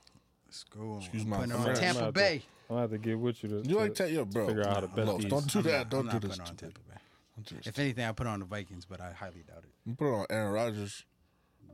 Let's 0.46 0.64
go. 0.64 0.98
Excuse 0.98 1.22
I'm 1.22 1.28
my 1.30 1.36
putting 1.38 1.52
on 1.52 1.62
French. 1.62 1.78
Tampa 1.78 2.00
I'm 2.00 2.06
out 2.08 2.14
Bay. 2.14 2.42
I'll 2.70 2.78
have 2.78 2.90
to 2.90 2.98
get 2.98 3.18
with 3.18 3.42
you 3.42 3.48
to. 3.50 3.56
You 3.56 3.62
to, 3.62 3.76
like 3.76 3.94
that, 3.96 4.10
yeah, 4.10 4.24
bro? 4.24 4.46
figure 4.48 4.66
out 4.66 4.74
how 4.74 4.80
to 4.80 4.86
bet 4.88 5.06
Los, 5.06 5.22
these. 5.22 5.30
Don't 5.30 5.50
do 5.52 5.58
I'm 5.60 5.64
that. 5.64 5.72
not- 5.78 5.88
don't 5.90 6.08
I'm 6.10 6.18
do 6.18 6.28
this. 6.28 6.38
on. 6.38 6.46
Tampa 6.46 6.66
Bay. 6.66 6.96
Don't 7.36 7.46
do 7.46 7.54
this. 7.56 7.66
If 7.68 7.78
anything, 7.78 8.04
I 8.04 8.12
put 8.12 8.26
on 8.26 8.40
the 8.40 8.46
Vikings, 8.46 8.84
but 8.84 9.00
I 9.00 9.12
highly 9.12 9.42
doubt 9.48 9.64
it. 9.64 9.70
You 9.86 9.94
put 9.94 10.08
it 10.10 10.14
on 10.14 10.26
Aaron 10.30 10.52
Rodgers. 10.52 11.04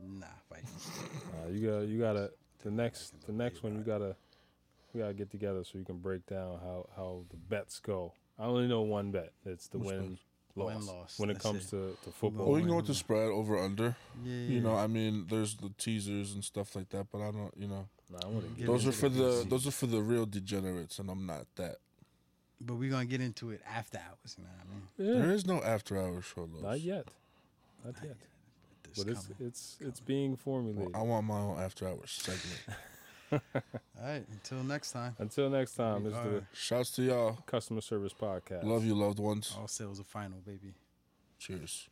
Nah, 0.01 0.25
Vikings. 0.49 0.89
Uh, 1.45 1.49
you 1.49 1.67
got. 1.69 1.79
You 1.87 1.99
gotta. 1.99 2.31
The 2.63 2.71
next. 2.71 3.13
The 3.27 3.33
next 3.33 3.63
one. 3.63 3.75
You 3.75 3.81
gotta. 3.83 4.15
We 4.93 4.99
gotta 5.01 5.13
get 5.13 5.29
together 5.31 5.63
so 5.63 5.77
you 5.77 5.85
can 5.85 5.97
break 5.97 6.25
down 6.25 6.59
how 6.63 6.87
how 6.95 7.23
the 7.29 7.37
bets 7.37 7.79
go. 7.79 8.13
I 8.41 8.45
only 8.45 8.67
know 8.67 8.81
one 8.81 9.11
bet. 9.11 9.31
It's 9.45 9.67
the 9.67 9.77
Which 9.77 9.87
win 9.87 10.17
loss, 10.55 10.67
Win-loss, 10.85 11.19
When 11.19 11.29
it 11.29 11.33
that's 11.33 11.43
comes 11.45 11.65
it. 11.67 11.69
to, 11.69 11.97
to 12.03 12.11
football. 12.11 12.47
Well, 12.47 12.55
we 12.55 12.61
can 12.61 12.69
go 12.69 12.75
with 12.77 12.87
the 12.87 12.93
spread 12.95 13.27
over 13.29 13.57
under. 13.57 13.95
Yeah. 14.25 14.33
You 14.33 14.61
know, 14.61 14.75
I 14.75 14.87
mean, 14.87 15.27
there's 15.29 15.55
the 15.55 15.69
teasers 15.77 16.33
and 16.33 16.43
stuff 16.43 16.75
like 16.75 16.89
that, 16.89 17.07
but 17.11 17.19
I 17.21 17.31
don't. 17.31 17.53
You 17.55 17.67
know, 17.67 17.87
Nah, 18.11 18.19
I 18.23 18.27
wanna 18.27 18.47
get 18.57 18.65
those 18.67 18.85
are 18.87 18.91
for 18.91 19.07
the 19.07 19.23
the 19.23 19.29
easy. 19.41 19.49
those 19.49 19.67
are 19.67 19.71
for 19.71 19.87
the 19.87 20.01
real 20.01 20.25
degenerates, 20.25 20.99
and 20.99 21.09
I'm 21.09 21.25
not 21.25 21.45
that. 21.55 21.77
but 22.59 22.75
we're 22.75 22.89
gonna 22.91 23.05
get 23.05 23.21
into 23.21 23.51
it 23.51 23.61
after 23.65 23.97
hours. 23.99 24.35
You 24.37 24.43
know 24.43 24.49
what 24.57 24.65
I 24.65 24.73
mean? 24.73 25.15
Yeah. 25.15 25.21
There 25.25 25.31
is 25.33 25.45
no 25.45 25.61
after 25.63 25.97
hour 26.01 26.21
show, 26.21 26.49
Los. 26.51 26.61
Not 26.63 26.81
yet. 26.81 27.07
Not 27.85 27.95
yet. 28.03 28.17
This 28.83 28.97
But 29.03 29.11
it's 29.11 29.21
coming. 29.27 29.37
it's 29.47 29.77
it's 29.79 29.99
being 30.01 30.35
formulated. 30.35 30.93
I 30.95 31.01
want 31.03 31.25
my 31.25 31.39
own 31.39 31.59
after 31.59 31.87
hours 31.87 32.11
segment. 32.11 32.59
All 33.31 33.39
right. 34.01 34.23
Until 34.31 34.63
next 34.63 34.91
time. 34.91 35.15
Until 35.19 35.49
next 35.49 35.75
time, 35.75 36.03
this 36.03 36.13
is 36.13 36.19
the. 36.19 36.43
Shouts 36.53 36.91
to 36.91 37.03
y'all. 37.03 37.37
customer 37.45 37.81
service 37.81 38.13
podcast. 38.13 38.63
Love 38.63 38.85
you, 38.85 38.95
loved 38.95 39.19
ones. 39.19 39.55
All 39.57 39.67
sales 39.67 39.99
are 39.99 40.03
final, 40.03 40.39
baby. 40.45 40.73
Cheers. 41.39 41.89